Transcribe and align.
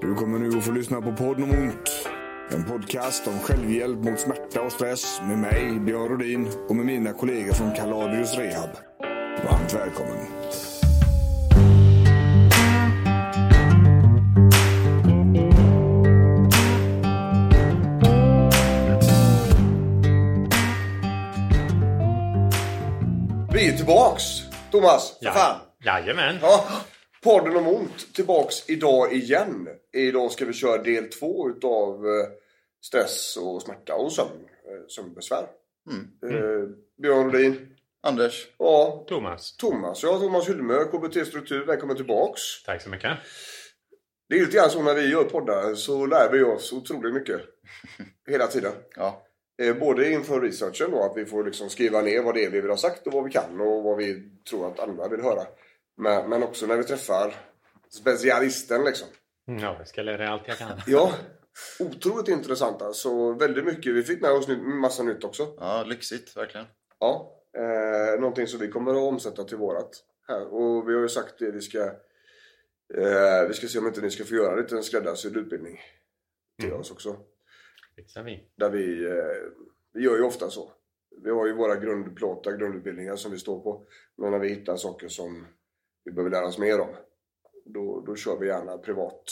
Du 0.00 0.14
kommer 0.14 0.38
nu 0.38 0.58
att 0.58 0.64
få 0.64 0.72
lyssna 0.72 1.00
på 1.00 1.12
podden 1.12 1.42
om 1.44 1.50
ont. 1.50 2.08
En 2.50 2.64
podcast 2.64 3.26
om 3.26 3.38
självhjälp 3.38 3.98
mot 3.98 4.20
smärta 4.20 4.62
och 4.62 4.72
stress 4.72 5.20
med 5.28 5.38
mig, 5.38 5.80
Björn 5.80 6.08
Rodin 6.08 6.48
och 6.68 6.76
med 6.76 6.86
mina 6.86 7.12
kollegor 7.12 7.52
från 7.52 7.74
Kaladius 7.74 8.34
Rehab. 8.34 8.70
Varmt 9.44 9.74
välkommen. 9.74 10.26
Vi 23.52 23.68
är 23.68 23.76
tillbaks! 23.76 24.22
Thomas, 24.70 25.18
för 25.18 25.26
Ja. 25.26 25.32
fan! 25.32 25.56
Jajamän. 25.84 26.38
Ja, 26.42 26.64
podden 27.22 27.56
om 27.56 27.66
ont 27.68 28.14
tillbaks 28.14 28.70
idag 28.70 29.12
igen. 29.12 29.68
Idag 29.92 30.32
ska 30.32 30.44
vi 30.44 30.52
köra 30.52 30.82
del 30.82 31.08
två 31.08 31.48
utav 31.50 32.06
eh, 32.06 32.26
stress 32.84 33.36
och 33.36 33.62
smärta 33.62 33.94
och 33.94 34.12
sömn. 34.12 34.28
eh, 34.30 34.86
Sömnbesvär. 34.88 35.46
Eh, 36.24 36.68
Björn 37.02 37.32
Rodin. 37.32 37.74
Anders, 38.02 38.46
Ja, 38.58 39.04
Thomas. 39.08 39.56
Thomas. 39.56 40.02
Ja, 40.02 40.18
Thomas 40.18 40.48
Hyllmö, 40.48 40.84
KBT 40.84 41.24
Struktur. 41.26 41.66
Välkommen 41.66 41.96
tillbaks. 41.96 42.40
Tack 42.66 42.82
så 42.82 42.88
mycket. 42.90 43.10
Det 44.28 44.36
är 44.36 44.40
lite 44.40 44.56
grann 44.56 44.70
så 44.70 44.82
när 44.82 44.94
vi 44.94 45.10
gör 45.10 45.24
poddar 45.24 45.74
så 45.74 46.06
lär 46.06 46.30
vi 46.32 46.42
oss 46.42 46.72
otroligt 46.72 47.14
mycket. 47.14 47.40
Hela 48.28 48.46
tiden. 48.46 48.72
ja, 48.96 49.24
Eh, 49.62 49.74
Både 49.76 50.10
inför 50.12 50.40
researchen 50.40 50.90
då, 50.90 51.02
att 51.02 51.16
vi 51.16 51.24
får 51.26 51.44
liksom 51.44 51.70
skriva 51.70 52.02
ner 52.02 52.22
vad 52.22 52.34
det 52.34 52.44
är 52.44 52.50
vi 52.50 52.60
vill 52.60 52.70
ha 52.70 52.76
sagt 52.76 53.06
och 53.06 53.12
vad 53.12 53.24
vi 53.24 53.30
kan 53.30 53.60
och 53.60 53.82
vad 53.82 53.96
vi 53.96 54.22
tror 54.50 54.68
att 54.68 54.80
andra 54.80 55.08
vill 55.08 55.20
höra. 55.20 55.42
Men, 55.98 56.28
men 56.30 56.42
också 56.42 56.66
när 56.66 56.76
vi 56.76 56.84
träffar 56.84 57.34
specialisten 57.90 58.84
liksom. 58.84 59.08
Mm, 59.48 59.62
Ja, 59.62 59.74
jag 59.78 59.88
ska 59.88 60.02
lära 60.02 60.16
dig 60.16 60.26
allt 60.26 60.42
jag 60.48 60.58
kan. 60.58 60.80
Ja, 60.86 61.14
otroligt 61.80 62.28
intressant 62.28 62.82
alltså. 62.82 63.32
Väldigt 63.32 63.64
mycket. 63.64 63.94
Vi 63.94 64.02
fick 64.02 64.20
med 64.20 64.30
oss 64.30 64.48
massa 64.58 65.02
nytt 65.02 65.24
också. 65.24 65.54
ja, 65.58 65.84
lyxigt 65.86 66.36
verkligen. 66.36 66.66
Ja, 66.98 67.40
eh, 67.56 68.20
någonting 68.20 68.46
som 68.46 68.60
vi 68.60 68.68
kommer 68.68 68.90
att 68.90 69.12
omsätta 69.12 69.44
till 69.44 69.56
vårat 69.56 70.04
här. 70.28 70.54
Och 70.54 70.88
vi 70.88 70.94
har 70.94 71.00
ju 71.02 71.08
sagt 71.08 71.38
det 71.38 71.50
vi 71.50 71.60
ska 71.60 71.78
eh, 72.94 73.48
vi 73.48 73.54
ska 73.54 73.66
se 73.68 73.78
om 73.78 73.86
inte 73.86 74.00
ni 74.00 74.10
ska 74.10 74.24
få 74.24 74.34
göra 74.34 74.56
lite 74.56 74.76
en 74.76 74.82
skräddarsydd 74.82 75.36
utbildning 75.36 75.80
till 76.58 76.68
Mm. 76.68 76.80
oss 76.80 76.90
också. 76.90 77.16
Fixar 77.96 78.22
vi. 78.22 78.48
Där 78.56 78.70
vi, 78.70 79.04
eh, 79.06 79.14
vi 79.92 80.02
gör 80.04 80.16
ju 80.16 80.22
ofta 80.22 80.50
så. 80.50 80.72
Vi 81.24 81.30
har 81.30 81.46
ju 81.46 81.52
våra 81.52 81.76
grundplåtar, 81.76 82.52
grundutbildningar 82.56 83.16
som 83.16 83.30
vi 83.32 83.38
står 83.38 83.60
på. 83.60 83.86
Men 84.16 84.30
när 84.30 84.38
vi 84.38 84.48
hittar 84.48 84.76
saker 84.76 85.08
som 85.08 85.46
vi 86.08 86.14
behöver 86.14 86.30
lära 86.30 86.46
oss 86.46 86.58
mer 86.58 86.80
om. 86.80 86.94
Då, 87.64 88.00
då 88.06 88.16
kör 88.16 88.38
vi 88.38 88.46
gärna 88.46 88.78
privat 88.78 89.24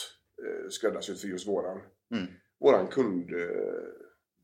eh, 0.45 0.69
skräddarsytt 0.71 1.21
för 1.21 1.29
just 1.29 1.49
våran, 1.49 1.81
Mm. 2.15 2.27
våran 2.61 2.87
kundpersona. 2.89 3.43
Eh, 3.43 3.83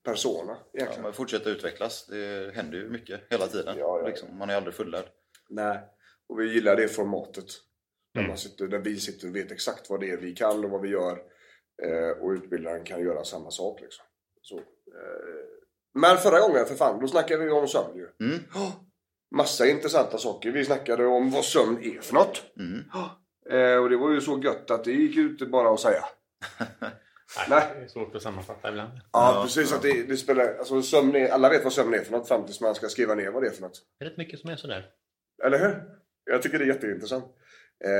persona, 0.05 0.57
Ja, 0.73 0.87
men 1.03 1.13
fortsätta 1.13 1.51
utvecklas. 1.51 2.07
Det 2.07 2.55
händer 2.55 2.79
ju 2.79 2.89
mycket 2.91 3.21
hela 3.31 3.47
tiden. 3.47 3.79
Ja, 3.79 3.99
ja. 4.03 4.07
Liksom, 4.09 4.39
man 4.39 4.51
är 4.51 4.55
aldrig 4.57 4.75
fullärd. 4.75 5.05
Nej. 5.51 5.79
Och 6.29 6.41
vi 6.41 6.53
gillar 6.55 6.77
det 6.77 6.89
formatet. 6.89 7.45
Där, 8.15 8.21
Mm. 8.21 8.29
man 8.29 8.39
sitter, 8.39 8.67
där 8.69 8.79
vi 8.79 8.97
sitter 8.97 9.29
och 9.29 9.37
vet 9.37 9.53
exakt 9.53 9.91
vad 9.91 10.01
det 10.01 10.11
är 10.11 10.17
vi 10.17 10.33
kan 10.35 10.65
och 10.65 10.71
vad 10.71 10.81
vi 10.81 10.89
gör. 10.89 11.19
Eh, 11.83 12.11
och 12.23 12.31
utbildaren 12.31 12.85
kan 12.85 13.01
göra 13.03 13.25
samma 13.25 13.51
sak. 13.51 13.81
Liksom. 13.81 14.05
Så, 14.43 14.59
eh. 14.59 14.63
Men 15.95 16.17
förra 16.17 16.41
gången, 16.41 16.67
för 16.67 16.75
fan, 16.75 17.01
då 17.01 17.07
snackade 17.09 17.45
vi 17.45 17.51
om 17.51 17.69
sömn 17.69 17.97
ju. 17.97 18.27
Mm. 18.27 18.39
Massa 19.37 19.67
intressanta 19.67 20.19
saker. 20.19 20.51
Vi 20.51 20.65
snackade 20.65 21.07
om 21.07 21.31
vad 21.31 21.45
sömn 21.45 21.79
är 21.83 22.01
för 22.01 22.15
något. 22.15 22.43
Mm. 22.59 22.85
Eh, 23.51 23.77
och 23.77 23.91
det 23.91 23.97
var 23.97 24.11
ju 24.11 24.21
så 24.21 24.41
gött 24.45 24.71
att 24.71 24.85
det 24.85 24.93
gick 24.93 25.17
inte 25.17 25.47
bara 25.47 25.75
att 25.75 25.81
säga. 25.81 26.05
Nej, 26.81 26.81
Nej. 27.49 27.63
Det 27.79 27.85
är 27.85 27.89
svårt 27.89 28.15
att 28.15 28.23
sammanfatta 28.23 28.69
ibland. 28.69 28.91
Ja, 29.13 29.35
Ja, 29.37 29.43
precis. 29.43 29.71
ja. 29.71 29.77
Att 29.77 29.83
det, 29.83 30.03
det 30.09 30.17
spelar, 30.17 30.55
alltså, 30.59 30.83
sömn 30.83 31.15
är, 31.17 31.29
alla 31.29 31.49
vet 31.49 31.65
vad 31.65 31.73
sömn 31.73 31.95
är 31.95 31.99
för 31.99 32.13
något 32.13 32.29
fram 32.29 32.45
tills 32.47 32.61
man 32.61 32.75
ska 32.75 32.89
skriva 32.89 33.15
ner 33.15 33.31
vad 33.31 33.43
det 33.43 33.47
är 33.49 33.53
för 33.53 33.63
något. 33.63 33.83
Det 33.99 34.05
är 34.05 34.09
rätt 34.09 34.17
mycket 34.19 34.41
som 34.41 34.51
är 34.51 34.57
sådär. 34.57 34.87
Eller 35.45 35.59
hur? 35.59 35.83
Jag 36.25 36.43
tycker 36.43 36.59
det 36.59 36.65
är 36.65 36.69
jätteintressant. 36.69 37.25
Eh, 37.85 37.91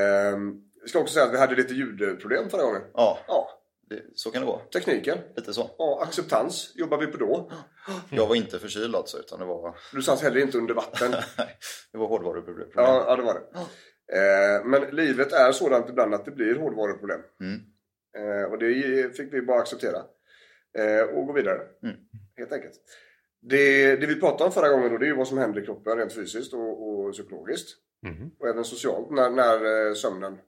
jag 0.81 0.89
ska 0.89 0.99
också 0.99 1.15
säga 1.15 1.27
att 1.27 1.33
vi 1.35 1.39
hade 1.39 1.55
lite 1.55 1.75
ljudproblem 1.75 2.49
förra 2.51 2.63
gången. 2.63 2.83
Ja, 2.95 3.19
Ja, 3.29 3.49
det, 3.93 4.03
så 4.15 4.31
kan 4.31 4.43
det 4.43 4.47
gå. 4.47 4.63
tekniken. 4.73 5.19
Lite 5.37 5.55
så. 5.55 5.71
Ja, 5.79 6.03
acceptans 6.03 6.73
jobbar 6.75 6.99
vi 6.99 7.07
på 7.07 7.17
då. 7.17 7.51
Jag 8.11 8.27
var 8.27 8.35
inte 8.35 8.59
förkyld 8.59 8.97
alltså, 8.97 9.19
utan 9.19 9.39
det 9.39 9.45
var, 9.45 9.77
Du 9.93 10.03
satt 10.03 10.21
heller 10.21 10.41
inte 10.41 10.59
under 10.59 10.75
vatten. 10.75 11.11
det 11.93 11.99
var 11.99 12.09
hårdvaruproblem. 12.09 12.69
Ja, 12.75 13.05
ja 13.07 13.17
det 13.17 13.23
var 13.23 13.35
det. 13.35 13.59
Eh, 14.19 14.65
men 14.65 14.97
livet 14.97 15.33
är 15.33 15.53
sådant 15.53 15.89
ibland 15.89 16.15
att 16.15 16.25
det 16.25 16.31
blir 16.31 16.55
hårdvaruproblem. 16.55 17.21
Mm. 17.41 17.61
Eh, 18.19 18.45
och 18.45 18.59
det 18.59 19.17
fick 19.17 19.33
vi 19.33 19.43
bara 19.43 19.61
acceptera. 19.61 19.99
Eh, 20.79 21.03
och 21.03 21.27
gå 21.27 21.33
vidare. 21.33 21.61
Mm. 21.83 21.97
Helt 22.37 22.53
enkelt. 22.53 22.75
Det, 23.41 23.97
det 23.97 24.07
vi 24.07 24.21
pratade 24.21 24.45
om 24.45 24.53
förra 24.53 24.69
gången 24.69 24.93
då, 24.93 24.99
det 24.99 25.05
är 25.05 25.09
ju 25.09 25.17
vad 25.17 25.29
som 25.29 25.39
händer 25.39 25.63
i 25.63 25.65
kroppen 25.65 25.99
rent 25.99 26.15
fysiskt 26.15 26.55
och, 26.55 26.89
och 26.89 27.13
psykologiskt. 27.13 27.69
Mhm. 28.07 28.31
Och 28.39 28.49
även 28.49 28.65
socialt 28.65 29.11
när, 29.11 29.31
när 29.31 29.95
sömnen 29.95 30.39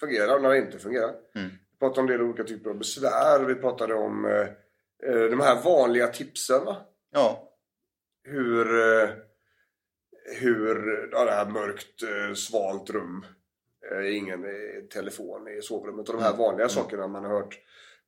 fungerar 0.00 0.36
och 0.36 0.42
när 0.42 0.50
det 0.50 0.58
inte 0.58 0.78
fungerar. 0.78 1.14
Mm. 1.34 1.50
Pratade 1.82 2.00
om 2.00 2.06
en 2.10 2.12
del 2.18 2.22
olika 2.26 2.44
typer 2.44 2.70
av 2.70 2.78
besvär. 2.78 3.44
Vi 3.44 3.54
pratade 3.54 3.94
om 3.94 4.24
eh, 4.24 4.48
eh, 5.10 5.24
de 5.30 5.40
här 5.40 5.62
vanliga 5.62 6.06
tipsen. 6.06 6.64
Va? 6.64 6.76
Ja, 7.10 7.52
hur, 8.24 8.66
eh, 8.80 9.08
hur 10.40 11.08
ja, 11.12 11.24
det 11.24 11.30
här 11.30 11.50
mörkt, 11.50 12.02
eh, 12.02 12.34
svalt 12.34 12.90
rum, 12.90 13.26
eh, 13.90 14.16
ingen 14.16 14.44
telefon 14.92 15.48
i 15.48 15.62
sovrummet 15.62 16.08
och 16.08 16.14
de 16.16 16.22
här 16.22 16.30
Mm. 16.30 16.38
vanliga 16.38 16.64
Mm. 16.64 16.68
sakerna 16.70 17.06
man 17.08 17.24
har 17.24 17.30
hört. 17.32 17.58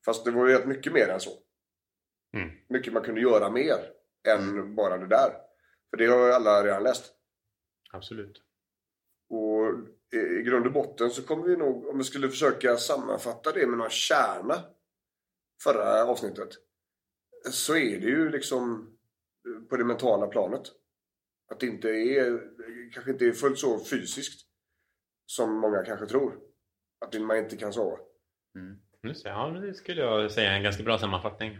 Fast 0.04 0.24
det 0.24 0.30
var 0.30 0.48
ju 0.48 0.54
rätt 0.54 0.66
mycket 0.66 0.92
mer 0.92 1.08
än 1.08 1.20
så. 1.20 1.30
Mm. 2.36 2.50
Mycket 2.68 2.92
man 2.92 3.02
kunde 3.02 3.20
göra 3.20 3.50
mer 3.50 3.76
än 4.28 4.74
bara 4.74 4.98
det 4.98 5.06
där. 5.06 5.30
För 5.90 5.96
det 5.96 6.06
har 6.06 6.26
ju 6.26 6.32
alla 6.32 6.64
redan 6.64 6.82
läst. 6.82 7.12
Absolut. 7.92 8.42
Och 9.30 9.72
i, 10.14 10.42
grund 10.42 10.66
och 10.66 10.72
botten 10.72 11.10
så 11.10 11.22
kommer 11.22 11.44
vi 11.46 11.56
nog, 11.56 11.88
om 11.88 11.98
vi 11.98 12.04
skulle 12.04 12.28
försöka 12.28 12.76
sammanfatta 12.76 13.52
det 13.52 13.66
med 13.66 13.78
någon 13.78 13.90
kärna 13.90 14.54
förra 15.62 16.04
avsnittet. 16.04 16.48
Så 17.50 17.76
är 17.76 18.00
det 18.00 18.06
ju 18.06 18.30
liksom 18.30 18.90
eh, 19.48 19.68
på 19.68 19.76
det 19.76 19.84
mentala 19.84 20.26
planet. 20.26 20.62
Att 21.50 21.60
det 21.60 21.66
inte 21.66 21.88
är, 21.88 22.40
kanske 22.92 23.10
inte 23.10 23.26
är 23.26 23.32
fullt 23.32 23.58
så 23.58 23.84
fysiskt 23.84 24.46
som 25.26 25.60
många 25.60 25.84
kanske 25.84 26.06
tror. 26.06 26.38
Att 27.06 27.20
man 27.20 27.36
inte 27.38 27.56
kan 27.56 27.72
sova. 27.72 27.98
mm. 28.54 28.80
Just 29.02 29.24
det, 29.24 29.30
ja, 29.30 29.48
det 29.48 29.74
skulle 29.74 30.00
jag 30.00 30.32
säga 30.32 30.50
är 30.50 30.56
en 30.56 30.62
ganska 30.62 30.82
bra 30.82 30.98
sammanfattning. 30.98 31.58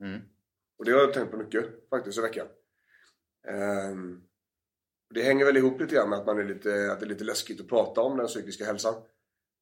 Mm. 0.00 0.20
Och 0.78 0.84
det 0.84 0.92
har 0.92 0.98
jag 0.98 1.12
tänkt 1.12 1.30
på 1.30 1.36
mycket 1.36 1.88
faktiskt 1.90 2.18
i 2.18 2.22
veckan. 2.22 2.46
Ehm, 3.48 4.22
det 5.14 5.22
hänger 5.22 5.44
väl 5.44 5.56
ihop 5.56 5.80
lite 5.80 5.94
grann 5.94 6.10
med 6.10 6.18
att, 6.18 6.26
man 6.26 6.38
är 6.38 6.44
lite, 6.44 6.92
att 6.92 7.00
det 7.00 7.06
är 7.06 7.08
lite 7.08 7.24
läskigt 7.24 7.60
att 7.60 7.68
prata 7.68 8.00
om 8.00 8.16
den 8.16 8.26
psykiska 8.26 8.64
hälsan. 8.64 8.94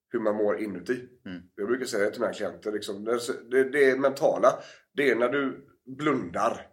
Hur 0.08 0.20
man 0.20 0.36
mår 0.36 0.58
inuti. 0.60 1.08
Mm. 1.26 1.42
Jag 1.54 1.66
brukar 1.66 1.86
säga 1.86 2.04
det 2.04 2.10
till 2.10 2.20
mina 2.20 2.32
klienter. 2.32 2.72
Liksom, 2.72 3.04
det, 3.50 3.64
det, 3.64 3.90
är 3.90 3.96
mentala. 3.98 4.48
Det 4.92 5.10
är 5.10 5.16
när 5.16 5.28
du 5.28 5.66
blundar 5.98 6.66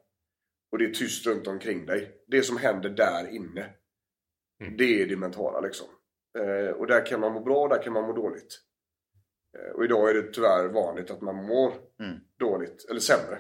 och 0.72 0.78
det 0.78 0.86
är 0.86 0.94
tyst 0.94 1.28
runt 1.28 1.48
omkring 1.48 1.86
dig. 1.86 2.24
Det 2.28 2.44
som 2.44 2.58
händer 2.58 2.90
där 2.90 3.28
inne. 3.28 3.70
Mm. 4.64 4.78
Det 4.78 5.02
är 5.02 5.08
det 5.08 5.18
mentala 5.18 5.60
liksom. 5.60 5.88
Eh, 6.40 6.72
och 6.72 6.88
där 6.88 7.06
kan 7.06 7.20
man 7.20 7.34
må 7.34 7.40
bra 7.40 7.64
och 7.64 7.70
där 7.70 7.84
kan 7.84 7.94
man 7.94 8.04
må 8.04 8.14
dåligt. 8.14 8.62
Eh, 9.58 9.72
och 9.72 9.86
idag 9.86 10.10
är 10.10 10.14
det 10.14 10.34
tyvärr 10.34 10.68
vanligt 10.68 11.12
att 11.12 11.22
man 11.22 11.36
mår 11.36 11.74
Mm. 12.00 12.20
dåligt 12.40 12.86
eller 12.90 13.00
sämre. 13.00 13.40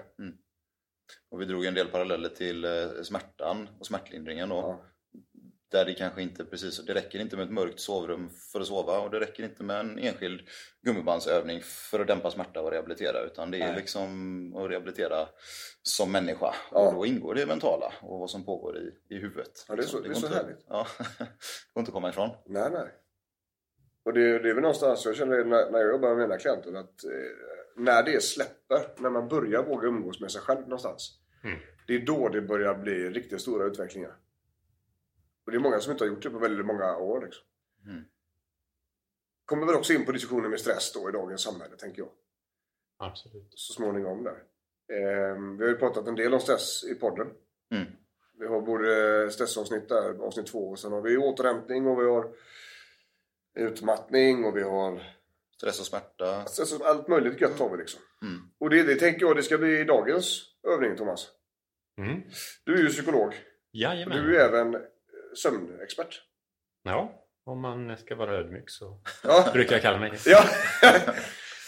Och 1.31 1.41
vi 1.41 1.45
drog 1.45 1.65
en 1.65 1.73
del 1.73 1.87
paralleller 1.87 2.29
till 2.29 2.65
eh, 2.65 3.01
smärtan 3.03 3.69
och 3.79 3.85
smärtlindringen 3.85 4.49
då. 4.49 4.55
Ja. 4.55 4.85
Där 5.71 5.85
det 5.85 5.93
kanske 5.93 6.21
inte 6.21 6.45
precis, 6.45 6.85
det 6.85 6.93
räcker 6.93 7.19
inte 7.19 7.35
med 7.37 7.45
ett 7.45 7.51
mörkt 7.51 7.79
sovrum 7.79 8.29
för 8.51 8.59
att 8.59 8.67
sova 8.67 8.99
och 8.99 9.11
det 9.11 9.19
räcker 9.19 9.43
inte 9.43 9.63
med 9.63 9.79
en 9.79 9.99
enskild 9.99 10.41
gummibandsövning 10.85 11.61
för 11.63 11.99
att 11.99 12.07
dämpa 12.07 12.31
smärta 12.31 12.61
och 12.61 12.71
rehabilitera 12.71 13.19
utan 13.21 13.51
det 13.51 13.57
är 13.57 13.67
Nej. 13.67 13.75
liksom 13.75 14.55
att 14.55 14.69
rehabilitera 14.69 15.27
som 15.83 16.11
människa 16.11 16.55
Ja. 16.71 16.87
och 16.87 16.93
då 16.93 17.05
ingår 17.05 17.35
det 17.35 17.45
mentala 17.45 17.93
och 18.01 18.19
vad 18.19 18.29
som 18.29 18.45
pågår 18.45 18.77
i, 18.77 19.15
i 19.15 19.17
huvudet. 19.17 19.65
Ja, 19.67 19.75
det 19.75 19.81
är 19.81 19.85
så- 19.85 19.99
Liksom. 19.99 20.11
det 20.11 20.17
är 20.17 20.19
så 20.21 20.27
inte, 20.27 20.37
härligt. 20.37 20.65
Ja, 20.69 20.87
det 21.19 21.25
går 21.73 21.81
inte 21.81 21.89
att 21.89 21.93
komma 21.93 22.09
ifrån. 22.09 22.29
Nej, 22.45 22.69
nej. 22.71 22.87
Och 24.05 24.13
det, 24.13 24.39
det 24.39 24.49
är 24.49 24.53
väl 24.53 24.61
någonstans, 24.61 25.05
jag 25.05 25.15
känner 25.15 25.43
när, 25.43 25.71
när 25.71 25.79
jag 25.79 25.89
jobbar 25.91 26.09
med 26.09 26.17
mina 26.17 26.37
klienter 26.37 26.73
att 26.73 27.03
eh, 27.03 27.11
när 27.75 28.03
det 28.03 28.23
släpper, 28.23 29.01
när 29.01 29.09
man 29.09 29.27
börjar 29.27 29.63
våga 29.63 29.87
umgås 29.87 30.19
med 30.21 30.31
sig 30.31 30.41
själv 30.41 30.61
någonstans. 30.61 31.19
Mm. 31.43 31.59
Det 31.87 31.95
är 31.95 31.99
då 32.05 32.29
det 32.29 32.41
börjar 32.41 32.75
bli 32.75 33.09
riktigt 33.09 33.41
stora 33.41 33.65
utvecklingar. 33.65 34.15
Och 35.45 35.51
det 35.51 35.57
är 35.57 35.59
många 35.59 35.79
som 35.79 35.91
inte 35.91 36.03
har 36.03 36.09
gjort 36.09 36.23
det 36.23 36.29
på 36.29 36.39
väldigt 36.39 36.65
många 36.65 36.97
år. 36.97 37.21
Liksom. 37.25 37.43
Mm. 37.85 38.03
Kommer 39.45 39.65
väl 39.65 39.75
också 39.75 39.93
in 39.93 40.05
på 40.05 40.11
diskussionen 40.11 40.51
med 40.51 40.59
stress 40.59 40.93
då 40.93 41.09
i 41.09 41.11
dagens 41.11 41.41
samhälle, 41.41 41.75
tänker 41.75 42.01
jag. 42.01 42.09
Absolut. 42.97 43.53
Så 43.55 43.73
småningom 43.73 44.23
där. 44.23 44.43
Eh, 44.93 45.35
vi 45.57 45.63
har 45.63 45.69
ju 45.69 45.77
pratat 45.77 46.07
en 46.07 46.15
del 46.15 46.33
om 46.33 46.39
stress 46.39 46.83
i 46.83 46.95
podden. 46.95 47.27
Mm. 47.71 47.87
Vi 48.39 48.47
har 48.47 48.61
både 48.61 49.31
stressavsnitt 49.31 49.89
där, 49.89 50.25
avsnitt 50.25 50.47
två, 50.47 50.69
och 50.69 50.79
sen 50.79 50.91
har 50.91 51.01
vi 51.01 51.17
återhämtning 51.17 51.87
och 51.87 51.99
vi 51.99 52.05
har 52.05 52.33
utmattning 53.55 54.45
och 54.45 54.57
vi 54.57 54.61
har 54.61 55.01
Stress 55.61 55.79
och 55.79 55.85
smärta. 55.85 56.35
Alltså, 56.35 56.83
allt 56.83 57.07
möjligt 57.07 57.41
gött 57.41 57.59
har 57.59 57.69
vi 57.69 57.77
liksom. 57.77 58.01
Mm. 58.21 58.41
Och 58.59 58.69
det, 58.69 58.83
det 58.83 58.95
tänker 58.95 59.25
jag 59.25 59.35
det 59.35 59.43
ska 59.43 59.57
bli 59.57 59.83
dagens 59.83 60.43
övning 60.67 60.95
Thomas. 60.95 61.27
Mm. 61.97 62.21
Du 62.65 62.73
är 62.73 62.77
ju 62.77 62.89
psykolog. 62.89 63.27
och 63.27 63.33
Jajamän. 63.71 64.17
Du 64.17 64.37
är 64.37 64.49
även 64.49 64.77
sömnexpert. 65.35 66.21
Ja, 66.83 67.25
om 67.45 67.59
man 67.61 67.97
ska 67.97 68.15
vara 68.15 68.31
ödmjuk 68.31 68.69
så 68.69 69.01
brukar 69.53 69.73
jag 69.73 69.81
kalla 69.81 69.99
mig 69.99 70.13
ja. 70.25 70.43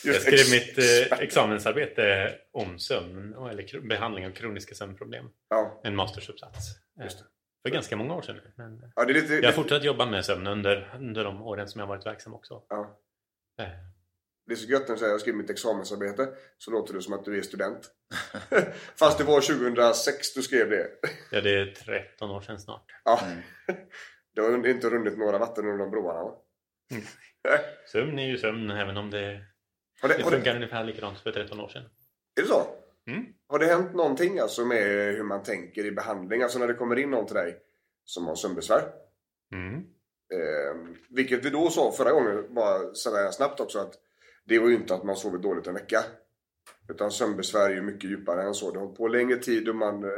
Jag 0.06 0.16
skrev 0.22 0.52
mitt 0.52 0.78
eh, 0.78 1.20
examensarbete 1.20 2.36
om 2.52 2.80
sömn, 2.80 3.34
eller 3.50 3.80
behandling 3.88 4.28
av 4.28 4.32
kroniska 4.32 4.76
sömnproblem. 4.76 5.30
Ja. 5.50 5.82
En 5.84 5.96
mastersuppsats. 5.96 6.70
Eh, 7.00 7.04
Just 7.04 7.20
det. 7.20 7.26
För 7.62 7.74
ganska 7.74 7.96
många 7.96 8.16
år 8.16 8.22
sedan 8.22 8.36
nu. 8.36 8.52
Men 8.56 8.84
eh, 8.84 8.90
ja, 8.96 9.06
det 9.06 9.12
är 9.12 9.14
lite... 9.14 9.34
jag 9.34 9.46
har 9.46 9.52
fortsatt 9.52 9.84
jobba 9.84 10.06
med 10.06 10.26
sömn 10.26 10.48
under, 10.48 10.96
under 11.00 11.24
de 11.24 11.42
åren 11.42 11.68
som 11.68 11.80
jag 11.80 11.88
varit 11.88 12.06
verksam 12.06 12.34
också. 12.34 12.64
ja. 12.70 12.98
Det 14.46 14.54
är 14.54 14.56
så 14.56 14.68
gött 14.68 14.88
när 14.88 14.96
du 14.96 15.00
säger 15.00 15.12
att 15.12 15.14
jag 15.14 15.22
skriver 15.22 15.38
mitt 15.38 15.50
examensarbete. 15.50 16.30
Så 16.58 16.72
låter 16.72 16.94
det 16.94 17.02
som 17.02 17.14
att 17.14 17.26
du 17.26 17.38
är 17.38 17.42
student. 17.42 17.92
Fast 18.96 19.18
det 19.18 19.24
var 19.24 19.42
2006 19.42 20.34
du 20.34 20.42
skrev 20.42 20.70
det. 20.70 20.88
Ja, 21.32 21.42
det 21.42 21.60
är 21.60 21.66
13 21.66 22.32
år 22.32 22.42
sedan 22.42 22.60
snart. 22.60 22.86
Ja. 23.04 23.20
Mm. 23.26 23.44
Det 24.36 24.42
har 24.42 24.68
inte 24.68 24.90
runnit 24.90 25.18
några 25.18 25.38
vatten 25.38 25.66
under 25.66 25.78
de 25.78 25.92
broarna 25.92 26.24
va? 26.24 26.36
Mm. 26.92 27.04
Sömn 27.92 28.20
är 28.20 28.28
ju 28.28 28.38
sömn 28.38 28.72
även 28.72 28.98
om 28.98 29.10
det, 29.10 29.46
Har 30.02 30.10
det, 30.10 30.18
det 30.18 30.24
har 30.24 30.32
det, 30.32 30.38
funkar 30.38 30.56
ungefär 30.56 30.84
likadant 30.84 31.20
för 31.20 31.32
13 31.32 31.60
år 31.60 31.68
sedan. 31.68 31.84
är 32.38 32.42
det 32.42 32.48
så? 32.48 32.66
Mm. 33.08 33.26
Har 33.48 33.60
det 33.60 33.66
hänt 33.66 33.94
någonting 33.94 34.40
alltså 34.40 34.66
med 34.66 35.16
hur 35.16 35.24
man 35.24 35.44
tänker 35.44 35.86
i 35.86 35.92
behandling? 35.92 36.42
Alltså 36.42 36.60
när 36.60 36.68
det 36.68 36.74
kommer 36.74 37.00
in 37.00 37.12
någon 37.12 37.26
till 37.26 37.36
dig 37.36 37.58
som 38.06 38.28
har 38.28 38.36
sömnbesvär. 38.36 38.84
Mm. 39.54 39.76
Eh, 40.34 40.96
vilket 41.10 41.46
vi 41.46 41.50
då 41.50 41.70
sa 41.70 41.92
förra 41.92 42.12
gången, 42.12 42.54
bara 42.54 42.94
sådär 42.94 43.32
snabbt 43.32 43.60
också, 43.60 43.80
att 43.80 43.94
det 44.46 44.60
var 44.60 44.70
ju 44.70 44.76
inte 44.76 44.96
att 44.96 45.04
man 45.04 45.16
sover 45.16 45.38
dåligt 45.38 45.68
en 45.68 45.74
vecka. 45.74 46.00
Utan 46.90 47.12
sömnbesvär 47.12 47.70
är 47.70 47.74
ju 47.74 47.82
mycket 47.82 48.10
djupare 48.10 48.44
än 48.44 48.54
så. 48.54 48.72
Det 48.72 48.80
har 48.80 48.86
hållit 48.86 48.98
på 48.98 49.08
längre 49.08 49.38
tid 49.38 49.70
och 49.70 49.76
man, 49.76 50.04
eh, 50.04 50.10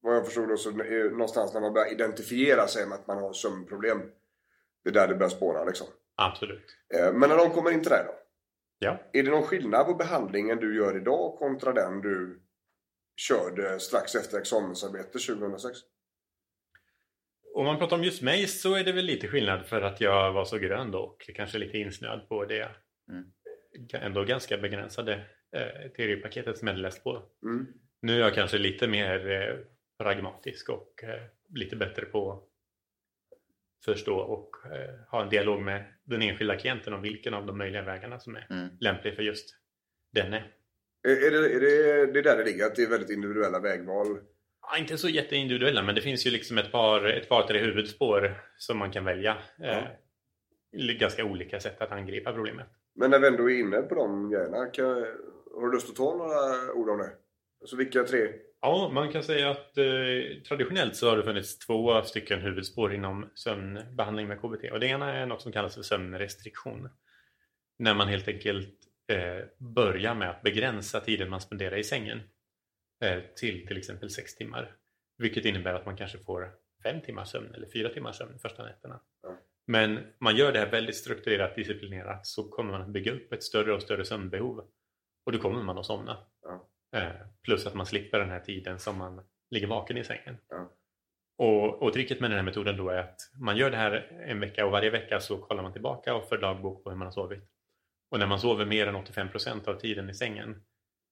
vad 0.00 0.16
jag 0.16 0.24
förstod 0.24 0.48
då, 0.48 0.56
så 0.56 0.70
det 0.70 1.10
någonstans 1.10 1.54
när 1.54 1.60
man 1.60 1.72
börjar 1.72 1.92
identifiera 1.92 2.66
sig 2.66 2.86
med 2.86 2.98
att 2.98 3.06
man 3.06 3.18
har 3.18 3.32
sömnproblem. 3.32 3.98
Det 4.84 4.90
är 4.90 4.94
där 4.94 5.08
det 5.08 5.14
börjar 5.14 5.30
spåra 5.30 5.64
liksom. 5.64 5.86
Absolut. 6.16 6.76
Eh, 6.94 7.12
men 7.12 7.28
när 7.28 7.36
de 7.36 7.50
kommer 7.50 7.70
in 7.70 7.80
till 7.80 7.90
dig 7.90 8.04
då? 8.06 8.14
Ja. 8.78 9.00
Är 9.12 9.22
det 9.22 9.30
någon 9.30 9.42
skillnad 9.42 9.86
på 9.86 9.94
behandlingen 9.94 10.58
du 10.58 10.76
gör 10.76 10.96
idag 10.96 11.38
kontra 11.38 11.72
den 11.72 12.00
du 12.00 12.42
körde 13.16 13.80
strax 13.80 14.14
efter 14.14 14.38
examensarbete 14.38 15.18
2006? 15.18 15.78
Om 17.54 17.64
man 17.64 17.78
pratar 17.78 17.96
om 17.96 18.04
just 18.04 18.22
mig 18.22 18.46
så 18.46 18.74
är 18.74 18.84
det 18.84 18.92
väl 18.92 19.04
lite 19.04 19.28
skillnad 19.28 19.66
för 19.66 19.82
att 19.82 20.00
jag 20.00 20.32
var 20.32 20.44
så 20.44 20.58
grön 20.58 20.90
då 20.90 20.98
och 20.98 21.30
kanske 21.34 21.58
lite 21.58 21.78
insnöad 21.78 22.28
på 22.28 22.44
det. 22.44 22.70
Ändå 23.92 24.24
ganska 24.24 24.58
begränsade 24.58 25.12
eh, 25.56 25.90
teoripaketet 25.96 26.58
som 26.58 26.68
jag 26.68 26.78
läst 26.78 27.04
på. 27.04 27.22
Mm. 27.42 27.66
Nu 28.02 28.14
är 28.14 28.20
jag 28.20 28.34
kanske 28.34 28.58
lite 28.58 28.88
mer 28.88 29.30
eh, 29.30 29.56
pragmatisk 29.98 30.68
och 30.68 31.04
eh, 31.04 31.22
lite 31.54 31.76
bättre 31.76 32.06
på 32.06 32.32
att 32.32 32.42
förstå 33.84 34.16
och 34.16 34.72
eh, 34.72 34.94
ha 35.10 35.22
en 35.22 35.28
dialog 35.28 35.62
med 35.62 35.84
den 36.04 36.22
enskilda 36.22 36.56
klienten 36.56 36.94
om 36.94 37.02
vilken 37.02 37.34
av 37.34 37.46
de 37.46 37.58
möjliga 37.58 37.82
vägarna 37.82 38.18
som 38.18 38.36
är 38.36 38.46
Mm. 38.50 38.68
lämplig 38.80 39.14
för 39.16 39.22
just 39.22 39.56
denne. 40.12 40.44
Är, 41.08 41.26
är, 41.26 41.30
det, 41.30 41.54
är 41.54 41.60
det, 41.60 42.12
det 42.12 42.18
är 42.18 42.22
där 42.22 42.36
det 42.36 42.44
ligger, 42.44 42.66
att 42.66 42.76
det 42.76 42.82
är 42.82 42.90
väldigt 42.90 43.10
individuella 43.10 43.60
vägval? 43.60 44.18
Ja, 44.62 44.78
inte 44.78 44.98
så 44.98 45.08
jätteindividuella 45.08 45.82
men 45.82 45.94
det 45.94 46.00
finns 46.00 46.26
ju 46.26 46.30
liksom 46.30 46.58
ett 46.58 46.72
par, 46.72 47.04
ett 47.04 47.28
par 47.28 47.46
tre 47.46 47.58
huvudspår 47.58 48.42
som 48.56 48.78
man 48.78 48.92
kan 48.92 49.04
välja. 49.04 49.36
Eh, 49.62 49.84
ganska 50.98 51.24
olika 51.24 51.60
sätt 51.60 51.80
att 51.80 51.92
angripa 51.92 52.32
problemet. 52.32 52.66
Men 52.96 53.10
när 53.10 53.18
vi 53.18 53.26
ändå 53.26 53.50
är 53.50 53.60
inne 53.60 53.82
på 53.82 53.94
de 53.94 54.30
grejerna, 54.30 54.66
kan, 54.66 54.86
har 55.54 55.66
du 55.66 55.72
lust 55.72 55.90
att 55.90 55.96
ta 55.96 56.16
några 56.16 56.72
ord 56.72 56.88
om 56.88 56.98
det? 56.98 57.12
Alltså 57.60 57.76
vilka 57.76 58.04
tre? 58.04 58.32
Ja, 58.60 58.90
man 58.94 59.12
kan 59.12 59.22
säga 59.22 59.50
att 59.50 59.78
eh, 59.78 60.42
traditionellt 60.48 60.96
så 60.96 61.10
har 61.10 61.16
det 61.16 61.22
funnits 61.22 61.58
två 61.58 62.02
stycken 62.02 62.40
huvudspår 62.40 62.94
inom 62.94 63.30
sömnbehandling 63.34 64.28
med 64.28 64.40
KBT. 64.40 64.72
Och 64.72 64.80
det 64.80 64.86
ena 64.86 65.12
är 65.12 65.26
något 65.26 65.42
som 65.42 65.52
kallas 65.52 65.74
för 65.74 65.82
sömnrestriktion. 65.82 66.88
När 67.78 67.94
man 67.94 68.08
helt 68.08 68.28
enkelt 68.28 68.74
eh, 69.08 69.44
börjar 69.58 70.14
med 70.14 70.30
att 70.30 70.42
begränsa 70.42 71.00
tiden 71.00 71.30
man 71.30 71.40
spenderar 71.40 71.76
i 71.76 71.84
sängen 71.84 72.20
eh, 73.04 73.18
till 73.36 73.66
till 73.66 73.76
exempel 73.76 74.10
sex 74.10 74.36
timmar. 74.36 74.76
Vilket 75.18 75.44
innebär 75.44 75.74
att 75.74 75.86
man 75.86 75.96
kanske 75.96 76.18
får 76.18 76.50
fem 76.82 77.00
timmars 77.00 77.28
sömn 77.28 77.54
eller 77.54 77.68
fyra 77.68 77.88
timmars 77.88 78.16
sömn 78.16 78.38
första 78.38 78.62
nätterna. 78.62 79.00
Ja. 79.22 79.38
Men 79.66 80.06
man 80.18 80.36
gör 80.36 80.52
det 80.52 80.58
här 80.58 80.70
väldigt 80.70 80.96
strukturerat, 80.96 81.54
disciplinerat 81.54 82.26
så 82.26 82.48
kommer 82.48 82.72
man 82.72 82.82
att 82.82 82.88
bygga 82.88 83.12
upp 83.12 83.32
ett 83.32 83.42
större 83.42 83.74
och 83.74 83.82
större 83.82 84.04
sömnbehov. 84.04 84.64
Och 85.26 85.32
då 85.32 85.38
kommer 85.38 85.62
man 85.62 85.78
att 85.78 85.86
somna. 85.86 86.26
Ja. 86.42 86.68
Eh, 86.98 87.12
plus 87.42 87.66
att 87.66 87.74
man 87.74 87.86
slipper 87.86 88.18
den 88.18 88.30
här 88.30 88.40
tiden 88.40 88.78
som 88.78 88.98
man 88.98 89.22
ligger 89.50 89.66
vaken 89.66 89.96
i 89.96 90.04
sängen. 90.04 90.36
Ja. 90.48 90.72
Och, 91.38 91.82
och 91.82 91.92
tricket 91.92 92.20
med 92.20 92.30
den 92.30 92.38
här 92.38 92.44
metoden 92.44 92.76
då 92.76 92.88
är 92.88 92.98
att 92.98 93.20
man 93.40 93.56
gör 93.56 93.70
det 93.70 93.76
här 93.76 94.22
en 94.26 94.40
vecka 94.40 94.66
och 94.66 94.72
varje 94.72 94.90
vecka 94.90 95.20
så 95.20 95.38
kollar 95.38 95.62
man 95.62 95.72
tillbaka 95.72 96.14
och 96.14 96.28
för 96.28 96.38
dagbok 96.38 96.84
på 96.84 96.90
hur 96.90 96.96
man 96.96 97.06
har 97.06 97.12
sovit. 97.12 97.42
Och 98.10 98.18
när 98.18 98.26
man 98.26 98.40
sover 98.40 98.64
mer 98.64 98.86
än 98.86 98.96
85% 98.96 99.68
av 99.68 99.74
tiden 99.74 100.10
i 100.10 100.14
sängen 100.14 100.64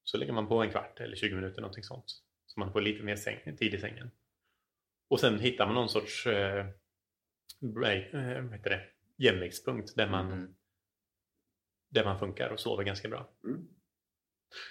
så 0.05 0.19
lägger 0.19 0.33
man 0.33 0.49
på 0.49 0.63
en 0.63 0.71
kvart 0.71 1.01
eller 1.01 1.17
20 1.17 1.35
minuter 1.35 1.61
någonting 1.61 1.85
sånt. 1.85 2.23
Så 2.47 2.61
man 2.61 2.73
får 2.73 2.81
lite 2.81 3.03
mer 3.03 3.17
säng, 3.17 3.57
tid 3.57 3.75
i 3.75 3.79
sängen. 3.79 4.11
Och 5.11 5.21
sen 5.21 5.39
hittar 5.39 5.67
man 5.67 5.75
någon 5.75 5.89
sorts 5.89 6.27
eh, 6.27 6.67
break, 7.61 8.15
eh, 8.15 8.43
vad 8.43 8.53
heter 8.53 8.71
det? 8.71 8.85
jämviktspunkt 9.17 9.97
där 9.97 10.09
man, 10.09 10.33
Mm. 10.33 10.55
där 11.91 12.05
man 12.05 12.19
funkar 12.19 12.51
och 12.51 12.61
sover 12.61 12.85
ganska 12.85 13.09
bra. 13.09 13.29
Mm. 13.45 13.69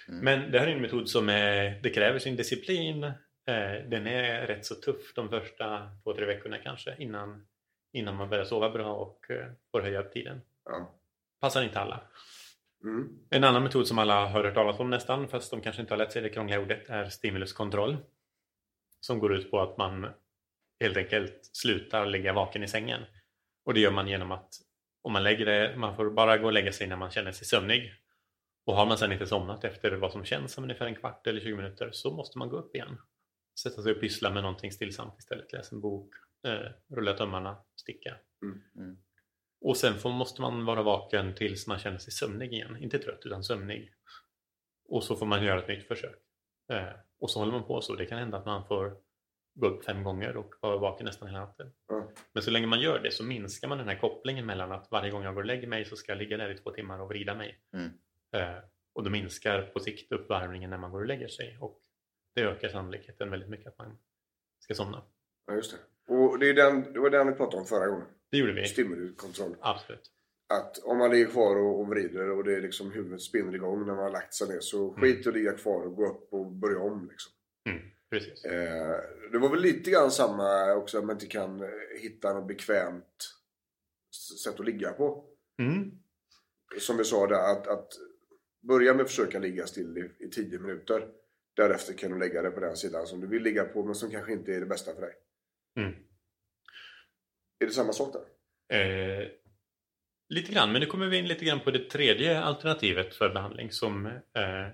Mm. 0.08 0.24
Men 0.24 0.50
det 0.50 0.58
här 0.58 0.66
är 0.66 0.72
en 0.72 0.82
metod 0.82 1.08
som 1.08 1.28
är, 1.28 1.80
det 1.82 1.90
kräver 1.90 2.18
sin 2.18 2.36
disciplin. 2.36 3.04
Eh, 3.04 3.88
den 3.88 4.06
är 4.06 4.46
rätt 4.46 4.66
så 4.66 4.74
tuff 4.74 5.14
de 5.14 5.28
första 5.28 5.90
två, 6.02 6.14
tre 6.14 6.26
veckorna 6.26 6.58
kanske 6.58 6.96
innan, 6.98 7.46
innan 7.92 8.16
man 8.16 8.28
börjar 8.28 8.44
sova 8.44 8.70
bra 8.70 8.94
och 8.94 9.30
eh, 9.30 9.52
får 9.70 9.80
höja 9.80 10.00
upp 10.00 10.12
tiden. 10.12 10.40
Ja. 10.64 10.94
Passar 11.40 11.62
inte 11.62 11.80
alla. 11.80 12.00
Mm. 12.82 13.18
En 13.30 13.44
annan 13.44 13.62
metod 13.62 13.86
som 13.86 13.98
alla 13.98 14.26
har 14.26 14.44
hört 14.44 14.54
talas 14.54 14.80
om 14.80 14.90
nästan, 14.90 15.28
fast 15.28 15.50
de 15.50 15.60
kanske 15.60 15.82
inte 15.82 15.92
har 15.92 15.98
lärt 15.98 16.12
sig 16.12 16.22
det 16.22 16.28
krångliga 16.28 16.60
ordet, 16.60 16.88
är 16.88 17.08
stimuluskontroll. 17.08 17.96
Som 19.00 19.18
går 19.18 19.34
ut 19.34 19.50
på 19.50 19.60
att 19.60 19.76
man 19.76 20.08
helt 20.80 20.96
enkelt 20.96 21.50
slutar 21.52 22.06
ligga 22.06 22.32
vaken 22.32 22.62
i 22.62 22.68
sängen. 22.68 23.02
Och 23.64 23.74
det 23.74 23.80
gör 23.80 23.90
man 23.90 24.08
genom 24.08 24.32
att 24.32 24.48
om 25.02 25.12
man 25.12 25.22
lägger 25.22 25.46
det, 25.46 25.76
man 25.76 25.96
får 25.96 26.10
bara 26.10 26.38
gå 26.38 26.46
och 26.46 26.52
lägga 26.52 26.72
sig 26.72 26.86
när 26.86 26.96
man 26.96 27.10
känner 27.10 27.32
sig 27.32 27.46
sömnig. 27.46 27.92
Och 28.66 28.76
har 28.76 28.86
man 28.86 28.98
sedan 28.98 29.12
inte 29.12 29.26
somnat 29.26 29.64
efter 29.64 29.92
vad 29.92 30.12
som 30.12 30.24
känns 30.24 30.52
som 30.52 30.64
ungefär 30.64 30.86
en 30.86 30.94
kvart 30.94 31.26
eller 31.26 31.40
20 31.40 31.56
minuter 31.56 31.90
så 31.92 32.16
måste 32.16 32.38
man 32.38 32.48
gå 32.48 32.56
upp 32.56 32.74
igen. 32.74 32.98
Sätta 33.62 33.82
sig 33.82 33.92
och 33.92 34.00
pyssla 34.00 34.30
med 34.30 34.42
någonting 34.42 34.72
stillsamt 34.72 35.18
istället. 35.18 35.52
Läsa 35.52 35.74
en 35.74 35.80
bok, 35.80 36.14
eh, 36.46 36.96
rulla 36.96 37.14
tummarna, 37.14 37.56
sticka. 37.76 38.16
Mm. 38.42 38.96
Och 39.60 39.76
sen 39.76 39.94
får, 39.94 40.10
måste 40.10 40.40
man 40.42 40.64
vara 40.64 40.82
vaken 40.82 41.34
tills 41.34 41.66
man 41.66 41.78
känner 41.78 41.98
sig 41.98 42.12
sömnig 42.12 42.52
igen. 42.52 42.76
Inte 42.76 42.98
trött 42.98 43.22
utan 43.24 43.44
sömnig. 43.44 43.92
Och 44.88 45.04
så 45.04 45.16
får 45.16 45.26
man 45.26 45.44
göra 45.44 45.62
ett 45.62 45.68
nytt 45.68 45.88
försök. 45.88 46.18
Eh, 46.72 46.92
och 47.20 47.30
så 47.30 47.38
håller 47.38 47.52
man 47.52 47.64
på 47.64 47.80
så. 47.80 47.94
Det 47.94 48.06
kan 48.06 48.18
hända 48.18 48.38
att 48.38 48.46
man 48.46 48.66
får 48.66 48.96
gå 49.54 49.66
upp 49.66 49.84
fem 49.84 50.02
gånger 50.02 50.36
och 50.36 50.54
vara 50.60 50.76
vaken 50.76 51.06
nästan 51.06 51.28
hela 51.28 51.40
natten. 51.40 51.72
Ja. 51.88 52.10
Men 52.32 52.42
så 52.42 52.50
länge 52.50 52.66
man 52.66 52.80
gör 52.80 52.98
det 52.98 53.10
så 53.10 53.24
minskar 53.24 53.68
man 53.68 53.78
den 53.78 53.88
här 53.88 53.98
kopplingen 53.98 54.46
mellan 54.46 54.72
att 54.72 54.88
varje 54.90 55.10
gång 55.10 55.22
jag 55.22 55.34
går 55.34 55.42
och 55.42 55.46
lägger 55.46 55.68
mig 55.68 55.84
så 55.84 55.96
ska 55.96 56.12
jag 56.12 56.18
ligga 56.18 56.36
där 56.36 56.50
i 56.50 56.58
två 56.58 56.70
timmar 56.70 57.00
och 57.00 57.08
vrida 57.08 57.34
mig. 57.34 57.60
Mm. 57.72 57.90
Eh, 58.36 58.62
och 58.94 59.04
då 59.04 59.10
minskar 59.10 59.62
på 59.62 59.80
sikt 59.80 60.12
uppvärmningen 60.12 60.70
när 60.70 60.78
man 60.78 60.90
går 60.90 61.00
och 61.00 61.06
lägger 61.06 61.28
sig. 61.28 61.58
Och 61.60 61.80
det 62.34 62.42
ökar 62.42 62.68
sannolikheten 62.68 63.30
väldigt 63.30 63.48
mycket 63.48 63.66
att 63.66 63.78
man 63.78 63.98
ska 64.58 64.74
somna. 64.74 65.02
ja, 65.46 65.54
just 65.54 65.72
det. 65.72 66.14
Och 66.14 66.38
det, 66.38 66.48
är 66.48 66.54
den, 66.54 66.92
det 66.92 67.00
var 67.00 67.10
den 67.10 67.26
vi 67.26 67.32
pratade 67.32 67.60
om 67.60 67.66
förra 67.66 67.86
gången. 67.86 68.06
Det 68.30 68.38
gjorde 68.38 68.52
vi. 68.52 68.64
Stimulikontroll. 68.64 69.56
Absolut. 69.60 70.10
Att 70.54 70.78
om 70.78 70.98
man 70.98 71.10
ligger 71.10 71.26
kvar 71.26 71.56
och, 71.56 71.80
och 71.80 71.88
vrider 71.88 72.30
och 72.30 72.44
det 72.44 72.56
är 72.56 72.60
liksom 72.60 72.92
huvudet 72.92 73.22
spinner 73.22 73.54
igång 73.54 73.86
när 73.86 73.94
man 73.94 74.04
har 74.04 74.10
lagt 74.10 74.34
sig 74.34 74.48
ner 74.48 74.60
så 74.60 74.94
skit 74.94 75.26
i 75.26 75.28
att 75.28 75.34
ligga 75.34 75.52
kvar 75.52 75.86
och 75.86 75.96
gå 75.96 76.06
upp 76.06 76.32
och 76.32 76.52
börja 76.52 76.78
om. 76.78 77.08
Liksom. 77.10 77.32
Mm, 77.68 77.82
precis. 78.10 78.44
Eh, 78.44 79.00
det 79.32 79.38
var 79.38 79.50
väl 79.50 79.60
lite 79.60 79.90
grann 79.90 80.10
samma 80.10 80.74
också 80.74 80.98
att 80.98 81.04
man 81.04 81.16
inte 81.16 81.26
kan 81.26 81.62
eh, 81.62 81.68
hitta 82.00 82.32
något 82.32 82.48
bekvämt 82.48 83.34
sätt 84.44 84.60
att 84.60 84.66
ligga 84.66 84.92
på. 84.92 85.24
Mm. 85.58 85.90
Som 86.78 86.96
vi 86.96 87.04
sa 87.04 87.26
där, 87.26 87.52
att, 87.52 87.66
att 87.66 87.88
börja 88.68 88.94
med 88.94 89.02
att 89.02 89.10
försöka 89.10 89.38
ligga 89.38 89.66
still 89.66 89.98
i, 89.98 90.24
i 90.24 90.28
10 90.28 90.58
minuter. 90.58 91.08
Därefter 91.56 91.94
kan 91.94 92.10
du 92.10 92.18
lägga 92.18 92.42
dig 92.42 92.50
på 92.50 92.60
den 92.60 92.76
sidan 92.76 93.06
som 93.06 93.20
du 93.20 93.26
vill 93.26 93.42
ligga 93.42 93.64
på 93.64 93.84
men 93.84 93.94
som 93.94 94.10
kanske 94.10 94.32
inte 94.32 94.54
är 94.54 94.60
det 94.60 94.66
bästa 94.66 94.94
för 94.94 95.00
dig. 95.00 95.14
Mm. 95.78 95.94
Är 97.58 97.66
det 97.66 97.72
samma 97.72 97.92
sak 97.92 98.12
där? 98.12 98.24
Eh, 98.78 99.28
lite 100.28 100.52
grann, 100.52 100.72
men 100.72 100.80
nu 100.80 100.86
kommer 100.86 101.06
vi 101.06 101.16
in 101.16 101.28
lite 101.28 101.44
grann 101.44 101.60
på 101.60 101.70
det 101.70 101.90
tredje 101.90 102.40
alternativet 102.40 103.14
för 103.14 103.28
behandling 103.28 103.70
som 103.70 104.06
eh, 104.06 104.68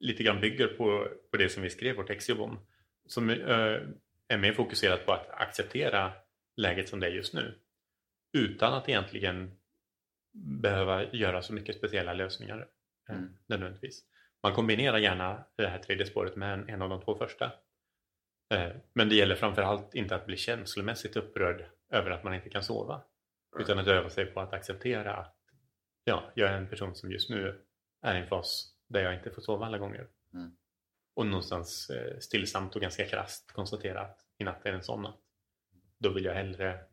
lite 0.00 0.22
grann 0.22 0.40
bygger 0.40 0.66
på, 0.66 1.08
på 1.30 1.36
det 1.36 1.48
som 1.48 1.62
vi 1.62 1.70
skrev 1.70 1.96
vårt 1.96 2.10
exjobb 2.10 2.40
om. 2.40 2.66
Som 3.06 3.30
eh, 3.30 3.80
är 4.28 4.38
mer 4.38 4.52
fokuserat 4.52 5.06
på 5.06 5.12
att 5.12 5.30
acceptera 5.30 6.12
läget 6.56 6.88
som 6.88 7.00
det 7.00 7.06
är 7.06 7.10
just 7.10 7.34
nu. 7.34 7.58
Utan 8.32 8.74
att 8.74 8.88
egentligen 8.88 9.56
behöva 10.34 11.04
göra 11.12 11.42
så 11.42 11.52
mycket 11.52 11.76
speciella 11.76 12.12
lösningar 12.14 12.58
eh, 12.58 13.14
Mm. 13.16 13.36
nödvändigtvis. 13.46 14.04
Man 14.42 14.54
kombinerar 14.54 14.98
gärna 14.98 15.44
det 15.56 15.66
här 15.68 15.78
tredje 15.78 16.06
spåret 16.06 16.36
med 16.36 16.52
en, 16.54 16.68
en 16.68 16.82
av 16.82 16.88
de 16.88 17.00
två 17.02 17.14
första. 17.18 17.52
Eh, 18.54 18.70
Men 18.92 19.08
det 19.08 19.14
gäller 19.14 19.34
framförallt 19.34 19.94
inte 19.94 20.14
att 20.16 20.26
bli 20.26 20.36
känslomässigt 20.36 21.16
upprörd 21.16 21.64
över 21.92 22.10
att 22.10 22.24
man 22.24 22.34
inte 22.34 22.50
kan 22.50 22.62
sova. 22.62 23.02
Utan 23.58 23.78
att 23.78 23.86
öva 23.86 24.10
sig 24.10 24.26
på 24.26 24.40
att 24.40 24.52
acceptera 24.52 25.14
att 25.14 25.36
ja, 26.04 26.32
jag 26.34 26.50
är 26.50 26.56
en 26.56 26.68
person 26.68 26.94
som 26.94 27.12
just 27.12 27.30
nu 27.30 27.62
är 28.02 28.14
i 28.16 28.20
en 28.20 28.26
fas 28.26 28.75
där 28.88 29.02
jag 29.02 29.14
inte 29.14 29.30
får 29.30 29.42
sova 29.42 29.66
alla 29.66 29.78
gånger. 29.78 30.08
Mm. 30.34 30.56
Och 31.14 31.26
någonstans 31.26 31.90
eh, 31.90 32.18
stillsamt 32.18 32.76
och 32.76 32.82
ganska 32.82 33.06
krasst 33.06 33.52
konstatera 33.52 34.00
att 34.00 34.20
i 34.38 34.44
natt 34.44 34.66
är 34.66 34.72
en 34.72 34.82
sån 34.82 35.02
natt. 35.02 35.20
Då 35.98 36.12
vill 36.12 36.24
jag 36.24 36.34
hellre 36.34 36.84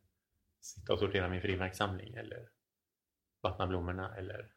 sitta 0.62 0.94
och 0.94 1.00
sortera 1.00 1.30
min 1.30 1.42
frimärkssamling 1.42 2.14
eller 2.14 2.50
vattna 3.42 3.68
blommorna 3.68 4.16
eller 4.18 4.52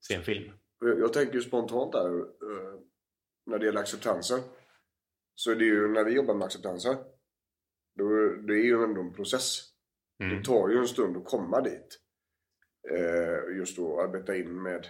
se 0.00 0.14
en 0.14 0.24
film. 0.24 0.52
Jag, 0.80 0.98
jag 0.98 1.12
tänker 1.12 1.34
ju 1.34 1.42
spontant 1.42 1.92
där, 1.92 2.18
eh, 2.20 2.80
när 3.46 3.58
det 3.58 3.66
gäller 3.66 3.80
acceptanser. 3.80 4.40
Så 5.34 5.50
är 5.50 5.56
det 5.56 5.64
ju, 5.64 5.88
när 5.88 6.04
vi 6.04 6.12
jobbar 6.12 6.34
med 6.34 6.46
acceptanser, 6.46 6.96
då, 7.94 8.08
det 8.46 8.54
är 8.54 8.64
ju 8.64 8.84
ändå 8.84 9.00
en 9.00 9.12
process. 9.12 9.60
Mm. 10.22 10.36
Det 10.36 10.44
tar 10.44 10.68
ju 10.68 10.78
en 10.78 10.88
stund 10.88 11.16
att 11.16 11.24
komma 11.24 11.60
dit. 11.60 12.00
Eh, 12.90 13.56
just 13.56 13.76
då 13.76 14.00
arbeta 14.00 14.36
in 14.36 14.62
med 14.62 14.86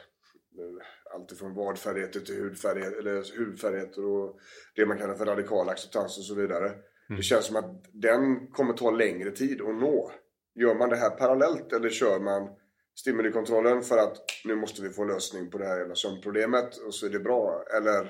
allt 1.15 1.33
ifrån 1.33 1.55
vadfärdigheter 1.55 2.21
till 2.21 2.35
hudfärdigheter, 2.43 2.99
eller 2.99 3.39
hudfärdigheter 3.39 4.05
och 4.05 4.39
det 4.77 4.87
man 4.87 4.99
kallar 4.99 5.15
för 5.15 5.25
radikal 5.25 5.69
acceptans 5.69 6.19
och 6.19 6.25
så 6.25 6.35
vidare. 6.35 6.73
Det 7.17 7.23
känns 7.23 7.45
som 7.47 7.57
att 7.57 7.85
den 7.93 8.47
kommer 8.53 8.73
ta 8.73 8.91
längre 8.91 9.31
tid 9.31 9.61
att 9.61 9.75
nå. 9.75 10.13
Gör 10.55 10.75
man 10.75 10.89
det 10.89 10.97
här 10.97 11.11
parallellt 11.11 11.73
eller 11.73 11.89
kör 11.91 12.21
man 12.21 12.49
stimulikontrollen 12.95 13.83
för 13.83 13.99
att 13.99 14.17
nu 14.45 14.55
måste 14.55 14.83
vi 14.83 14.91
få 14.91 15.05
lösning 15.05 15.51
på 15.51 15.59
det 15.59 15.67
här 15.67 15.79
jävla 15.79 15.95
sömnproblemet 15.95 16.77
och 16.77 16.95
så 16.95 17.07
är 17.07 17.11
det 17.11 17.19
bra? 17.21 17.65
Eller 17.77 18.01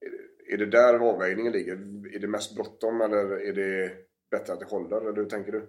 är 0.00 0.10
det- 0.10 0.52
är 0.54 0.56
det 0.58 0.66
där 0.66 0.94
avvägningen 0.98 1.52
ligger? 1.52 1.72
Är 2.16 2.18
det 2.18 2.28
mest 2.28 2.54
bråttom 2.56 3.00
eller 3.00 3.40
är 3.40 3.52
det 3.52 3.92
bättre 4.30 4.52
att 4.52 4.60
det 4.60 4.66
håller? 4.66 5.00
Eller 5.00 5.16
hur 5.16 5.24
tänker 5.28 5.52
du? 5.52 5.66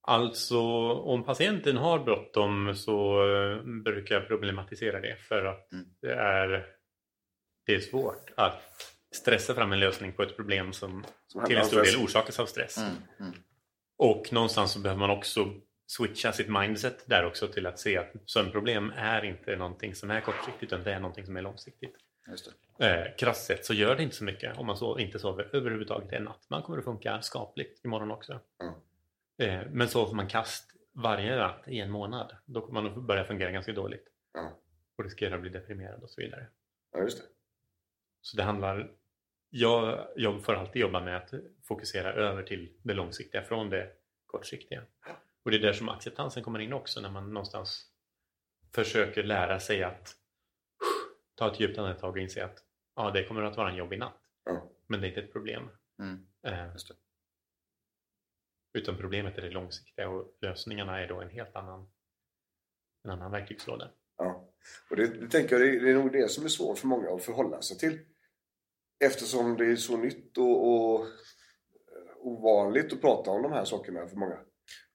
Alltså 0.00 0.60
om 0.92 1.24
patienten 1.24 1.76
har 1.76 1.98
bråttom 1.98 2.74
så 2.74 3.22
eh, 3.34 3.62
brukar 3.84 4.14
jag 4.14 4.28
problematisera 4.28 5.00
det 5.00 5.16
för 5.16 5.44
att 5.44 5.72
Mm. 5.72 5.84
det, 6.00 6.12
är, 6.14 6.66
det 7.66 7.74
är 7.74 7.80
svårt 7.80 8.30
att 8.36 8.62
stressa 9.14 9.54
fram 9.54 9.72
en 9.72 9.80
lösning 9.80 10.12
på 10.12 10.22
ett 10.22 10.36
problem 10.36 10.72
som 10.72 11.04
Som 11.26 11.44
till 11.44 11.56
en 11.56 11.64
stor 11.64 11.82
del 11.82 11.96
orsakas 11.96 12.40
av 12.40 12.46
stress. 12.46 12.78
Mm. 12.78 12.92
Mm. 13.20 13.32
Och 13.98 14.32
någonstans 14.32 14.72
så 14.72 14.80
behöver 14.80 15.00
man 15.00 15.10
också 15.10 15.54
switcha 15.86 16.32
sitt 16.32 16.48
mindset 16.48 17.06
där 17.06 17.26
också 17.26 17.48
till 17.48 17.66
att 17.66 17.78
se 17.78 17.96
att 17.98 18.12
sömnproblem 18.26 18.92
är 18.96 19.24
inte 19.24 19.56
någonting 19.56 19.94
som 19.94 20.10
är 20.10 20.20
kortsiktigt 20.20 20.62
utan 20.72 20.84
det 20.84 20.92
är 20.92 21.00
någonting 21.00 21.26
som 21.26 21.36
är 21.36 21.42
långsiktigt. 21.42 21.96
Just. 22.30 22.48
Eh, 22.78 23.16
krasst 23.18 23.46
sett 23.46 23.64
så 23.66 23.74
gör 23.74 23.96
det 23.96 24.02
inte 24.02 24.16
så 24.16 24.24
mycket 24.24 24.58
om 24.58 24.66
man 24.66 24.76
så, 24.76 24.98
inte 24.98 25.18
sover 25.18 25.50
överhuvudtaget 25.52 26.12
en 26.12 26.24
natt. 26.24 26.46
Man 26.50 26.62
kommer 26.62 26.78
att 26.78 26.84
funka 26.84 27.22
skapligt 27.22 27.84
imorgon 27.84 28.10
också. 28.10 28.40
Ja. 28.58 28.82
Eh, 29.38 29.62
men 29.70 29.88
sover 29.88 30.14
man 30.14 30.28
kast 30.28 30.72
varje 30.92 31.36
natt 31.36 31.68
i 31.68 31.80
en 31.80 31.90
månad 31.90 32.36
då 32.44 32.60
kommer 32.60 32.82
man 32.82 32.92
att 32.92 33.02
börja 33.02 33.24
fungera 33.24 33.50
ganska 33.50 33.72
dåligt. 33.72 34.04
Ja. 34.32 34.60
Och 34.96 35.04
riskera 35.04 35.34
att 35.34 35.40
bli 35.40 35.50
deprimerad 35.50 36.02
och 36.02 36.10
så 36.10 36.20
vidare. 36.20 36.46
Ja, 36.92 37.00
just 37.00 37.18
det. 37.18 37.24
Så 38.20 38.36
det 38.36 38.42
handlar... 38.42 38.94
Jag, 39.50 40.08
jag 40.16 40.44
får 40.44 40.54
alltid 40.54 40.82
jobba 40.82 41.00
med 41.00 41.16
att 41.16 41.34
fokusera 41.64 42.12
över 42.12 42.42
till 42.42 42.76
det 42.82 42.94
långsiktiga 42.94 43.42
från 43.42 43.70
det 43.70 43.92
kortsiktiga. 44.26 44.82
Och 45.42 45.50
det 45.50 45.56
är 45.56 45.60
där 45.60 45.72
som 45.72 45.88
acceptansen 45.88 46.42
kommer 46.42 46.58
in 46.58 46.72
också 46.72 47.00
när 47.00 47.10
man 47.10 47.32
någonstans 47.32 47.86
försöker 48.74 49.22
lära 49.22 49.60
sig 49.60 49.82
att 49.82 50.16
ta 51.34 51.52
ett 51.52 51.60
djupt 51.60 51.78
andetag 51.78 52.10
och 52.10 52.18
inse 52.18 52.44
att 52.44 52.64
ja, 52.96 53.10
det 53.10 53.24
kommer 53.24 53.42
att 53.42 53.56
vara 53.56 53.70
en 53.70 53.76
jobbig 53.76 53.98
natt. 53.98 54.20
Ja. 54.44 54.70
Men 54.86 55.00
det 55.00 55.06
är 55.06 55.08
inte 55.08 55.20
ett 55.20 55.32
problem. 55.32 55.70
Mm. 55.98 56.26
Utan 58.72 58.96
problemet 58.96 59.38
är 59.38 59.42
det 59.42 59.50
långsiktiga 59.50 60.08
och 60.08 60.36
lösningarna 60.40 61.00
är 61.00 61.08
då 61.08 61.20
en 61.20 61.30
helt 61.30 61.56
annan, 61.56 61.88
en 63.04 63.10
annan 63.10 63.30
verktygslåda. 63.30 63.90
Ja. 64.16 64.48
Och 64.90 64.96
det, 64.96 65.06
det 65.06 65.28
tänker 65.28 65.58
jag, 65.58 65.82
det 65.82 65.90
är 65.90 65.94
nog 65.94 66.12
det 66.12 66.30
som 66.30 66.44
är 66.44 66.48
svårt 66.48 66.78
för 66.78 66.86
många 66.86 67.10
att 67.10 67.24
förhålla 67.24 67.62
sig 67.62 67.78
till. 67.78 67.98
Eftersom 69.04 69.56
det 69.56 69.66
är 69.66 69.76
så 69.76 69.96
nytt 69.96 70.38
och, 70.38 70.68
och 70.68 71.00
eh, 71.00 71.08
ovanligt 72.16 72.92
att 72.92 73.00
prata 73.00 73.30
om 73.30 73.42
de 73.42 73.52
här 73.52 73.64
sakerna 73.64 74.06
för 74.06 74.16
många. 74.16 74.38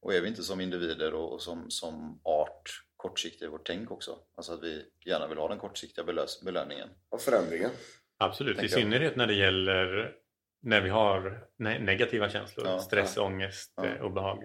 Och 0.01 0.13
är 0.13 0.21
vi 0.21 0.27
inte 0.27 0.43
som 0.43 0.61
individer 0.61 1.13
och, 1.13 1.33
och 1.33 1.41
som, 1.41 1.71
som 1.71 2.21
art 2.23 2.69
kortsiktiga 2.97 3.47
i 3.47 3.51
vårt 3.51 3.67
tänk 3.67 3.91
också? 3.91 4.19
Alltså 4.35 4.53
att 4.53 4.63
vi 4.63 4.85
gärna 5.05 5.27
vill 5.27 5.37
ha 5.37 5.47
den 5.47 5.59
kortsiktiga 5.59 6.05
belöningen. 6.45 6.89
Av 7.09 7.17
förändringen. 7.17 7.69
Absolut, 8.17 8.57
i 8.57 8.59
Tänker 8.59 8.75
synnerhet 8.75 9.15
när 9.15 9.27
det 9.27 9.33
gäller 9.33 10.15
när 10.63 10.81
vi 10.81 10.89
har 10.89 11.47
ne- 11.59 11.79
negativa 11.79 12.29
känslor, 12.29 12.67
Ja, 12.67 12.79
stress, 12.79 13.13
ja. 13.15 13.21
ångest, 13.23 13.73
Ja. 13.75 13.85
eh, 13.85 14.01
obehag. 14.05 14.43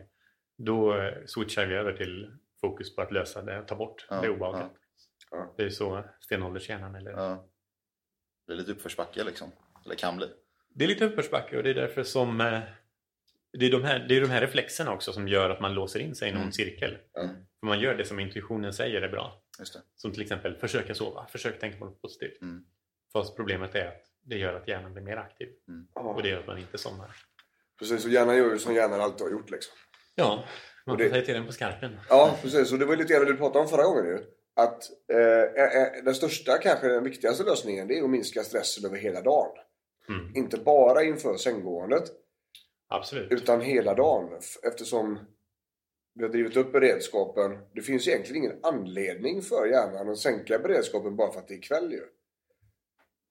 Då 0.59 0.97
eh, 0.99 1.15
switchar 1.27 1.67
vi 1.67 1.75
över 1.75 1.93
till 1.93 2.33
fokus 2.61 2.97
på 2.97 3.03
att 3.03 3.13
lösa 3.13 3.43
det, 3.43 3.63
ta 3.63 3.75
bort 3.75 4.07
Ja, 4.11 4.21
det 4.21 4.29
obehaget. 4.29 4.71
Det 5.57 5.63
är 5.63 5.71
så 5.71 6.05
stenåldershjärnan 6.21 6.95
eller. 6.95 7.13
Det 8.47 8.53
är 8.53 8.57
lite 8.57 8.73
uppförsbacke 8.73 9.25
liksom. 9.25 9.53
Eller 9.85 9.95
kan 9.95 10.17
bli. 10.17 10.27
Det 10.69 10.85
är 10.85 10.89
lite 10.89 11.05
uppförsbacke 11.05 11.57
och 11.57 11.63
det 11.63 11.71
är 11.71 11.75
därför 11.75 12.03
som 12.03 12.41
eh, 12.41 12.61
det 13.53 13.67
är, 13.67 13.71
de 13.73 13.85
här, 13.85 13.99
det 14.09 14.17
är 14.17 14.21
de 14.21 14.31
här 14.31 14.41
reflexerna 14.41 14.93
också 14.93 15.13
som 15.13 15.29
gör 15.29 15.51
att 15.51 15.61
man 15.61 15.75
låser 15.75 16.01
in 16.01 16.15
sig 16.15 16.29
i 16.29 16.33
någon 16.33 16.41
Mm. 16.41 16.53
cirkel. 16.53 16.99
Ja. 17.13 17.29
För 17.61 17.67
man 17.67 17.81
gör 17.81 17.95
det 17.95 18.05
som 18.05 18.21
intuitionen 18.21 18.73
säger 18.73 19.03
är 19.03 19.09
bra. 19.09 19.43
Som 19.97 20.13
till 20.13 20.23
exempel 20.23 20.57
försöka 20.57 20.95
sova, 20.95 21.27
försök 21.27 21.59
tänka 21.61 21.79
på 21.79 21.85
något 21.85 22.03
positivt. 22.03 22.43
Mm. 22.43 22.65
Fast 23.13 23.37
problemet 23.37 23.75
är 23.75 23.89
att 23.89 24.03
det 24.25 24.37
gör 24.37 24.55
att 24.55 24.69
hjärnan 24.69 24.93
blir 24.93 25.03
mer 25.05 25.17
aktiv. 25.17 25.49
Ja. 25.95 26.01
Och 26.01 26.23
det 26.23 26.29
gör 26.29 26.41
att 26.41 26.47
man 26.47 26.59
inte 26.59 26.79
somnar. 26.79 27.17
Precis, 27.79 28.05
och 28.05 28.11
hjärnan 28.11 28.37
gör 28.37 28.51
ju 28.53 28.59
som 28.59 28.75
hjärnan 28.75 29.01
alltid 29.01 29.21
har 29.27 29.31
gjort 29.31 29.51
liksom. 29.51 29.75
Ja, 30.15 30.45
man 30.87 30.93
Och 30.95 30.99
får 31.01 31.05
det- 31.05 31.11
säga 31.11 31.25
till 31.25 31.35
den 31.35 31.47
på 31.47 31.53
skarpen. 31.53 31.97
Ja, 32.09 32.37
precis. 32.43 32.73
Och 32.73 32.79
det 32.79 32.85
var 32.85 32.97
lite 32.97 33.13
grann 33.13 33.25
det 33.25 33.33
du 33.33 33.37
pratade 33.39 33.59
om 33.65 33.69
förra 33.69 33.85
gången 33.85 34.05
ju. 34.07 34.19
Att 34.57 34.83
eh, 35.13 35.63
eh, 35.65 36.05
den 36.05 36.15
största, 36.15 36.59
kanske 36.59 36.89
den 36.89 37.05
viktigaste 37.05 37.45
lösningen, 37.45 37.89
det 37.89 37.99
är 37.99 38.03
att 38.05 38.11
minska 38.11 38.43
stressen 38.43 38.85
över 38.85 38.97
hela 38.97 39.21
dagen. 39.23 39.53
Mm. 40.09 40.37
Inte 40.37 40.57
bara 40.59 41.03
inför 41.03 41.37
sänggåendet, 41.37 42.05
Absolut. 42.89 43.33
utan 43.33 43.61
hela 43.61 43.95
dagen. 43.95 44.41
Eftersom 44.63 45.19
vi 46.15 46.23
har 46.25 46.31
drivit 46.31 46.57
upp 46.57 46.73
beredskapen. 46.73 47.59
Det 47.75 47.81
finns 47.83 48.09
egentligen 48.09 48.45
ingen 48.45 48.59
anledning 48.65 49.43
för 49.43 49.67
hjärnan 49.67 50.09
att 50.09 50.19
sänka 50.19 50.59
beredskapen 50.59 51.17
bara 51.17 51.33
för 51.33 51.39
att 51.41 51.49
det 51.49 51.55
är 51.55 51.63
kväll 51.63 51.93
ju. 51.93 52.01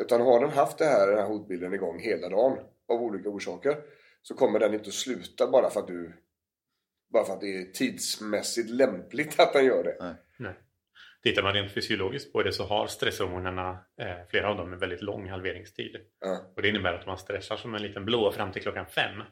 Utan 0.03 0.21
har 0.21 0.39
den 0.39 0.49
haft 0.49 0.77
det 0.77 0.85
här, 0.85 1.07
den 1.07 1.17
här 1.17 1.25
hotbilden 1.25 1.73
igång 1.73 1.99
hela 1.99 2.29
dagen 2.29 2.57
av 2.87 3.01
olika 3.01 3.29
orsaker 3.29 3.77
så 4.21 4.35
kommer 4.35 4.59
den 4.59 4.73
inte 4.73 4.87
att 4.87 4.93
sluta 4.93 5.51
bara 5.51 5.69
för 5.69 5.79
att 5.79 5.87
du 5.87 6.13
bara 7.13 7.25
för 7.25 7.33
att 7.33 7.41
det 7.41 7.57
är 7.57 7.63
tidsmässigt 7.63 8.69
lämpligt 8.69 9.39
att 9.39 9.53
den 9.53 9.65
gör 9.65 9.83
det. 9.83 10.15
Nej. 10.37 10.53
Tittar 11.23 11.43
man 11.43 11.53
rent 11.53 11.71
fysiologiskt 11.71 12.33
på 12.33 12.43
det 12.43 12.51
så 12.51 12.63
har 12.63 12.87
stresshormonerna, 12.87 13.69
eh, 14.01 14.27
flera 14.29 14.49
av 14.49 14.57
dem, 14.57 14.73
en 14.73 14.79
väldigt 14.79 15.01
lång 15.01 15.29
halveringstid. 15.29 15.97
Ja. 16.19 16.53
Och 16.55 16.61
det 16.61 16.69
innebär 16.69 16.93
att 16.93 17.05
man 17.05 17.17
stressar 17.17 17.57
som 17.57 17.75
en 17.75 17.81
liten 17.81 18.05
blå 18.05 18.31
fram 18.31 18.51
till 18.51 18.61
klockan 18.61 18.85
fem 18.85 19.23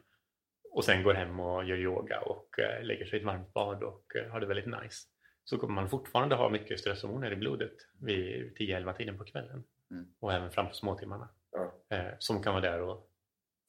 och 0.71 0.85
sen 0.85 1.03
går 1.03 1.13
hem 1.13 1.39
och 1.39 1.65
gör 1.65 1.77
yoga 1.77 2.19
och 2.19 2.59
eh, 2.59 2.83
lägger 2.83 3.05
sig 3.05 3.17
i 3.17 3.19
ett 3.19 3.25
varmt 3.25 3.53
bad 3.53 3.83
och 3.83 4.15
eh, 4.15 4.31
har 4.31 4.39
det 4.39 4.45
väldigt 4.45 4.65
nice. 4.65 5.07
Så 5.43 5.57
kommer 5.57 5.73
man 5.73 5.89
fortfarande 5.89 6.35
ha 6.35 6.49
mycket 6.49 6.79
stresshormoner 6.79 7.31
i 7.31 7.35
blodet 7.35 7.73
vid 8.01 8.57
10-11 8.57 8.97
tiden 8.97 9.17
på 9.17 9.23
kvällen. 9.23 9.63
Mm. 9.95 10.07
Och 10.19 10.33
även 10.33 10.51
fram 10.51 10.67
på 10.67 10.73
småtimmarna. 10.73 11.29
Ja. 11.51 11.95
Eh, 11.97 12.13
som 12.19 12.43
kan 12.43 12.53
vara 12.53 12.71
där 12.71 12.81
och 12.81 13.09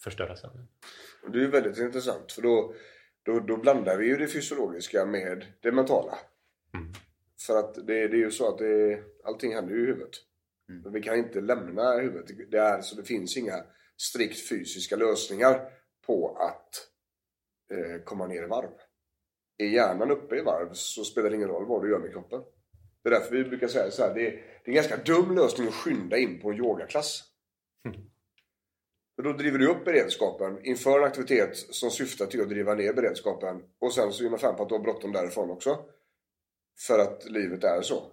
förstöra 0.04 0.36
sömnen. 0.36 0.68
Det 1.32 1.44
är 1.44 1.48
väldigt 1.48 1.78
intressant 1.78 2.32
för 2.32 2.42
då, 2.42 2.74
då, 3.22 3.40
då 3.40 3.56
blandar 3.56 3.98
vi 3.98 4.06
ju 4.06 4.16
det 4.16 4.28
fysiologiska 4.28 5.06
med 5.06 5.46
det 5.60 5.72
mentala. 5.72 6.18
Mm. 6.74 6.92
För 7.46 7.58
att 7.58 7.74
det, 7.74 8.08
det 8.08 8.16
är 8.16 8.24
ju 8.24 8.30
så 8.30 8.48
att 8.48 8.58
det, 8.58 9.02
allting 9.24 9.54
händer 9.54 9.74
ju 9.74 9.82
i 9.82 9.86
huvudet. 9.86 10.14
Mm. 10.68 10.82
Men 10.82 10.92
vi 10.92 11.02
kan 11.02 11.16
inte 11.16 11.40
lämna 11.40 11.92
huvudet. 11.92 12.50
Det, 12.50 12.58
är, 12.58 12.80
så 12.80 12.96
det 12.96 13.04
finns 13.04 13.36
inga 13.36 13.64
strikt 13.96 14.48
fysiska 14.48 14.96
lösningar 14.96 15.70
på 16.06 16.36
att 16.36 16.70
eh, 17.76 18.02
komma 18.04 18.26
ner 18.26 18.42
i 18.42 18.46
varv. 18.46 18.70
Är 19.58 19.66
hjärnan 19.66 20.10
uppe 20.10 20.36
i 20.36 20.42
varv 20.42 20.68
så 20.72 21.04
spelar 21.04 21.30
det 21.30 21.36
ingen 21.36 21.48
roll 21.48 21.66
vad 21.66 21.82
du 21.82 21.90
gör 21.90 21.98
med 21.98 22.12
kroppen. 22.12 22.42
Det 23.06 23.10
är 23.10 23.20
därför 23.20 23.36
vi 23.36 23.44
brukar 23.44 23.68
säga 23.68 23.90
så 23.90 24.02
här. 24.02 24.14
Det 24.14 24.26
är, 24.26 24.30
det 24.30 24.40
är 24.64 24.68
en 24.68 24.74
ganska 24.74 24.96
dum 24.96 25.36
lösning 25.36 25.68
att 25.68 25.74
skynda 25.74 26.16
in 26.16 26.40
på 26.40 26.50
en 26.50 26.56
yogaklass. 26.56 27.24
Mm. 27.84 28.00
För 29.16 29.22
då 29.22 29.32
driver 29.32 29.58
du 29.58 29.68
upp 29.68 29.84
beredskapen 29.84 30.64
inför 30.64 30.98
en 30.98 31.04
aktivitet 31.04 31.56
som 31.56 31.90
syftar 31.90 32.26
till 32.26 32.40
att 32.40 32.48
driva 32.48 32.74
ner 32.74 32.92
beredskapen. 32.92 33.62
Och 33.78 33.92
sen 33.92 34.12
så 34.12 34.24
är 34.24 34.30
man 34.30 34.38
fan 34.38 34.56
på 34.56 34.62
att 34.62 34.68
du 34.68 34.74
har 34.74 34.82
bråttom 34.82 35.12
därifrån 35.12 35.50
också. 35.50 35.78
För 36.86 36.98
att 36.98 37.24
livet 37.30 37.64
är 37.64 37.82
så. 37.82 38.12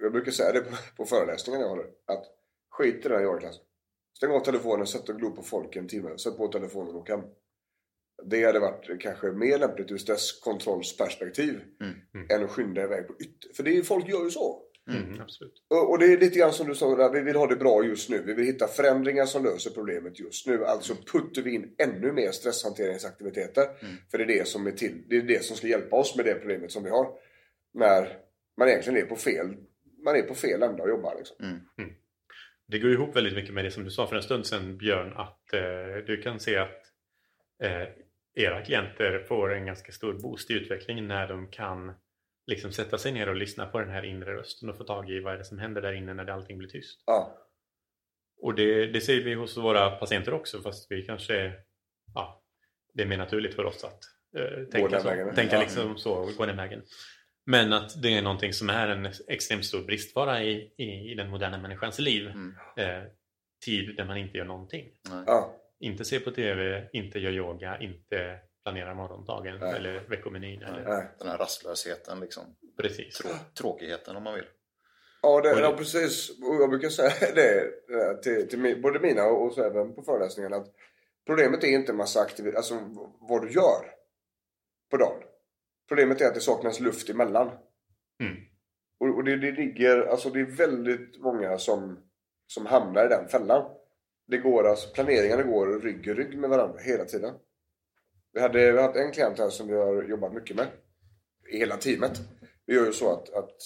Jag 0.00 0.12
brukar 0.12 0.32
säga 0.32 0.52
det 0.52 0.60
på, 0.60 0.76
på 0.96 1.04
föreläsningar 1.04 1.60
jag 1.60 1.68
håller. 1.68 1.86
Att 2.06 2.24
skit 2.70 2.96
i 2.96 3.08
den 3.08 3.12
här 3.12 3.24
yogaklassen. 3.24 3.64
Stäng 4.16 4.30
av 4.30 4.40
telefonen, 4.40 4.86
sätt 4.86 5.08
och 5.08 5.16
glo 5.16 5.30
på 5.30 5.42
folk 5.42 5.76
en 5.76 5.88
timme. 5.88 6.18
Sätt 6.18 6.36
på 6.36 6.48
telefonen 6.48 6.94
och 6.94 7.00
åk 7.00 7.08
hem. 7.08 7.22
Det 8.24 8.44
hade 8.44 8.58
varit 8.60 9.00
kanske 9.00 9.26
mer 9.26 9.58
lämpligt 9.58 9.90
ur 9.90 9.96
stresskontrollsperspektiv 9.96 11.60
Mm. 11.80 11.94
Mm. 12.14 12.26
än 12.30 12.44
att 12.44 12.50
skynda 12.50 12.82
iväg 12.82 13.06
på 13.06 13.14
ytter. 13.20 13.54
För 13.56 13.62
det 13.62 13.76
är, 13.76 13.82
folk 13.82 14.08
gör 14.08 14.24
ju 14.24 14.30
så. 14.30 14.62
Mm, 14.90 15.20
absolut. 15.20 15.64
Och 15.68 15.90
och 15.90 15.98
det 15.98 16.06
är 16.06 16.18
lite 16.18 16.38
grann 16.38 16.52
som 16.52 16.66
du 16.68 16.74
sa 16.74 16.96
där, 16.96 17.10
vi 17.12 17.20
vill 17.20 17.36
ha 17.36 17.46
det 17.46 17.56
bra 17.56 17.84
just 17.84 18.10
nu. 18.10 18.22
Vi 18.26 18.34
vill 18.34 18.46
hitta 18.46 18.68
förändringar 18.68 19.26
som 19.26 19.44
löser 19.44 19.70
problemet 19.70 20.20
just 20.20 20.46
nu. 20.46 20.64
Alltså 20.64 20.94
puttar 21.12 21.42
vi 21.42 21.54
in 21.54 21.74
ännu 21.78 22.12
mer 22.12 22.30
stresshanteringsaktiviteter. 22.30 23.64
För 24.10 24.18
det 24.18 24.24
är 24.24 24.26
det 24.38 24.48
som 24.48 24.66
är 24.66 24.70
till, 24.70 25.02
det 25.08 25.16
är 25.16 25.22
det 25.22 25.44
som 25.44 25.56
ska 25.56 25.66
hjälpa 25.66 25.96
oss 25.96 26.16
med 26.16 26.24
det 26.24 26.34
problemet 26.34 26.72
som 26.72 26.84
vi 26.84 26.90
har. 26.90 27.06
När 27.74 28.16
man 28.58 28.68
egentligen 28.68 28.98
är 29.02 29.06
på 29.06 29.16
fel, 29.16 29.56
man 30.04 30.16
är 30.16 30.22
på 30.22 30.34
fel 30.34 30.62
ända 30.62 30.82
och 30.82 30.88
jobbar 30.88 31.14
liksom. 31.16 31.36
Det 32.68 32.78
går 32.78 32.92
ihop 32.92 33.16
väldigt 33.16 33.34
mycket 33.34 33.54
med 33.54 33.64
det 33.64 33.70
som 33.70 33.84
du 33.84 33.90
sa 33.90 34.06
för 34.06 34.16
en 34.16 34.22
stund 34.22 34.46
sedan 34.46 34.78
Björn 34.78 35.12
att 35.16 35.52
eh, 35.52 36.04
du 36.06 36.22
kan 36.22 36.40
se 36.40 36.56
att 36.56 36.82
eh, 37.62 37.82
era 38.36 38.64
klienter 38.64 39.24
får 39.28 39.54
en 39.54 39.66
ganska 39.66 39.92
stor 39.92 40.14
boost 40.14 40.50
i 40.50 40.54
utvecklingen 40.54 41.08
när 41.08 41.28
de 41.28 41.50
kan 41.50 41.92
liksom 42.46 42.72
sätta 42.72 42.98
sig 42.98 43.12
ner 43.12 43.28
och 43.28 43.36
lyssna 43.36 43.66
på 43.66 43.80
den 43.80 43.90
här 43.90 44.04
inre 44.04 44.36
rösten 44.36 44.70
och 44.70 44.76
få 44.76 44.84
tag 44.84 45.10
i 45.10 45.20
vad 45.20 45.34
är 45.34 45.38
det 45.38 45.44
som 45.44 45.58
händer 45.58 45.82
där 45.82 45.92
inne 45.92 46.14
när 46.14 46.30
allting 46.30 46.58
blir 46.58 46.68
tyst. 46.68 47.02
Ja, 47.06 47.38
Och 48.40 48.54
det, 48.54 48.86
det 48.86 49.00
ser 49.00 49.24
vi 49.24 49.34
hos 49.34 49.56
våra 49.56 49.90
patienter 49.90 50.34
också 50.34 50.62
fast 50.62 50.90
vi 50.90 51.02
kanske 51.02 51.52
ja, 52.14 52.42
det 52.94 53.02
är 53.02 53.06
mer 53.06 53.18
naturligt 53.18 53.54
för 53.54 53.64
oss 53.64 53.84
att 53.84 54.00
eh, 54.40 54.64
tänka, 54.64 55.00
så, 55.00 55.08
vägen. 55.08 55.34
tänka 55.34 55.56
Ja. 55.56 55.60
liksom 55.60 55.98
så 55.98 56.12
och 56.12 56.30
gå 56.36 56.46
den 56.46 56.56
vägen. 56.56 56.82
Men 57.46 57.72
att 57.72 58.02
det 58.02 58.14
är 58.16 58.22
någonting 58.22 58.52
som 58.52 58.70
är 58.70 58.88
en 58.88 59.08
extremt 59.28 59.64
stor 59.64 59.82
bristvara 59.84 60.42
i, 60.42 60.74
i, 60.76 61.12
i 61.12 61.14
den 61.14 61.30
moderna 61.30 61.58
människans 61.58 61.98
liv. 61.98 62.26
Mm. 62.26 62.54
Eh, 62.76 63.08
tid 63.64 63.96
där 63.96 64.04
man 64.04 64.16
inte 64.16 64.38
gör 64.38 64.44
någonting. 64.44 64.88
Ja, 65.26 65.56
Inte 65.80 66.04
ser 66.04 66.20
på 66.20 66.30
TV, 66.30 66.88
inte 66.92 67.18
gör 67.18 67.32
yoga, 67.32 67.78
inte 67.80 68.38
planerar 68.62 68.94
morgondagen 68.94 69.58
Nej. 69.60 69.76
eller 69.76 70.00
veckomenyn. 70.00 70.62
Eller, 70.62 70.84
nej. 70.84 71.06
Den 71.18 71.28
här 71.28 71.38
rastlösheten 71.38 72.20
liksom. 72.20 72.44
Precis. 72.76 73.18
Trå 73.18 73.30
tråkigheten 73.58 74.16
om 74.16 74.22
man 74.22 74.34
vill. 74.34 74.44
Ja, 75.22 75.40
det, 75.40 75.60
ja 75.60 75.74
precis. 75.76 76.30
Jag 76.60 76.70
brukar 76.70 76.88
säga 76.88 77.12
det 77.34 77.60
eh, 77.94 78.16
till, 78.22 78.48
till 78.48 78.82
både 78.82 79.00
mina 79.00 79.24
och, 79.24 79.52
så 79.52 79.62
även 79.62 79.94
på 79.94 80.02
föreläsningarna. 80.02 80.56
Att 80.56 80.74
problemet 81.26 81.64
är 81.64 81.68
inte 81.68 81.92
massa 81.92 82.20
aktivitet, 82.20 82.56
alltså 82.56 82.74
vad 83.20 83.42
du 83.42 83.50
gör 83.50 83.92
på 84.90 84.96
dagen. 84.96 85.22
Problemet 85.88 86.20
är 86.20 86.26
att 86.26 86.34
det 86.34 86.40
saknas 86.40 86.80
luft 86.80 87.10
emellan. 87.10 87.50
Mm. 88.20 88.36
Och, 89.00 89.16
och 89.16 89.24
det, 89.24 89.36
det 89.36 89.52
ligger, 89.52 90.06
alltså 90.06 90.30
det 90.30 90.40
är 90.40 90.56
väldigt 90.56 91.20
många 91.20 91.58
som, 91.58 91.98
som 92.46 92.66
hamnar 92.66 93.06
i 93.06 93.08
den 93.08 93.28
fällan. 93.28 93.70
Det 94.26 94.38
går 94.38 94.66
alltså, 94.68 94.88
planeringarna 94.94 95.42
går 95.42 95.80
rygg 95.80 96.06
i 96.06 96.14
rygg 96.14 96.38
med 96.38 96.50
varandra 96.50 96.78
hela 96.80 97.04
tiden. 97.04 97.34
Vi 98.32 98.40
hade, 98.40 98.72
vi 98.72 98.82
hade 98.82 99.00
en 99.02 99.12
klient 99.12 99.38
här 99.38 99.50
som 99.50 99.68
vi 99.68 99.74
har 99.74 100.02
jobbat 100.02 100.34
mycket 100.34 100.56
med. 100.56 100.66
I 101.52 101.58
hela 101.58 101.76
teamet. 101.76 102.20
Vi 102.66 102.74
gör 102.74 102.86
ju 102.86 102.92
så 102.92 103.12
att, 103.12 103.34
att 103.34 103.56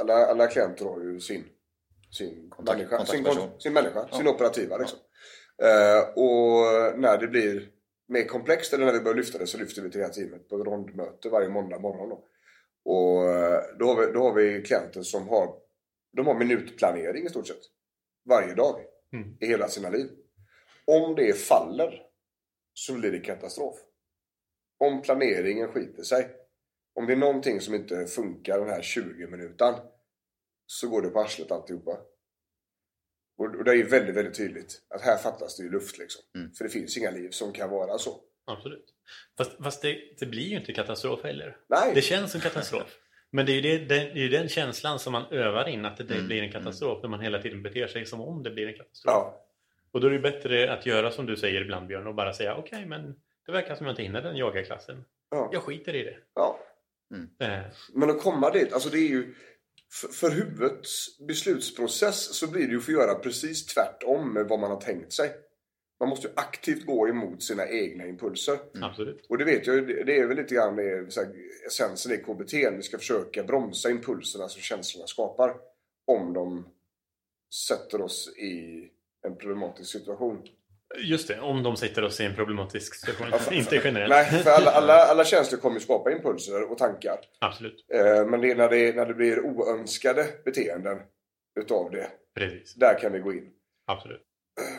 alla, 0.00 0.26
alla 0.26 0.46
klienter 0.46 0.84
har 0.84 1.00
ju 1.00 1.20
sin, 1.20 1.44
sin 2.10 2.50
Kontakt- 2.50 2.78
människa, 2.78 3.04
sin, 3.04 3.24
sin 3.58 3.72
människa, 3.72 4.08
sin 4.08 4.26
Ja. 4.26 4.32
operativa 4.34 4.76
liksom. 4.76 4.98
Eh, 5.62 6.08
och 6.08 6.98
när 7.00 7.18
det 7.18 7.26
blir 7.26 7.68
mer 8.08 8.24
komplext 8.24 8.72
eller 8.72 8.86
när 8.86 8.92
vi 8.92 9.00
börjar 9.00 9.16
lyfta 9.16 9.38
det 9.38 9.46
så 9.46 9.58
lyfter 9.58 9.82
vi 9.82 9.90
till 9.90 10.00
här 10.00 10.08
teamet 10.08 10.48
på 10.48 10.56
rondmöte 10.58 11.28
varje 11.28 11.48
måndag 11.48 11.78
morgon. 11.78 12.08
Då. 12.08 12.24
Och 12.84 13.28
eh, 13.30 13.60
då 13.78 13.86
har, 13.86 14.06
vi, 14.06 14.12
då 14.12 14.22
har 14.22 14.34
vi 14.34 14.62
klienter 14.62 15.02
som 15.02 15.28
har, 15.28 15.54
de 16.16 16.26
har 16.26 16.34
minutplanering 16.34 17.26
i 17.26 17.28
stort 17.28 17.46
sett. 17.46 17.62
Varje 18.28 18.54
dag. 18.54 18.80
Mm. 19.12 19.36
I 19.40 19.46
hela 19.46 19.68
sina 19.68 19.90
liv. 19.90 20.10
Om 20.84 21.14
det 21.14 21.38
faller 21.38 22.02
så 22.74 22.94
blir 22.94 23.12
det 23.12 23.20
katastrof. 23.20 23.76
Om 24.78 25.02
planeringen 25.02 25.68
skiter 25.68 26.02
sig. 26.02 26.30
Om 26.94 27.06
det 27.06 27.12
är 27.12 27.16
någonting 27.16 27.60
som 27.60 27.74
inte 27.74 28.06
funkar 28.06 28.58
den 28.58 28.68
här 28.68 28.82
20 28.82 29.26
minuten 29.26 29.74
så 30.66 30.88
går 30.88 31.02
det 31.02 31.08
på 31.08 31.20
arslet 31.20 31.50
alltihopa. 31.50 31.98
Och, 33.38 33.64
det 33.64 33.70
är 33.70 33.74
ju 33.74 33.88
väldigt, 33.88 34.16
väldigt 34.16 34.36
tydligt 34.36 34.82
att 34.88 35.00
här 35.00 35.16
fattas 35.16 35.56
det 35.56 35.62
ju 35.62 35.70
luft 35.70 35.98
liksom. 35.98 36.22
Mm. 36.34 36.52
För 36.52 36.64
det 36.64 36.70
finns 36.70 36.96
inga 36.96 37.10
liv 37.10 37.30
som 37.30 37.52
kan 37.52 37.70
vara 37.70 37.98
så. 37.98 38.20
Absolut. 38.44 38.94
Fast, 39.36 39.62
fast 39.62 39.82
det, 39.82 40.16
det 40.18 40.26
blir 40.26 40.48
ju 40.48 40.56
inte 40.56 40.72
katastrof 40.72 41.22
heller. 41.22 41.56
Nej! 41.68 41.94
Det 41.94 42.02
känns 42.02 42.32
som 42.32 42.40
katastrof. 42.40 42.98
Men 43.36 43.46
det 43.46 43.52
är 43.52 43.54
ju 43.54 43.60
det, 43.62 43.78
det, 43.78 43.94
det 43.94 44.10
är 44.20 44.22
ju 44.22 44.28
den 44.28 44.48
känslan 44.48 44.98
som 44.98 45.12
man 45.12 45.24
övar 45.32 45.68
in 45.68 45.84
att 45.84 45.96
det 45.96 46.10
Mm, 46.14 46.26
blir 46.26 46.42
en 46.42 46.52
katastrof 46.52 47.02
när 47.02 47.08
man 47.08 47.20
hela 47.20 47.42
tiden 47.42 47.62
beter 47.62 47.86
sig 47.86 48.06
som 48.06 48.20
om 48.20 48.42
det 48.42 48.50
blir 48.50 48.66
en 48.66 48.74
katastrof. 48.74 49.12
Ja, 49.14 49.44
Och 49.92 50.00
då 50.00 50.06
är 50.06 50.10
det 50.10 50.18
bättre 50.18 50.72
att 50.72 50.86
göra 50.86 51.10
som 51.10 51.26
du 51.26 51.36
säger 51.36 51.60
ibland 51.60 51.86
Björn 51.86 52.06
och 52.06 52.14
bara 52.14 52.32
säga 52.32 52.56
okej 52.56 52.86
men 52.86 53.14
det 53.46 53.52
verkar 53.52 53.74
som 53.74 53.86
jag 53.86 53.92
inte 53.92 54.02
hinner 54.02 54.22
den 54.22 54.36
yogaklassen. 54.36 55.04
ja, 55.30 55.50
Jag 55.52 55.62
skiter 55.62 55.94
i 55.94 56.02
det. 56.02 56.16
ja. 56.34 56.58
Eh, 57.40 57.58
Men 57.94 58.10
att 58.10 58.22
komma 58.22 58.50
dit, 58.50 58.72
alltså 58.72 58.88
det 58.88 58.98
är 58.98 59.08
ju... 59.08 59.34
För, 59.92 60.08
för 60.08 60.30
huvudets 60.30 61.18
beslutsprocess 61.28 62.34
så 62.38 62.50
blir 62.50 62.62
det 62.66 62.70
ju 62.70 62.78
att 62.78 62.84
få 62.84 62.90
göra 62.92 63.14
precis 63.14 63.66
tvärtom 63.66 64.34
med 64.34 64.46
vad 64.48 64.60
man 64.60 64.70
har 64.70 64.80
tänkt 64.80 65.12
sig. 65.12 65.30
Man 66.00 66.08
måste 66.08 66.26
ju 66.28 66.32
aktivt 66.36 66.86
gå 66.86 67.08
emot 67.08 67.42
sina 67.42 67.68
egna 67.68 68.06
impulser. 68.06 68.58
Absolut. 68.82 69.26
Och 69.28 69.38
det 69.38 69.44
vet 69.44 69.66
jag 69.66 69.76
ju, 69.76 69.86
det- 69.86 70.04
det 70.04 70.18
är 70.18 70.26
väl 70.26 70.36
lite 70.36 70.54
grann 70.54 70.76
det, 70.76 71.12
så 71.12 71.20
här, 71.20 71.32
essensen 71.66 72.12
i 72.12 72.16
KBT. 72.16 72.52
Vi 72.76 72.82
ska 72.82 72.98
försöka 72.98 73.42
bromsa 73.44 73.90
impulserna 73.90 74.48
som 74.48 74.62
känslorna 74.62 75.06
skapar. 75.06 75.54
Om 76.06 76.32
de 76.32 76.68
sätter 77.68 78.00
oss 78.00 78.28
i 78.38 78.84
en 79.26 79.36
problematisk 79.36 79.90
situation. 79.92 80.42
Just 80.98 81.28
det, 81.28 81.40
om 81.40 81.62
de 81.62 81.76
sätter 81.76 82.04
oss 82.04 82.20
i 82.20 82.24
en 82.24 82.34
problematisk 82.34 82.94
situation. 82.94 83.26
Ja, 83.30 83.38
för- 83.38 83.54
inte 83.54 83.80
generellt. 83.84 84.10
Nej, 84.10 84.24
för 84.42 84.50
alla, 84.50 84.70
alla, 84.70 84.94
alla 85.06 85.24
känslor 85.24 85.60
kommer 85.60 85.76
ju 85.76 85.80
skapa 85.80 86.12
impulser 86.12 86.70
och 86.70 86.78
tankar. 86.78 87.18
Absolut. 87.40 87.84
Eh, 87.94 88.26
Men 88.26 88.40
det 88.40 88.50
är 88.50 88.56
när 88.56 88.68
det, 88.70 88.96
när 88.96 89.06
det 89.06 89.14
blir 89.14 89.40
oönskade 89.40 90.26
beteenden 90.44 90.98
utav 91.60 91.90
det. 91.90 92.06
Precis. 92.34 92.74
Där 92.74 92.98
kan 92.98 93.12
vi 93.12 93.18
gå 93.18 93.32
in. 93.32 93.50
Absolut. 93.86 94.22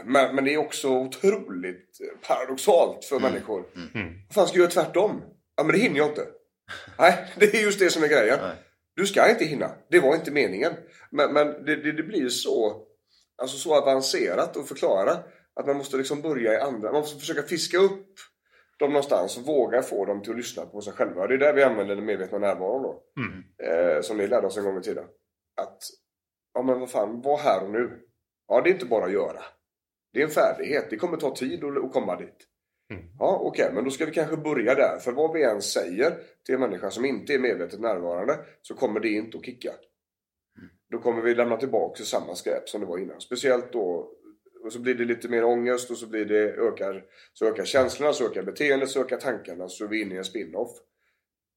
Men, 0.06 0.36
men 0.36 0.46
det 0.46 0.54
är 0.54 0.58
också 0.58 0.90
otroligt 0.90 2.00
paradoxalt 2.28 3.06
för 3.06 3.20
människor. 3.20 3.66
Mm. 3.76 4.14
Vad 4.28 4.34
fan 4.36 4.48
ska 4.48 4.58
jag 4.58 4.62
göra 4.62 4.72
tvärtom? 4.72 5.22
Ja 5.56 5.64
men 5.64 5.72
det 5.72 5.82
hinner 5.82 5.98
jag 5.98 6.08
inte. 6.08 6.28
Nej, 7.00 7.34
det 7.40 7.56
är 7.56 7.62
just 7.62 7.80
det 7.80 7.90
som 7.90 8.04
är 8.04 8.08
grejen. 8.08 8.40
Nej. 8.42 8.56
Du 8.96 9.06
ska 9.06 9.30
inte 9.30 9.46
hinna. 9.46 9.72
Det 9.90 10.00
var 10.00 10.16
inte 10.16 10.32
meningen. 10.32 10.74
Men, 11.12 11.34
men 11.34 11.66
det, 11.66 11.76
det, 11.76 11.92
det 11.92 12.04
blir 12.04 12.30
så, 12.30 12.84
alltså 13.38 13.58
så 13.58 13.76
avancerat 13.76 14.58
att 14.58 14.68
förklara. 14.68 15.18
Att 15.56 15.68
man 15.68 15.78
måste 15.78 15.98
liksom 15.98 16.22
börja 16.22 16.54
i 16.54 16.58
andra. 16.58 16.92
Man 16.92 17.02
måste 17.02 17.20
försöka 17.20 17.44
fiska 17.44 17.78
upp 17.78 18.16
dem 18.80 18.90
någonstans 18.90 19.38
och 19.38 19.46
våga 19.46 19.82
få 19.82 20.06
dem 20.06 20.22
till 20.22 20.32
att 20.32 20.38
lyssna 20.38 20.66
på 20.66 20.82
sig 20.82 20.94
själva. 20.94 21.28
Det 21.28 21.34
är 21.34 21.38
där 21.38 21.54
vi 21.54 21.64
använder 21.64 21.96
den 21.96 22.06
medvetna 22.06 22.38
närvaron 22.38 22.84
då. 22.84 23.04
Mm. 23.20 23.44
Eh, 23.64 24.02
som 24.02 24.18
ni 24.18 24.28
lärde 24.28 24.48
oss 24.48 24.58
en 24.58 24.64
gång 24.64 24.78
i 24.78 24.82
tiden. 24.82 25.06
Att, 25.62 25.78
ja 26.54 26.62
men 26.62 26.80
vad 26.80 26.90
fan, 26.90 27.22
var 27.22 27.38
här 27.38 27.64
och 27.64 27.72
nu. 27.72 28.00
Ja, 28.48 28.62
det 28.62 28.70
är 28.70 28.74
inte 28.74 28.86
bara 28.86 29.06
att 29.06 29.12
göra. 29.12 29.42
Det 30.18 30.22
är 30.22 30.26
en 30.26 30.32
färdighet. 30.32 30.90
Det 30.90 30.98
kommer 30.98 31.18
ta 31.18 31.36
tid 31.36 31.64
att, 31.64 31.92
komma 31.94 32.16
dit. 32.16 32.48
Mm. 32.94 33.04
Ja, 33.20 33.40
okej, 33.44 33.72
men 33.74 33.84
då 33.84 33.90
ska 33.90 34.06
vi 34.06 34.12
kanske 34.12 34.38
börja 34.38 34.76
där. 34.76 35.00
För 35.00 35.12
vad 35.12 35.34
vi 35.34 35.44
än 35.44 35.62
säger 35.62 36.18
till 36.46 36.56
en 36.56 36.60
människa 36.62 36.92
som 36.92 37.06
inte 37.06 37.34
är 37.34 37.40
medvetet 37.40 37.80
närvarande 37.80 38.38
så 38.62 38.74
kommer 38.76 39.00
det 39.00 39.10
inte 39.10 39.38
att 39.38 39.46
kicka. 39.46 39.72
Då 40.92 41.00
kommer 41.00 41.22
vi 41.22 41.36
lämna 41.36 41.58
tillbaka 41.58 41.96
till 41.96 42.06
samma 42.06 42.36
skräp 42.36 42.70
som 42.70 42.82
det 42.82 42.88
var 42.88 42.98
innan. 42.98 43.22
Speciellt 43.22 43.74
då, 43.74 44.12
och 44.64 44.74
så 44.74 44.80
blir 44.80 44.96
det 44.96 45.06
lite 45.06 45.30
mer 45.30 45.44
ångest 45.44 45.92
och 45.92 45.98
så 45.98 46.08
blir 46.08 46.26
det 46.26 46.54
ökar, 46.54 47.04
så 47.34 47.46
ökar 47.46 47.66
känslorna, 47.66 48.14
så 48.14 48.26
ökar 48.26 48.44
beteendet, 48.44 48.90
så 48.90 49.02
ökar 49.02 49.18
tankarna, 49.18 49.70
så 49.70 49.84
är 49.84 49.88
vi 49.88 50.02
inne 50.02 50.16
i 50.16 50.18
en 50.18 50.24
spin-off. 50.26 50.72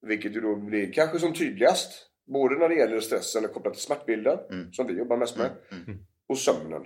Vilket 0.07 0.37
ju 0.37 0.41
då 0.41 0.57
blir 0.57 0.93
kanske 0.93 1.19
som 1.19 1.33
tydligast. 1.35 2.07
Både 2.33 2.59
när 2.59 2.69
det 2.69 2.75
gäller 2.75 3.01
stressen 3.01 3.49
kopplat 3.49 3.75
till 3.75 3.83
smärtbilden, 3.83 4.39
Mm. 4.51 4.73
som 4.73 4.87
vi 4.87 4.93
jobbar 4.99 5.17
mest 5.17 5.39
med, 5.39 5.51
Mm. 5.87 5.99
och 6.29 6.39
sömnen. 6.39 6.83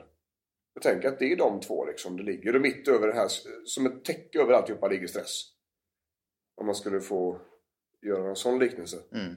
Jag 0.74 0.82
tänker 0.82 1.08
att 1.08 1.18
det 1.18 1.32
är 1.32 1.36
de 1.36 1.60
två 1.60 1.84
liksom 1.84 2.16
det 2.16 2.22
ligger. 2.22 2.54
Och 2.54 2.60
mitt 2.62 2.88
över 2.88 3.06
det 3.06 3.14
här, 3.14 3.28
som 3.64 3.86
ett 3.86 4.04
täcke 4.04 4.40
över 4.40 4.52
alltihopa 4.52 4.88
ligger 4.88 5.06
stress. 5.06 5.50
Om 6.56 6.66
man 6.66 6.74
skulle 6.74 7.00
få 7.00 7.40
göra 8.02 8.28
en 8.28 8.36
sån 8.36 8.58
liknelse. 8.58 8.96
Mm. 9.12 9.34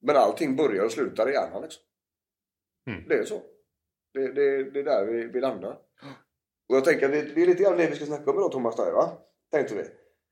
Men 0.00 0.16
allting 0.16 0.56
börjar 0.56 0.84
och 0.84 0.92
slutar 0.92 1.28
i 1.28 1.32
hjärnan 1.32 1.62
liksom. 1.62 1.82
Mm. 2.90 3.08
Det 3.08 3.14
är 3.14 3.24
så. 3.24 3.42
Det, 4.14 4.32
det, 4.32 4.70
det 4.70 4.80
är 4.80 4.84
där 4.84 5.06
vi, 5.06 5.26
vi 5.26 5.40
landar. 5.40 5.78
Och 6.68 6.76
jag 6.76 6.84
tänker 6.84 7.06
att 7.06 7.12
det, 7.12 7.34
det 7.34 7.42
är 7.42 7.46
lite 7.46 7.62
grann 7.62 7.76
det 7.76 7.90
vi 7.90 7.96
ska 7.96 8.06
snacka 8.06 8.30
om 8.30 8.36
idag 8.36 8.52
Thomas, 8.52 8.76
där, 8.76 8.92
va? 8.92 9.18
Tänkte 9.50 9.74
vi. 9.74 9.84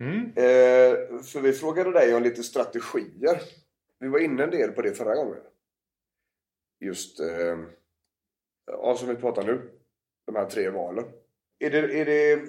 Mm. 0.05 0.21
Eh, 0.27 1.23
för 1.23 1.41
vi 1.41 1.53
frågade 1.53 1.93
dig 1.93 2.15
om 2.15 2.23
lite 2.23 2.43
strategier. 2.43 3.41
Vi 3.99 4.09
var 4.09 4.19
inne 4.19 4.45
en 4.45 4.51
del 4.51 4.73
på 4.73 4.83
det 4.83 4.95
förra 4.95 5.15
gången. 5.15 5.43
Just, 6.81 7.21
eh, 7.21 7.59
ja 8.67 8.97
som 8.97 9.09
vi 9.09 9.15
pratar 9.15 9.45
nu. 9.45 9.76
De 10.27 10.37
här 10.37 10.47
tre 10.47 10.71
valen. 10.71 11.05
Är 11.59 11.71
det, 11.71 12.01
är 12.01 12.05
det, 12.05 12.41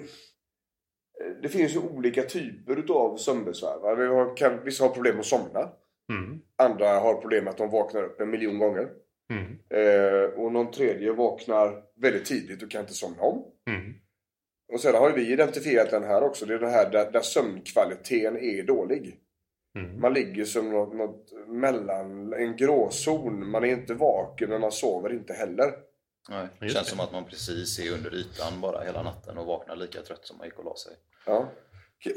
det 1.42 1.48
finns 1.48 1.74
ju 1.74 1.78
olika 1.78 2.22
typer 2.22 2.76
utav 2.76 3.16
sömnbesvär. 3.16 3.96
Vi 3.96 4.06
har, 4.06 4.36
kan, 4.36 4.64
vissa 4.64 4.84
har 4.84 4.90
problem 4.90 5.20
att 5.20 5.26
somna. 5.26 5.72
Mm. 6.12 6.40
Andra 6.56 6.86
har 6.86 7.14
problem 7.14 7.44
med 7.44 7.50
att 7.50 7.58
de 7.58 7.70
vaknar 7.70 8.02
upp 8.02 8.20
en 8.20 8.30
miljon 8.30 8.58
gånger. 8.58 8.88
Mm. 9.32 9.58
Eh, 9.70 10.30
och 10.30 10.52
någon 10.52 10.70
tredje 10.70 11.12
vaknar 11.12 11.82
väldigt 11.96 12.24
tidigt 12.24 12.62
och 12.62 12.70
kan 12.70 12.80
inte 12.80 12.94
somna 12.94 13.22
om. 13.22 13.44
Mm. 13.70 13.94
Och 14.72 14.80
sen 14.80 14.94
har 14.94 15.12
vi 15.12 15.32
identifierat 15.32 15.90
den 15.90 16.04
här 16.04 16.22
också. 16.22 16.46
Det 16.46 16.54
är 16.54 16.58
det 16.58 16.68
här 16.68 16.90
där, 16.90 17.12
där 17.12 17.20
sömnkvaliteten 17.20 18.36
är 18.36 18.62
dålig. 18.62 19.18
Mm. 19.78 20.00
Man 20.00 20.14
ligger 20.14 20.44
som 20.44 20.70
något, 20.70 20.94
något 20.94 21.32
mellan, 21.46 22.32
en 22.32 22.56
gråzon. 22.56 23.50
Man 23.50 23.64
är 23.64 23.68
inte 23.68 23.94
vaken 23.94 24.50
men 24.50 24.60
man 24.60 24.72
sover 24.72 25.12
inte 25.12 25.32
heller. 25.32 25.72
Nej, 26.28 26.48
det 26.60 26.68
känns 26.68 26.84
det. 26.86 26.90
som 26.90 27.00
att 27.00 27.12
man 27.12 27.24
precis 27.24 27.78
är 27.78 27.92
under 27.92 28.14
ytan 28.14 28.60
bara 28.60 28.84
hela 28.84 29.02
natten 29.02 29.38
och 29.38 29.46
vaknar 29.46 29.76
lika 29.76 30.02
trött 30.02 30.26
som 30.26 30.38
man 30.38 30.46
gick 30.46 30.58
och 30.58 30.64
la 30.64 30.76
sig. 30.76 30.92
Ja. 31.26 31.52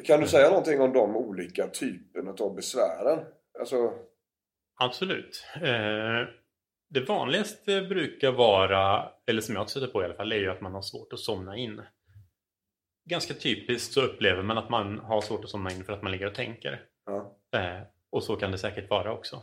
Kan 0.06 0.20
du 0.22 0.28
säga 0.28 0.50
någonting 0.50 0.82
om 0.82 0.94
de 0.94 1.16
olika 1.16 1.68
typerna 1.68 2.36
av 2.40 2.56
besvären? 2.56 3.26
Alltså, 3.60 3.94
Absolut. 4.80 5.46
Eh, 5.56 6.28
det 6.90 7.06
vanligaste 7.08 7.82
brukar 7.82 8.32
vara, 8.32 9.12
eller 9.28 9.42
som 9.42 9.56
jag 9.56 9.70
stöter 9.70 9.88
på 9.88 10.02
i 10.02 10.06
alla 10.06 10.14
fall, 10.14 10.32
är 10.32 10.38
ju 10.38 10.52
att 10.52 10.62
man 10.62 10.74
har 10.74 10.82
svårt 10.82 11.14
att 11.14 11.20
somna 11.20 11.58
in. 11.58 11.82
Ganska 13.10 13.34
typiskt 13.34 13.94
så 13.94 14.02
upplever 14.02 14.44
man 14.44 14.58
att 14.58 14.70
man 14.70 15.00
har 15.00 15.22
svårt 15.22 15.44
att 15.44 15.50
somna 15.50 15.72
in 15.72 15.84
för 15.84 15.94
att 15.94 16.02
man 16.02 16.12
ligger 16.12 16.28
och 16.28 16.36
tänker. 16.36 16.86
ja. 17.06 17.38
Eh, 17.60 17.82
och 18.10 18.24
så 18.24 18.36
kan 18.36 18.52
det 18.52 18.58
säkert 18.58 18.90
vara 18.90 19.14
också. 19.14 19.42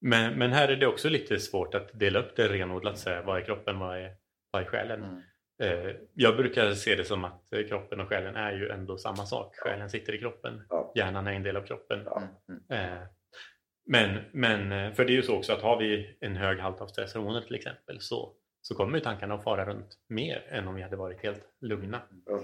Men, 0.00 0.38
men 0.38 0.52
här 0.52 0.68
är 0.68 0.76
det 0.76 0.86
också 0.86 1.08
lite 1.08 1.38
svårt 1.40 1.74
att 1.74 1.90
dela 1.92 2.18
upp 2.18 2.36
det 2.36 2.48
renodlat, 2.48 2.98
säga 2.98 3.22
vad 3.22 3.40
är 3.40 3.44
kroppen, 3.44 3.78
vad 3.78 3.98
är, 3.98 4.14
vad 4.50 4.62
är 4.62 4.66
själen. 4.66 5.04
Mm. 5.04 5.22
Eh, 5.62 5.96
jag 6.14 6.36
brukar 6.36 6.72
se 6.72 6.94
det 6.94 7.04
som 7.04 7.24
att 7.24 7.52
eh, 7.52 7.66
kroppen 7.68 8.00
och 8.00 8.08
själen 8.08 8.36
är 8.36 8.52
ju 8.52 8.68
ändå 8.68 8.98
samma 8.98 9.26
sak. 9.26 9.56
Själen 9.56 9.90
sitter 9.90 10.14
i 10.14 10.18
kroppen, 10.18 10.66
Ja. 10.68 10.92
hjärnan 10.96 11.26
är 11.26 11.32
en 11.32 11.42
del 11.42 11.56
av 11.56 11.62
kroppen. 11.62 12.02
Ja. 12.04 12.22
Mm. 12.48 12.92
Eh, 12.92 13.02
men, 13.86 14.20
men, 14.32 14.94
för 14.94 15.04
det 15.04 15.12
är 15.12 15.16
ju 15.16 15.22
så 15.22 15.36
också 15.36 15.52
att 15.52 15.62
har 15.62 15.76
vi 15.76 16.16
en 16.20 16.36
hög 16.36 16.58
halt 16.58 16.80
av 16.80 16.86
stresshormoner 16.86 17.40
till 17.40 17.54
exempel 17.54 18.00
så, 18.00 18.34
så 18.60 18.74
kommer 18.74 19.00
tankarna 19.00 19.34
att 19.34 19.44
fara 19.44 19.64
runt 19.64 19.98
mer 20.08 20.46
än 20.48 20.68
om 20.68 20.74
vi 20.74 20.82
hade 20.82 20.96
varit 20.96 21.22
helt 21.22 21.44
lugna. 21.60 22.02
Ja. 22.26 22.40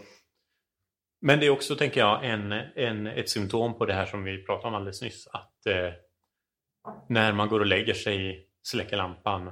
Men 1.20 1.40
det 1.40 1.46
är 1.46 1.50
också, 1.50 1.76
tänker 1.76 2.00
jag, 2.00 2.24
en, 2.24 2.52
en, 2.52 3.06
ett 3.06 3.28
symptom 3.28 3.78
på 3.78 3.86
det 3.86 3.94
här 3.94 4.06
som 4.06 4.24
vi 4.24 4.44
pratade 4.44 4.68
om 4.68 4.74
alldeles 4.74 5.02
nyss. 5.02 5.26
Att 5.26 5.66
när 7.08 7.32
man 7.32 7.48
går 7.48 7.60
och 7.60 7.66
lägger 7.66 7.94
sig, 7.94 8.48
släcker 8.62 8.96
lampan. 8.96 9.50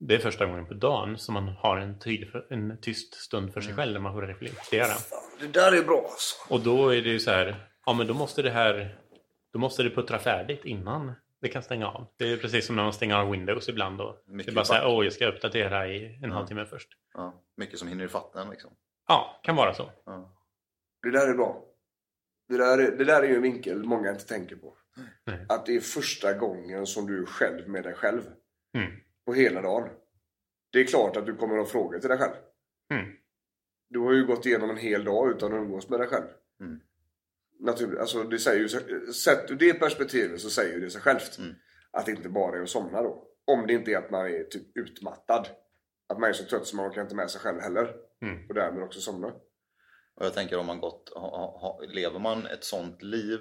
Det 0.00 0.14
är 0.14 0.18
första 0.18 0.46
gången 0.46 0.66
på 0.66 0.74
dagen 0.74 1.18
som 1.18 1.34
man 1.34 1.48
har 1.48 1.76
en, 1.76 1.98
tid 1.98 2.30
för, 2.30 2.46
en 2.52 2.78
tyst 2.80 3.14
stund 3.14 3.52
för 3.52 3.60
sig 3.60 3.74
själv 3.74 3.92
där 3.92 4.00
man 4.00 4.12
får 4.12 4.22
reflektera. 4.22 4.94
Det 5.40 5.46
där 5.46 5.72
är 5.72 5.82
bra 5.82 5.98
alltså. 6.10 6.54
Och 6.54 6.60
då 6.60 6.88
är 6.88 7.02
det 7.02 7.08
ju 7.08 7.20
så 7.20 7.30
här, 7.30 7.68
ja 7.86 7.92
men 7.92 8.06
då 8.06 8.14
måste 8.14 8.42
det 8.42 8.50
här, 8.50 8.98
då 9.52 9.58
måste 9.58 9.82
det 9.82 9.90
puttra 9.90 10.18
färdigt 10.18 10.64
innan 10.64 11.12
det 11.40 11.48
kan 11.48 11.62
stänga 11.62 11.88
av. 11.88 12.06
Det 12.16 12.32
är 12.32 12.36
precis 12.36 12.66
som 12.66 12.76
när 12.76 12.82
man 12.82 12.92
stänger 12.92 13.16
av 13.16 13.30
Windows 13.30 13.68
ibland 13.68 14.00
och 14.00 14.22
det 14.26 14.32
är 14.32 14.36
Mycket 14.36 14.54
bara 14.54 14.64
så 14.64 14.72
här, 14.74 14.80
back. 14.80 14.90
åh 14.92 15.04
jag 15.04 15.12
ska 15.12 15.26
uppdatera 15.26 15.88
i 15.88 16.14
en 16.22 16.22
Ja. 16.30 16.34
halvtimme 16.34 16.66
först. 16.66 16.88
Ja, 17.14 17.42
mycket 17.56 17.78
som 17.78 17.88
hinner 17.88 18.04
i 18.04 18.08
fatten 18.08 18.50
liksom. 18.50 18.70
Ja, 19.08 19.40
kan 19.42 19.56
vara 19.56 19.74
så. 19.74 19.90
Ja. 20.06 20.34
Det 21.02 21.10
där 21.10 21.28
är 21.28 21.34
bra. 21.34 21.64
Det 22.48 22.56
där 22.56 22.78
är, 22.78 22.90
det 22.96 23.04
där 23.04 23.22
är 23.22 23.26
ju 23.28 23.36
en 23.36 23.42
vinkel 23.42 23.84
många 23.84 24.10
inte 24.10 24.24
tänker 24.26 24.56
på. 24.56 24.76
Nej. 25.24 25.46
Att 25.48 25.66
det 25.66 25.76
är 25.76 25.80
första 25.80 26.32
gången 26.32 26.86
som 26.86 27.06
du 27.06 27.22
är 27.22 27.26
själv 27.26 27.68
med 27.68 27.84
dig 27.84 27.94
själv. 27.94 28.22
Mm. 28.74 28.92
På 29.26 29.34
hela 29.34 29.62
dagen. 29.62 29.88
Det 30.72 30.80
är 30.80 30.84
klart 30.84 31.16
att 31.16 31.26
du 31.26 31.36
kommer 31.36 31.58
att 31.58 31.64
ha 31.64 31.72
frågor 31.72 31.98
till 31.98 32.08
dig 32.08 32.18
själv. 32.18 32.34
Mm. 32.90 33.06
Du 33.88 33.98
har 33.98 34.12
ju 34.12 34.26
gått 34.26 34.46
igenom 34.46 34.70
en 34.70 34.76
hel 34.76 35.04
dag 35.04 35.30
utan 35.30 35.52
att 35.52 35.58
umgås 35.58 35.88
med 35.88 36.00
dig 36.00 36.08
själv. 36.08 36.26
Mm. 36.60 36.80
Naturligt, 37.60 38.00
alltså 38.00 38.24
det 38.24 38.38
säger 38.38 38.60
ju, 38.60 38.68
sett 39.12 39.50
ur 39.50 39.56
det 39.56 39.74
perspektivet 39.74 40.40
så 40.40 40.50
säger 40.50 40.74
ju 40.74 40.80
det 40.80 40.90
sig 40.90 41.00
självt. 41.00 41.38
Mm. 41.38 41.54
Att 41.90 42.06
det 42.06 42.12
inte 42.12 42.28
bara 42.28 42.56
är 42.56 42.62
att 42.62 42.68
somna 42.68 43.02
då. 43.02 43.24
Om 43.44 43.66
det 43.66 43.72
inte 43.72 43.92
är 43.92 43.98
att 43.98 44.10
man 44.10 44.26
är 44.26 44.44
typ 44.44 44.76
utmattad. 44.76 45.48
Att 46.08 46.18
man 46.18 46.28
är 46.28 46.32
så 46.32 46.44
trött 46.44 46.66
så 46.66 46.76
man 46.76 46.90
orkar 46.90 47.02
inte 47.02 47.14
med 47.14 47.30
sig 47.30 47.40
själv 47.40 47.60
heller. 47.60 47.94
Mm. 48.22 48.48
Och 48.48 48.54
därmed 48.54 48.82
också 48.82 49.00
somna. 49.00 49.26
Och 50.14 50.26
jag 50.26 50.34
tänker 50.34 50.58
om 50.58 50.66
man 50.66 50.80
gått, 50.80 51.12
ha, 51.14 51.30
ha, 51.30 51.58
ha, 51.58 51.80
lever 51.88 52.18
man 52.18 52.46
ett 52.46 52.64
sånt 52.64 53.02
liv 53.02 53.38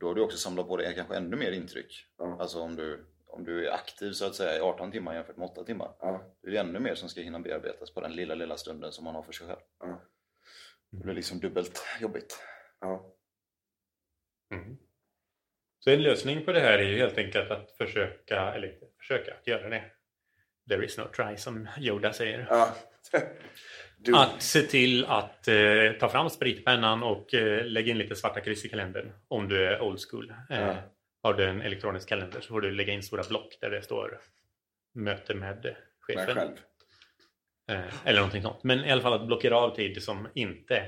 då 0.00 0.06
har 0.06 0.14
du 0.14 0.20
också 0.20 0.38
samlat 0.38 0.68
på 0.68 0.76
dig 0.76 0.94
kanske 0.94 1.16
ännu 1.16 1.36
mer 1.36 1.52
intryck. 1.52 2.06
Ja. 2.18 2.36
Alltså 2.40 2.60
om 2.60 2.76
du, 2.76 3.06
om 3.26 3.44
du 3.44 3.66
är 3.66 3.72
aktiv 3.72 4.12
så 4.12 4.26
att 4.26 4.34
säga 4.34 4.56
i 4.56 4.60
18 4.60 4.92
timmar 4.92 5.14
jämfört 5.14 5.36
med 5.36 5.48
8 5.48 5.64
timmar. 5.64 5.94
Ja. 6.00 6.34
Det 6.42 6.56
är 6.56 6.60
ännu 6.60 6.78
mer 6.78 6.94
som 6.94 7.08
ska 7.08 7.20
hinna 7.20 7.40
bearbetas 7.40 7.90
på 7.90 8.00
den 8.00 8.12
lilla, 8.12 8.34
lilla 8.34 8.56
stunden 8.56 8.92
som 8.92 9.04
man 9.04 9.14
har 9.14 9.22
för 9.22 9.32
sig 9.32 9.46
själv. 9.46 9.60
Ja. 9.80 10.02
Det 10.90 11.04
blir 11.04 11.14
liksom 11.14 11.40
dubbelt 11.40 11.82
jobbigt. 12.00 12.42
Ja. 12.80 13.14
Mm. 14.50 14.76
Så 15.78 15.90
en 15.90 16.02
lösning 16.02 16.44
på 16.44 16.52
det 16.52 16.60
här 16.60 16.78
är 16.78 16.88
ju 16.88 16.98
helt 16.98 17.18
enkelt 17.18 17.50
att 17.50 17.70
försöka, 17.70 18.54
eller 18.54 18.78
försöka, 18.98 19.34
att 19.34 19.46
göra 19.46 19.68
det. 19.68 19.84
There 20.68 20.84
is 20.84 20.98
no 20.98 21.04
try 21.16 21.36
som 21.36 21.68
Yoda 21.78 22.12
säger. 22.12 22.46
ja. 22.50 22.76
Du, 24.02 24.16
Att 24.16 24.42
se 24.42 24.62
till 24.62 25.04
att 25.04 25.48
eh, 25.48 25.92
ta 26.00 26.08
fram 26.08 26.30
spritpennan 26.30 27.02
och 27.02 27.34
eh, 27.34 27.64
lägga 27.66 27.90
in 27.90 27.98
lite 27.98 28.16
svarta 28.16 28.40
kryss 28.40 28.64
i 28.64 28.68
kalendern 28.68 29.12
om 29.28 29.48
du 29.48 29.64
är 29.66 29.80
old 29.82 29.98
school. 30.10 30.30
Eh, 30.50 30.60
Ja. 30.60 30.76
Har 31.22 31.34
du 31.34 31.44
en 31.44 31.62
elektronisk 31.62 32.08
kalender 32.08 32.40
så 32.40 32.48
får 32.48 32.60
du 32.60 32.70
lägga 32.70 32.92
in 32.92 33.02
stora 33.02 33.22
block 33.28 33.58
där 33.60 33.70
det 33.70 33.82
står 33.82 34.20
möte 34.94 35.34
med 35.34 35.56
med 35.64 35.76
chefen. 36.00 36.34
själv. 36.34 36.50
Eh, 37.70 38.06
eller 38.06 38.18
någonting 38.18 38.42
sånt. 38.42 38.64
Men 38.64 38.84
i 38.84 38.90
alla 38.90 39.02
fall 39.02 39.12
att 39.12 39.26
blockera 39.26 39.56
av 39.56 39.74
tid 39.76 40.02
som 40.02 40.28
inte 40.34 40.82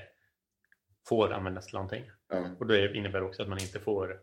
får 1.08 1.32
användas 1.32 1.66
till 1.66 1.74
någonting. 1.74 2.10
Ja. 2.28 2.50
Och 2.58 2.66
det 2.66 2.96
innebär 2.96 3.22
också 3.22 3.42
att 3.42 3.48
man 3.48 3.58
inte 3.58 3.80
får 3.80 4.20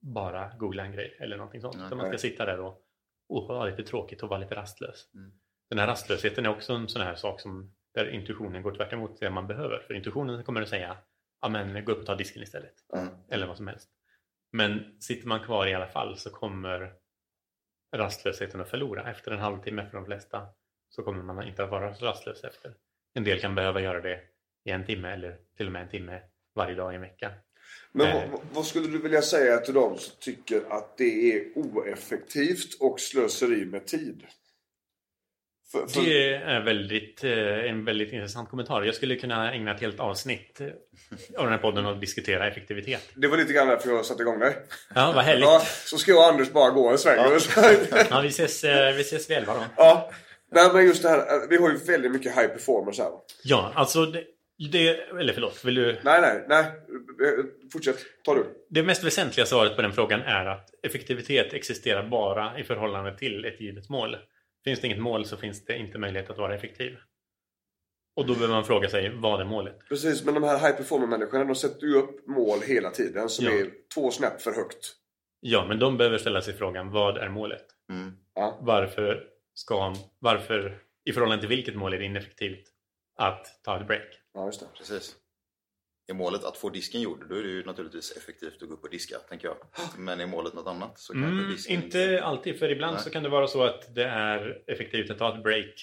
bara 0.00 0.52
googla 0.58 0.84
en 0.84 0.92
grej 0.92 1.16
eller 1.20 1.36
någonting 1.36 1.60
sånt. 1.60 1.76
Nej. 1.76 1.86
Utan 1.86 1.98
man 1.98 2.08
ska 2.08 2.18
sitta 2.18 2.46
där 2.46 2.60
och, 2.60 2.80
och 3.28 3.42
ha 3.42 3.66
lite 3.66 3.82
tråkigt 3.82 4.22
och 4.22 4.28
vara 4.28 4.40
lite 4.40 4.54
rastlös. 4.54 5.10
Mm. 5.14 5.32
Den 5.70 5.78
här 5.78 5.86
rastlösheten 5.86 6.46
är 6.46 6.50
också 6.50 6.72
en 6.72 6.88
sån 6.88 7.02
här 7.02 7.14
sak 7.14 7.40
som 7.40 7.74
där 7.94 8.10
intuitionen 8.10 8.62
går 8.62 8.74
tvärt 8.74 8.92
emot 8.92 9.20
det 9.20 9.30
man 9.30 9.46
behöver. 9.46 9.78
För 9.78 9.94
intuitionen 9.94 10.44
kommer 10.44 10.62
att 10.62 10.68
säga 10.68 10.96
ja 11.40 11.48
men 11.48 11.84
gå 11.84 11.92
upp 11.92 12.00
och 12.00 12.06
ta 12.06 12.14
disken 12.14 12.42
istället. 12.42 12.74
Ja. 12.92 13.06
Eller 13.30 13.46
vad 13.46 13.56
som 13.56 13.66
helst. 13.66 13.88
Men 14.52 15.00
sitter 15.00 15.28
man 15.28 15.44
kvar 15.44 15.66
i 15.66 15.74
alla 15.74 15.86
fall 15.86 16.16
så 16.18 16.30
kommer 16.30 16.92
rastlösheten 17.96 18.60
att 18.60 18.70
förlora. 18.70 19.10
Efter 19.10 19.30
en 19.32 19.38
halvtimme 19.38 19.86
för 19.90 19.96
de 19.96 20.06
flesta 20.06 20.46
så 20.88 21.02
kommer 21.02 21.22
man 21.22 21.48
inte 21.48 21.64
att 21.64 21.70
vara 21.70 21.94
så 21.94 22.06
rastlös 22.06 22.44
efter. 22.44 22.74
En 23.14 23.24
del 23.24 23.40
kan 23.40 23.54
behöva 23.54 23.80
göra 23.80 24.00
det 24.00 24.20
i 24.64 24.70
en 24.70 24.86
timme 24.86 25.12
eller 25.12 25.36
till 25.56 25.66
och 25.66 25.72
med 25.72 25.82
en 25.82 25.88
timme 25.88 26.20
varje 26.54 26.74
dag 26.74 26.92
i 26.92 26.94
en 26.94 27.00
vecka. 27.00 27.32
Men 27.92 28.06
Eh. 28.06 28.30
vad, 28.30 28.40
vad 28.52 28.66
skulle 28.66 28.88
du 28.88 28.98
vilja 28.98 29.22
säga 29.22 29.58
till 29.58 29.74
de 29.74 29.98
som 29.98 30.16
tycker 30.20 30.64
att 30.70 30.96
det 30.96 31.32
är 31.32 31.58
oeffektivt 31.58 32.80
och 32.80 33.00
slöseri 33.00 33.64
med 33.64 33.86
tid? 33.86 34.26
För, 35.74 35.86
för, 35.86 36.00
Det 36.00 36.34
är 36.34 36.60
väldigt, 36.60 37.24
eh, 37.24 37.70
en 37.70 37.84
väldigt 37.84 38.12
intressant 38.12 38.48
kommentar. 38.48 38.82
Jag 38.82 38.94
skulle 38.94 39.16
kunna 39.16 39.52
ägna 39.52 39.74
ett 39.74 39.80
helt 39.80 40.00
avsnitt 40.00 40.60
eh, 40.60 40.66
av 41.38 41.44
den 41.44 41.52
här 41.52 41.58
podden 41.58 41.86
att 41.86 42.00
diskutera 42.00 42.48
effektivitet. 42.48 43.10
Det 43.14 43.28
var 43.28 43.36
lite 43.36 43.52
grann 43.52 43.68
därför 43.68 43.90
jag 43.90 44.04
satte 44.04 44.22
igång 44.22 44.38
dig. 44.38 44.56
Ja, 44.94 45.12
vad 45.14 45.24
härligt. 45.24 45.44
Ja, 45.44 45.62
så 45.84 45.98
ska 45.98 46.10
jag 46.10 46.18
och 46.18 46.26
Anders 46.26 46.52
bara 46.52 46.70
gå 46.70 46.88
en 46.88 46.98
sväng. 46.98 47.16
Ja. 47.16 47.38
Ja, 48.10 48.20
vi 48.20 48.28
ses, 48.28 48.64
eh, 48.64 48.94
vi 48.94 49.00
ses 49.00 49.30
vid 49.30 49.36
elva 49.36 49.54
då. 49.54 49.60
ja. 49.76 50.10
Nej 50.52 50.70
men 50.72 50.86
just 50.86 51.02
det 51.02 51.08
här, 51.08 51.48
vi 51.48 51.56
har 51.56 51.70
ju 51.70 51.76
väldigt 51.76 52.12
mycket 52.12 52.36
high 52.36 52.48
performance 52.48 53.02
här. 53.02 53.10
Ja, 53.44 53.72
alltså 53.74 54.06
det, 54.06 54.24
det 54.72 54.88
eller 55.20 55.32
förlåt, 55.32 55.64
vill 55.64 55.74
du? 55.74 55.98
Nej, 56.02 56.20
nej, 56.20 56.44
nej. 56.48 56.64
Fortsätt, 57.72 57.96
ta 58.24 58.34
du. 58.34 58.44
Det 58.70 58.82
mest 58.82 59.04
väsentliga 59.04 59.46
svaret 59.46 59.76
på 59.76 59.82
den 59.82 59.92
frågan 59.92 60.20
är 60.20 60.46
att 60.46 60.68
effektivitet 60.82 61.52
existerar 61.52 62.08
bara 62.08 62.58
i 62.58 62.64
förhållande 62.64 63.18
till 63.18 63.44
ett 63.44 63.60
givet 63.60 63.88
mål. 63.88 64.16
Finns 64.64 64.80
det 64.80 64.86
inget 64.86 65.02
mål 65.02 65.24
så 65.24 65.36
finns 65.36 65.64
det 65.64 65.78
inte 65.78 65.98
möjlighet 65.98 66.30
att 66.30 66.38
vara 66.38 66.54
effektiv. 66.54 66.96
Och 68.16 68.26
då 68.26 68.34
behöver 68.34 68.54
man 68.54 68.64
fråga 68.64 68.88
sig, 68.88 69.14
vad 69.16 69.40
är 69.40 69.44
målet? 69.44 69.78
Precis, 69.88 70.24
men 70.24 70.34
de 70.34 70.42
här 70.42 70.58
high 70.58 70.76
performance 70.76 71.10
människorna 71.18 71.44
de 71.44 71.54
sätter 71.54 71.86
ju 71.86 71.94
upp 71.94 72.26
mål 72.26 72.58
hela 72.66 72.90
tiden 72.90 73.28
som 73.28 73.44
Ja. 73.44 73.52
är 73.52 73.70
två 73.94 74.10
snäpp 74.10 74.42
för 74.42 74.52
högt. 74.52 74.96
Ja, 75.40 75.66
men 75.68 75.78
de 75.78 75.96
behöver 75.96 76.18
ställa 76.18 76.42
sig 76.42 76.54
frågan, 76.54 76.90
vad 76.90 77.18
är 77.18 77.28
målet? 77.28 77.64
Mm. 77.90 78.12
Ja. 78.34 78.58
Varför 78.62 79.24
ska, 79.54 79.94
varför, 80.18 80.78
i 81.04 81.12
förhållande 81.12 81.42
till 81.42 81.48
vilket 81.56 81.76
mål 81.76 81.94
är 81.94 81.98
det 81.98 82.04
ineffektivt 82.04 82.64
att 83.16 83.46
ta 83.62 83.80
ett 83.80 83.86
break? 83.86 84.08
Ja, 84.34 84.46
just 84.46 84.60
det. 84.60 84.66
Precis. 84.78 85.16
Är 86.06 86.14
målet 86.14 86.44
att 86.44 86.56
få 86.56 86.70
disken 86.70 87.00
gjord, 87.00 87.28
då 87.28 87.34
är 87.34 87.42
det 87.42 87.48
ju 87.48 87.64
naturligtvis 87.64 88.16
effektivt 88.16 88.62
att 88.62 88.68
gå 88.68 88.74
upp 88.74 88.84
och 88.84 88.90
diska, 88.90 89.18
tänker 89.18 89.48
jag. 89.48 89.56
Men 89.98 90.20
är 90.20 90.26
målet 90.26 90.54
något 90.54 90.66
annat 90.66 90.98
så 90.98 91.12
kanske 91.12 91.30
Mm, 91.30 91.50
disken 91.50 91.82
inte 91.82 92.22
alltid, 92.24 92.58
för 92.58 92.70
ibland 92.70 92.94
Nej. 92.94 93.02
så 93.02 93.10
kan 93.10 93.22
det 93.22 93.28
vara 93.28 93.46
så 93.46 93.62
att 93.62 93.94
det 93.94 94.04
är 94.04 94.62
effektivt 94.66 95.10
att 95.10 95.18
ta 95.18 95.36
ett 95.36 95.42
break. 95.42 95.74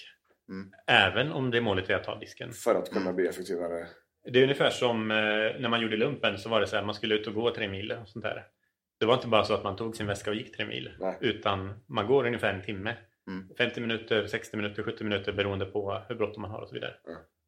Mm. 0.48 0.72
Även 0.86 1.32
om 1.32 1.50
det 1.50 1.60
målet 1.60 1.90
är 1.90 1.94
att 1.94 2.04
ta 2.04 2.18
disken. 2.18 2.52
För 2.52 2.74
att 2.74 2.90
kunna 2.90 3.12
bli 3.12 3.26
effektivare. 3.26 3.86
Det 4.32 4.38
är 4.38 4.42
ungefär 4.42 4.70
som 4.70 5.10
eh, 5.10 5.16
när 5.60 5.68
man 5.68 5.80
gjorde 5.80 5.96
lumpen 5.96 6.38
så 6.38 6.48
var 6.48 6.60
det 6.60 6.66
så 6.66 6.76
här, 6.76 6.84
man 6.84 6.94
skulle 6.94 7.14
ut 7.14 7.26
och 7.26 7.34
gå 7.34 7.54
tre 7.54 7.68
mil 7.68 7.92
och 7.92 8.08
sånt 8.08 8.24
där. 8.24 8.46
Det 9.00 9.06
var 9.06 9.14
inte 9.14 9.28
bara 9.28 9.44
så 9.44 9.54
att 9.54 9.64
man 9.64 9.76
tog 9.76 9.96
sin 9.96 10.06
väska 10.06 10.30
och 10.30 10.36
gick 10.36 10.56
tre 10.56 10.66
mil. 10.66 10.90
Nej. 11.00 11.18
Utan 11.20 11.80
man 11.86 12.06
går 12.06 12.26
ungefär 12.26 12.54
en 12.54 12.62
timme. 12.62 12.96
Mm. 13.26 13.48
50 13.58 13.80
minuter, 13.80 14.26
60 14.26 14.56
minuter, 14.56 14.82
70 14.82 15.04
minuter 15.04 15.32
beroende 15.32 15.66
på 15.66 16.02
hur 16.08 16.14
bråttom 16.14 16.42
man 16.42 16.50
har 16.50 16.60
och 16.60 16.68
så 16.68 16.74
vidare. 16.74 16.94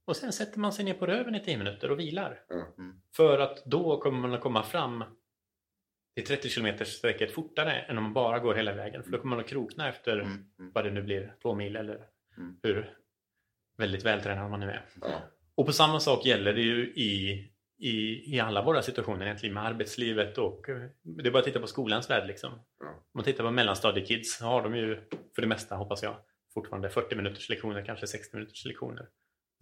Och 0.07 0.17
sen 0.17 0.33
sätter 0.33 0.59
man 0.59 0.73
sig 0.73 0.85
ner 0.85 0.95
på 0.95 1.07
röven 1.07 1.35
i 1.35 1.40
10 1.40 1.57
minuter 1.59 1.90
och 1.90 1.99
vilar. 2.01 2.40
Mm. 2.79 3.01
För 3.17 3.38
att 3.38 3.64
då 3.64 4.01
kommer 4.01 4.19
man 4.19 4.35
att 4.35 4.40
komma 4.40 4.62
fram 4.62 5.05
till 6.17 6.27
30 6.27 6.49
km 6.49 6.85
sträcket 6.85 7.33
fortare 7.33 7.73
än 7.81 7.99
om 7.99 8.05
man 8.05 8.12
bara 8.12 8.38
går 8.38 8.55
hela 8.55 8.73
vägen. 8.73 9.03
För 9.03 9.11
då 9.11 9.19
kommer 9.19 9.37
man 9.37 9.45
att 9.45 9.51
krokna 9.51 9.88
efter 9.88 10.12
Mm. 10.21 10.45
Mm. 10.59 10.73
vad 10.75 10.85
det 10.85 10.90
nu 10.90 11.03
blir, 11.03 11.35
två 11.43 11.55
mil 11.55 11.77
eller 11.77 12.07
Mm. 12.37 12.57
hur 12.62 12.97
väldigt 13.77 14.05
vältränad 14.05 14.51
man 14.51 14.61
nu 14.61 14.71
är. 14.71 14.85
Ja. 15.01 15.23
Och 15.55 15.67
på 15.67 15.73
samma 15.73 16.01
sak 16.01 16.27
gäller 16.27 16.53
det 16.55 16.61
ju 16.62 16.87
i, 16.95 17.33
i, 17.79 18.23
i 18.37 18.40
alla 18.40 18.62
våra 18.62 18.83
situationer 18.83 19.25
egentligen 19.27 19.55
med 19.55 19.64
arbetslivet 19.64 20.38
och 20.38 20.69
eh, 20.69 20.83
det 21.03 21.29
är 21.29 21.31
bara 21.33 21.38
att 21.38 21.45
titta 21.45 21.61
på 21.61 21.67
skolans 21.67 22.11
värld 22.11 22.27
liksom. 22.27 22.53
Ja. 22.81 22.87
Om 22.88 23.03
man 23.14 23.25
tittar 23.25 23.45
på 23.45 23.51
mellanstadiekids 23.51 24.38
så 24.38 24.45
har 24.45 24.62
de 24.62 24.77
ju 24.77 24.97
för 25.35 25.43
det 25.43 25.49
mesta 25.49 25.75
hoppas 25.77 26.03
jag 26.03 26.17
fortfarande 26.55 26.88
40 26.90 27.14
minuters 27.17 27.49
lektioner, 27.49 27.85
kanske 27.85 28.07
60 28.07 28.37
minuters 28.37 28.64
lektioner. 28.64 29.09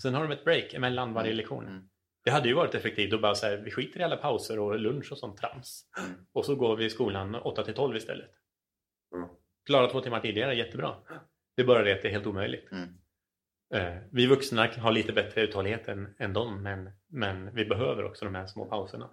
Sen 0.03 0.15
har 0.15 0.23
de 0.23 0.33
ett 0.33 0.45
break 0.45 0.75
emellan 0.75 1.15
varje 1.15 1.33
lektion. 1.33 1.67
Mm. 1.67 1.89
Det 2.25 2.31
hade 2.31 2.49
ju 2.49 2.55
varit 2.55 2.75
effektivt 2.75 3.13
att 3.13 3.23
bara 3.23 3.35
säga 3.35 3.61
vi 3.61 3.71
skiter 3.71 4.01
i 4.01 4.03
alla 4.03 4.17
pauser 4.17 4.59
och 4.59 4.79
lunch 4.79 5.13
och 5.13 5.19
sånt 5.19 5.37
trams. 5.37 5.91
Mm. 5.99 6.27
Och 6.33 6.45
så 6.45 6.55
går 6.55 6.77
vi 6.77 6.85
i 6.85 6.91
skolan 6.91 7.35
8 7.35 7.65
till 7.65 7.75
12 7.75 7.97
istället. 7.97 8.31
Mm. 9.15 9.29
Klara 9.67 9.91
två 9.91 10.01
timmar 10.01 10.21
tidigare, 10.21 10.55
jättebra. 10.55 10.97
Det 11.57 11.63
är 11.63 11.67
bara 11.67 11.83
det 11.83 11.93
att 11.93 12.03
det 12.03 12.09
är 12.09 12.13
helt 12.13 12.27
omöjligt. 12.27 12.73
Mm. 12.73 12.89
Eh, 13.75 14.03
vi 14.13 14.27
vuxna 14.27 14.67
har 14.79 14.93
lite 14.93 15.13
bättre 15.13 15.43
uthållighet 15.43 15.89
än, 15.89 16.15
än 16.19 16.33
dem 16.33 16.63
men, 16.63 16.91
men 17.07 17.55
vi 17.55 17.65
behöver 17.65 18.05
också 18.05 18.25
de 18.25 18.35
här 18.35 18.47
små 18.47 18.65
pauserna. 18.65 19.11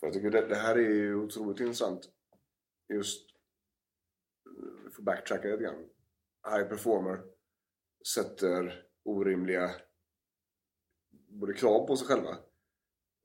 För 0.00 0.06
jag 0.06 0.14
tycker 0.14 0.30
det, 0.30 0.48
det 0.48 0.56
här 0.56 0.74
är 0.74 0.90
ju 0.90 1.14
otroligt 1.14 1.60
intressant. 1.60 2.08
Just, 2.94 3.30
vi 4.84 4.90
får 4.90 5.02
backtracka 5.02 5.48
lite 5.48 5.62
grann. 5.62 5.88
High 6.50 6.68
performer 6.68 7.20
sätter 8.14 8.84
orimliga 9.04 9.70
både 11.28 11.54
krav 11.54 11.86
på 11.86 11.96
sig 11.96 12.06
själva 12.06 12.36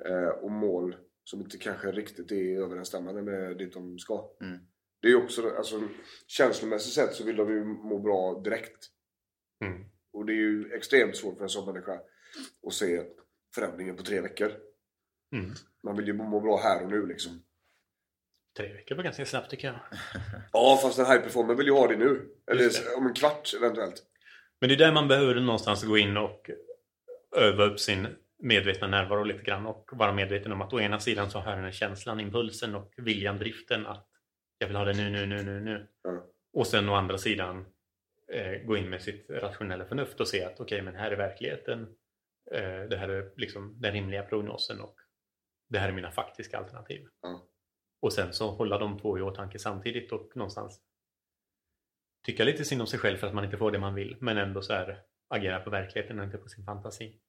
eh, 0.06 0.30
och 0.30 0.52
mål 0.52 0.96
som 1.24 1.42
inte 1.42 1.58
kanske 1.58 1.92
riktigt 1.92 2.32
är 2.32 2.62
överensstämmande 2.62 3.22
med 3.22 3.58
det 3.58 3.66
de 3.66 4.00
ska. 4.00 4.32
Mm. 4.42 4.60
Det 5.02 5.08
är 5.08 5.24
också, 5.24 5.56
alltså 5.58 5.82
känslomässigt 6.28 6.94
sett 6.94 7.14
så 7.14 7.24
vill 7.24 7.36
de 7.36 7.50
ju 7.50 7.64
må 7.64 8.00
bra 8.00 8.42
direkt. 8.44 8.90
Mm. 9.66 9.86
Och 10.12 10.26
det 10.26 10.34
är 10.34 10.36
ju 10.36 10.74
extremt 10.74 11.18
svårt 11.18 11.38
för 11.38 11.44
en 11.44 11.50
sån 11.50 11.74
människa 11.74 12.02
att 12.68 12.74
se 12.74 13.04
förändringen 13.56 13.96
på 13.96 14.04
tre 14.04 14.22
veckor. 14.22 14.52
Mm. 15.36 15.52
Man 15.84 15.98
vill 15.98 16.08
ju 16.08 16.14
må 16.14 16.40
bra 16.40 16.58
här 16.58 16.84
och 16.84 16.90
nu 16.90 17.06
liksom. 17.06 17.44
Tre 18.58 18.74
veckor 18.74 18.96
var 18.96 19.04
ganska 19.04 19.26
snabbt 19.26 19.50
tycker 19.50 19.68
jag. 19.68 19.80
Ja, 20.54 20.80
fast 20.82 21.00
en 21.00 21.06
high 21.06 21.22
performer 21.22 21.56
vill 21.56 21.68
ju 21.68 21.74
ha 21.74 21.88
det 21.88 21.98
nu. 21.98 22.36
Eller 22.52 22.72
om 22.98 23.08
en 23.08 23.14
kvart 23.14 23.54
eventuellt. 23.58 24.04
Men 24.62 24.70
det 24.70 24.76
är 24.76 24.78
där 24.78 24.92
man 24.92 25.08
behöver 25.08 25.36
någonstans 25.36 25.84
gå 25.84 25.98
in 25.98 26.18
och 26.18 26.50
öva 27.36 27.64
upp 27.64 27.80
sin 27.80 28.08
medvetna 28.40 28.88
närvaro 28.88 29.24
lite 29.24 29.44
grann 29.44 29.66
och 29.66 29.90
vara 29.94 30.14
medveten 30.14 30.52
om 30.52 30.62
att 30.62 30.74
å 30.74 30.80
ena 30.80 31.00
sidan 31.00 31.32
så 31.32 31.40
har 31.40 31.56
den 31.56 31.64
här 31.64 31.72
känslan, 31.72 32.20
impulsen 32.20 32.76
och 32.76 32.94
viljan, 32.98 33.38
driften 33.38 33.88
att 33.88 34.08
jag 34.58 34.68
vill 34.68 34.76
ha 34.76 34.86
det 34.86 34.94
nu, 34.94 35.10
nu, 35.10 35.26
nu, 35.26 35.44
nu, 35.44 35.60
nu. 35.60 35.88
Ja. 36.04 36.26
Och 36.54 36.68
sen 36.68 36.90
å 36.90 36.94
andra 36.94 37.18
sidan 37.18 37.66
eh, 38.34 38.62
gå 38.66 38.78
in 38.78 38.90
med 38.90 39.02
sitt 39.02 39.30
rationella 39.30 39.86
förnuft 39.86 40.20
och 40.20 40.28
se 40.28 40.44
att 40.44 40.60
okej, 40.60 40.82
men 40.82 40.96
här 40.96 41.12
är 41.12 41.18
verkligheten. 41.18 41.82
Eh, 42.52 42.82
det 42.90 42.98
här 42.98 43.10
är 43.10 43.32
liksom 43.36 43.82
den 43.82 43.94
rimliga 43.94 44.24
prognosen 44.24 44.82
och 44.82 44.96
det 45.70 45.80
här 45.80 45.90
är 45.90 45.94
mina 45.94 46.12
faktiska 46.12 46.58
alternativ. 46.58 47.08
Ja. 47.22 47.48
Och 48.02 48.14
sen 48.14 48.34
så 48.34 48.52
hålla 48.52 48.78
de 48.78 49.00
två 49.00 49.18
i 49.18 49.22
åtanke 49.22 49.60
samtidigt 49.60 50.12
och 50.12 50.32
någonstans 50.36 50.82
tycka 52.32 52.44
lite 52.44 52.66
synd 52.66 52.82
om 52.82 52.88
sig 52.88 53.00
själv 53.00 53.18
för 53.18 53.28
att 53.28 53.36
man 53.36 53.46
inte 53.46 53.58
får 53.58 53.72
det 53.72 53.80
man 53.80 53.96
vill 53.96 54.18
men 54.22 54.38
ändå 54.38 54.62
så 54.62 54.74
här 54.74 55.02
agera 55.28 55.60
på 55.60 55.70
verkligheten 55.70 56.20
och 56.20 56.26
inte 56.26 56.38
på 56.38 56.50
sin 56.50 56.66
fantasi. 56.66 57.20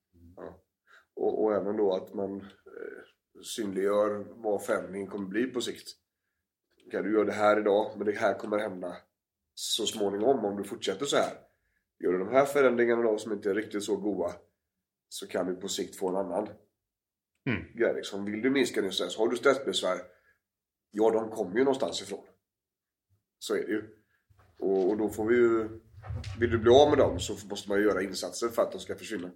Och, 1.14 1.42
och 1.44 1.54
även 1.54 1.76
då 1.76 1.94
att 1.94 2.14
man 2.14 2.40
eh, 2.40 3.42
synliggör 3.42 4.24
vad 4.28 4.64
förändringen 4.64 5.08
kommer 5.08 5.28
bli 5.28 5.46
på 5.46 5.60
sikt. 5.60 5.88
Okej, 6.86 7.02
du 7.02 7.12
gör 7.12 7.24
det 7.24 7.32
här 7.32 7.60
idag, 7.60 7.92
men 7.96 8.06
det 8.06 8.12
här 8.12 8.34
kommer 8.38 8.58
hända 8.58 8.96
så 9.54 9.86
småningom 9.86 10.44
om 10.44 10.56
du 10.56 10.64
fortsätter 10.64 11.06
så 11.06 11.16
här. 11.16 11.32
Gör 11.98 12.12
du 12.12 12.18
de 12.18 12.28
här 12.28 12.44
förändringarna 12.44 13.02
då 13.02 13.18
som 13.18 13.32
inte 13.32 13.50
är 13.50 13.54
riktigt 13.54 13.84
så 13.84 13.96
goda 13.96 14.32
så 15.08 15.26
kan 15.26 15.46
du 15.46 15.56
på 15.56 15.68
sikt 15.68 15.96
få 15.96 16.08
en 16.08 16.16
annan 16.16 16.48
Mm. 17.46 17.62
grej. 17.74 17.94
Liksom. 17.94 18.24
Vill 18.24 18.42
du 18.42 18.50
minska 18.50 18.82
din 18.82 18.92
stress, 18.92 19.16
har 19.16 19.28
du 19.28 19.36
stressbesvär, 19.36 19.98
ja 20.90 21.10
de 21.10 21.30
kommer 21.30 21.56
ju 21.56 21.64
någonstans 21.64 22.02
ifrån. 22.02 22.24
Så 23.38 23.54
är 23.54 23.66
det 23.66 23.72
ju. 23.72 23.99
Och, 24.60 24.90
och 24.90 24.96
då 24.96 25.08
får 25.08 25.26
vi 25.26 25.36
ju, 25.36 25.68
vill 26.40 26.50
du 26.50 26.58
bli 26.58 26.70
av 26.70 26.88
med 26.90 26.98
dem 26.98 27.20
så 27.20 27.46
måste 27.48 27.68
man 27.68 27.78
ju 27.78 27.84
göra 27.84 28.02
insatser 28.02 28.48
för 28.48 28.62
att 28.62 28.72
de 28.72 28.78
ska 28.78 28.94
försvinna. 28.94 29.30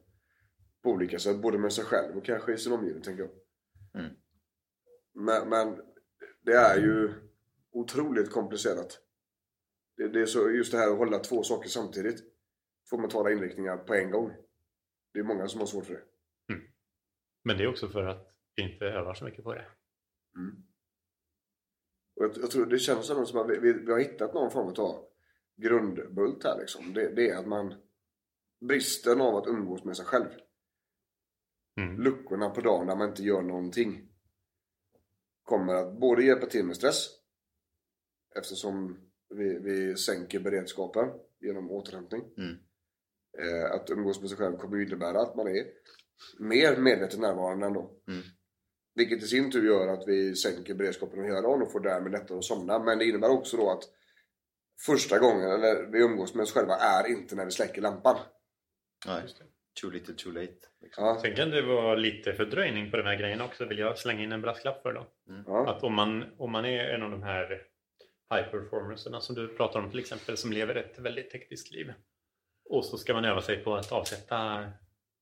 På 0.82 0.90
olika 0.90 1.18
sätt, 1.18 1.42
både 1.42 1.58
med 1.58 1.72
sig 1.72 1.84
själv 1.84 2.16
och 2.16 2.24
kanske 2.24 2.52
i 2.52 2.58
sin 2.58 2.72
omgivning 2.72 3.02
tänker 3.02 3.22
jag. 3.22 3.32
Mm. 4.02 4.16
Men, 5.14 5.48
men 5.48 5.80
det 6.42 6.52
är 6.52 6.76
ju 6.76 7.12
otroligt 7.72 8.30
komplicerat. 8.30 9.00
Det, 9.96 10.08
det 10.08 10.20
är 10.20 10.26
så, 10.26 10.50
just 10.50 10.72
det 10.72 10.78
här 10.78 10.90
att 10.90 10.98
hålla 10.98 11.18
två 11.18 11.42
saker 11.42 11.68
samtidigt. 11.68 12.24
Två 12.90 12.98
mentala 12.98 13.30
inriktningar 13.30 13.76
på 13.76 13.94
en 13.94 14.10
gång. 14.10 14.32
Det 15.12 15.18
är 15.18 15.24
många 15.24 15.48
som 15.48 15.60
har 15.60 15.66
svårt 15.66 15.84
för 15.84 15.94
det. 15.94 16.02
Men 17.44 17.58
det 17.58 17.64
är 17.64 17.68
också 17.68 17.88
för 17.88 18.04
att 18.04 18.28
vi 18.56 18.62
inte 18.62 18.84
övar 18.84 19.14
så 19.14 19.24
mycket 19.24 19.44
på 19.44 19.54
det. 19.54 19.66
Mm. 20.37 20.56
Och 22.16 22.24
jag, 22.24 22.32
jag 22.37 22.50
tror 22.50 22.66
det 22.66 22.78
känns 22.78 23.06
som 23.06 23.38
att 23.38 23.50
vi, 23.50 23.58
vi, 23.58 23.72
vi 23.72 23.92
har 23.92 23.98
hittat 23.98 24.34
någon 24.34 24.50
form 24.50 24.74
av 24.78 25.04
grundbult 25.57 26.45
här 26.45 26.59
liksom. 26.59 26.93
Det, 26.93 27.09
det 27.09 27.31
är 27.31 27.37
att 27.37 27.47
man 27.47 27.75
bristen 28.61 29.21
av 29.21 29.37
att 29.37 29.47
umgås 29.47 29.85
med 29.85 29.97
sig 29.97 30.07
själv. 30.07 30.29
Mm. 31.81 32.01
Luckorna 32.01 32.51
på 32.51 32.61
dagen 32.61 32.87
när 32.87 32.97
man 32.97 33.09
inte 33.09 33.23
gör 33.23 33.43
någonting 33.43 34.09
kommer 35.43 35.75
att 35.75 35.99
både 35.99 36.25
hjälpa 36.25 36.47
till 36.47 36.64
med 36.64 36.77
stress 36.77 37.07
eftersom 38.37 39.01
vi, 39.29 39.59
vi 39.59 39.97
sänker 39.97 40.40
beredskapen 40.40 41.09
genom 41.40 41.71
återhämtning. 41.71 42.23
Mm. 42.37 42.57
Eh, 43.38 43.73
att 43.73 43.90
umgås 43.90 44.21
med 44.21 44.29
sig 44.29 44.38
själv 44.38 44.57
kommer 44.57 44.77
ju 44.77 44.87
innebära 44.87 45.21
att 45.21 45.37
man 45.37 45.49
är 45.49 45.67
mer 46.38 46.77
medvetet 46.77 47.21
närvarande 47.21 47.67
ändå. 47.67 47.90
Mm. 48.09 48.23
Vilket 48.95 49.23
i 49.23 49.27
sin 49.27 49.51
tur 49.51 49.67
gör 49.67 49.88
att 49.88 50.09
vi 50.09 50.37
sänker 50.37 50.75
beredskapen 50.75 51.25
hela 51.25 51.40
dagen 51.40 51.62
och 51.62 51.73
får 51.73 51.81
därmed 51.81 52.12
lättare 52.12 52.38
att 52.38 52.45
somna. 52.45 52.79
Men 52.79 52.99
det 52.99 53.05
innebär 53.05 53.31
också 53.31 53.57
då 53.57 53.71
att 53.71 53.83
första 54.87 55.18
gången 55.18 55.50
eller 55.50 55.87
vi 55.92 55.98
umgås 56.02 56.34
med 56.34 56.42
oss 56.42 56.52
själva 56.52 56.74
är 56.74 57.06
inte 57.10 57.34
när 57.37 57.44
vi 57.44 57.50
släcker 57.50 57.82
lampan. 57.82 58.16
Nej. 59.06 59.22
Too 59.80 59.90
little 59.90 60.14
too 60.14 60.32
late. 60.32 60.54
Liksom. 60.80 61.04
Ja, 61.04 61.18
Sen 61.22 61.34
kan 61.37 61.50
det 61.50 61.62
vara 61.62 61.94
lite 61.94 62.32
fördröjning 62.32 62.90
på 62.90 62.96
de 62.96 63.02
här 63.02 63.16
grejerna 63.16 63.44
också 63.44 63.64
vill 63.64 63.78
jag 63.78 63.98
slänga 63.98 64.22
in 64.22 64.32
en 64.32 64.40
brasklapp 64.40 64.82
för 64.82 64.92
då. 64.92 65.06
ja, 65.46 65.70
Att 65.70 65.82
om 65.82 65.94
man, 65.94 66.34
om 66.38 66.52
man 66.52 66.64
är 66.64 66.84
en 66.84 67.02
av 67.02 67.10
de 67.10 67.22
här 67.22 67.62
high 68.34 68.50
performerserna 68.50 69.20
som 69.20 69.34
du 69.34 69.48
pratar 69.56 69.80
om 69.80 69.90
till 69.90 69.98
exempel 69.98 70.37
som 70.37 70.52
lever 70.52 70.74
ett 70.74 70.98
väldigt 70.98 71.32
hektiskt 71.32 71.72
liv 71.72 71.92
och 72.70 72.84
så 72.84 72.98
ska 72.98 73.14
man 73.14 73.24
öva 73.24 73.42
sig 73.42 73.56
på 73.64 73.74
att 73.74 73.92
avsätta 73.92 74.70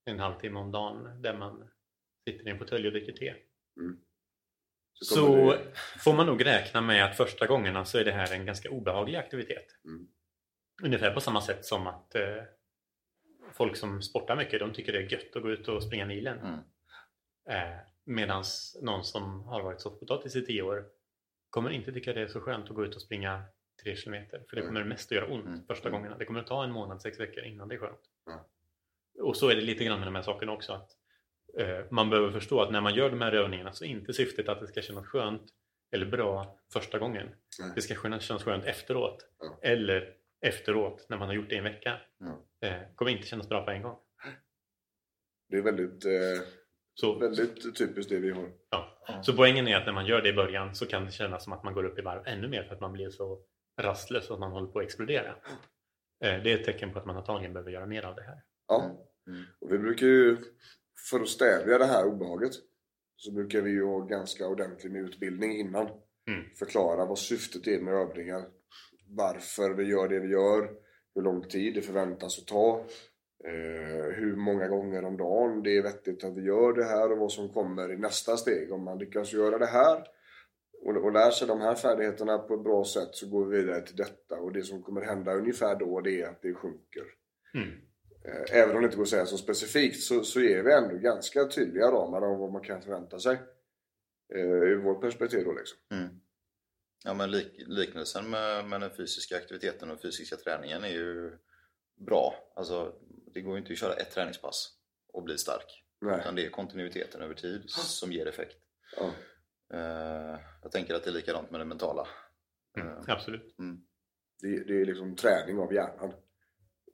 en 0.05 0.19
halvtimme 0.19 0.59
om 0.61 0.73
dagen 0.73 1.23
där 1.23 1.39
man 1.39 1.71
sitter 2.29 2.49
i 2.49 2.51
en 2.51 2.59
fåtölj 2.59 2.87
och 2.87 2.93
dricker 2.93 3.13
te. 3.13 3.35
Så 4.95 5.15
Så 5.15 5.57
får 5.99 6.13
man 6.15 6.27
nog 6.27 6.47
räkna 6.47 6.81
med 6.81 7.05
att 7.05 7.17
första 7.17 7.47
gångerna 7.47 7.85
så 7.85 7.99
är 7.99 8.05
det 8.05 8.13
här 8.13 8.33
en 8.33 8.47
ganska 8.47 8.71
obehaglig 8.71 9.17
aktivitet. 9.19 9.67
Mm. 9.85 10.07
Ungefär 10.83 11.11
på 11.15 11.21
samma 11.21 11.41
sätt 11.41 11.65
som 11.65 11.87
att 11.87 12.15
eh, 12.15 12.43
folk 13.53 13.77
som 13.77 14.03
sportar 14.03 14.37
mycket 14.37 14.61
de 14.61 14.73
tycker 14.73 14.93
det 14.93 14.99
är 14.99 15.13
gött 15.13 15.37
att 15.37 15.43
gå 15.43 15.51
ut 15.51 15.69
och 15.69 15.83
springa 15.83 16.07
milen. 16.07 16.39
Mm. 16.39 16.59
Eh, 17.49 17.79
Medan 18.05 18.45
någon 18.83 19.05
som 19.05 19.45
har 19.45 19.63
varit 19.63 19.81
soffpotatis 19.81 20.37
i 20.37 20.47
tio 20.47 20.63
år 20.63 20.85
kommer 21.51 21.71
inte 21.71 21.93
tycka 21.93 22.13
det 22.13 22.21
är 22.21 22.27
så 22.29 22.41
skönt 22.41 22.69
att 22.71 22.77
gå 22.77 22.85
ut 22.85 22.95
och 22.95 23.03
springa 23.03 23.43
tre 23.83 23.97
kilometer. 23.97 24.45
För 24.49 24.57
det 24.57 24.63
Mm. 24.63 24.75
kommer 24.75 24.85
mest 24.87 25.13
att 25.13 25.17
göra 25.17 25.27
ont 25.27 25.47
Mm. 25.47 25.67
första 25.67 25.89
Mm. 25.89 25.99
gångerna. 26.01 26.19
Det 26.19 26.25
kommer 26.25 26.41
att 26.41 26.47
ta 26.47 26.65
en 26.65 26.73
månad, 26.73 27.03
sex 27.03 27.21
veckor 27.21 27.45
innan 27.45 27.69
det 27.69 27.75
är 27.75 27.79
skönt. 27.79 28.01
Ja. 28.27 28.49
Och 29.23 29.37
så 29.37 29.49
är 29.49 29.55
det 29.55 29.61
lite 29.61 29.85
grann 29.85 29.99
med 29.99 30.07
de 30.09 30.15
här 30.15 30.23
sakerna 30.23 30.53
också. 30.53 30.73
Att, 30.73 30.91
man 31.91 32.11
behöver 32.11 32.31
förstå 32.31 32.61
att 32.63 32.71
när 32.73 32.81
man 32.81 32.95
gör 32.95 33.11
de 33.11 33.21
här 33.21 33.33
övningarna 33.33 33.73
så 33.73 33.85
är 33.85 33.89
inte 33.89 34.13
syftet 34.13 34.49
att 34.49 34.61
det 34.61 34.67
ska 34.67 34.83
kännas 34.83 35.07
skönt 35.07 35.43
eller 35.95 36.07
bra 36.07 36.59
första 36.73 36.99
gången. 36.99 37.29
Nej. 37.61 37.73
Det 37.75 37.81
ska 37.83 37.95
kännas 37.95 38.45
skönt 38.45 38.65
efteråt. 38.65 39.27
Ja. 39.39 39.59
Eller 39.63 40.15
efteråt 40.41 41.07
när 41.09 41.17
man 41.17 41.29
har 41.29 41.35
gjort 41.35 41.49
det 41.49 41.55
i 41.55 41.59
en 41.59 41.65
vecka. 41.65 42.01
Ja. 42.19 42.69
Eh, 42.69 42.81
kommer 42.95 43.11
inte 43.11 43.27
kännas 43.27 43.49
bra 43.49 43.65
på 43.65 43.71
en 43.71 43.83
gång. 43.83 43.99
det 45.49 45.57
är 45.57 45.63
väldigt, 45.63 46.05
eh, 46.05 46.47
Så, 46.95 47.19
väldigt 47.19 47.77
typiskt 47.79 48.11
det 48.11 48.19
vi 48.19 48.31
har. 48.31 48.53
Ja. 48.71 48.99
Så 49.23 49.33
poängen 49.37 49.69
är 49.69 49.77
att 49.77 49.87
när 49.87 49.93
man 49.93 50.07
gör 50.07 50.23
det 50.23 50.29
i 50.29 50.33
början 50.33 50.75
så 50.75 50.87
kan 50.87 51.05
det 51.05 51.11
kännas 51.13 51.45
som 51.45 51.53
att 51.53 51.63
man 51.63 51.75
går 51.75 51.85
upp 51.85 51.99
i 51.99 52.03
varv 52.03 52.23
ännu 52.27 52.49
mer 52.49 52.63
för 52.63 52.75
att 52.75 52.81
man 52.81 52.93
blir 52.93 53.11
så 53.11 53.41
rastlös 53.81 54.31
att 54.31 54.39
man 54.41 54.53
håller 54.53 54.67
på 54.67 54.79
att 54.79 54.85
explodera. 54.85 55.29
Eh, 56.25 56.43
Det 56.43 56.53
är 56.53 56.59
ett 56.59 56.65
tecken 56.65 56.93
på 56.93 56.99
att 56.99 57.07
man 57.07 57.17
antagligen 57.17 57.53
behöver 57.53 57.71
göra 57.71 57.87
mer 57.87 58.03
av 58.05 58.15
det 58.15 58.23
här. 58.23 58.43
Ja. 58.69 59.09
Mm. 59.27 59.43
Och 59.61 59.73
vi 59.73 59.79
brukar 59.79 60.07
ju, 60.07 60.37
för 61.11 61.21
att 61.21 61.29
stävja 61.29 61.79
det 61.79 61.85
här 61.85 62.07
obehaget, 62.07 62.53
så 63.17 63.33
brukar 63.33 63.61
vi 63.61 63.71
ju 63.71 63.85
ha 63.85 63.99
ganska 63.99 64.49
ordentlig 64.49 64.93
med 64.93 65.03
utbildning 65.03 65.57
innan. 65.57 65.87
Mm. 66.29 66.45
Förklara 66.59 67.07
vad 67.07 67.19
syftet 67.19 67.67
är 67.67 67.81
med 67.81 67.95
övningar. 67.95 68.45
Varför 69.09 69.71
vi 69.71 69.85
gör 69.85 70.09
det 70.09 70.21
vi 70.21 70.29
gör. 70.29 70.71
Hur 71.15 71.23
lång 71.23 71.49
tid 71.49 71.75
det 71.75 71.83
förväntas 71.83 72.39
att 72.39 72.47
ta. 72.47 72.87
Eh, 73.45 74.15
hur 74.15 74.37
många 74.37 74.69
gånger 74.69 75.05
om 75.05 75.17
dagen 75.17 75.63
det 75.63 75.77
är 75.77 75.83
vettigt 75.83 76.25
att 76.25 76.37
vi 76.37 76.43
gör 76.43 76.73
det 76.73 76.85
här 76.85 77.13
och 77.13 77.19
vad 77.19 77.33
som 77.33 77.49
kommer 77.49 77.93
i 77.93 77.97
nästa 77.97 78.37
steg. 78.37 78.73
Om 78.73 78.85
man 78.85 78.99
lyckas 78.99 79.33
göra 79.33 79.59
det 79.59 79.67
här 79.67 80.05
och, 80.83 80.97
och 80.97 81.13
lär 81.13 81.31
sig 81.31 81.49
de 81.49 81.61
här 81.61 81.75
färdigheterna 81.75 82.39
på 82.39 82.55
ett 82.55 82.65
bra 82.65 82.85
sätt 82.85 83.09
så 83.13 83.29
går 83.29 83.47
vi 83.47 83.57
vidare 83.57 83.87
till 83.87 83.97
detta. 83.97 84.37
Och 84.37 84.53
det 84.53 84.63
som 84.63 84.83
kommer 84.83 85.01
hända 85.01 85.35
ungefär 85.35 85.77
då 85.77 86.01
det 86.01 86.23
är 86.23 86.29
att 86.29 86.43
det 86.43 86.55
sjunker. 86.55 87.05
Mm. 87.55 87.92
Eh, 88.25 88.57
Även 88.57 88.77
om 88.77 88.83
det 88.83 88.87
inte 88.87 88.97
går 88.97 89.03
att 89.05 89.09
säga 89.09 89.27
så 89.27 89.39
specifikt 89.39 90.03
så, 90.03 90.25
så 90.25 90.41
är 90.41 90.63
vi 90.63 90.73
ändå 90.73 90.97
ganska 90.97 91.45
tydliga 91.49 91.87
ramar 91.87 92.23
om 92.23 92.39
vad 92.41 92.53
man 92.53 92.63
kan 92.63 92.83
förvänta 92.83 93.19
sig. 93.19 93.35
Eh, 94.35 94.41
ur 94.41 94.77
vårt 94.83 95.01
perspektiv 95.01 95.45
då 95.45 95.53
liksom. 95.53 95.79
Mm. 95.91 96.21
Ja, 97.05 97.15
men 97.15 97.31
lik, 97.31 97.53
liknelsen 97.67 98.31
med, 98.31 98.65
med 98.69 98.81
den 98.81 98.91
fysiska 98.97 99.37
aktiviteten 99.37 99.91
och 99.91 100.03
fysiska 100.03 100.37
träningen 100.37 100.85
är 100.85 100.89
ju 100.89 101.39
bra. 102.07 102.53
Alltså, 102.57 102.95
det 103.35 103.41
går 103.41 103.53
ju 103.55 103.59
inte 103.61 103.73
att 103.73 103.79
köra 103.79 103.95
ett 103.95 104.11
träningspass 104.11 104.73
och 105.13 105.23
bli 105.23 105.39
stark. 105.39 105.85
Nej. 106.01 106.21
Utan 106.21 106.35
det 106.35 106.47
är 106.47 106.51
kontinuiteten 106.51 107.23
över 107.23 107.35
tid 107.35 107.63
som 107.71 108.13
ger 108.13 108.27
effekt. 108.27 108.57
Ja. 108.97 109.11
Eh, 109.79 110.41
jag 110.63 110.73
tänker 110.73 110.95
att 110.95 111.05
det 111.05 111.11
är 111.11 111.15
likadant 111.15 111.51
med 111.51 111.61
det 111.61 111.65
mentala. 111.65 112.07
Mm, 112.77 112.89
Eh, 112.89 113.03
absolut. 113.07 113.59
mm. 113.59 113.81
Det, 114.41 114.65
det 114.65 114.81
är 114.81 114.85
liksom 114.85 115.17
träning 115.17 115.59
av 115.59 115.75
hjärnan. 115.75 116.13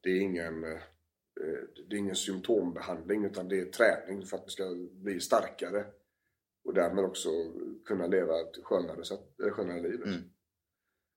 Det 0.02 0.10
är 0.10 0.20
ingen 0.20 0.64
eh, 0.64 0.80
det 1.88 1.96
är 1.96 1.98
ingen 1.98 2.16
symptombehandling 2.16 3.24
utan 3.24 3.48
det 3.48 3.60
är 3.60 3.64
träning 3.64 4.26
för 4.26 4.36
att 4.36 4.46
vi 4.46 4.50
ska 4.50 4.74
bli 4.92 5.20
starkare. 5.20 5.84
Och 6.64 6.74
därmed 6.74 7.04
också 7.04 7.28
kunna 7.84 8.06
leva 8.06 8.40
ett 8.40 8.64
skönare, 8.64 9.04
sätt, 9.04 9.20
skönare 9.52 9.80
liv. 9.80 10.02
Mm. 10.04 10.20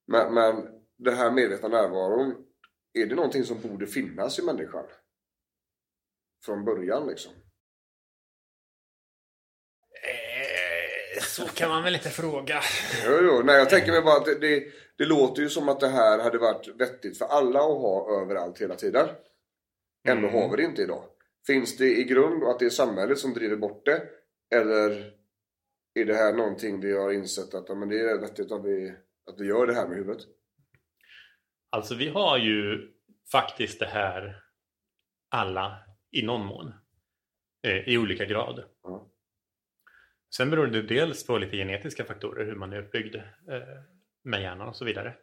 Men, 0.07 0.33
men 0.33 0.67
det 0.97 1.11
här 1.11 1.31
medvetna 1.31 1.67
närvaron, 1.67 2.45
är 2.93 3.05
det 3.05 3.15
någonting 3.15 3.43
som 3.43 3.61
borde 3.61 3.87
finnas 3.87 4.39
i 4.39 4.41
människan? 4.41 4.85
Från 6.45 6.65
början 6.65 7.07
liksom? 7.07 7.31
Eh, 10.03 11.21
Så 11.23 11.45
kan 11.45 11.69
man 11.69 11.83
väl 11.83 11.95
inte 11.95 12.09
fråga. 12.09 12.61
Jo, 13.05 13.17
jo. 13.21 13.41
Nej, 13.43 13.55
jag 13.55 13.69
tänker 13.69 13.91
mig 13.91 14.01
bara 14.01 14.17
att 14.17 14.25
det, 14.25 14.39
det, 14.39 14.63
det 14.97 15.05
låter 15.05 15.41
ju 15.41 15.49
som 15.49 15.69
att 15.69 15.79
det 15.79 15.87
här 15.87 16.19
hade 16.19 16.37
varit 16.37 16.67
vettigt 16.67 17.17
för 17.17 17.25
alla 17.25 17.59
att 17.59 17.81
ha 17.81 18.21
överallt 18.21 18.61
hela 18.61 18.75
tiden. 18.75 19.09
Ändå 20.07 20.27
Mm. 20.27 20.41
har 20.41 20.49
vi 20.51 20.57
det 20.57 20.63
inte 20.69 20.81
idag. 20.81 21.03
Finns 21.47 21.77
det 21.77 21.97
i 21.99 22.03
grund 22.03 22.43
att 22.43 22.59
det 22.59 22.65
är 22.65 22.69
samhället 22.69 23.17
som 23.19 23.33
driver 23.33 23.55
bort 23.57 23.85
det? 23.85 24.09
Eller 24.55 25.13
är 25.93 26.05
det 26.05 26.15
här 26.15 26.33
någonting 26.33 26.79
vi 26.81 26.97
har 26.97 27.11
insett 27.11 27.53
att 27.53 27.77
men 27.77 27.89
det 27.89 27.99
är 27.99 28.19
vettigt 28.21 28.51
att 28.51 28.65
vi, 28.65 28.95
att 29.31 29.39
vi 29.39 29.45
gör 29.45 29.67
det 29.67 29.73
här 29.73 29.87
med 29.87 29.97
huvudet? 29.97 30.21
Alltså 31.69 31.95
vi 31.95 32.07
har 32.09 32.37
ju 32.37 32.91
faktiskt 33.31 33.79
det 33.79 33.85
här 33.85 34.43
alla 35.29 35.79
i 36.11 36.21
någon 36.25 36.45
mån. 36.45 36.73
Eh, 37.67 37.89
I 37.89 37.97
olika 37.97 38.25
grad. 38.25 38.63
Ja. 38.83 39.11
Sen 40.35 40.49
beror 40.49 40.67
det 40.67 40.81
dels 40.81 41.27
på 41.27 41.37
lite 41.37 41.57
genetiska 41.57 42.03
faktorer, 42.05 42.45
hur 42.45 42.55
man 42.55 42.73
är 42.73 42.81
uppbyggd 42.81 43.15
eh, 43.15 43.23
med 44.23 44.41
hjärnan 44.41 44.67
och 44.67 44.75
så 44.75 44.85
vidare. 44.85 45.13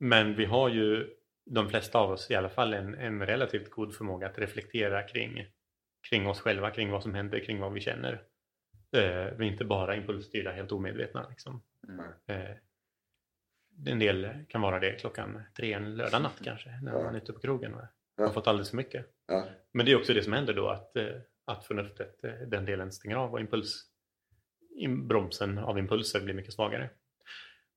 Men 0.00 0.34
vi 0.36 0.44
har 0.44 0.68
ju, 0.68 1.16
de 1.50 1.68
flesta 1.68 1.98
av 1.98 2.10
oss 2.10 2.30
i 2.30 2.34
alla 2.34 2.48
fall, 2.48 2.74
en, 2.74 2.94
en 2.94 3.26
relativt 3.26 3.70
god 3.70 3.94
förmåga 3.94 4.26
att 4.26 4.38
reflektera 4.38 5.02
kring, 5.02 5.46
kring 6.10 6.26
oss 6.26 6.40
själva, 6.40 6.70
kring 6.70 6.90
vad 6.90 7.02
som 7.02 7.14
händer, 7.14 7.40
kring 7.44 7.60
vad 7.60 7.72
vi 7.72 7.80
känner. 7.80 8.12
Eh, 8.96 9.24
vi 9.36 9.46
är 9.46 9.50
inte 9.52 9.64
bara 9.64 9.96
impulsstyrda, 9.96 10.52
helt 10.52 10.72
omedvetna. 10.72 11.28
Liksom. 11.28 11.62
Mm. 11.88 12.04
Eh, 12.26 12.56
en 13.86 13.98
del 13.98 14.44
kan 14.48 14.60
vara 14.60 14.78
det 14.80 14.92
klockan 14.92 15.42
tre 15.56 15.72
en 15.72 15.96
lördag 15.96 16.22
natt 16.22 16.40
kanske, 16.44 16.70
när 16.82 16.92
Ja. 16.92 17.02
man 17.02 17.14
är 17.14 17.18
ute 17.18 17.32
på 17.32 17.40
krogen 17.40 17.74
och 17.74 17.82
Ja. 18.16 18.26
har 18.26 18.32
fått 18.32 18.46
alldeles 18.46 18.70
för 18.70 18.76
mycket. 18.76 19.06
Ja. 19.26 19.48
Men 19.72 19.86
det 19.86 19.92
är 19.92 19.96
också 19.96 20.14
det 20.14 20.22
som 20.22 20.32
händer 20.32 20.54
då, 20.54 20.68
att, 20.68 20.96
eh, 20.96 21.06
att 21.46 21.64
förnuftet, 21.66 22.24
eh, 22.24 22.32
den 22.32 22.64
delen 22.64 22.92
stänger 22.92 23.16
av 23.16 23.32
och 23.32 23.40
impuls, 23.40 23.84
im- 24.80 25.06
bromsen 25.06 25.58
av 25.58 25.78
impulser 25.78 26.20
blir 26.20 26.34
mycket 26.34 26.52
svagare. 26.54 26.90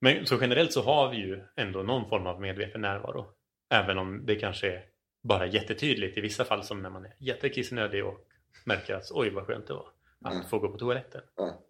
Men 0.01 0.25
så 0.25 0.37
generellt 0.41 0.73
så 0.73 0.81
har 0.81 1.09
vi 1.11 1.17
ju 1.17 1.43
ändå 1.55 1.83
någon 1.83 2.09
form 2.09 2.27
av 2.27 2.41
medveten 2.41 2.81
närvaro. 2.81 3.34
Även 3.69 3.97
om 3.97 4.25
det 4.25 4.35
kanske 4.35 4.71
är 4.71 4.85
bara 5.23 5.45
jättetydligt 5.45 6.17
i 6.17 6.21
vissa 6.21 6.45
fall 6.45 6.63
som 6.63 6.81
när 6.81 6.89
man 6.89 7.05
är 7.05 7.13
jättekissnödig 7.19 8.05
och 8.05 8.27
märker 8.65 8.95
att 8.95 9.11
oj 9.11 9.29
vad 9.29 9.45
skönt 9.45 9.67
det 9.67 9.73
var 9.73 9.87
att 10.25 10.33
Mm. 10.33 10.45
få 10.45 10.59
gå 10.59 10.69
på 10.69 10.77
toaletten. 10.77 11.21
Ja. 11.37 11.61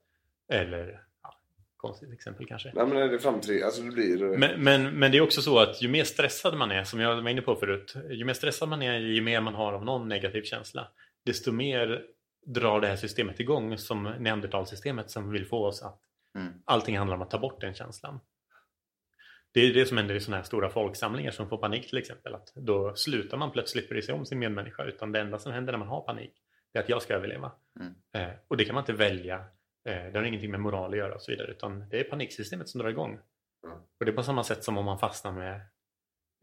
Eller, 0.49 1.01
ja, 1.23 1.39
konstigt 1.77 2.13
exempel 2.13 2.45
kanske. 2.47 2.71
Nej 2.75 2.87
men 2.87 2.97
är 2.97 3.07
det 3.09 3.19
framtid, 3.19 3.63
alltså 3.63 3.81
det 3.81 3.91
blir... 3.91 4.37
Men, 4.37 4.63
men, 4.63 4.99
men 4.99 5.11
det 5.11 5.17
är 5.17 5.21
också 5.21 5.41
så 5.41 5.59
att 5.59 5.81
ju 5.81 5.87
mer 5.87 6.03
stressad 6.03 6.57
man 6.57 6.71
är, 6.71 6.83
som 6.83 6.99
jag 6.99 7.21
var 7.21 7.29
inne 7.29 7.41
på 7.41 7.55
förut, 7.55 7.95
ju 8.09 8.25
mer 8.25 8.33
stressad 8.33 8.69
man 8.69 8.81
är, 8.81 8.99
ju 8.99 9.21
mer 9.21 9.41
man 9.41 9.55
har 9.55 9.73
av 9.73 9.85
någon 9.85 10.07
negativ 10.07 10.43
känsla, 10.43 10.87
desto 11.25 11.51
mer 11.51 12.05
drar 12.45 12.81
det 12.81 12.87
här 12.87 12.95
systemet 12.95 13.39
igång 13.39 13.77
som 13.77 14.03
neandertalsystemet 14.03 15.09
som 15.11 15.31
vill 15.31 15.45
få 15.45 15.65
oss 15.65 15.81
att 15.83 16.01
Mm. 16.35 16.53
allting 16.65 16.97
handlar 16.97 17.15
om 17.15 17.21
att 17.21 17.29
ta 17.31 17.37
bort 17.39 17.61
den 17.61 17.73
känslan. 17.73 18.19
Det 19.55 19.61
är 19.61 19.73
det 19.73 19.85
som 19.85 19.97
händer 19.97 20.15
i 20.15 20.19
sådana 20.19 20.37
här 20.37 20.43
stora 20.43 20.69
folksamlingar 20.69 21.31
som 21.31 21.49
får 21.49 21.57
panik 21.57 21.89
till 21.89 21.97
exempel. 21.97 22.35
Att 22.35 22.53
då 22.55 22.95
slutar 22.95 23.37
man 23.37 23.51
plötsligt 23.51 23.89
bry 23.89 24.01
sig 24.01 24.15
om 24.15 24.25
sin 24.25 24.39
medmänniska 24.39 24.83
utan 24.83 25.11
det 25.11 25.19
enda 25.19 25.39
som 25.39 25.51
händer 25.51 25.73
när 25.73 25.79
man 25.79 25.87
har 25.87 26.01
panik 26.01 26.31
är 26.73 26.79
att 26.79 26.89
jag 26.89 27.01
ska 27.01 27.13
överleva. 27.13 27.51
Mm. 27.79 27.93
Eh, 28.13 28.35
och 28.47 28.57
det 28.57 28.65
kan 28.65 28.75
man 28.75 28.81
inte 28.81 28.93
välja. 28.93 29.35
Eh, 29.85 30.11
det 30.11 30.17
har 30.17 30.23
ingenting 30.23 30.51
med 30.51 30.59
moral 30.59 30.91
att 30.91 30.97
göra 30.97 31.15
och 31.15 31.21
så 31.21 31.31
vidare 31.31 31.51
utan 31.51 31.89
det 31.89 31.99
är 31.99 32.03
paniksystemet 32.03 32.69
som 32.69 32.81
drar 32.81 32.89
igång. 32.89 33.19
Mm. 33.65 33.77
Och 33.99 34.05
det 34.05 34.11
är 34.11 34.15
på 34.15 34.23
samma 34.23 34.43
sätt 34.43 34.63
som 34.63 34.77
om 34.77 34.85
man 34.85 34.99
fastnar 34.99 35.31
med 35.31 35.55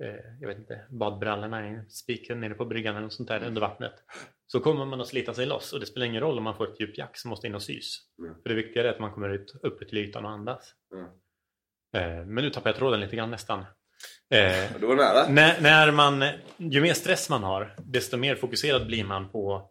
eh, 0.03 0.25
jag 0.41 0.49
vet 0.49 0.59
inte, 0.59 0.87
badbrallorna 0.91 1.71
i 1.71 1.81
spiken 1.89 2.41
nere 2.41 2.55
på 2.55 2.65
bryggan 2.65 2.95
eller 2.95 3.03
något 3.03 3.13
sånt 3.13 3.29
där 3.29 3.37
Mm. 3.37 3.49
under 3.49 3.61
vattnet. 3.61 3.95
Så 4.47 4.61
kommer 4.61 4.85
man 4.85 5.01
att 5.01 5.09
slita 5.09 5.35
sig 5.35 5.47
loss 5.47 5.73
och 5.73 5.81
det 5.81 5.87
spelar 5.87 6.07
ingen 6.07 6.21
roll 6.21 6.39
om 6.39 6.45
man 6.45 6.57
får 6.57 6.73
ett 6.73 6.81
djupt 6.81 6.99
jack 6.99 7.17
som 7.17 7.29
måste 7.29 7.47
in 7.47 7.55
och 7.55 7.63
sys. 7.63 7.99
Mm. 8.19 8.35
För 8.43 8.49
det 8.49 8.55
viktiga 8.55 8.85
är 8.85 8.89
att 8.89 9.01
man 9.01 9.13
kommer 9.13 9.29
ut 9.29 9.55
uppe 9.63 9.85
till 9.85 9.99
ytan 9.99 10.25
och 10.25 10.31
andas. 10.31 10.75
Mm. 10.95 11.11
Eh, 11.93 12.25
men 12.25 12.35
nu 12.45 12.51
tappar 12.51 12.71
jag 12.71 12.77
tråden 12.77 13.01
lite 13.01 13.17
grann 13.17 13.31
nästan. 13.31 13.61
Eh, 13.61 14.73
Det 14.81 14.87
var 14.87 14.97
nära. 14.97 15.29
när, 15.29 15.61
när 15.61 15.91
man, 15.93 16.25
ju 16.57 16.81
mer 16.81 16.95
stress 16.95 17.31
man 17.31 17.43
har, 17.43 17.75
desto 17.79 18.17
mer 18.17 18.37
fokuserad 18.37 18.87
blir 18.87 19.05
man 19.05 19.29
på 19.31 19.71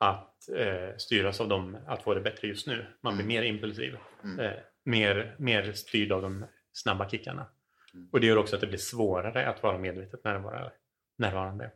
att 0.00 0.48
eh, 0.48 0.96
styras 0.96 1.40
av 1.40 1.48
dem, 1.48 1.78
att 1.86 2.02
få 2.02 2.14
det 2.14 2.20
bättre 2.20 2.48
just 2.48 2.66
nu. 2.66 2.86
Man 3.02 3.14
blir 3.16 3.24
Mm. 3.24 3.34
mer 3.36 3.42
impulsiv. 3.42 3.96
Mm. 4.24 4.40
Eh, 4.40 4.52
mer, 4.84 5.34
mer 5.38 5.72
styrd 5.72 6.12
av 6.12 6.22
de 6.22 6.46
snabba 6.72 7.08
kickarna. 7.10 7.46
Mm. 7.94 8.08
Och 8.12 8.20
det 8.20 8.26
gör 8.26 8.36
också 8.36 8.54
att 8.54 8.60
det 8.60 8.66
blir 8.66 8.78
svårare 8.78 9.46
att 9.48 9.62
vara 9.62 9.78
medvetet 9.78 10.24
närvara, 10.24 10.70
närvarande. 11.18 11.70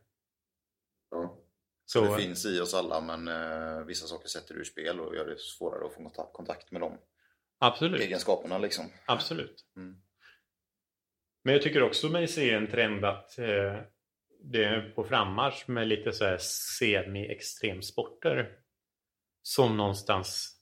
Ja. 1.11 1.39
Så, 1.87 2.05
Det 2.05 2.23
finns 2.23 2.47
i 2.47 2.61
oss 2.61 2.75
alla 2.75 3.01
men 3.01 3.29
eh, 3.29 3.85
vissa 3.85 4.07
saker 4.07 4.29
sätter 4.29 4.55
ur 4.55 4.65
spel 4.65 5.01
och 5.01 5.17
gör 5.17 5.27
det 5.27 5.39
svårare 5.39 5.87
att 5.87 5.95
få 5.95 6.27
kontakt, 6.33 6.71
med 6.71 6.81
de 6.81 6.99
absolut. 7.67 8.01
egenskaperna 8.01 8.59
liksom. 8.59 8.85
absolut. 9.07 9.65
Mm. 9.77 9.97
Men 11.45 11.55
jag 11.55 11.63
tycker 11.63 11.83
också 11.83 12.09
mig 12.09 12.29
se 12.29 12.51
en 12.51 12.67
trend 12.67 13.05
att 13.05 13.39
eh, 13.39 13.77
det 14.45 14.65
är 14.65 14.93
på 14.95 15.05
frammarsch 15.05 15.69
med 15.69 15.89
lite 15.89 16.13
så 16.13 16.25
här 16.25 16.39
semi-extremsporter 16.41 18.49
som 19.43 19.77
någonstans 19.77 20.59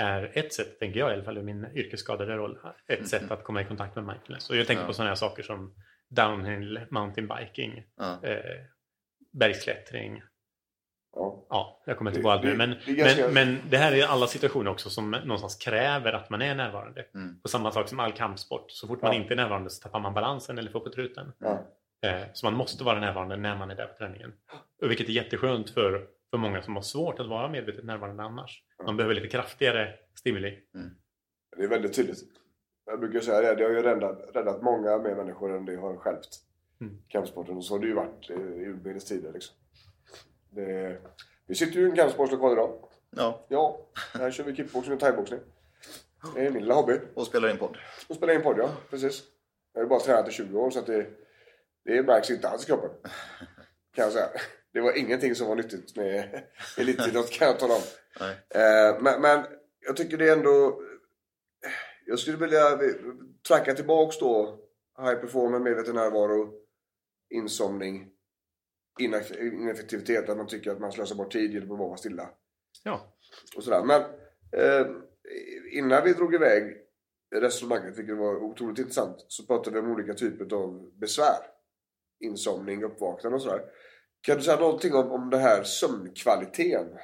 är 0.00 0.38
ett 0.38 0.52
sätt, 0.52 0.78
tänker 0.78 1.00
jag 1.00 1.10
i 1.10 1.14
alla 1.14 1.24
fall 1.24 1.38
i 1.38 1.42
min 1.42 1.64
yrkesskadade 1.74 2.36
roll, 2.36 2.58
ett 2.88 3.08
sätt 3.08 3.30
att 3.30 3.44
komma 3.44 3.62
i 3.62 3.64
kontakt 3.64 3.94
med 3.96 4.04
mindfulness. 4.04 4.50
Och 4.50 4.56
jag 4.56 4.66
tänker 4.66 4.82
Ja. 4.82 4.86
på 4.86 4.92
sådana 4.92 5.10
här 5.10 5.14
saker 5.16 5.42
som 5.42 5.74
downhill 6.08 6.80
mountainbiking, 6.90 7.84
Ja. 7.96 8.20
eh, 8.24 8.60
bergsklättring, 9.32 10.22
Ja. 11.16 11.46
Ja, 11.48 11.82
jag 11.86 11.98
kommer 11.98 12.10
inte 12.10 12.22
på 12.22 12.30
allt 12.30 12.42
nu. 12.44 12.56
Men, 12.56 12.74
det 12.86 12.92
ganska- 12.92 13.24
men, 13.28 13.34
men 13.34 13.58
det 13.70 13.76
här 13.76 13.92
är 13.92 14.06
alla 14.06 14.26
situationer 14.26 14.70
också 14.70 14.90
som 14.90 15.10
någonstans 15.10 15.56
kräver 15.56 16.12
att 16.12 16.30
man 16.30 16.42
är 16.42 16.54
närvarande. 16.54 17.04
Mm. 17.14 17.40
På 17.40 17.48
samma 17.48 17.70
sak 17.72 17.88
som 17.88 18.00
all 18.00 18.12
kampsport. 18.12 18.70
Så 18.70 18.86
fort 18.86 19.02
man 19.02 19.14
Ja. 19.14 19.20
inte 19.20 19.34
är 19.34 19.36
närvarande 19.36 19.70
så 19.70 19.82
tappar 19.82 20.00
man 20.00 20.14
balansen 20.14 20.58
eller 20.58 20.70
får 20.70 20.80
på 20.80 20.90
truten. 20.90 21.32
Ja. 21.38 21.62
Eh, 22.08 22.22
så 22.32 22.46
man 22.46 22.54
måste 22.54 22.84
vara 22.84 23.00
närvarande 23.00 23.36
när 23.36 23.56
man 23.56 23.70
är 23.70 23.74
där 23.74 23.86
på 23.86 23.98
träningen. 23.98 24.32
Vilket 24.80 25.08
är 25.08 25.12
jätteskönt 25.12 25.70
för, 25.70 26.06
för 26.30 26.38
många 26.38 26.62
som 26.62 26.74
har 26.76 26.82
svårt 26.82 27.20
att 27.20 27.26
vara 27.28 27.48
medvetet 27.48 27.84
närvarande 27.84 28.22
annars. 28.22 28.62
Man 28.86 28.96
behöver 28.96 29.14
lite 29.14 29.28
kraftigare 29.28 29.94
stimuli. 30.18 30.58
Det 31.56 31.62
är 31.64 31.68
väldigt 31.68 31.94
tydligt. 31.94 32.18
Jag 32.86 33.00
brukar 33.00 33.20
säga 33.20 33.40
det, 33.40 33.54
det 33.54 33.64
har 33.64 33.70
ju 33.70 33.82
räddat, 33.82 34.30
räddat 34.34 34.62
många 34.62 34.98
mer 34.98 35.14
människor 35.14 35.56
än 35.56 35.64
det 35.64 35.76
har 35.76 35.96
självt. 35.96 36.28
Mm. 36.80 36.98
Kampsporten, 37.08 37.56
och 37.56 37.64
så 37.64 37.74
har 37.74 37.78
det 37.80 37.86
ju 37.86 37.94
varit 37.94 38.30
i 38.30 38.32
urminnes 38.64 39.04
tider 39.04 39.32
liksom. 39.32 39.56
Det, 40.54 40.98
vi 41.46 41.54
sitter 41.54 41.80
ju 41.80 41.86
i 41.86 41.90
en 41.90 41.96
kampsportslokal 41.96 42.52
idag. 42.52 42.88
ja, 43.10 43.46
Ja, 43.48 43.80
här 44.12 44.30
kör 44.30 44.44
vi 44.44 44.56
kickboxning 44.56 44.94
och 44.94 45.00
thaiboxning. 45.00 45.40
Det 46.34 46.46
är 46.46 46.50
min 46.50 46.62
lilla 46.62 46.74
hobby. 46.74 47.00
och 47.14 47.26
spelar 47.26 47.50
in 47.50 47.56
podd. 47.58 47.76
Och 48.08 48.16
spela 48.16 48.32
in 48.32 48.42
podd, 48.42 48.58
ja. 48.58 48.70
Precis. 48.90 49.22
Jag 49.72 49.80
har 49.80 49.84
ju 49.84 49.88
bara 49.88 50.00
tränat 50.00 50.28
i 50.28 50.32
20 50.32 50.58
år 50.58 50.70
så 50.70 50.78
att 50.78 50.86
det, 50.86 51.06
det 51.84 52.02
märks 52.02 52.30
inte 52.30 52.48
alls 52.48 52.62
i 52.62 52.66
kroppen. 52.66 52.90
Kan 53.94 54.04
jag 54.04 54.12
säga. 54.12 54.28
Det 54.72 54.80
var 54.80 54.98
ingenting 54.98 55.34
som 55.34 55.48
var 55.48 55.54
nyttigt 55.56 55.96
med 55.96 56.42
elitidrott 56.78 57.30
kan 57.30 57.46
jag 57.48 57.58
tala 57.58 57.74
om. 57.74 57.82
Eh, 58.50 59.02
men, 59.02 59.20
men 59.20 59.46
jag 59.80 59.96
tycker 59.96 60.16
det 60.16 60.28
är 60.28 60.32
ändå... 60.36 60.82
Jag 62.06 62.18
skulle 62.18 62.36
vilja 62.36 62.78
tracka 63.48 63.74
tillbaks 63.74 64.18
då 64.18 64.58
high 64.98 65.14
performer, 65.14 65.58
medveten 65.58 65.94
närvaro, 65.94 66.52
insomning, 67.30 68.10
ineffektivitet, 68.98 70.28
att 70.28 70.36
man 70.36 70.46
tycker 70.46 70.70
att 70.70 70.80
man 70.80 70.92
slösar 70.92 71.16
bort 71.16 71.32
tid 71.32 71.52
genom 71.52 71.72
att 71.72 71.78
vara 71.78 71.96
stilla. 71.96 72.30
Ja, 72.82 73.14
Och 73.56 73.64
sådär. 73.64 73.84
Men 73.84 74.02
eh, 74.52 74.86
innan 75.72 76.04
vi 76.04 76.12
drog 76.12 76.34
iväg 76.34 76.76
resonemanget, 77.34 77.98
vilket 77.98 78.16
var 78.16 78.36
otroligt 78.36 78.78
intressant, 78.78 79.24
så 79.28 79.46
pratade 79.46 79.80
vi 79.80 79.86
om 79.86 79.92
olika 79.92 80.14
typer 80.14 80.56
av 80.56 80.90
besvär. 80.98 81.38
Insomning, 82.20 82.84
uppvaknande 82.84 83.36
och 83.36 83.42
sådär. 83.42 83.62
Kan 84.20 84.36
du 84.36 84.42
säga 84.42 84.60
någonting 84.60 84.94
om, 84.94 85.12
om 85.12 85.30
det 85.30 85.38
här 85.38 85.62
sömnkvaliteten? 85.62 86.98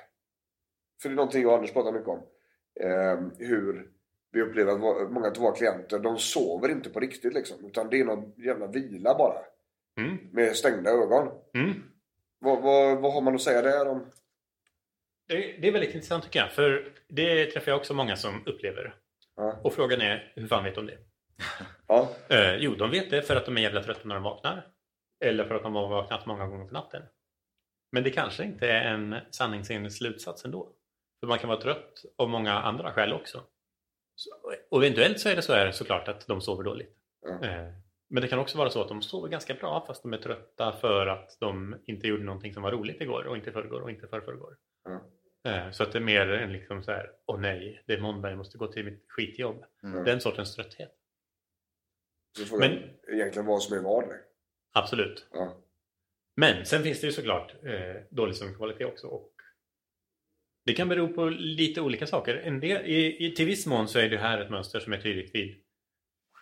För 1.02 1.08
det 1.08 1.12
är 1.12 1.16
någonting 1.16 1.42
jag 1.42 1.50
och 1.50 1.56
Anders 1.56 1.72
pratar 1.72 1.92
mycket 1.92 2.08
om. 2.08 2.22
Eh, 2.80 3.20
hur 3.38 3.90
vi 4.32 4.42
upplever 4.42 4.72
att 4.72 5.12
många 5.12 5.26
av 5.26 5.36
våra 5.36 5.54
klienter, 5.54 5.98
de 5.98 6.18
sover 6.18 6.68
inte 6.68 6.90
på 6.90 7.00
riktigt 7.00 7.34
liksom. 7.34 7.66
Utan 7.66 7.90
det 7.90 8.00
är 8.00 8.04
någon 8.04 8.32
jävla 8.36 8.66
vila 8.66 9.18
bara. 9.18 9.38
Mm. 10.00 10.18
Med 10.32 10.56
stängda 10.56 10.90
ögon. 10.90 11.28
Mm. 11.54 11.82
Vad, 12.38 12.62
vad, 12.62 13.00
vad 13.00 13.12
har 13.12 13.20
man 13.20 13.34
att 13.34 13.42
säga 13.42 13.62
där 13.62 13.88
om? 13.88 14.06
Det, 15.28 15.36
det 15.36 15.68
är 15.68 15.72
väldigt 15.72 15.94
intressant 15.94 16.24
tycker 16.24 16.38
jag. 16.40 16.52
För 16.52 16.92
det 17.08 17.46
träffar 17.46 17.72
jag 17.72 17.78
också 17.78 17.94
många 17.94 18.16
som 18.16 18.46
upplever. 18.46 18.94
Ja. 19.36 19.60
Och 19.64 19.74
frågan 19.74 20.00
är, 20.00 20.32
hur 20.34 20.48
fan 20.48 20.64
vet 20.64 20.74
de 20.74 20.86
det? 20.86 20.98
Ja. 21.86 22.10
Eh, 22.28 22.56
jo, 22.56 22.74
de 22.74 22.90
vet 22.90 23.10
det 23.10 23.22
för 23.22 23.36
att 23.36 23.46
de 23.46 23.56
är 23.56 23.60
jävla 23.60 23.82
trötta 23.82 24.00
när 24.04 24.14
de 24.14 24.24
vaknar. 24.24 24.66
Eller 25.24 25.44
för 25.44 25.54
att 25.54 25.62
de 25.62 25.74
har 25.74 25.88
vaknat 25.88 26.26
många 26.26 26.46
gånger 26.46 26.66
på 26.66 26.72
natten. 26.72 27.02
Men 27.92 28.04
det 28.04 28.10
kanske 28.10 28.44
inte 28.44 28.68
är 28.68 28.94
en 28.94 29.16
sanningsenlig 29.30 29.92
slutsats 29.92 30.44
ändå. 30.44 30.72
För 31.20 31.26
man 31.26 31.38
kan 31.38 31.48
vara 31.48 31.60
trött 31.60 32.04
av 32.18 32.28
många 32.28 32.52
andra 32.52 32.92
skäl 32.92 33.12
också. 33.12 33.42
Så, 34.14 34.30
och 34.70 34.84
eventuellt 34.84 35.20
så 35.20 35.28
är 35.28 35.36
det 35.36 35.42
så 35.42 35.52
här 35.52 35.70
såklart 35.70 36.08
att 36.08 36.26
de 36.26 36.40
sover 36.40 36.62
dåligt. 36.62 36.96
Ja. 37.22 37.48
Eh, 37.48 37.68
men 38.10 38.22
det 38.22 38.28
kan 38.28 38.38
också 38.38 38.58
vara 38.58 38.70
så 38.70 38.82
att 38.82 38.88
de 38.88 39.02
sover 39.02 39.28
ganska 39.28 39.54
bra 39.54 39.84
fast 39.86 40.02
de 40.02 40.12
är 40.12 40.18
trötta 40.18 40.72
för 40.72 41.06
att 41.06 41.36
de 41.40 41.76
inte 41.86 42.06
gjorde 42.06 42.22
någonting 42.24 42.54
som 42.54 42.62
var 42.62 42.72
roligt 42.72 43.00
igår 43.00 43.24
och 43.26 43.36
inte 43.36 43.52
förrgår 43.52 43.80
och 43.80 43.90
inte 43.90 44.08
förrförrgår. 44.08 44.56
Ja. 44.84 45.00
Eh, 45.50 45.70
Så 45.70 45.82
att 45.82 45.92
det 45.92 45.98
är 45.98 46.02
mer 46.02 46.28
en 46.30 46.52
liksom 46.52 46.82
så 46.82 46.90
här, 46.90 47.10
åh 47.26 47.40
nej, 47.40 47.82
det 47.86 47.92
är 47.94 48.00
måndag, 48.00 48.28
jag 48.28 48.38
måste 48.38 48.58
gå 48.58 48.66
till 48.72 48.84
mitt 48.84 49.04
skitjobb. 49.08 49.64
Mm. 49.82 50.04
Den 50.04 50.20
sortens 50.20 50.54
trötthet. 50.54 50.92
Så 52.38 52.44
frågan 52.44 52.70
Men- 52.70 53.14
egentligen 53.14 53.46
vad 53.46 53.62
som 53.62 53.76
är 53.78 53.82
vad. 53.82 54.04
Absolut. 54.72 55.26
Ja. 55.32 55.56
Men 56.36 56.66
sen 56.66 56.82
finns 56.82 57.00
det 57.00 57.06
ju 57.06 57.12
såklart 57.12 57.54
eh, 57.64 58.02
dålig 58.10 58.36
sömnkvalitet 58.36 58.86
också. 58.86 59.06
Och 59.06 59.32
det 60.66 60.72
kan 60.72 60.88
bero 60.88 61.08
på 61.08 61.24
lite 61.28 61.80
olika 61.80 62.06
saker. 62.06 62.36
En 62.36 62.60
del, 62.60 62.86
i, 62.86 63.26
i, 63.26 63.34
till 63.34 63.46
viss 63.46 63.66
mån 63.66 63.88
så 63.88 63.98
är 63.98 64.08
det 64.08 64.18
här 64.18 64.40
ett 64.40 64.50
mönster 64.50 64.80
som 64.80 64.92
är 64.92 64.98
tydligt 65.00 65.34
vid 65.34 65.62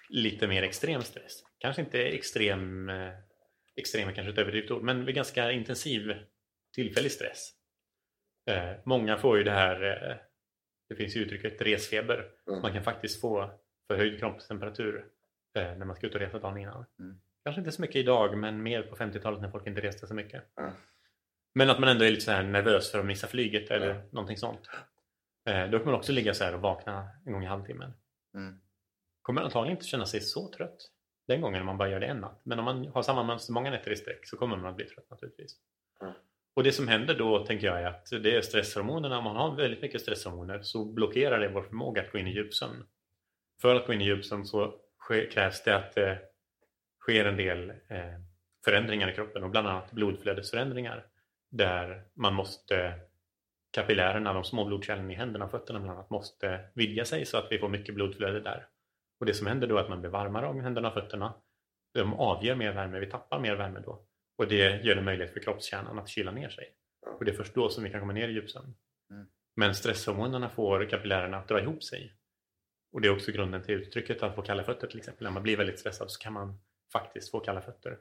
lite 0.09 0.47
mer 0.47 0.63
extrem 0.63 1.03
stress. 1.03 1.43
Kanske 1.59 1.83
inte 1.83 2.03
extrem, 2.03 2.89
eh, 2.89 3.13
extrem 3.77 4.15
kanske 4.15 4.33
ett 4.33 4.39
överdrivet 4.39 4.71
ord, 4.71 4.83
men 4.83 5.15
ganska 5.15 5.53
intensiv 5.53 6.15
tillfällig 6.75 7.13
stress. 7.13 7.51
Eh, 8.51 8.73
många 8.85 9.17
får 9.19 9.39
ju 9.39 9.45
det 9.45 9.51
här, 9.51 9.83
eh, 10.11 10.17
det 10.89 10.95
finns 10.95 11.17
ju 11.17 11.21
uttrycket 11.21 11.63
resfeber. 11.63 12.31
Mm. 12.49 12.63
Man 12.63 12.73
kan 12.73 12.83
faktiskt 12.83 13.21
få 13.21 13.51
förhöjd 13.87 14.19
kroppstemperatur 14.19 15.07
eh, 15.59 15.77
när 15.77 15.85
man 15.87 15.97
ska 15.97 16.07
ut 16.07 16.15
och 16.15 16.21
resa 16.21 16.39
dagen 16.39 16.59
innan. 16.59 16.85
Mm. 17.01 17.21
Kanske 17.45 17.61
inte 17.61 17.73
så 17.73 17.83
mycket 17.83 17.97
idag, 17.97 18.39
men 18.39 18.63
mer 18.63 18.83
på 18.83 18.97
50-talet 18.97 19.41
när 19.41 19.51
folk 19.51 19.67
inte 19.67 19.81
reste 19.81 20.07
så 20.07 20.15
mycket. 20.15 20.45
Ja. 20.55 20.73
Men 21.55 21.71
att 21.71 21.79
man 21.79 21.89
ändå 21.89 22.05
är 22.05 22.11
lite 22.11 22.23
så 22.25 22.31
här 22.31 22.43
nervös 22.43 22.93
för 22.93 22.99
att 22.99 23.07
missa 23.07 23.27
flyget 23.27 23.71
eller 23.71 23.95
Ja. 23.95 24.03
någonting 24.13 24.37
sånt. 24.37 24.71
Då 25.71 25.79
kan 25.79 25.85
man 25.85 25.95
också 25.95 26.13
ligga 26.13 26.35
så 26.35 26.45
här 26.45 26.55
och 26.55 26.61
vakna 26.61 27.09
en 27.27 27.33
gång 27.33 27.43
i 27.43 27.47
halvtimmen. 27.47 27.93
Mm. 29.29 29.37
Kommer 29.37 29.43
antagligen 29.43 29.77
inte 29.77 29.87
känna 29.87 30.07
sig 30.07 30.21
så 30.21 30.49
trött 30.49 30.91
den 31.29 31.41
gången 31.41 31.65
man 31.65 31.79
bara 31.79 31.89
gör 31.89 32.01
det 32.01 32.07
en 32.07 32.21
natt. 32.21 32.41
Men 32.45 32.59
om 32.59 32.65
man 32.65 32.87
har 32.87 33.03
samma 33.03 33.23
mönster 33.23 33.53
många 33.53 33.71
nätter 33.71 33.91
i 33.91 33.97
sträck 33.97 34.27
så 34.27 34.37
kommer 34.37 34.57
man 34.57 34.67
att 34.67 34.77
bli 34.77 34.85
trött 34.85 35.11
naturligtvis. 35.11 35.57
Ja. 36.01 36.15
Och 36.55 36.65
det 36.65 36.73
som 36.73 36.89
händer 36.89 37.15
då 37.15 37.47
tänker 37.47 37.67
jag 37.67 37.83
är 37.83 37.87
att 37.87 38.11
det 38.23 38.37
är 38.37 38.41
stresshormonerna. 38.41 39.19
Om 39.19 39.25
man 39.25 39.37
har 39.37 39.57
väldigt 39.57 39.83
mycket 39.83 40.01
stresshormoner 40.01 40.63
så 40.63 40.85
blockerar 40.85 41.41
det 41.41 41.49
vår 41.49 41.63
förmåga 41.63 42.03
att 42.03 42.13
gå 42.13 42.19
in 42.19 42.27
i 42.27 42.35
djupsömn. 42.35 42.85
För 43.63 43.75
att 43.75 43.87
gå 43.87 43.93
in 43.93 44.01
i 44.01 44.05
djupsömn 44.05 44.45
så 44.45 44.75
krävs 45.31 45.63
det 45.63 45.77
att 45.77 45.95
det 45.95 46.19
sker 47.01 47.25
en 47.25 47.37
del 47.37 47.71
eh, 47.71 48.21
förändringar 48.65 49.11
i 49.11 49.15
kroppen 49.15 49.45
och 49.45 49.51
bland 49.51 49.69
annat 49.69 49.93
blodflödesförändringar 49.93 51.07
där 51.51 52.05
man 52.15 52.35
måste 52.35 53.01
kapillärerna, 53.71 54.33
de 54.33 54.45
små 54.45 54.65
blodkärlen 54.65 55.11
i 55.11 55.15
händerna 55.15 55.45
och 55.45 55.51
fötterna 55.51 55.81
bland 55.81 55.99
annat 55.99 56.11
måste 56.11 56.61
vidga 56.75 57.05
sig 57.05 57.27
så 57.27 57.39
att 57.39 57.47
vi 57.51 57.59
får 57.59 57.69
mycket 57.69 57.95
blodflöde 57.95 58.41
där. 58.41 58.67
Och 59.21 59.27
det 59.27 59.35
som 59.35 59.47
händer 59.47 59.67
då 59.67 59.77
är 59.77 59.81
att 59.81 59.89
man 59.89 60.01
blir 60.01 60.11
varmare 60.11 60.47
om 60.47 60.61
händerna 60.61 60.89
och 60.89 60.95
fötterna. 60.95 61.35
De 61.95 62.15
avger 62.15 62.55
mer 62.55 62.73
värme, 62.73 62.99
vi 63.01 63.07
tappar 63.11 63.41
mer 63.41 63.57
värme 63.57 63.81
då. 63.81 64.05
Och 64.39 64.49
det 64.49 64.85
gör 64.85 64.95
det 64.95 65.03
möjligt 65.03 65.33
för 65.33 65.41
kroppskärnan 65.41 65.99
att 65.99 66.09
kyla 66.09 66.31
ner 66.31 66.49
sig. 66.49 66.75
Och 67.19 67.25
det 67.25 67.31
är 67.31 67.35
först 67.37 67.55
då 67.55 67.69
som 67.69 67.85
vi 67.85 67.91
kan 67.91 68.01
komma 68.01 68.13
ner 68.13 68.29
i 68.29 68.33
djupsömn. 68.33 68.75
Mm. 69.11 69.27
Men 69.57 69.75
stresshormonerna 69.75 70.51
får 70.51 70.85
kapillärerna 70.91 71.37
att 71.39 71.49
dra 71.49 71.61
ihop 71.61 71.83
sig. 71.85 72.15
Och 72.93 73.01
det 73.01 73.09
är 73.09 73.13
också 73.13 73.33
grunden 73.33 73.63
till 73.63 73.75
uttrycket 73.75 74.23
att 74.23 74.35
få 74.35 74.43
kalla 74.43 74.65
fötter 74.65 74.87
till 74.87 74.99
exempel. 74.99 75.25
När 75.25 75.31
man 75.31 75.43
blir 75.43 75.57
väldigt 75.57 75.79
stressad 75.79 76.11
så 76.11 76.19
kan 76.21 76.33
man 76.33 76.59
faktiskt 76.93 77.31
få 77.31 77.41
kalla 77.41 77.61
fötter. 77.61 77.99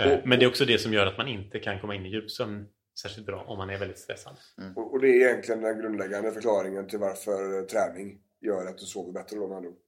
Eh, 0.00 0.12
Och- 0.12 0.26
Men 0.26 0.38
det 0.38 0.44
är 0.44 0.48
också 0.48 0.64
det 0.64 0.78
som 0.78 0.92
gör 0.92 1.06
att 1.06 1.18
man 1.18 1.28
inte 1.28 1.58
kan 1.58 1.80
komma 1.80 1.94
in 1.94 2.06
i 2.06 2.08
djupsömn 2.08 2.68
särskilt 3.00 3.26
bra 3.26 3.42
om 3.44 3.58
man 3.58 3.70
är 3.70 3.78
väldigt 3.78 3.98
stressad. 3.98 4.36
Och, 4.76 4.92
och 4.92 5.00
det 5.00 5.08
är 5.08 5.28
egentligen 5.30 5.62
den 5.62 5.78
grundläggande 5.80 6.32
förklaringen 6.32 6.88
till 6.88 6.98
varför 6.98 7.62
träning 7.66 8.22
gör 8.40 8.66
att 8.66 8.78
du 8.78 8.84
sover 8.84 9.12
bättre 9.12 9.36
då 9.36 9.48
med 9.48 9.56
andra 9.56 9.70
ord. 9.70 9.78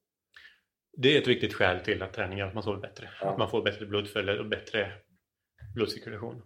Det 0.96 1.16
är 1.16 1.20
ett 1.20 1.28
viktigt 1.28 1.54
skäl 1.54 1.80
till 1.80 2.02
att 2.02 2.12
träning 2.12 2.38
gör 2.38 2.46
att 2.46 2.54
man 2.54 2.62
sover 2.62 2.80
bättre. 2.80 3.10
Ja. 3.20 3.30
Att 3.30 3.38
man 3.38 3.50
får 3.50 3.62
bättre 3.62 3.86
blodflöde 3.86 4.38
och 4.38 4.46
bättre 4.46 4.92
blodcirkulation. 5.74 6.42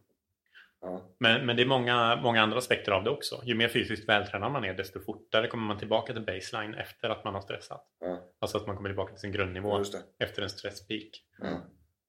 Ja. 0.81 1.17
Men, 1.21 1.47
men 1.47 1.57
det 1.57 1.63
är 1.63 1.67
många, 1.67 2.17
många 2.23 2.43
andra 2.43 2.59
aspekter 2.59 2.93
av 2.93 3.05
det 3.05 3.11
också. 3.11 3.43
Ju 3.45 3.55
mer 3.55 3.69
fysiskt 3.69 4.09
vältränad 4.09 4.53
man 4.53 4.65
är 4.65 4.75
desto 4.75 5.01
fortare 5.01 5.49
kommer 5.49 5.67
man 5.67 5.79
tillbaka 5.79 6.13
till 6.13 6.23
baseline 6.23 6.75
efter 6.75 7.09
att 7.11 7.25
man 7.25 7.35
har 7.35 7.41
stressat. 7.41 7.87
Ja. 8.01 8.33
Alltså 8.39 8.59
att 8.59 8.67
man 8.67 8.77
kommer 8.77 8.89
tillbaka 8.89 9.13
till 9.13 9.21
sin 9.21 9.33
grundnivå 9.33 9.83
efter 10.19 10.43
en 10.43 10.51
stresspeak. 10.51 11.11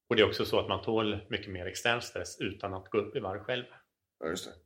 Och 0.09 0.15
det 0.15 0.21
är 0.21 0.27
också 0.27 0.45
så 0.45 0.59
att 0.59 0.67
man 0.67 0.81
tål 0.81 1.19
mycket 1.29 1.51
mer 1.51 1.65
extern 1.65 2.01
stress 2.01 2.41
utan 2.41 2.73
att 2.73 2.89
gå 2.89 2.97
upp 2.97 3.15
i 3.15 3.19
varv 3.19 3.39
själv. 3.39 3.65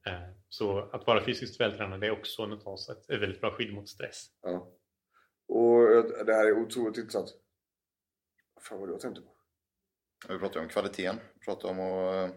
Eh, 0.08 0.30
Så 0.50 0.80
att 0.80 1.08
vara 1.08 1.24
fysiskt 1.24 1.62
vältränad 1.62 2.04
är 2.04 2.12
också 2.12 2.46
något 2.46 2.90
ett 2.90 3.22
väldigt 3.22 3.42
bra 3.42 3.52
skydd 3.52 3.74
mot 3.74 3.90
stress. 3.90 4.26
Och 5.48 5.92
eh, 5.92 6.26
det 6.26 6.34
här 6.34 6.48
är 6.48 6.52
otroligt 6.52 6.98
intressant. 6.98 7.30
Vad 8.62 8.66
fan 8.66 8.80
var 8.80 8.88
det 8.88 8.94
jag 8.94 9.02
tänkte 9.02 9.22
på? 9.22 9.32
Vi 10.34 10.40
pratar 10.40 10.60
om 10.60 10.68
kvaliteten. 10.68 11.20
Vi 11.34 11.46
pratar 11.46 11.70
om 11.70 11.80
att 11.80 12.30
eh, 12.30 12.36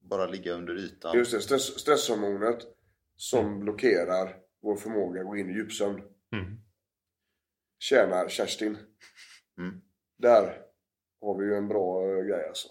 bara 0.00 0.26
ligga 0.26 0.52
under 0.52 0.78
ytan. 0.78 1.16
Just 1.16 1.32
det, 1.32 1.40
stress, 1.40 1.80
stresshormonet 1.80 2.58
som 3.16 3.60
blockerar 3.60 4.36
vår 4.62 4.76
förmåga 4.76 5.20
att 5.20 5.26
gå 5.26 5.36
in 5.36 5.50
i 5.50 5.52
djupsömn. 5.52 6.02
Mm. 6.32 6.60
Tjänar 7.78 8.28
Kerstin. 8.28 8.78
Mm. 9.58 9.80
Där 10.18 10.62
har 11.20 11.38
vi 11.38 11.46
ju 11.46 11.54
en 11.54 11.68
bra 11.68 12.02
eh, 12.02 12.24
grej 12.24 12.48
alltså. 12.48 12.68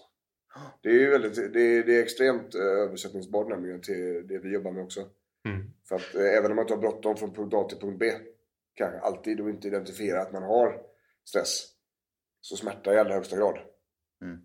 Det 0.82 0.88
är 0.88 0.94
ju 0.94 1.10
väldigt, 1.10 1.52
det 1.52 1.60
är, 1.60 1.84
det 1.84 1.98
är 1.98 2.02
extremt 2.02 2.54
eh, 2.54 2.60
översättningsbart 2.60 3.48
nämligen 3.48 3.80
till 3.80 4.26
det 4.28 4.38
vi 4.38 4.52
jobbar 4.52 4.72
med 4.72 4.84
också. 4.84 5.00
Mm. 5.44 5.70
För 5.88 5.96
att 5.96 6.14
även 6.14 6.50
om 6.50 6.56
man 6.56 6.62
inte 6.62 6.74
har 6.74 6.80
bråttom 6.80 7.16
från 7.16 7.34
punkt 7.34 7.54
A 7.54 7.68
till 7.68 7.78
punkt 7.78 7.98
B 7.98 8.12
kanske 8.74 8.98
alltid 8.98 9.40
och 9.40 9.50
inte 9.50 9.68
identifiera 9.68 10.22
att 10.22 10.32
man 10.32 10.42
har 10.42 10.82
stress 11.24 11.77
så 12.48 12.56
smärta 12.56 12.94
i 12.94 12.98
allra 12.98 13.14
högsta 13.14 13.36
grad. 13.36 13.58
Mm. 14.22 14.38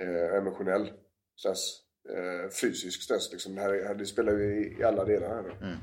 Eh, 0.00 0.38
emotionell 0.38 0.90
stress, 1.40 1.78
eh, 2.16 2.50
fysisk 2.60 3.02
stress 3.02 3.32
liksom. 3.32 3.54
Det, 3.54 3.60
här, 3.60 3.94
det 3.94 4.06
spelar 4.06 4.32
ju 4.32 4.44
i, 4.64 4.80
i 4.80 4.84
alla 4.84 5.04
delar 5.04 5.28
här. 5.28 5.42
då. 5.42 5.66
Mm. 5.66 5.78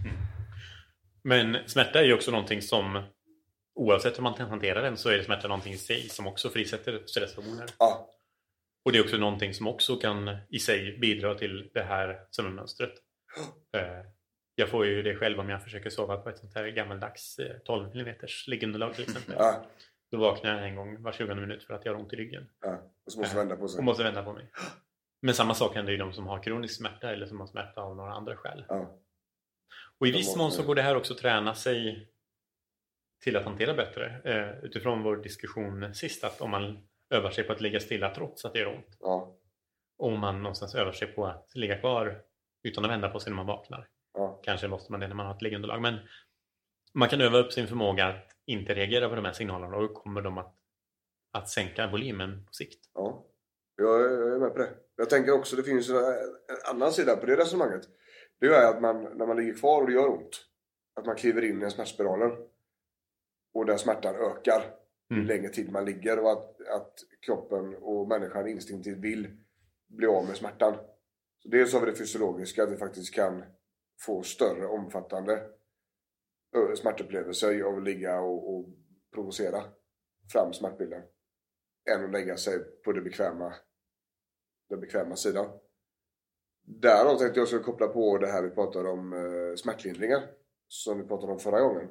Men 1.23 1.57
smärta 1.69 1.99
är 1.99 2.03
ju 2.03 2.13
också 2.13 2.31
någonting 2.31 2.61
som 2.61 3.03
oavsett 3.75 4.17
hur 4.17 4.23
man 4.23 4.33
kan 4.33 4.49
hantera 4.49 4.81
den 4.81 4.97
så 4.97 5.09
är 5.09 5.17
det 5.17 5.23
smärta 5.23 5.47
någonting 5.47 5.73
i 5.73 5.77
sig 5.77 6.09
som 6.09 6.27
också 6.27 6.49
frisätter 6.49 7.03
stresshormoner. 7.05 7.65
Ja, 7.79 8.09
Och 8.85 8.91
det 8.91 8.97
är 8.97 9.03
också 9.03 9.17
någonting 9.17 9.53
som 9.53 9.67
också 9.67 9.95
kan 9.95 10.37
i 10.49 10.59
sig 10.59 10.97
bidra 10.99 11.35
till 11.35 11.69
det 11.73 11.83
här 11.83 12.27
sömnmönstret. 12.31 12.93
Eh, 13.77 14.05
Jag 14.55 14.69
får 14.69 14.85
ju 14.85 15.01
det 15.01 15.15
själv 15.15 15.39
om 15.39 15.49
jag 15.49 15.63
försöker 15.63 15.89
sova 15.89 16.17
på 16.17 16.29
ett 16.29 16.37
sånt 16.37 16.55
här 16.55 16.67
gammaldags 16.67 17.39
eh, 17.39 17.57
12 17.65 17.91
mm 17.95 18.15
liggunderlag 18.47 18.93
till 18.93 19.03
exempel. 19.03 19.35
ja, 19.37 19.65
Då 20.11 20.17
vaknar 20.17 20.57
jag 20.57 20.67
en 20.67 20.75
gång 20.75 21.01
var 21.03 21.11
20 21.11 21.35
minut 21.35 21.63
för 21.63 21.73
att 21.73 21.85
jag 21.85 21.93
har 21.93 21.99
ont 21.99 22.13
i 22.13 22.15
ryggen 22.15 22.49
ja. 22.61 22.81
Och 23.05 23.11
så 23.11 23.19
måste 23.19 23.35
vända 23.37 23.55
på 23.55 23.67
sig. 23.67 23.77
och 23.77 23.83
måste 23.83 24.03
vända 24.03 24.23
på 24.23 24.33
mig. 24.33 24.51
Men 25.21 25.35
samma 25.35 25.53
sak 25.53 25.75
händer 25.75 25.91
ju 25.91 25.97
de 25.97 26.13
som 26.13 26.27
har 26.27 26.43
kronisk 26.43 26.77
smärta 26.77 27.11
eller 27.11 27.25
som 27.25 27.39
har 27.39 27.47
smärta 27.47 27.81
av 27.81 27.95
några 27.95 28.13
andra 28.13 28.35
skäl. 28.37 28.65
Ja, 28.69 28.99
Och 29.99 30.07
i 30.07 30.11
De 30.11 30.17
viss 30.17 30.35
mån 30.35 30.51
så 30.51 30.63
går 30.63 30.75
det 30.75 30.81
här 30.81 30.95
också 30.95 31.15
träna 31.15 31.53
sig 31.55 32.07
till 33.23 33.35
att 33.37 33.43
hantera 33.45 33.73
bättre. 33.73 34.21
Eh, 34.23 34.63
utifrån 34.65 35.03
vår 35.03 35.17
diskussion 35.17 35.93
sist 35.93 36.23
att 36.23 36.41
om 36.41 36.49
man 36.51 36.87
övar 37.09 37.31
sig 37.31 37.43
på 37.43 37.53
att 37.53 37.61
ligga 37.61 37.79
stilla 37.79 38.15
trots 38.15 38.45
att 38.45 38.53
det 38.53 38.59
gör 38.59 38.75
ont. 38.75 38.97
ja, 38.99 39.35
om 39.97 40.19
man 40.19 40.43
någonstans 40.43 40.75
övar 40.75 40.91
sig 40.91 41.07
på 41.07 41.25
att 41.25 41.55
ligga 41.55 41.77
kvar 41.77 42.21
utan 42.63 42.85
att 42.85 42.91
vända 42.91 43.09
på 43.09 43.19
sig 43.19 43.31
när 43.31 43.35
man 43.37 43.45
vaknar. 43.45 43.87
ja, 44.13 44.39
Kanske 44.43 44.67
måste 44.67 44.91
man 44.91 44.99
det 45.01 45.07
när 45.07 45.15
man 45.15 45.25
har 45.25 45.35
ett 45.35 45.41
liggunderlag. 45.41 45.81
Men 45.81 45.97
man 46.93 47.09
kan 47.09 47.21
öva 47.21 47.37
upp 47.37 47.53
sin 47.53 47.67
förmåga 47.67 48.05
att 48.07 48.27
inte 48.51 48.73
reagera 48.73 49.09
på 49.09 49.15
de 49.15 49.25
här 49.25 49.33
signalerna 49.33 49.75
och 49.75 49.81
då 49.81 49.93
kommer 49.93 50.21
de 50.21 50.37
att, 50.37 50.55
att 51.31 51.49
sänka 51.49 51.87
volymen 51.87 52.45
på 52.45 52.53
sikt. 52.53 52.89
ja. 52.93 53.27
Jag 53.75 54.01
är, 54.01 54.39
med 54.39 54.53
på 54.53 54.57
det. 54.59 54.69
Jag 54.95 55.09
tänker 55.09 55.31
också, 55.31 55.55
det 55.55 55.63
finns 55.63 55.89
en 55.89 55.95
en 55.95 56.75
annan 56.75 56.91
sida 56.91 57.15
på 57.15 57.25
det 57.25 57.35
resonemanget. 57.35 57.81
Det 58.39 58.45
är 58.45 58.69
att 58.69 58.81
man, 58.81 59.03
när 59.03 59.25
man 59.25 59.37
ligger 59.37 59.53
kvar 59.53 59.81
och 59.81 59.87
det 59.87 59.93
gör 59.93 60.09
ont, 60.09 60.45
att 60.95 61.05
man 61.05 61.15
kliver 61.15 61.41
in 61.41 61.61
i 61.61 61.65
en 61.65 61.71
smärtspiralen. 61.71 62.31
Och 63.53 63.65
där 63.65 63.77
smärtan 63.77 64.15
ökar 64.15 64.61
ju 65.09 65.15
Mm. 65.15 65.27
längre 65.27 65.49
tid 65.49 65.71
man 65.71 65.85
ligger 65.85 66.19
och 66.19 66.31
att, 66.31 66.61
att 66.61 66.93
kroppen 67.25 67.75
och 67.75 68.07
människan 68.07 68.47
instinktivt 68.47 68.97
vill 68.97 69.37
bli 69.87 70.07
av 70.07 70.25
med 70.25 70.37
smärtan. 70.37 70.73
Så 71.39 71.49
dels 71.49 71.73
har 71.73 71.79
vi 71.79 71.85
det 71.85 71.97
fysiologiska, 71.97 72.63
att 72.63 72.71
vi 72.71 72.77
faktiskt 72.77 73.13
kan 73.13 73.43
få 73.99 74.23
större 74.23 74.65
omfattande 74.65 75.41
smärtupplevelse 76.51 76.81
smärtupplevelser 76.81 77.63
av 77.63 77.77
att 77.77 77.83
ligga 77.83 78.21
och, 78.21 78.55
och 78.55 78.69
provocera 79.13 79.63
fram 80.33 80.53
smärtbilden. 80.53 81.03
Än 81.89 82.05
att 82.05 82.11
lägga 82.11 82.37
sig 82.37 82.59
på 82.83 82.91
det 82.91 83.01
bekväma, 83.01 83.53
den 84.69 84.79
bekväma 84.79 85.15
sidan. 85.15 85.59
Därav 86.63 87.17
tänkte 87.17 87.39
jag 87.39 87.47
skulle 87.47 87.63
koppla 87.63 87.87
på 87.87 88.17
det 88.17 88.27
här 88.27 88.43
vi 88.43 88.49
pratade 88.49 88.89
om 88.89 89.13
eh, 89.13 89.55
smärtlindringar. 89.55 90.31
Som 90.67 91.01
vi 91.01 91.07
pratade 91.07 91.31
om 91.31 91.39
förra 91.39 91.61
gången. 91.61 91.89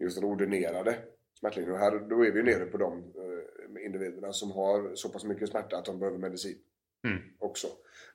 Just 0.00 0.20
den 0.20 0.30
ordinerade 0.30 0.98
smärtlindringen. 1.40 1.80
Och 1.80 1.84
här, 1.84 1.98
då 1.98 2.26
är 2.26 2.32
vi 2.32 2.42
nere 2.42 2.66
på 2.66 2.78
de 2.78 2.98
eh, 2.98 3.84
individerna 3.86 4.32
som 4.32 4.50
har 4.50 4.94
så 4.94 5.08
pass 5.08 5.24
mycket 5.24 5.48
smärta 5.48 5.78
att 5.78 5.84
de 5.84 5.98
behöver 5.98 6.18
medicin 6.18 6.58
Mm. 7.04 7.18
också. 7.38 7.66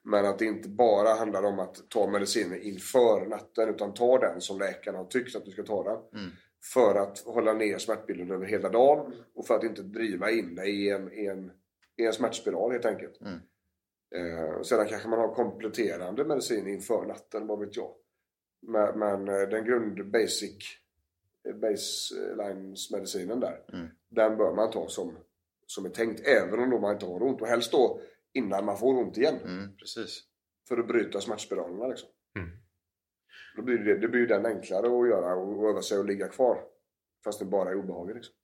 Men 0.04 0.26
att 0.26 0.40
det 0.40 0.46
inte 0.46 0.70
bara 0.70 1.10
handlar 1.14 1.44
om 1.44 1.60
att 1.60 1.90
ta 1.90 2.08
medicinen 2.08 2.62
inför 2.62 3.26
natten 3.26 3.70
utan 3.70 3.94
ta 3.94 4.20
den 4.20 4.42
som 4.42 4.60
läkaren 4.60 4.98
har 4.98 5.06
tyckt 5.06 5.36
att 5.36 5.46
du 5.46 5.52
ska 5.52 5.64
ta 5.64 5.84
den. 5.84 6.22
Mm. 6.22 6.32
För 6.74 6.96
att 6.96 7.20
hålla 7.20 7.54
ner 7.54 7.78
smärtbilden 7.78 8.32
över 8.32 8.46
hela 8.46 8.70
dagen 8.70 9.14
och 9.36 9.48
för 9.48 9.56
att 9.56 9.64
inte 9.64 9.82
driva 9.82 10.32
in 10.32 10.56
dig 10.56 10.86
i 10.86 10.90
en, 10.90 11.14
i 11.14 11.26
en, 11.26 11.52
i 11.98 12.06
en 12.06 12.14
smärtspiral 12.14 12.72
helt 12.72 12.86
enkelt. 12.86 13.22
Mm. 13.22 13.40
Eh, 14.16 14.62
sedan 14.62 14.88
kanske 14.88 15.08
man 15.10 15.20
har 15.20 15.34
kompletterande 15.36 16.26
medicin 16.26 16.68
inför 16.68 17.06
natten, 17.06 17.48
vad 17.48 17.60
vet 17.60 17.76
jag. 17.76 17.92
Men, 18.62 19.00
men 19.00 19.28
eh, 19.28 19.50
den 19.50 19.66
grund 19.66 20.12
basic 20.12 20.58
eh, 21.48 21.56
baselines-medicinen 21.56 23.40
där, 23.40 23.64
Mm. 23.74 23.88
den 24.10 24.38
bör 24.38 24.54
man 24.56 24.72
ta 24.72 24.88
som, 24.88 25.18
som 25.68 25.86
är 25.86 25.90
tänkt 25.90 26.28
även 26.28 26.60
om 26.74 26.82
man 26.82 26.94
inte 26.94 27.06
har 27.06 27.24
ont. 27.24 27.42
Och 27.42 27.48
helst 27.48 27.72
då 27.72 28.00
innan 28.34 28.66
man 28.66 28.78
får 28.78 28.94
ont 28.94 29.18
igen. 29.18 29.40
Mm, 29.44 29.78
precis. 29.78 30.24
För 30.68 30.78
att 30.78 30.88
bryta 30.88 31.22
smärtspiralerna 31.22 31.88
liksom. 31.88 32.10
Mm. 32.40 32.50
Då 33.56 33.62
blir 33.62 33.78
det, 33.78 33.98
det 33.98 34.08
blir 34.08 34.20
ju 34.22 34.28
den 34.28 34.46
enklare 34.46 34.86
att 34.86 35.10
göra 35.10 35.36
och 35.36 35.70
öva 35.70 35.82
sig 35.82 36.00
att 36.00 36.06
ligga 36.06 36.28
kvar. 36.28 36.64
Fast 37.24 37.40
det 37.40 37.46
bara 37.46 37.70
är 37.70 37.76
obehagligt 37.76 38.16
liksom. 38.16 38.36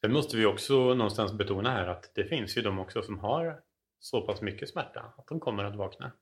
Sen 0.00 0.12
måste 0.12 0.36
vi 0.36 0.46
också 0.46 0.74
någonstans 0.94 1.32
betona 1.32 1.70
här 1.70 1.86
att 1.86 2.12
det 2.14 2.24
finns 2.24 2.58
ju 2.58 2.62
de 2.62 2.78
också 2.78 3.02
som 3.02 3.18
har 3.18 3.62
så 3.98 4.22
pass 4.26 4.42
mycket 4.42 4.68
smärta 4.68 5.00
att 5.18 5.26
de 5.26 5.40
kommer 5.40 5.64
att 5.64 5.76
vakna. 5.76 6.12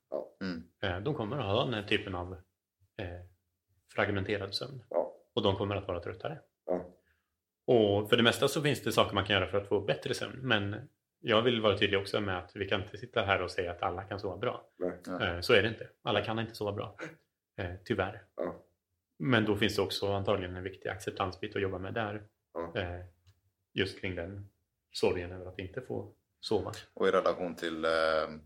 Mm. 0.41 0.63
Eh, 0.83 1.03
De 1.03 1.15
kommer 1.15 1.39
att 1.39 1.45
ha 1.45 1.65
den 1.65 1.75
här 1.75 1.83
typen 1.83 2.15
av 2.15 2.33
eh, 2.97 3.21
fragmenterad 3.95 4.55
sömn. 4.55 4.85
Ja. 4.91 5.15
Och 5.35 5.43
de 5.43 5.57
kommer 5.57 5.77
att 5.77 5.89
vara 5.89 6.01
tröttare. 6.01 6.41
Ja. 6.67 6.85
Och 7.67 8.11
för 8.11 8.17
det 8.17 8.23
mesta 8.23 8.49
så 8.49 8.63
finns 8.63 8.83
det 8.83 8.93
saker 8.93 9.15
man 9.15 9.25
kan 9.25 9.37
göra 9.37 9.47
för 9.51 9.59
att 9.59 9.69
få 9.69 9.81
bättre 9.81 10.15
sömn. 10.15 10.39
Men 10.43 10.89
jag 11.27 11.43
vill 11.43 11.61
vara 11.61 11.79
tydlig 11.79 12.01
också 12.01 12.21
med 12.21 12.39
att 12.39 12.57
vi 12.57 12.69
kan 12.69 12.83
inte 12.83 12.99
sitta 12.99 13.23
här 13.23 13.43
och 13.43 13.51
säga 13.51 13.71
att 13.71 13.83
alla 13.83 14.03
kan 14.05 14.21
sova 14.21 14.37
bra. 14.37 14.69
Nej. 14.79 15.29
Eh, 15.29 15.41
Så 15.41 15.53
är 15.53 15.63
det 15.63 15.69
inte. 15.69 15.89
Alla 16.03 16.25
kan 16.25 16.39
inte 16.39 16.55
sova 16.55 16.73
bra. 16.73 16.97
Eh, 17.59 17.71
Tyvärr. 17.85 18.25
Ja. 18.37 18.65
Men 19.19 19.45
då 19.45 19.57
finns 19.57 19.77
det 19.77 19.83
också 19.83 20.13
antagligen 20.13 20.57
en 20.57 20.63
viktig 20.63 20.89
acceptansbit 20.89 21.57
att 21.57 21.63
jobba 21.63 21.79
med 21.79 21.95
där. 21.95 22.23
Ja. 22.55 22.81
Eh, 22.81 23.01
Just 23.77 24.01
kring 24.01 24.15
den 24.15 24.51
sorgen 24.93 25.33
över 25.33 25.47
att 25.47 25.59
inte 25.59 25.81
få 25.81 26.15
sova. 26.41 26.73
Och 26.95 27.09
i 27.09 27.11
relation 27.11 27.57
till 27.57 27.85
eh, 27.85 27.91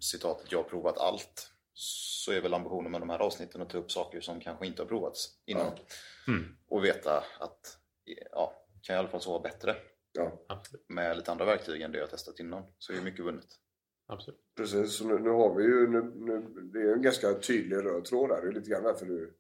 citatet 0.01 0.53
“Jag 0.53 0.59
har 0.63 0.69
provat 0.69 0.99
allt” 0.99 1.53
så 1.73 2.33
är 2.33 2.41
väl 2.41 2.55
ambitionen 2.55 2.91
med 2.93 3.01
de 3.01 3.11
här 3.11 3.19
avsnitten 3.19 3.63
att 3.63 3.71
ta 3.71 3.79
upp 3.79 3.91
saker 3.91 4.21
som 4.21 4.41
kanske 4.41 4.67
inte 4.67 4.83
har 4.83 4.87
provats 4.87 5.29
innan. 5.47 5.67
Ja. 6.27 6.33
Mm, 6.33 6.57
Och 6.69 6.85
veta 6.85 7.25
att 7.41 7.79
ja, 8.33 8.53
kan 8.83 8.95
jag 8.97 9.01
i 9.01 9.05
alla 9.05 9.09
fall 9.09 9.21
sova 9.21 9.41
bättre 9.41 9.77
Ja, 10.19 10.45
absolut. 10.49 10.85
med 10.89 11.17
lite 11.17 11.33
andra 11.33 11.45
verktyg 11.45 11.83
än 11.83 11.93
det 11.93 11.99
jag 11.99 12.11
testat 12.11 12.41
innan. 12.41 12.63
Så 12.79 12.93
är 12.93 12.97
ju 12.97 13.03
mycket 13.03 13.25
vunnet. 13.25 13.47
absolut. 14.09 14.41
precis. 14.57 14.97
Så 14.97 15.05
nu, 15.09 15.19
nu 15.19 15.31
har 15.31 15.55
vi 15.55 15.65
ju, 15.65 15.89
nu, 15.91 16.03
nu, 16.03 16.41
det 16.73 16.79
är 16.79 16.93
en 16.93 17.03
ganska 17.03 17.35
tydlig 17.35 17.77
röd 17.77 18.05
tråd 18.05 18.31
där. 18.31 18.43
Det 18.43 18.49
är 18.49 18.53
lite 18.53 18.71
grann 18.71 18.83
därför 18.83 19.07
du, 19.07 19.35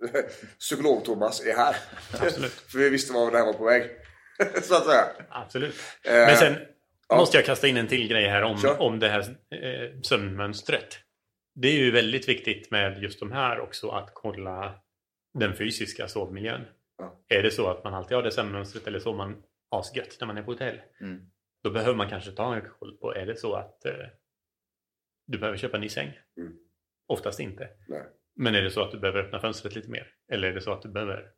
psykolog-Thomas, 0.58 1.46
är 1.46 1.56
här. 1.56 1.76
Absolut. 2.20 2.52
För 2.72 2.78
vi 2.78 2.90
visste 2.90 3.12
var 3.12 3.30
det 3.30 3.38
här 3.38 3.46
var 3.46 3.52
på 3.52 3.64
väg. 3.64 3.90
Så 4.62 4.74
att 4.74 4.84
säga. 4.84 5.04
absolut. 5.28 5.74
Eh, 6.04 6.12
Men 6.12 6.36
sen 6.36 6.54
ja. 7.08 7.16
måste 7.16 7.36
jag 7.36 7.46
kasta 7.46 7.68
in 7.68 7.76
en 7.76 7.88
till 7.88 8.08
grej 8.08 8.28
här 8.28 8.42
om, 8.42 8.58
Kör. 8.58 8.80
om 8.82 8.98
det 8.98 9.08
här 9.08 9.20
eh, 9.50 10.00
sömnmönstret. 10.02 10.98
Det 11.54 11.68
är 11.68 11.72
ju 11.78 11.90
väldigt 11.90 12.28
viktigt 12.28 12.70
med 12.70 13.02
just 13.02 13.20
de 13.20 13.32
här 13.32 13.60
också 13.60 13.88
att 13.88 14.10
kolla 14.14 14.74
den 15.38 15.56
fysiska 15.56 16.08
sovmiljön. 16.08 16.60
Ja. 16.98 17.20
Är 17.28 17.42
det 17.42 17.50
så 17.50 17.70
att 17.70 17.84
man 17.84 17.94
alltid 17.94 18.16
har 18.16 18.22
det 18.22 18.30
sömnmönstret 18.30 18.86
eller 18.86 18.98
sover 18.98 19.16
man 19.16 19.42
asgött 19.70 20.16
när 20.20 20.26
man 20.26 20.38
är 20.38 20.42
på 20.42 20.50
hotell? 20.50 20.80
Mm. 21.00 21.30
Då 21.62 21.70
behöver 21.70 21.94
man 21.94 22.08
kanske 22.08 22.32
ta 22.32 22.54
en 22.54 22.62
koll 22.78 22.96
på, 22.96 23.14
är 23.14 23.26
det 23.26 23.36
så 23.36 23.54
att 23.54 23.84
eh, 23.84 23.92
du 25.26 25.38
behöver 25.38 25.58
köpa 25.58 25.76
en 25.76 25.80
ny 25.80 25.88
säng? 25.88 26.18
Mm. 26.36 26.52
Oftast 27.06 27.40
inte. 27.40 27.68
Nej. 27.88 28.02
Men 28.36 28.54
är 28.54 28.62
det 28.62 28.70
så 28.70 28.82
att 28.82 28.90
du 28.90 28.98
behöver 28.98 29.20
öppna 29.20 29.40
fönstret 29.40 29.74
lite 29.74 29.90
mer? 29.90 30.14
Eller 30.32 30.48
är 30.48 30.52
det 30.52 30.60
så 30.60 30.72
att 30.72 30.82
du 30.82 30.88
behöver 30.88 31.32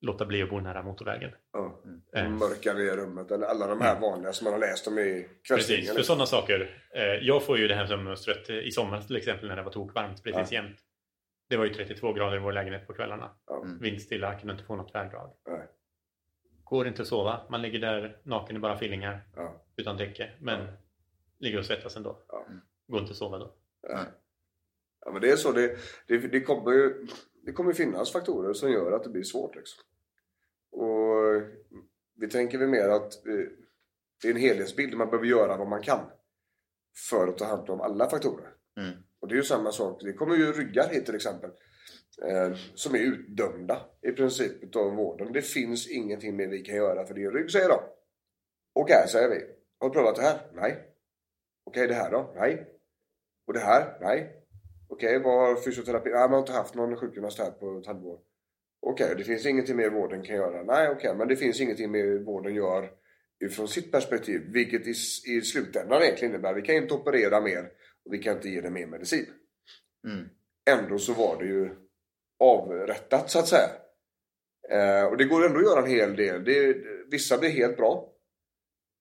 låta 0.00 0.26
bli 0.26 0.42
att 0.42 0.50
bo 0.50 0.60
nära 0.60 0.82
motorvägen? 0.82 1.30
Ja. 1.52 1.82
Eh, 2.14 2.28
Mörkare 2.28 2.82
i 2.82 2.90
rummet. 2.90 3.30
Eller 3.30 3.46
alla 3.46 3.66
de 3.66 3.80
här 3.80 4.00
vanliga 4.00 4.32
som 4.32 4.44
man 4.44 4.52
har 4.52 4.60
läst 4.60 4.86
om 4.86 4.98
i 4.98 5.28
kvällstidningarna. 5.48 5.94
Precis, 5.94 5.96
för 5.96 6.02
sådana 6.02 6.26
saker. 6.26 6.84
Eh, 6.94 7.02
jag 7.04 7.44
får 7.44 7.58
ju 7.58 7.68
det 7.68 7.74
här 7.74 7.86
sömnmönstret 7.86 8.50
i 8.50 8.70
somras 8.70 9.06
till 9.06 9.16
exempel 9.16 9.48
när 9.48 9.56
det 9.56 9.62
var 9.62 9.72
tokvarmt 9.72 10.22
precis 10.22 10.52
jämt. 10.52 10.78
Det 11.48 11.56
var 11.56 11.64
ju 11.64 11.74
32 11.74 12.12
grader 12.12 12.36
i 12.36 12.40
vår 12.40 12.52
lägenhet 12.52 12.86
på 12.86 12.92
kvällarna. 12.92 13.30
Ja. 13.46 13.62
Mm. 13.62 13.78
Vindstilla, 13.78 14.38
kunde 14.38 14.52
inte 14.52 14.64
få 14.64 14.76
något 14.76 14.92
tvärdrag. 14.92 15.30
Nej. 15.48 15.68
Går 16.72 16.88
inte 16.88 17.02
att 17.02 17.08
sova. 17.08 17.40
Man 17.50 17.62
ligger 17.62 17.78
där 17.78 18.20
naken 18.22 18.56
i 18.56 18.58
bara 18.58 18.78
fillingar 18.78 19.20
Ja. 19.36 19.62
utan 19.76 19.98
täcke. 19.98 20.30
Men 20.40 20.72
ligger 21.38 21.58
och 21.58 21.64
svettas 21.64 21.96
ändå. 21.96 22.18
Ja. 22.28 22.46
Går 22.86 23.00
inte 23.00 23.10
att 23.10 23.16
sova 23.16 23.38
då. 23.38 23.54
Ja. 23.82 24.04
ja 25.04 25.12
men 25.12 25.20
det 25.22 25.30
är 25.30 25.36
så. 25.36 25.52
Det, 25.52 25.78
det, 26.06 26.18
det, 26.18 26.40
kommer 26.40 26.72
ju, 26.72 27.06
det 27.46 27.52
kommer 27.52 27.72
finnas 27.72 28.12
faktorer 28.12 28.52
som 28.52 28.72
gör 28.72 28.92
att 28.92 29.04
det 29.04 29.10
blir 29.10 29.22
svårt. 29.22 29.56
Liksom. 29.56 29.82
Och 30.70 31.42
vi 32.16 32.28
tänker 32.28 32.58
väl 32.58 32.68
mer 32.68 32.88
att 32.88 33.26
eh, 33.26 33.34
det 34.22 34.28
är 34.28 34.30
en 34.30 34.40
helhetsbild. 34.40 34.94
Man 34.96 35.10
behöver 35.10 35.26
göra 35.26 35.56
vad 35.56 35.68
man 35.68 35.82
kan 35.82 36.06
för 37.10 37.28
att 37.28 37.38
ta 37.38 37.44
hand 37.44 37.70
om 37.70 37.80
alla 37.80 38.10
faktorer. 38.10 38.54
Mm. 38.76 38.92
Och 39.20 39.28
det 39.28 39.34
är 39.34 39.36
ju 39.36 39.42
samma 39.42 39.72
sak. 39.72 40.02
Det 40.02 40.12
kommer 40.12 40.36
ju 40.36 40.52
ryggar 40.52 40.88
hit 40.88 41.06
till 41.06 41.14
exempel. 41.14 41.50
Eh, 42.28 42.54
som 42.74 42.94
är 42.94 42.98
utdömda 42.98 43.86
i 44.02 44.12
princip 44.12 44.62
utav 44.62 44.94
vården. 44.94 45.32
Det 45.32 45.42
finns 45.42 45.90
ingenting 45.90 46.36
mer 46.36 46.46
vi 46.46 46.62
kan 46.62 46.76
göra 46.76 47.06
för 47.06 47.14
din 47.14 47.30
rygg 47.30 47.50
säger 47.50 47.68
de. 47.68 47.80
Okej, 48.74 49.08
säger 49.08 49.28
vi. 49.28 49.40
Har 49.78 49.88
du 49.88 49.94
provat 49.94 50.16
det 50.16 50.22
här? 50.22 50.40
Nej. 50.54 50.78
Okej, 51.64 51.88
det 51.88 51.94
här 51.94 52.10
då? 52.10 52.32
Nej. 52.36 52.66
Och 53.46 53.52
det 53.52 53.60
här? 53.60 53.98
Nej. 54.00 54.42
Okej, 54.88 55.18
vad 55.18 55.34
har 55.34 55.56
fysioterapi? 55.56 56.10
Nej, 56.10 56.20
man 56.20 56.32
har 56.32 56.38
inte 56.38 56.52
haft 56.52 56.74
någon 56.74 56.96
sjukgymnast 56.96 57.38
här 57.38 57.50
på 57.50 57.78
ett 57.78 57.86
halvår. 57.86 58.18
Okej, 58.86 59.14
det 59.16 59.24
finns 59.24 59.46
ingenting 59.46 59.76
mer 59.76 59.90
vården 59.90 60.22
kan 60.22 60.36
göra. 60.36 60.62
Nej, 60.62 60.88
okej, 60.88 61.14
men 61.14 61.28
det 61.28 61.36
finns 61.36 61.60
ingenting 61.60 61.90
mer 61.90 62.18
vården 62.18 62.54
gör 62.54 62.90
utifrån 63.40 63.68
sitt 63.68 63.92
perspektiv. 63.92 64.42
Vilket 64.48 64.86
i, 64.86 64.90
i 65.36 65.40
slutändan 65.40 66.02
egentligen 66.02 66.34
innebär 66.34 66.54
vi 66.54 66.62
kan 66.62 66.74
inte 66.74 66.94
operera 66.94 67.40
mer 67.40 67.70
och 68.04 68.14
vi 68.14 68.18
kan 68.18 68.36
inte 68.36 68.48
ge 68.48 68.60
det 68.60 68.70
mer 68.70 68.86
medicin. 68.86 69.26
Mm. 70.06 70.28
Ändå 70.70 70.98
så 70.98 71.12
var 71.12 71.42
det 71.42 71.46
ju 71.46 71.70
avrättat 72.42 73.30
så 73.30 73.38
att 73.38 73.48
säga. 73.48 73.68
Eh, 74.70 75.06
och 75.06 75.16
det 75.16 75.24
går 75.24 75.46
ändå 75.46 75.58
att 75.58 75.64
göra 75.64 75.80
en 75.80 75.90
hel 75.90 76.16
del. 76.16 76.44
Det, 76.44 76.76
vissa 77.10 77.38
blir 77.38 77.50
helt 77.50 77.76
bra. 77.76 78.12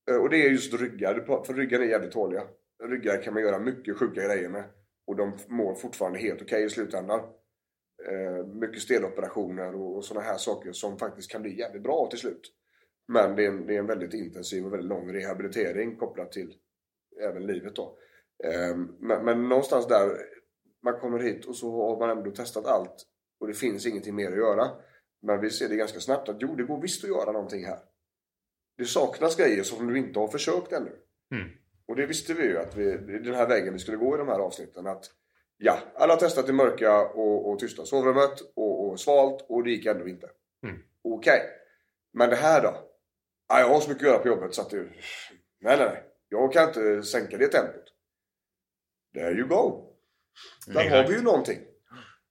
Eh, 0.10 0.18
och 0.18 0.30
det 0.30 0.46
är 0.46 0.50
just 0.50 0.74
ryggar, 0.74 1.44
för 1.46 1.54
ryggar 1.54 1.80
är 1.80 1.86
jävligt 1.86 2.12
tåliga. 2.12 2.44
Ryggar 2.84 3.22
kan 3.22 3.34
man 3.34 3.44
göra 3.44 3.60
mycket 3.60 3.98
sjuka 3.98 4.22
grejer 4.22 4.50
med. 4.50 4.64
Och 5.08 5.16
de 5.16 5.38
mår 5.48 5.76
fortfarande 5.76 6.20
helt 6.20 6.42
okej 6.42 6.64
i 6.64 6.70
slutändan. 6.70 7.20
Eh, 8.10 8.46
mycket 8.46 8.82
steloperationer 8.82 9.76
och, 9.76 9.96
och 9.96 10.06
sådana 10.06 10.26
här 10.26 10.38
saker 10.38 10.72
som 10.72 10.98
faktiskt 10.98 11.32
kan 11.32 11.42
bli 11.42 11.60
jävligt 11.60 11.84
bra 11.84 12.08
till 12.10 12.20
slut. 12.20 12.42
Men 13.08 13.36
det 13.36 13.46
är, 13.46 13.48
en, 13.48 13.68
det 13.68 13.76
är 13.76 13.80
en 13.80 13.88
väldigt 13.88 14.14
intensiv 14.14 14.66
och 14.66 14.74
väldigt 14.74 14.90
lång 14.90 15.14
rehabilitering 15.14 15.96
kopplat 15.96 16.32
till 16.32 16.54
även 17.22 17.46
livet 17.46 17.76
då. 17.76 17.98
Eh, 18.44 18.76
men, 19.00 19.26
men 19.26 19.50
någonstans 19.50 19.88
där, 19.88 20.18
man 20.84 21.00
kommer 21.00 21.20
hit 21.20 21.46
och 21.46 21.56
så 21.56 21.72
har 21.72 22.00
man 22.00 22.18
ändå 22.18 22.32
testat 22.32 22.66
allt 22.66 23.08
och 23.42 23.48
det 23.48 23.54
finns 23.54 23.86
ingenting 23.86 24.16
mer 24.16 24.32
att 24.32 24.38
göra. 24.38 24.72
Men 25.22 25.42
vi 25.42 25.50
ser 25.50 25.70
det 25.70 25.76
ganska 25.76 26.00
snabbt 26.00 26.30
att 26.30 26.38
jo, 26.40 26.56
det 26.56 26.64
går 26.64 26.82
visst 26.82 27.04
att 27.04 27.10
göra 27.10 27.32
någonting 27.32 27.66
här. 27.66 27.80
Det 28.78 28.86
saknas 28.86 29.36
grejer 29.36 29.64
som 29.64 29.88
du 29.88 29.98
inte 29.98 30.20
har 30.20 30.28
försökt 30.28 30.72
ännu. 30.72 30.92
Mm. 31.36 31.50
Och 31.86 31.96
det 31.96 32.06
visste 32.06 32.34
vi 32.34 32.44
ju 32.44 32.58
att 32.58 32.76
vi, 32.76 32.86
det 32.86 33.20
den 33.20 33.36
här 33.36 33.48
vägen 33.48 33.74
vi 33.74 33.80
skulle 33.80 33.98
gå 33.98 34.16
i 34.16 34.18
de 34.18 34.28
här 34.28 34.40
avsnitten. 34.40 34.88
Att 34.88 35.06
ja, 35.58 35.80
alla 35.96 36.14
har 36.14 36.20
testat 36.20 36.50
i 36.50 36.52
mörka 36.52 37.02
och, 37.02 37.52
och 37.52 37.60
tysta 37.60 37.86
sovrummet 37.86 38.42
och, 38.56 38.90
och 38.90 39.00
svalt 39.00 39.46
och 39.50 39.64
det 39.64 39.72
gick 39.72 39.86
ändå 39.86 40.08
inte. 40.08 40.30
Mm. 40.64 40.82
Okej. 41.04 41.42
Men 42.14 42.30
det 42.30 42.36
här 42.36 42.62
då? 42.62 42.74
Ja, 43.48 43.60
jag 43.60 43.70
har 43.70 43.80
så 43.80 43.90
mycket 43.90 44.04
att 44.04 44.10
göra 44.10 44.20
på 44.20 44.28
jobbet 44.28 44.54
så 44.54 44.62
att 44.62 44.70
det... 44.70 44.78
Nej, 45.60 45.78
nej, 45.78 45.78
nej. 45.78 46.04
Jag 46.30 46.54
kan 46.54 46.68
inte 46.68 47.04
sänka 47.04 47.38
det 47.38 47.48
tempot. 47.48 47.94
There 49.14 49.32
you 49.32 49.48
go. 49.48 49.88
Där 50.68 50.90
har 50.90 51.08
vi 51.08 51.14
ju 51.16 51.22
någonting. 51.22 51.60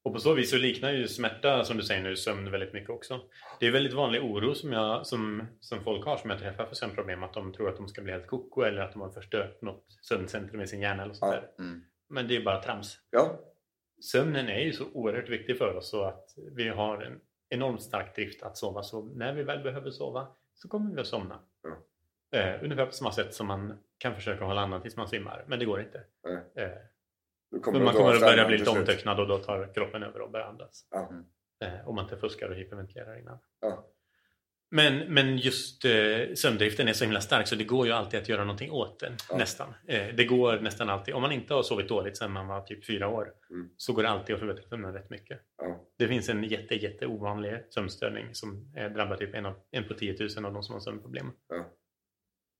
Och 0.02 0.12
på 0.12 0.20
så 0.20 0.34
vis 0.34 0.50
så 0.50 0.56
liknar 0.56 0.92
ju 0.92 1.08
smärta, 1.08 1.64
som 1.64 1.76
du 1.76 1.82
säger 1.82 2.02
nu, 2.02 2.16
sömn 2.16 2.50
väldigt 2.50 2.72
mycket 2.72 2.90
också. 2.90 3.20
Det 3.60 3.66
är 3.66 3.70
väldigt 3.70 3.92
vanlig 3.92 4.24
oro 4.24 4.54
som, 4.54 4.72
jag, 4.72 5.06
som, 5.06 5.46
som 5.60 5.84
folk 5.84 6.04
har 6.04 6.16
som 6.16 6.30
jag 6.30 6.38
träffar 6.38 6.66
för 6.66 6.74
sömnproblem. 6.74 7.22
Att 7.22 7.34
de 7.34 7.52
tror 7.52 7.68
att 7.68 7.76
de 7.76 7.88
ska 7.88 8.02
bli 8.02 8.12
helt 8.12 8.26
koko 8.26 8.62
eller 8.62 8.82
att 8.82 8.92
de 8.92 9.00
har 9.00 9.10
förstört 9.10 9.62
något 9.62 9.84
sömncentrum 10.08 10.60
i 10.60 10.66
sin 10.66 10.80
hjärna 10.80 11.02
eller 11.02 11.14
sånt 11.14 11.34
Ja. 11.56 11.64
Mm. 11.64 11.84
Men 12.08 12.28
det 12.28 12.36
är 12.36 12.44
bara 12.44 12.62
trams. 12.62 12.98
Ja, 13.10 13.38
Sömnen 14.00 14.48
är 14.48 14.60
ju 14.60 14.72
så 14.72 14.84
oerhört 14.92 15.28
viktig 15.28 15.58
för 15.58 15.76
oss 15.76 15.90
så 15.90 16.04
att 16.04 16.34
vi 16.56 16.68
har 16.68 17.02
en 17.02 17.20
enormt 17.48 17.82
stark 17.82 18.14
drift 18.16 18.42
att 18.42 18.56
sova. 18.56 18.82
Så 18.82 19.02
när 19.02 19.34
vi 19.34 19.42
väl 19.42 19.62
behöver 19.62 19.90
sova 19.90 20.28
så 20.54 20.68
kommer 20.68 20.94
vi 20.94 21.00
att 21.00 21.06
somna. 21.06 21.40
Ja. 21.62 22.38
Eh, 22.38 22.64
ungefär 22.64 22.86
på 22.86 22.92
samma 22.92 23.12
sätt 23.12 23.34
som 23.34 23.46
man 23.46 23.78
kan 23.98 24.14
försöka 24.14 24.44
hålla 24.44 24.60
andan 24.60 24.82
tills 24.82 24.96
man 24.96 25.08
svimmar. 25.08 25.44
Men 25.48 25.58
det 25.58 25.64
går 25.64 25.80
inte. 25.80 26.04
Nej. 26.24 26.64
Eh, 26.66 26.72
men 27.50 27.84
man 27.84 27.94
kommer 27.94 28.14
att 28.14 28.20
börja 28.20 28.46
bli 28.46 28.58
lite 28.58 28.70
omtöcknad 28.70 29.20
och 29.20 29.28
då 29.28 29.38
tar 29.38 29.74
kroppen 29.74 30.02
över 30.02 30.20
och 30.20 30.30
börjar 30.30 30.46
andas. 30.46 30.86
Ja. 30.90 31.10
Eh, 31.64 31.88
om 31.88 31.94
man 31.94 32.04
inte 32.04 32.16
fuskar 32.16 32.48
och 32.48 32.56
hyperventilerar 32.56 33.18
innan. 33.18 33.38
Ja. 33.60 33.86
Men, 34.72 34.98
men 35.14 35.38
just 35.38 35.84
eh, 35.84 35.90
sömndriften 36.34 36.88
är 36.88 36.92
så 36.92 37.04
himla 37.04 37.20
stark 37.20 37.48
så 37.48 37.54
det 37.54 37.64
går 37.64 37.86
ju 37.86 37.92
alltid 37.92 38.20
att 38.20 38.28
göra 38.28 38.44
någonting 38.44 38.70
åt 38.70 39.00
den. 39.00 39.16
Ja. 39.30 39.36
Nästan. 39.36 39.74
Eh, 39.88 40.14
det 40.14 40.24
går 40.24 40.60
nästan 40.60 40.90
alltid. 40.90 41.14
Om 41.14 41.22
man 41.22 41.32
inte 41.32 41.54
har 41.54 41.62
sovit 41.62 41.88
dåligt 41.88 42.16
sedan 42.16 42.32
man 42.32 42.46
var 42.46 42.60
typ 42.60 42.86
fyra 42.86 43.08
år 43.08 43.32
Mm. 43.50 43.70
så 43.76 43.92
går 43.92 44.02
det 44.02 44.08
alltid 44.08 44.34
att 44.34 44.40
förbättra 44.40 44.68
sömnen 44.68 44.92
rätt 44.92 45.10
mycket. 45.10 45.40
Ja. 45.58 45.80
Det 45.98 46.08
finns 46.08 46.28
en 46.28 46.44
jätte, 46.44 46.74
jätte 46.74 47.06
ovanlig 47.06 47.64
sömnstörning 47.70 48.34
som 48.34 48.72
eh, 48.76 48.92
drabbar 48.92 49.16
typ 49.16 49.34
en, 49.34 49.46
av, 49.46 49.54
en 49.70 49.84
på 49.88 49.94
10 49.94 50.16
000 50.36 50.44
av 50.44 50.52
de 50.52 50.62
som 50.62 50.72
har 50.72 50.80
sömnproblem. 50.80 51.32
Ja. 51.48 51.66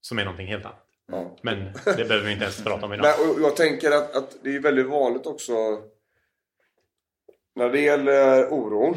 Som 0.00 0.18
är 0.18 0.24
någonting 0.24 0.46
helt 0.46 0.64
annat. 0.64 0.86
Ja. 1.12 1.36
Men 1.42 1.72
det 1.84 2.08
behöver 2.08 2.26
vi 2.26 2.32
inte 2.32 2.44
ens 2.44 2.64
prata 2.64 2.86
om 2.86 2.92
idag. 2.92 3.02
Nej, 3.02 3.28
och 3.28 3.40
jag 3.40 3.56
tänker 3.56 3.90
att, 3.90 4.16
att 4.16 4.36
det 4.42 4.56
är 4.56 4.60
väldigt 4.60 4.86
vanligt 4.86 5.26
också 5.26 5.52
när 7.54 7.68
det 7.70 7.80
gäller 7.80 8.52
oron 8.52 8.96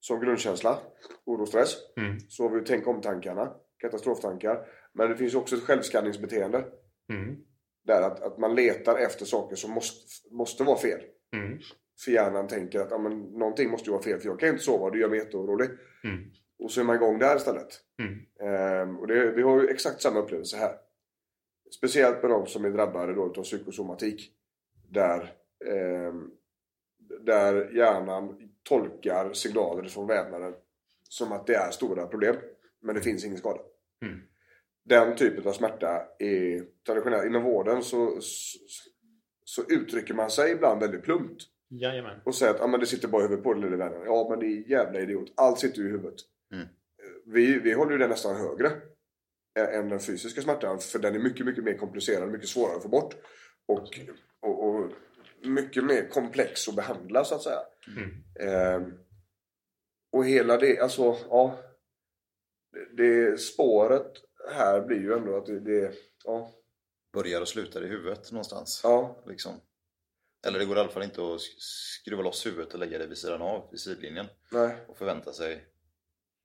som 0.00 0.20
grundkänsla, 0.20 0.78
oro 1.24 1.42
och 1.42 1.48
stress, 1.48 1.76
Mm. 1.96 2.20
så 2.28 2.42
har 2.42 2.50
vi 2.50 2.58
ju 2.58 2.64
tänk 2.64 2.86
om-tankarna, 2.86 3.52
katastroftankar. 3.78 4.66
Men 4.94 5.10
det 5.10 5.16
finns 5.16 5.34
också 5.34 5.56
ett 5.56 5.62
självskanningsbeteende. 5.62 6.64
Mm. 7.12 7.36
Där 7.84 8.02
att, 8.02 8.22
att 8.22 8.38
man 8.38 8.54
letar 8.54 8.98
efter 8.98 9.24
saker 9.24 9.56
som 9.56 9.70
måste, 9.70 10.06
måste 10.34 10.64
vara 10.64 10.78
fel. 10.78 11.00
Mm. 11.36 11.58
För 12.04 12.12
hjärnan 12.12 12.48
tänker 12.48 12.80
att 12.80 12.90
ja, 12.90 12.98
men, 12.98 13.20
någonting 13.20 13.70
måste 13.70 13.86
ju 13.90 13.92
vara 13.92 14.02
fel 14.02 14.20
för 14.20 14.28
jag 14.28 14.40
kan 14.40 14.48
inte 14.48 14.62
sova 14.62 14.90
det 14.90 14.98
gör 14.98 15.08
mig 15.08 15.18
jätteorolig. 15.18 15.68
Mm. 16.04 16.30
Och 16.58 16.70
så 16.70 16.80
är 16.80 16.84
man 16.84 16.96
igång 16.96 17.18
där 17.18 17.36
istället. 17.36 17.80
Mm. 18.02 18.18
Ehm, 18.50 18.98
och 18.98 19.06
det, 19.06 19.30
vi 19.30 19.42
har 19.42 19.62
ju 19.62 19.68
exakt 19.68 20.02
samma 20.02 20.20
upplevelse 20.20 20.56
här. 20.56 20.72
Speciellt 21.74 22.22
med 22.22 22.30
de 22.30 22.46
som 22.46 22.64
är 22.64 22.70
drabbade 22.70 23.14
då 23.14 23.22
av 23.22 23.42
psykosomatik. 23.42 24.32
Där, 24.88 25.32
ehm, 25.64 26.30
där 27.20 27.76
hjärnan 27.76 28.50
tolkar 28.62 29.32
signaler 29.32 29.88
från 29.88 30.06
vävnaden 30.06 30.54
som 31.08 31.32
att 31.32 31.46
det 31.46 31.54
är 31.54 31.70
stora 31.70 32.06
problem. 32.06 32.36
Men 32.80 32.94
det 32.94 33.00
finns 33.00 33.24
ingen 33.24 33.38
skada. 33.38 33.60
Mm. 34.02 34.20
Den 34.84 35.16
typen 35.16 35.48
av 35.48 35.52
smärta 35.52 36.06
är 36.18 36.64
traditionellt 36.86 37.26
inom 37.26 37.42
vården 37.42 37.82
så, 37.82 38.20
så, 38.20 38.58
så 39.44 39.62
uttrycker 39.68 40.14
man 40.14 40.30
sig 40.30 40.52
ibland 40.52 40.80
väldigt 40.80 41.02
plumpt. 41.02 41.42
Jajamän. 41.68 42.20
Och 42.24 42.34
säger 42.34 42.54
att 42.54 42.60
ah, 42.60 42.66
men 42.66 42.80
det 42.80 42.86
sitter 42.86 43.08
bara 43.08 43.22
i 43.22 43.24
huvudet 43.24 43.44
på 43.44 43.52
den 43.52 43.62
lille 43.62 43.76
vännen. 43.76 44.02
Ja 44.04 44.26
men 44.30 44.40
det 44.40 44.46
är 44.46 44.70
jävla 44.70 45.00
idiot. 45.00 45.32
Allt 45.36 45.58
sitter 45.58 45.78
ju 45.78 45.88
i 45.88 45.90
huvudet. 45.90 46.20
Mm. 46.52 46.66
Vi, 47.26 47.58
vi 47.58 47.72
håller 47.72 47.92
ju 47.92 47.98
den 47.98 48.10
nästan 48.10 48.36
högre 48.36 48.70
än 49.58 49.88
den 49.88 50.00
fysiska 50.00 50.42
smärtan. 50.42 50.78
För 50.80 50.98
den 50.98 51.14
är 51.14 51.18
mycket, 51.18 51.46
mycket 51.46 51.64
mer 51.64 51.78
komplicerad. 51.78 52.30
Mycket 52.30 52.48
svårare 52.48 52.76
att 52.76 52.82
få 52.82 52.88
bort. 52.88 53.14
Och, 53.66 54.00
och, 54.40 54.64
och 54.68 54.90
mycket 55.42 55.84
mer 55.84 56.08
komplex 56.08 56.68
att 56.68 56.76
behandla 56.76 57.24
så 57.24 57.34
att 57.34 57.42
säga. 57.42 57.60
Mm. 57.96 58.24
Ehm, 58.50 58.98
och 60.12 60.26
hela 60.26 60.56
det, 60.56 60.78
alltså 60.78 61.16
ja. 61.30 61.58
Det, 62.96 63.40
spåret 63.40 64.12
här 64.50 64.80
blir 64.80 65.00
ju 65.00 65.12
ändå 65.12 65.36
att 65.36 65.46
det, 65.46 65.60
det 65.60 65.94
ja. 66.24 66.50
Börjar 67.12 67.40
och 67.40 67.48
slutar 67.48 67.84
i 67.84 67.88
huvudet 67.88 68.32
någonstans. 68.32 68.80
ja. 68.84 69.22
Liksom. 69.26 69.60
Eller 70.46 70.58
det 70.58 70.64
går 70.64 70.76
i 70.76 70.80
alla 70.80 70.88
fall 70.88 71.02
inte 71.02 71.20
att 71.20 71.40
sk- 71.40 71.56
skruva 72.00 72.22
loss 72.22 72.46
huvudet 72.46 72.72
och 72.74 72.80
lägga 72.80 72.98
det 72.98 73.06
vid 73.06 73.18
sidan 73.18 73.42
av, 73.42 73.68
vid 73.70 73.80
sidlinjen. 73.80 74.26
Nej. 74.52 74.76
Och 74.88 74.96
förvänta 74.96 75.32
sig 75.32 75.66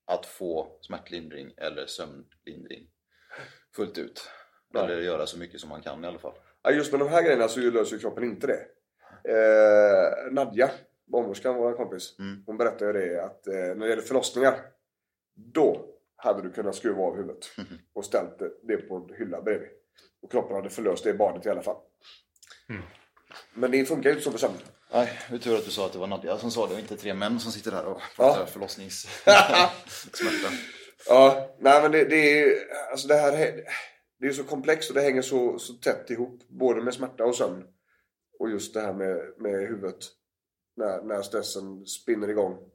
att 0.06 0.26
få 0.26 0.80
smärtlindring 0.82 1.54
eller 1.58 1.86
sömnlindring 1.86 2.90
fullt 3.78 3.98
ut. 3.98 4.30
Nej. 4.74 4.84
Eller 4.84 5.02
göra 5.02 5.26
så 5.28 5.38
mycket 5.38 5.60
som 5.62 5.70
man 5.70 5.82
kan 5.82 6.04
i 6.04 6.08
alla 6.08 6.20
fall. 6.20 6.34
Ja, 6.64 6.72
just 6.72 6.92
med 6.92 7.00
de 7.02 7.10
här 7.10 7.24
grejerna 7.24 7.48
så 7.48 7.60
löser 7.60 7.94
ju 7.94 8.00
kroppen 8.00 8.24
inte 8.24 8.48
det. 8.48 8.60
Eh, 9.32 10.32
Nadja, 10.32 10.70
barnmorskan, 11.12 11.56
vår 11.56 11.74
kompis, 11.74 12.16
Mm. 12.20 12.44
hon 12.46 12.58
berättade 12.58 12.94
det 12.94 13.24
att 13.24 13.48
eh, 13.48 13.54
när 13.54 13.76
det 13.76 13.90
gäller 13.90 14.02
förlossningar, 14.04 14.60
då 15.36 15.86
hade 16.16 16.42
du 16.42 16.52
kunnat 16.52 16.76
skruva 16.76 17.04
av 17.04 17.16
huvudet 17.16 17.46
och 17.94 18.06
ställt 18.06 18.40
det- 18.64 18.78
på 18.78 18.96
en 18.96 19.16
hylla 19.18 19.42
bredvid. 19.42 19.70
Och 20.22 20.32
kroppen 20.32 20.56
hade 20.56 20.70
förlöst 20.70 21.04
det 21.04 21.14
barnet 21.14 21.46
i 21.46 21.50
alla 21.50 21.62
fall. 21.62 21.78
Mm. 22.70 22.82
Men 23.54 23.72
det 23.72 23.86
funkar 23.86 24.10
ju 24.10 24.14
inte 24.16 24.24
så 24.24 24.32
för 24.32 24.38
sömn. 24.40 24.54
Nej, 24.94 25.20
det 25.30 25.36
är 25.36 25.40
tur 25.40 25.56
att 25.58 25.66
du 25.66 25.72
sa 25.72 25.86
att 25.86 25.94
det 25.94 26.00
var 26.00 26.08
Nadja 26.08 26.38
som 26.38 26.52
sa 26.52 26.68
det 26.68 26.74
och 26.74 26.80
inte 26.80 26.98
tre 26.98 27.14
män 27.14 27.40
som 27.40 27.52
sitter 27.52 27.72
här 27.72 27.86
och 27.86 28.02
pratar 28.16 28.40
Ja. 28.40 28.46
förlossningssmärta. 28.46 29.70
Ja, 31.08 31.56
nej 31.60 31.82
men 31.82 31.92
det, 31.92 32.06
det 32.06 32.40
är 32.40 32.56
alltså 32.92 33.08
det 33.08 33.16
här 33.16 33.64
det 34.20 34.28
är 34.28 34.32
så 34.32 34.44
komplext 34.44 34.90
och 34.90 34.96
det 34.96 35.02
hänger 35.02 35.22
så, 35.22 35.60
så 35.60 35.74
tätt 35.74 36.10
ihop. 36.10 36.48
Både 36.48 36.82
med 36.82 36.94
smärta 36.94 37.26
och 37.26 37.36
sömn. 37.36 37.64
Och 38.40 38.50
just 38.50 38.74
det 38.74 38.82
här 38.82 38.94
med, 38.94 39.34
med 39.38 39.68
huvudet. 39.68 40.06
När, 40.76 41.02
när 41.02 41.22
stressen 41.22 41.86
spinner 41.86 42.28
igång. 42.28 42.72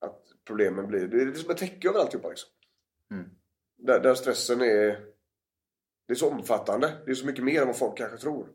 Att 0.00 0.22
problemen 0.44 0.86
blir... 0.86 1.08
Det 1.08 1.22
är 1.22 1.32
som 1.32 1.50
ett 1.50 1.56
täcke 1.56 1.88
över 1.88 2.00
alltihopa 2.00 2.28
liksom. 2.28 2.50
Mm. 3.10 3.30
Där, 3.76 4.00
där 4.00 4.14
stressen 4.14 4.60
är... 4.60 5.06
Det 6.06 6.12
är 6.12 6.14
så 6.14 6.30
omfattande. 6.30 6.92
Det 7.04 7.10
är 7.10 7.14
så 7.14 7.26
mycket 7.26 7.44
mer 7.44 7.60
än 7.60 7.66
vad 7.66 7.78
folk 7.78 7.98
kanske 7.98 8.18
tror. 8.18 8.48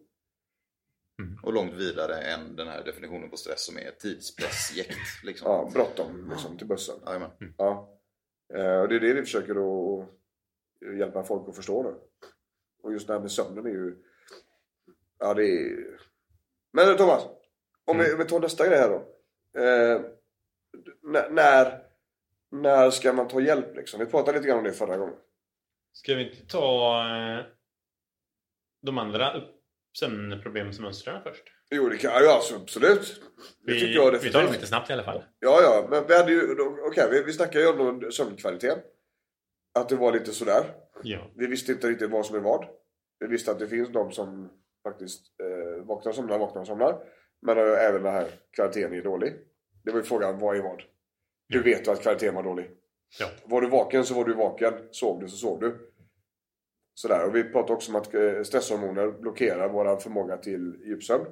Och 1.43 1.53
långt 1.53 1.73
vidare 1.73 2.21
än 2.21 2.55
den 2.55 2.67
här 2.67 2.83
definitionen 2.83 3.29
på 3.29 3.37
stress 3.37 3.65
som 3.65 3.77
är 3.77 3.91
tidspressjäkt. 3.91 5.23
Liksom. 5.23 5.51
Ja, 5.51 5.69
bråttom 5.73 6.29
liksom 6.29 6.57
till 6.57 6.67
bussen. 6.67 6.95
Jajamän. 7.05 7.31
Ja. 7.57 8.00
Eh, 8.53 8.81
och 8.81 8.87
det 8.87 8.95
är 8.95 8.99
det 8.99 9.13
vi 9.13 9.21
försöker 9.21 9.51
att 9.51 10.07
hjälpa 10.97 11.23
folk 11.23 11.49
att 11.49 11.55
förstå 11.55 11.83
nu. 11.83 11.95
Och 12.83 12.93
just 12.93 13.07
det 13.07 13.13
här 13.13 13.19
med 13.19 13.31
sömnen 13.31 13.65
är 13.65 13.69
ju... 13.69 14.03
Ja, 15.19 15.33
det 15.33 15.45
är... 15.45 15.99
Men 16.73 16.97
Thomas! 16.97 17.27
Om 17.85 17.97
vi, 17.97 18.13
om 18.13 18.17
vi 18.17 18.25
tar 18.25 18.39
nästa 18.39 18.67
grej 18.67 18.77
här 18.77 18.89
då. 18.89 18.95
Eh, 19.59 20.01
när, 21.29 21.83
när 22.51 22.89
ska 22.89 23.13
man 23.13 23.27
ta 23.27 23.41
hjälp 23.41 23.75
liksom? 23.75 23.99
Vi 23.99 24.05
pratade 24.05 24.37
lite 24.37 24.47
grann 24.47 24.57
om 24.57 24.63
det 24.63 24.73
förra 24.73 24.97
gången. 24.97 25.15
Ska 25.93 26.15
vi 26.15 26.29
inte 26.29 26.45
ta 26.45 26.99
eh, 27.07 27.45
de 28.81 28.97
andra 28.97 29.41
sömnproblemsmönstren 29.99 31.23
först? 31.23 31.43
Jo, 31.75 31.89
det 31.89 31.97
kan 31.97 32.11
jag 32.11 32.25
alltså, 32.25 32.55
absolut. 32.55 33.21
Det 33.65 33.73
Vi, 33.73 33.95
jag 33.95 34.11
vi 34.11 34.31
tar 34.31 34.43
dem 34.43 34.51
lite 34.51 34.67
snabbt 34.67 34.89
i 34.89 34.93
alla 34.93 35.03
fall. 35.03 35.23
Ja, 35.39 35.61
ja, 35.61 35.87
men 35.89 36.07
vi 36.07 36.17
hade 36.17 36.31
ju... 36.31 36.55
Okej, 36.87 37.07
vi, 37.11 37.23
vi 37.23 37.33
snackade 37.33 37.63
ju 37.63 37.69
om 37.69 38.11
sömnkvaliteten. 38.11 38.79
Att 39.79 39.89
det 39.89 39.95
var 39.95 40.11
lite 40.11 40.31
sådär. 40.31 40.63
Ja. 41.03 41.31
Vi 41.35 41.47
visste 41.47 41.71
inte 41.71 41.89
riktigt 41.89 42.09
vad 42.09 42.25
som 42.25 42.35
är 42.35 42.39
vad. 42.39 42.65
Vi 43.19 43.27
visste 43.27 43.51
att 43.51 43.59
det 43.59 43.67
finns 43.67 43.89
de 43.89 44.11
som 44.11 44.51
faktiskt 44.83 45.21
eh, 45.43 45.85
vaknar 45.85 46.09
och 46.09 46.15
somnar, 46.15 46.39
vaknar 46.39 46.61
och 46.61 46.67
somnar. 46.67 47.03
Men 47.41 47.57
eh, 47.57 47.85
även 47.85 48.03
den 48.03 48.13
här 48.13 48.27
kvaliteten 48.55 48.93
är 48.93 49.01
dålig. 49.01 49.33
Det 49.83 49.91
var 49.91 49.97
ju 49.97 50.03
frågan, 50.03 50.39
vad 50.39 50.57
är 50.57 50.61
vad? 50.61 50.81
Hur 51.49 51.63
vet 51.63 51.85
du 51.85 51.91
att 51.91 52.01
kvaliteten 52.01 52.35
var 52.35 52.43
dålig? 52.43 52.71
Ja. 53.19 53.27
Var 53.45 53.61
du 53.61 53.69
vaken 53.69 54.05
så 54.05 54.13
var 54.13 54.25
du 54.25 54.33
vaken. 54.33 54.73
Sov 54.91 55.19
du 55.19 55.27
så 55.27 55.37
sov 55.37 55.59
du. 55.59 55.91
Sådär. 56.93 57.25
Och 57.25 57.35
vi 57.35 57.43
pratade 57.43 57.73
också 57.73 57.91
om 57.91 57.95
att 57.95 58.13
eh, 58.13 58.41
stresshormoner 58.43 59.11
blockerar 59.11 59.69
vår 59.69 59.97
förmåga 59.97 60.37
till 60.37 60.75
djupsömn. 60.85 61.25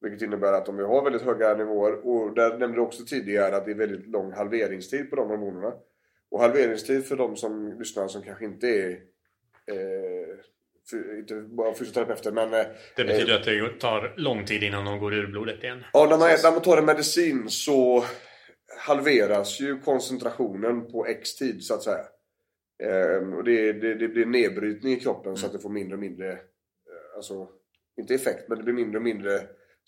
Vilket 0.00 0.22
innebär 0.22 0.52
att 0.52 0.68
om 0.68 0.76
vi 0.76 0.82
har 0.82 1.04
väldigt 1.04 1.22
höga 1.22 1.54
nivåer, 1.54 2.06
och 2.06 2.34
där 2.34 2.58
nämnde 2.58 2.76
du 2.76 2.80
också 2.80 3.04
tidigare 3.04 3.56
att 3.56 3.64
det 3.64 3.70
är 3.70 3.74
väldigt 3.74 4.06
lång 4.06 4.32
halveringstid 4.32 5.10
på 5.10 5.16
de 5.16 5.28
hormonerna. 5.28 5.72
Och 6.30 6.40
halveringstid 6.40 7.06
för 7.06 7.16
de 7.16 7.36
som 7.36 7.78
lyssnar 7.78 8.08
som 8.08 8.22
kanske 8.22 8.44
inte 8.44 8.66
är 8.66 8.90
eh, 9.66 10.36
för, 10.90 11.18
inte 11.18 11.34
bara 11.34 11.74
fysioterapeuter 11.74 12.32
men 12.32 12.54
eh, 12.54 12.66
Det 12.96 13.04
betyder 13.04 13.34
att 13.34 13.44
det 13.44 13.80
tar 13.80 14.14
lång 14.16 14.44
tid 14.44 14.62
innan 14.62 14.84
de 14.84 14.98
går 14.98 15.14
ur 15.14 15.26
blodet 15.26 15.64
igen. 15.64 15.84
ja, 15.92 16.06
när, 16.10 16.18
man, 16.18 16.28
när 16.28 16.52
man 16.52 16.62
tar 16.62 16.78
en 16.78 16.84
medicin 16.84 17.48
så 17.48 18.04
halveras 18.86 19.60
ju 19.60 19.80
koncentrationen 19.80 20.92
på 20.92 21.06
X 21.06 21.36
tid 21.36 21.64
så 21.64 21.74
att 21.74 21.82
säga. 21.82 22.04
Ehm, 22.82 23.34
och 23.34 23.44
det, 23.44 23.72
det, 23.72 23.94
det 23.94 24.08
blir 24.08 24.26
nedbrytning 24.26 24.92
i 24.92 25.00
kroppen 25.00 25.36
så 25.36 25.46
att 25.46 25.52
det 25.52 25.58
får 25.58 25.70
mindre 25.70 25.94
och 25.94 26.00
mindre, 26.00 26.32
eh, 26.32 26.36
alltså 27.16 27.48
inte 27.96 28.14
effekt 28.14 28.48
men 28.48 28.58
det 28.58 28.64
blir 28.64 28.74
mindre 28.74 28.96
och 28.96 29.04
mindre 29.04 29.40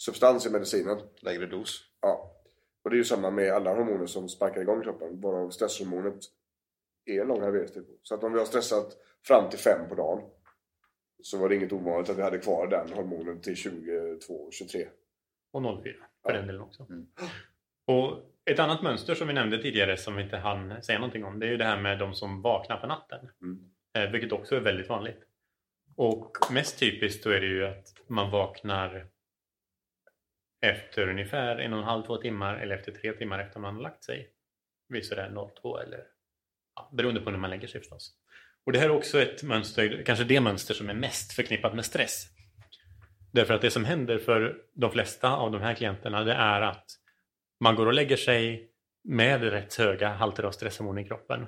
substans 0.04 0.46
i 0.46 0.50
medicinen. 0.50 0.98
Lägre 1.20 1.46
dos. 1.46 1.80
Ja. 2.00 2.36
Och 2.84 2.90
det 2.90 2.94
är 2.96 2.98
ju 2.98 3.04
samma 3.04 3.30
med 3.30 3.52
alla 3.52 3.74
hormoner 3.74 4.06
som 4.06 4.28
sparkar 4.28 4.60
igång 4.60 4.82
kroppen. 4.82 5.20
Varav 5.20 5.50
stresshormonet 5.50 6.18
är 7.04 7.20
en 7.20 7.28
lång 7.28 7.42
halveringstid. 7.42 7.86
på. 7.86 7.92
Så 8.02 8.14
att 8.14 8.24
om 8.24 8.32
vi 8.32 8.38
har 8.38 8.46
stressat 8.46 8.96
fram 9.26 9.50
till 9.50 9.58
fem 9.58 9.88
på 9.88 9.94
dagen. 9.94 10.30
Så 11.22 11.38
var 11.38 11.48
det 11.48 11.54
inget 11.56 11.72
ovanligt 11.72 12.10
att 12.10 12.18
vi 12.18 12.22
hade 12.22 12.38
kvar 12.38 12.66
den 12.66 12.92
hormonen 12.92 13.40
till 13.40 13.56
22, 13.56 14.50
23. 14.50 14.88
Och 15.52 15.62
04 15.62 15.94
för 16.22 16.30
Ja. 16.30 16.36
den 16.36 16.46
delen 16.46 16.62
också. 16.62 16.86
Mm. 16.90 17.06
Och 17.86 18.18
ett 18.50 18.58
annat 18.58 18.82
mönster 18.82 19.14
som 19.14 19.28
vi 19.28 19.34
nämnde 19.34 19.62
tidigare 19.62 19.96
som 19.96 20.16
vi 20.16 20.22
inte 20.22 20.36
hann 20.36 20.82
säga 20.82 20.98
någonting 20.98 21.24
om 21.24 21.38
det 21.38 21.46
är 21.46 21.50
ju 21.50 21.56
det 21.56 21.64
här 21.64 21.80
med 21.80 21.98
de 21.98 22.14
som 22.14 22.42
vaknar 22.42 22.76
på 22.76 22.86
natten. 22.86 23.28
Mm. 23.42 23.70
Eh, 23.98 24.12
vilket 24.12 24.32
också 24.32 24.56
är 24.56 24.60
väldigt 24.60 24.88
vanligt. 24.88 25.20
Och 25.96 26.36
mest 26.52 26.78
typiskt 26.78 27.24
då 27.24 27.30
är 27.30 27.40
det 27.40 27.46
ju 27.46 27.66
att 27.66 27.94
man 28.06 28.30
vaknar 28.30 29.06
efter 30.62 31.08
ungefär 31.08 31.56
en 31.58 31.72
och 31.72 31.78
en 31.78 31.84
halv, 31.84 32.02
två 32.02 32.16
timmar 32.16 32.56
eller 32.56 32.74
efter 32.76 32.92
tre 32.92 33.12
timmar 33.12 33.38
efter 33.38 33.60
man 33.60 33.74
har 33.74 33.82
lagt 33.82 34.04
sig. 34.04 34.28
Vid 34.88 35.06
sådär 35.06 35.50
02 35.62 35.78
eller 35.78 36.00
ja, 36.76 36.90
beroende 36.92 37.20
på 37.20 37.30
när 37.30 37.38
man 37.38 37.50
lägger 37.50 37.68
sig 37.68 37.80
förstås. 37.80 38.14
Och 38.66 38.72
det 38.72 38.78
här 38.78 38.86
är 38.86 38.90
också 38.96 39.20
ett 39.22 39.42
mönster, 39.42 40.02
kanske 40.06 40.24
det 40.24 40.40
mönster 40.40 40.74
som 40.74 40.90
är 40.90 40.94
mest 40.94 41.32
förknippat 41.32 41.74
med 41.74 41.84
stress. 41.84 42.26
Därför 43.32 43.54
att 43.54 43.60
det 43.62 43.70
som 43.70 43.84
händer 43.84 44.18
för 44.18 44.56
de 44.74 44.90
flesta 44.90 45.36
av 45.36 45.52
de 45.52 45.60
här 45.60 45.74
klienterna 45.74 46.24
det 46.24 46.32
är 46.34 46.60
att 46.60 46.84
man 47.60 47.74
går 47.74 47.86
och 47.86 47.92
lägger 47.94 48.16
sig 48.16 48.70
med 49.04 49.42
rätt 49.42 49.74
höga 49.74 50.08
halter 50.08 50.42
av 50.42 50.50
stresshormon 50.50 50.98
i 50.98 51.04
kroppen. 51.04 51.46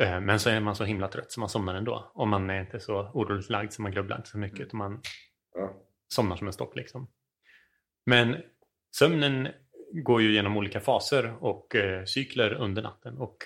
Eh, 0.00 0.20
Men 0.20 0.40
så 0.40 0.50
är 0.50 0.60
man 0.60 0.76
så 0.76 0.84
himla 0.84 1.08
trött 1.08 1.32
så 1.32 1.40
man 1.40 1.48
somnar 1.48 1.74
ändå. 1.74 2.10
Och 2.14 2.28
man 2.28 2.50
är 2.50 2.60
inte 2.60 2.80
så 2.80 3.10
oroligt 3.14 3.50
lagd 3.50 3.72
så 3.72 3.82
man 3.82 3.92
grubblar 3.92 4.16
inte 4.16 4.28
så 4.28 4.38
mycket. 4.38 4.60
Utan 4.60 4.78
man 4.78 5.00
Ja. 5.54 5.74
somnar 6.08 6.36
som 6.36 6.46
en 6.46 6.52
stock 6.52 6.76
liksom. 6.76 7.08
Men 8.06 8.36
sömnen 8.96 9.48
går 9.92 10.22
ju 10.22 10.32
genom 10.32 10.56
olika 10.56 10.80
faser 10.80 11.34
och 11.40 11.74
eh, 11.74 12.04
cykler 12.04 12.54
under 12.54 12.82
natten. 12.82 13.18
Och 13.18 13.36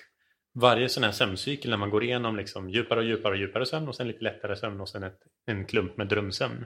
varje 0.53 0.89
sån 0.89 1.03
här 1.03 1.11
sömncykel 1.11 1.71
när 1.71 1.77
man 1.77 1.89
går 1.89 2.03
igenom 2.03 2.35
liksom 2.35 2.69
djupare 2.69 2.99
och 2.99 3.05
djupare 3.05 3.33
och 3.33 3.39
djupare 3.39 3.65
sömn 3.65 3.87
och 3.87 3.95
sen 3.95 4.07
lite 4.07 4.23
lättare 4.23 4.55
sömn 4.55 4.81
och 4.81 4.89
sen 4.89 5.03
ett, 5.03 5.19
en 5.45 5.65
klump 5.65 5.97
med 5.97 6.07
drömsömn 6.07 6.65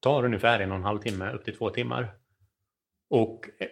tar 0.00 0.24
ungefär 0.24 0.60
en 0.60 0.70
och 0.70 0.76
en 0.76 0.84
halv 0.84 0.98
timme 0.98 1.32
upp 1.32 1.44
till 1.44 1.56
två 1.56 1.70
timmar. 1.70 2.14
Och 3.10 3.48
eh, 3.58 3.68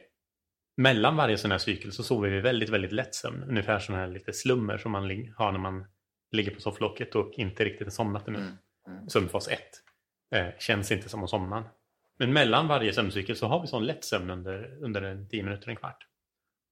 mellan 0.76 1.16
varje 1.16 1.38
sån 1.38 1.50
här 1.50 1.58
cykel 1.58 1.92
så 1.92 2.02
sover 2.02 2.30
vi 2.30 2.40
väldigt, 2.40 2.68
väldigt 2.68 2.92
lätt 2.92 3.14
sömn. 3.14 3.44
Ungefär 3.48 3.78
sån 3.78 3.94
här 3.94 4.08
lite 4.08 4.32
slummer 4.32 4.78
som 4.78 4.92
man 4.92 5.02
har 5.36 5.52
när 5.52 5.58
man 5.58 5.84
ligger 6.30 6.54
på 6.54 6.60
sofflocket 6.60 7.14
och 7.14 7.32
inte 7.32 7.64
riktigt 7.64 7.86
har 7.86 7.90
somnat 7.90 8.28
ännu. 8.28 8.38
Mm. 8.38 8.52
Mm. 8.88 9.08
Sömnfas 9.08 9.48
1. 9.48 9.60
Eh, 10.34 10.46
känns 10.58 10.92
inte 10.92 11.08
som 11.08 11.24
att 11.24 11.30
somna. 11.30 11.64
Men 12.18 12.32
mellan 12.32 12.68
varje 12.68 12.92
sömncykel 12.92 13.36
så 13.36 13.46
har 13.46 13.60
vi 13.60 13.66
sån 13.66 13.86
lätt 13.86 14.04
sömn 14.04 14.30
under, 14.30 14.78
under 14.84 15.02
en 15.02 15.28
10 15.28 15.42
minuter, 15.42 15.68
en 15.68 15.76
kvart. 15.76 16.06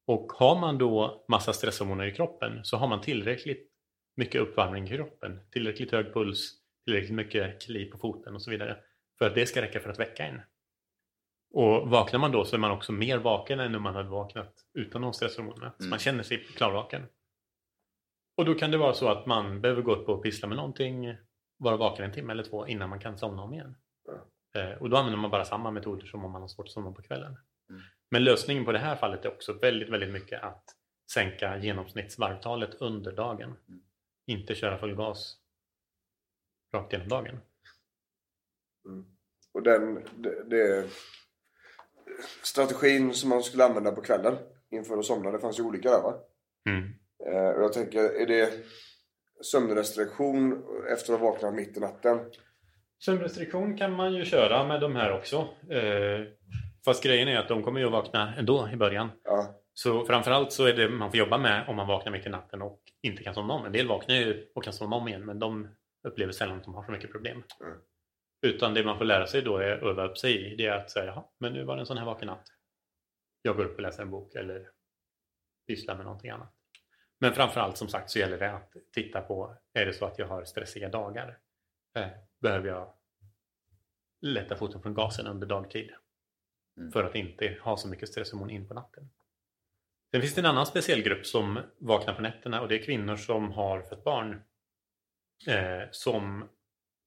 Och 0.06 0.32
har 0.32 0.60
man 0.60 0.78
då 0.78 1.24
massa 1.28 1.52
stresshormoner 1.52 2.04
i 2.06 2.12
kroppen 2.14 2.64
så 2.64 2.76
har 2.76 2.88
man 2.88 3.00
tillräckligt 3.00 3.68
mycket 4.16 4.40
uppvärmning 4.40 4.84
i 4.84 4.88
kroppen, 4.88 5.40
tillräckligt 5.50 5.92
hög 5.92 6.14
puls, 6.14 6.52
tillräckligt 6.84 7.14
mycket 7.14 7.62
kli 7.62 7.84
på 7.84 7.98
foten 7.98 8.34
och 8.34 8.42
så 8.42 8.50
vidare 8.50 8.76
för 9.18 9.26
att 9.26 9.34
det 9.34 9.46
ska 9.46 9.62
räcka 9.62 9.80
för 9.80 9.90
att 9.90 9.98
väcka 10.00 10.24
en. 10.26 10.40
Och 11.54 11.90
vaknar 11.90 12.20
man 12.20 12.32
då 12.32 12.44
så 12.44 12.56
är 12.56 12.60
man 12.60 12.70
också 12.70 12.92
mer 12.92 13.18
vaken 13.18 13.60
än 13.60 13.74
om 13.74 13.82
man 13.82 13.94
hade 13.94 14.08
vaknat 14.08 14.54
utan 14.74 15.02
de 15.02 15.12
stresshormonerna. 15.12 15.72
Så 15.78 15.82
Mm. 15.82 15.90
man 15.90 15.98
känner 15.98 16.22
sig 16.22 16.44
klarvaken. 16.44 17.06
Och 18.36 18.44
då 18.44 18.54
kan 18.54 18.70
det 18.70 18.78
vara 18.78 18.92
så 18.94 19.08
att 19.08 19.26
man 19.26 19.60
behöver 19.60 19.82
gå 19.82 19.94
upp 19.94 20.08
och 20.08 20.22
pyssla 20.22 20.48
med 20.48 20.56
någonting, 20.56 21.16
vara 21.58 21.76
vaken 21.76 22.04
en 22.04 22.12
timme 22.12 22.32
eller 22.32 22.44
två 22.44 22.66
innan 22.66 22.90
man 22.90 23.00
kan 23.00 23.18
somna 23.18 23.42
om 23.42 23.54
igen. 23.54 23.76
Eh, 24.54 24.82
och 24.82 24.90
då 24.90 24.96
använder 24.96 25.18
man 25.18 25.30
bara 25.30 25.44
samma 25.44 25.70
metoder 25.70 26.06
som 26.06 26.24
om 26.24 26.30
man 26.32 26.40
har 26.40 26.48
svårt 26.48 26.66
att 26.66 26.72
somna 26.72 26.92
på 26.92 27.02
kvällen. 27.02 27.36
Mm. 27.70 27.82
Men 28.10 28.24
lösningen 28.24 28.64
på 28.64 28.72
det 28.72 28.78
här 28.78 28.96
fallet 28.96 29.24
är 29.24 29.32
också 29.32 29.52
väldigt, 29.52 29.88
väldigt 29.88 30.12
mycket 30.12 30.42
att 30.42 30.64
sänka 31.12 31.58
genomsnittsvarvtalet 31.58 32.74
under 32.74 33.12
dagen. 33.12 33.54
Mm. 33.68 33.82
Inte 34.26 34.54
köra 34.54 34.78
full 34.78 34.94
gas 34.94 35.36
rakt 36.74 36.92
genom 36.92 37.08
dagen. 37.08 37.38
Mm. 38.86 39.04
Och 39.52 39.62
den, 39.62 39.94
det, 40.16 40.44
det, 40.44 40.90
strategin 42.42 43.14
som 43.14 43.28
man 43.28 43.42
skulle 43.42 43.64
använda 43.64 43.92
på 43.92 44.02
kvällen 44.02 44.38
inför 44.70 44.98
att 44.98 45.04
somna, 45.04 45.30
det 45.30 45.38
fanns 45.38 45.58
ju 45.58 45.62
olika 45.62 45.90
där 45.90 46.02
va? 46.02 46.14
Mm. 46.68 46.94
Eh, 47.26 47.50
och 47.50 47.62
jag 47.62 47.72
tänker, 47.72 48.04
är 48.04 48.26
det 48.26 48.52
sömnrestriktion 49.44 50.64
efter 50.88 51.14
att 51.14 51.20
ha 51.20 51.30
vaknat 51.30 51.54
mitt 51.54 51.76
i 51.76 51.80
natten? 51.80 52.18
Sömnrestriktion 53.04 53.76
kan 53.76 53.92
man 53.92 54.14
ju 54.14 54.24
köra 54.24 54.64
med 54.64 54.80
de 54.80 54.96
här 54.96 55.12
också. 55.12 55.48
Eh, 55.70 56.26
fast 56.84 57.02
grejen 57.02 57.28
är 57.28 57.38
att 57.38 57.48
de 57.48 57.62
kommer 57.62 57.80
ju 57.80 57.86
att 57.86 57.92
vakna 57.92 58.34
ändå 58.36 58.68
i 58.72 58.76
början. 58.76 59.10
Ja, 59.24 59.54
Så 59.74 60.06
framförallt 60.06 60.52
så 60.52 60.66
är 60.66 60.72
det 60.72 60.88
man 60.88 61.10
får 61.10 61.18
jobba 61.18 61.38
med 61.38 61.68
om 61.68 61.76
man 61.76 61.86
vaknar 61.86 62.12
mitt 62.12 62.26
i 62.26 62.28
natten 62.28 62.62
och 62.62 62.80
inte 63.02 63.22
kan 63.22 63.34
somna 63.34 63.54
om. 63.54 63.66
En 63.66 63.72
del 63.72 63.88
vaknar 63.88 64.14
ju 64.14 64.50
och 64.54 64.64
kan 64.64 64.72
somna 64.72 64.96
om 64.96 65.08
igen 65.08 65.24
men 65.24 65.38
de 65.38 65.68
upplever 66.08 66.32
sällan 66.32 66.56
att 66.56 66.64
de 66.64 66.74
har 66.74 66.84
så 66.84 66.92
mycket 66.92 67.12
problem. 67.12 67.42
Mm. 67.60 67.78
Utan 68.46 68.74
det 68.74 68.84
man 68.84 68.98
får 68.98 69.04
lära 69.04 69.26
sig 69.26 69.42
då 69.42 69.56
är 69.56 69.72
att 69.72 69.82
öva 69.82 70.04
upp 70.04 70.18
sig 70.18 70.52
i. 70.52 70.56
Det 70.56 70.66
är 70.66 70.76
att 70.76 70.90
säga, 70.90 71.06
jaha, 71.06 71.24
men 71.38 71.52
nu 71.52 71.64
var 71.64 71.76
det 71.76 71.82
en 71.82 71.86
sån 71.86 71.98
här 71.98 72.04
vaken 72.04 72.26
natt. 72.26 72.46
Jag 73.42 73.56
går 73.56 73.64
upp 73.64 73.76
och 73.76 73.82
läser 73.82 74.02
en 74.02 74.10
bok 74.10 74.34
eller 74.34 74.68
pysslar 75.66 75.96
med 75.96 76.04
någonting 76.04 76.30
annat. 76.30 76.54
Men 77.20 77.32
framförallt 77.32 77.76
som 77.76 77.88
sagt 77.88 78.10
så 78.10 78.18
gäller 78.18 78.38
det 78.38 78.52
att 78.52 78.72
titta 78.94 79.20
på, 79.20 79.56
är 79.74 79.86
det 79.86 79.92
så 79.92 80.04
att 80.06 80.18
jag 80.18 80.26
har 80.26 80.44
stressiga 80.44 80.88
dagar? 80.88 81.38
Eh, 82.42 82.50
behöver 82.50 82.68
jag 82.68 82.92
lätta 84.20 84.56
foten 84.56 84.82
från 84.82 84.94
gasen 84.94 85.26
under 85.26 85.46
dagtid? 85.46 85.90
Mm. 86.76 86.92
För 86.92 87.04
att 87.04 87.14
inte 87.14 87.58
ha 87.62 87.76
så 87.76 87.88
mycket 87.88 88.08
stresshormon 88.08 88.50
in 88.50 88.68
på 88.68 88.74
natten. 88.74 89.10
Sen 90.10 90.20
finns 90.20 90.34
det 90.34 90.40
en 90.40 90.46
annan 90.46 90.66
speciell 90.66 91.02
grupp 91.02 91.26
som 91.26 91.58
vaknar 91.78 92.14
på 92.14 92.22
nätterna 92.22 92.60
och 92.60 92.68
det 92.68 92.74
är 92.74 92.82
kvinnor 92.82 93.16
som 93.16 93.52
har 93.52 93.82
fött 93.82 94.04
barn. 94.04 94.42
Eh, 95.46 95.88
som 95.90 96.48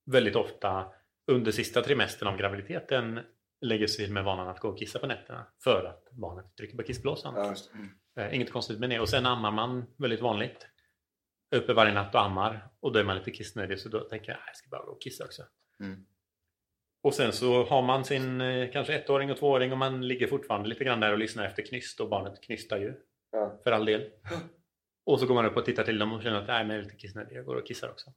väldigt 0.05 0.35
ofta 0.35 0.91
under 1.27 1.51
sista 1.51 1.81
trimestern 1.81 2.27
av 2.27 2.37
graviditeten 2.37 3.19
lägger 3.61 3.87
sig 3.87 4.09
med 4.09 4.23
vanan 4.23 4.47
att 4.47 4.59
gå 4.59 4.67
och 4.67 4.79
kissa 4.79 4.99
på 4.99 5.07
nätterna 5.07 5.47
för 5.63 5.85
att 5.85 6.11
barnet 6.11 6.55
trycker 6.57 6.77
på 6.77 6.83
kissblåsan. 6.83 7.33
ja 7.35 7.55
det. 8.15 8.21
Eh, 8.21 8.35
inget 8.35 8.51
konstigt 8.51 8.79
med 8.79 8.89
det. 8.89 8.99
Och 8.99 9.09
sen 9.09 9.25
ammar 9.25 9.51
man 9.51 9.85
väldigt 9.97 10.21
vanligt. 10.21 10.67
Uppe 11.55 11.73
varje 11.73 11.93
natt 11.93 12.15
och 12.15 12.21
ammar 12.21 12.69
och 12.79 12.91
då 12.93 12.99
är 12.99 13.03
man 13.03 13.17
lite 13.17 13.31
kissnödig 13.31 13.79
så 13.79 13.89
då 13.89 13.99
tänker 13.99 14.31
jag 14.31 14.37
"Ah, 14.39 14.43
jag 14.47 14.55
ska 14.55 14.69
bara 14.69 14.85
gå 14.85 14.91
och 14.91 15.01
kissa 15.01 15.23
också. 15.25 15.43
Mm. 15.79 16.05
Och 17.03 17.13
sen 17.13 17.33
så 17.33 17.63
har 17.63 17.81
man 17.81 18.05
sin 18.05 18.41
eh, 18.41 18.71
kanske 18.71 18.93
ettåring 18.93 19.31
och 19.31 19.37
tvååring 19.37 19.71
och 19.71 19.77
man 19.77 20.07
ligger 20.07 20.27
fortfarande 20.27 20.69
lite 20.69 20.83
grann 20.83 20.99
där 20.99 21.11
och 21.11 21.17
lyssnar 21.17 21.45
efter 21.45 21.63
knyst 21.65 21.99
och 21.99 22.09
barnet 22.09 22.43
knystar 22.43 22.77
ju. 22.77 22.93
Ja. 23.31 23.61
För 23.63 23.71
all 23.71 23.85
del. 23.85 24.09
Och 25.05 25.19
så 25.19 25.25
går 25.25 25.35
man 25.35 25.45
upp 25.45 25.57
och 25.57 25.65
tittar 25.65 25.83
till 25.83 25.99
dem 25.99 26.13
och 26.13 26.23
känner 26.23 26.41
att 26.41 26.47
nej 26.47 26.63
men 26.65 26.75
jag 26.75 26.79
är 26.79 26.83
lite 26.83 26.95
kissnödig, 26.95 27.35
jag 27.35 27.45
går 27.45 27.55
och 27.55 27.67
kissar 27.67 27.89
också. 27.89 28.13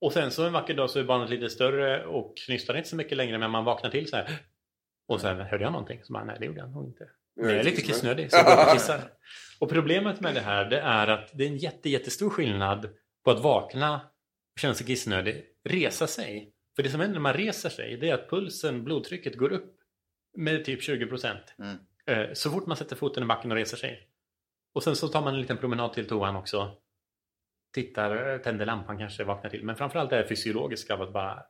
Och 0.00 0.12
sen 0.12 0.30
så 0.30 0.46
en 0.46 0.52
vacker 0.52 0.74
dag 0.74 0.90
så 0.90 0.98
är 1.00 1.04
barnet 1.04 1.30
lite 1.30 1.50
större 1.50 2.06
och 2.06 2.36
knystar 2.46 2.76
inte 2.76 2.88
så 2.88 2.96
mycket 2.96 3.16
längre 3.16 3.38
men 3.38 3.50
man 3.50 3.64
vaknar 3.64 3.90
till 3.90 4.08
så 4.08 4.16
här. 4.16 4.30
Och 5.08 5.20
sen 5.20 5.40
hörde 5.40 5.64
jag 5.64 5.72
någonting? 5.72 6.04
Så 6.04 6.12
bara, 6.12 6.24
nej 6.24 6.36
det 6.40 6.46
gjorde 6.46 6.58
jag 6.60 6.70
nog 6.70 6.84
inte. 6.88 7.10
Jag 7.34 7.50
är 7.52 7.64
lite 7.64 7.82
kissnödig. 7.82 8.30
så 8.30 8.36
jag 8.36 8.46
går 8.46 8.66
och 8.66 8.72
kissar. 8.72 9.00
Och 9.60 9.70
problemet 9.70 10.20
med 10.20 10.34
det 10.34 10.40
här 10.40 10.64
det 10.70 10.80
är 10.80 11.06
att 11.08 11.30
det 11.34 11.44
är 11.44 11.48
en 11.48 11.56
jätte, 11.56 11.90
jättestor 11.90 12.30
skillnad 12.30 12.88
på 13.24 13.30
att 13.30 13.40
vakna 13.40 14.00
och 14.54 14.60
känna 14.60 14.74
sig 14.74 14.86
kissnödig, 14.86 15.44
resa 15.64 16.06
sig. 16.06 16.52
För 16.76 16.82
det 16.82 16.90
som 16.90 17.00
händer 17.00 17.14
när 17.14 17.20
man 17.20 17.32
reser 17.34 17.68
sig 17.68 17.96
det 17.96 18.10
är 18.10 18.14
att 18.14 18.30
pulsen, 18.30 18.84
blodtrycket 18.84 19.36
går 19.36 19.52
upp 19.52 19.76
med 20.36 20.64
typ 20.64 20.82
20 20.82 21.06
procent. 21.06 21.54
Mm. 21.58 21.76
Eh, 22.06 22.32
Så 22.32 22.50
fort 22.50 22.66
man 22.66 22.76
sätter 22.76 22.96
foten 22.96 23.22
i 23.22 23.26
backen 23.26 23.50
och 23.50 23.56
reser 23.56 23.76
sig. 23.76 24.08
Och 24.74 24.82
sen 24.82 24.96
så 24.96 25.08
tar 25.08 25.22
man 25.22 25.34
en 25.34 25.40
liten 25.40 25.56
promenad 25.56 25.92
till 25.92 26.08
toan 26.08 26.36
också. 26.36 26.76
Tittar, 27.74 28.38
tänder 28.38 28.66
lampan 28.66 28.98
kanske, 28.98 29.24
vaknar 29.24 29.50
till. 29.50 29.64
Men 29.64 29.76
framförallt 29.76 30.12
är 30.12 30.22
det 30.22 30.28
fysiologiska 30.28 30.94
av 30.94 31.02
att 31.02 31.12
bara 31.12 31.42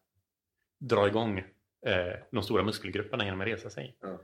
dra 0.80 1.06
igång 1.08 1.38
eh, 1.86 2.14
de 2.32 2.42
stora 2.42 2.62
muskelgrupperna 2.62 3.24
genom 3.24 3.40
att 3.40 3.46
resa 3.46 3.70
sig. 3.70 3.96
Ja. 4.00 4.20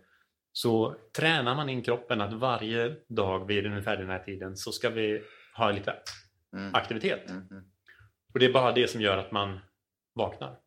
Så 0.60 0.96
tränar 1.16 1.54
man 1.54 1.68
in 1.68 1.82
kroppen 1.82 2.20
att 2.20 2.32
varje 2.32 2.96
dag 3.08 3.46
vid 3.46 3.66
ungefär 3.66 3.96
den 3.96 4.08
här 4.10 4.18
tiden 4.18 4.56
så 4.56 4.72
ska 4.72 4.90
vi 4.90 5.22
ha 5.56 5.70
lite 5.70 5.94
Mm. 6.52 6.74
aktivitet. 6.74 7.30
Mm. 7.30 7.48
Mm. 7.50 7.64
Och 8.32 8.38
det 8.38 8.46
är 8.46 8.52
bara 8.52 8.72
det 8.72 8.88
som 8.88 9.00
gör 9.00 9.16
att 9.18 9.32
man 9.32 9.58
vaknar. 10.14 10.58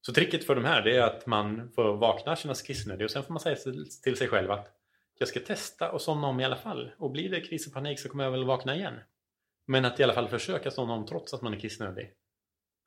Så 0.00 0.12
tricket 0.12 0.44
för 0.46 0.54
de 0.54 0.64
här 0.64 0.88
är 0.88 1.02
att 1.02 1.26
man 1.26 1.72
får 1.72 1.96
vakna, 1.96 2.36
känna 2.36 2.54
sig 2.54 2.66
kissnödig 2.66 3.04
och 3.04 3.10
sen 3.10 3.22
får 3.22 3.32
man 3.32 3.40
säga 3.40 3.56
till 4.02 4.16
sig 4.16 4.28
själv 4.28 4.50
att 4.50 4.68
jag 5.18 5.28
ska 5.28 5.40
testa 5.40 5.92
och 5.92 6.00
somna 6.02 6.26
om 6.26 6.40
i 6.40 6.44
alla 6.44 6.56
fall. 6.56 6.90
Och 6.98 7.10
blir 7.10 7.30
det 7.30 7.40
kris 7.40 7.66
och 7.66 7.72
panik 7.72 8.00
så 8.00 8.08
kommer 8.08 8.24
jag 8.24 8.30
väl 8.30 8.44
vakna 8.44 8.74
igen. 8.76 8.94
Men 9.66 9.84
att 9.84 10.00
i 10.00 10.02
alla 10.02 10.12
fall 10.14 10.28
försöka 10.28 10.70
somna 10.70 10.94
om 10.94 11.06
trots 11.06 11.34
att 11.34 11.42
man 11.42 11.54
är 11.54 11.58
kissnödig. 11.60 12.12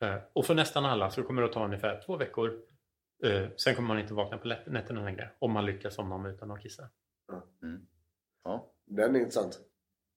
Eh, 0.04 0.16
Och 0.34 0.45
för 0.45 0.56
nästan 0.56 0.86
alla 0.86 1.10
så 1.12 1.24
kommer 1.24 1.41
det 1.41 1.47
att 1.47 1.54
ta 1.54 1.66
ungefär 1.66 2.02
två 2.06 2.18
veckor. 2.18 2.60
Eh, 3.24 3.48
Sen 3.58 3.76
kommer 3.76 3.88
man 3.88 4.00
inte 4.00 4.14
vakna 4.14 4.38
på 4.38 4.48
nätterna 4.48 5.04
längre. 5.04 5.30
Om 5.40 5.52
man 5.52 5.66
lyckas 5.66 5.96
somna 5.96 6.16
om 6.16 6.26
utan 6.26 6.52
att 6.52 6.62
kissa. 6.62 6.84
Mm. 7.64 7.82
Ja. 8.44 8.72
Den 8.88 9.16
är 9.16 9.20
intressant. 9.20 9.60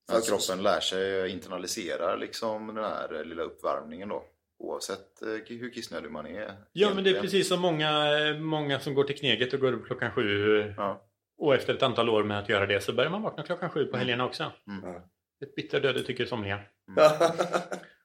Att 0.08 0.14
Fast- 0.14 0.28
kroppen 0.48 0.62
lär 0.62 0.80
sig 0.80 1.30
internalisera 1.30 2.16
liksom 2.16 2.66
den 2.66 2.84
här 2.84 3.14
eh, 3.14 3.24
lilla 3.24 3.42
uppvärmningen 3.42 4.08
då. 4.08 4.24
Oavsett 4.58 5.22
eh, 5.22 5.28
hur 5.28 5.70
kissnödig 5.70 6.10
man 6.10 6.26
är. 6.26 6.54
Ja 6.72 6.94
men 6.94 7.04
det 7.04 7.10
är 7.16 7.20
precis 7.20 7.48
som 7.48 7.60
många, 7.60 8.04
många 8.40 8.80
som 8.80 8.94
går 8.94 9.04
till 9.04 9.16
Kneget 9.18 9.52
och 9.52 9.60
går 9.60 9.72
upp 9.72 9.86
klockan 9.86 10.10
sju. 10.10 10.58
Ja. 10.76 11.02
Och 11.38 11.54
efter 11.54 11.74
ett 11.74 11.82
antal 11.82 12.08
år 12.08 12.24
med 12.24 12.38
att 12.38 12.48
göra 12.48 12.66
det 12.66 12.80
så 12.80 12.92
börjar 12.92 13.10
man 13.10 13.22
vakna 13.22 13.42
klockan 13.42 13.70
sju 13.70 13.84
på 13.86 13.96
helgerna 13.96 14.24
också. 14.26 14.52
Ja. 14.82 15.08
Ett 15.44 15.54
bittert 15.54 15.84
öde 15.84 16.02
tycker 16.02 16.26
somliga. 16.26 16.60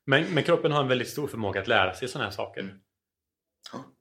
Men, 0.06 0.34
men 0.34 0.44
kroppen 0.44 0.72
har 0.72 0.82
en 0.82 0.88
väldigt 0.88 1.10
stor 1.10 1.28
förmåga 1.28 1.62
att 1.62 1.68
lära 1.68 1.94
sig 1.94 2.08
sådana 2.08 2.26
här 2.26 2.36
saker. 2.36 2.62
Mm. 2.62 2.80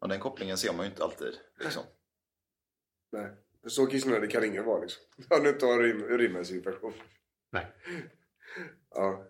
Ja, 0.00 0.06
den 0.06 0.20
kopplingen 0.20 0.56
ser 0.58 0.72
man 0.72 0.84
ju 0.86 0.90
inte 0.90 1.04
alltid. 1.04 1.34
Liksom. 1.60 1.82
Nej. 3.12 3.30
Så 3.66 3.86
kissnödig 3.86 4.30
kan 4.30 4.44
ingen 4.44 4.64
vara 4.64 4.80
liksom. 4.80 5.02
Om 5.38 5.42
du 5.44 5.50
inte 5.50 5.66
har 5.66 5.82
rim- 5.82 6.18
rimmersituation. 6.18 6.92
Nej. 7.52 7.66
Ja. 8.94 9.24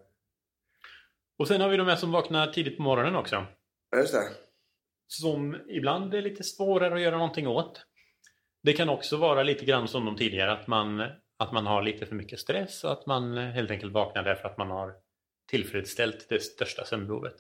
Och 1.39 1.49
sen 1.49 1.61
har 1.61 1.69
vi 1.69 1.77
de 1.77 1.87
här 1.87 1.97
som 1.97 2.13
vaknar 2.13 2.47
tidigt 2.53 2.77
på 2.77 2.83
morgonen 2.83 3.17
också. 3.17 3.47
Ja, 3.91 3.99
just 3.99 4.13
det. 4.13 4.29
Som 5.07 5.57
ibland 5.69 6.15
är 6.15 6.23
lite 6.23 6.45
svårare 6.45 6.95
att 6.95 7.01
göra 7.01 7.17
någonting 7.19 7.47
åt. 7.49 7.87
Det 8.63 8.73
kan 8.73 8.89
också 8.89 9.17
vara 9.17 9.43
lite 9.43 9.65
grann 9.65 9.89
som 9.89 10.05
de 10.05 10.17
tidigare, 10.17 10.53
att 10.53 10.67
man, 10.67 11.01
att 11.37 11.53
man 11.53 11.67
har 11.67 11.83
lite 11.83 12.07
för 12.07 12.15
mycket 12.15 12.41
stress 12.41 12.85
och 12.85 12.93
att 12.93 13.07
man 13.07 13.37
helt 13.37 13.71
enkelt 13.71 13.93
vaknar 13.93 14.23
därför 14.23 14.49
att 14.49 14.59
man 14.59 14.71
har 14.71 14.95
tillfredsställt 15.51 16.27
det 16.29 16.41
största 16.41 16.85
sömnbehovet. 16.85 17.35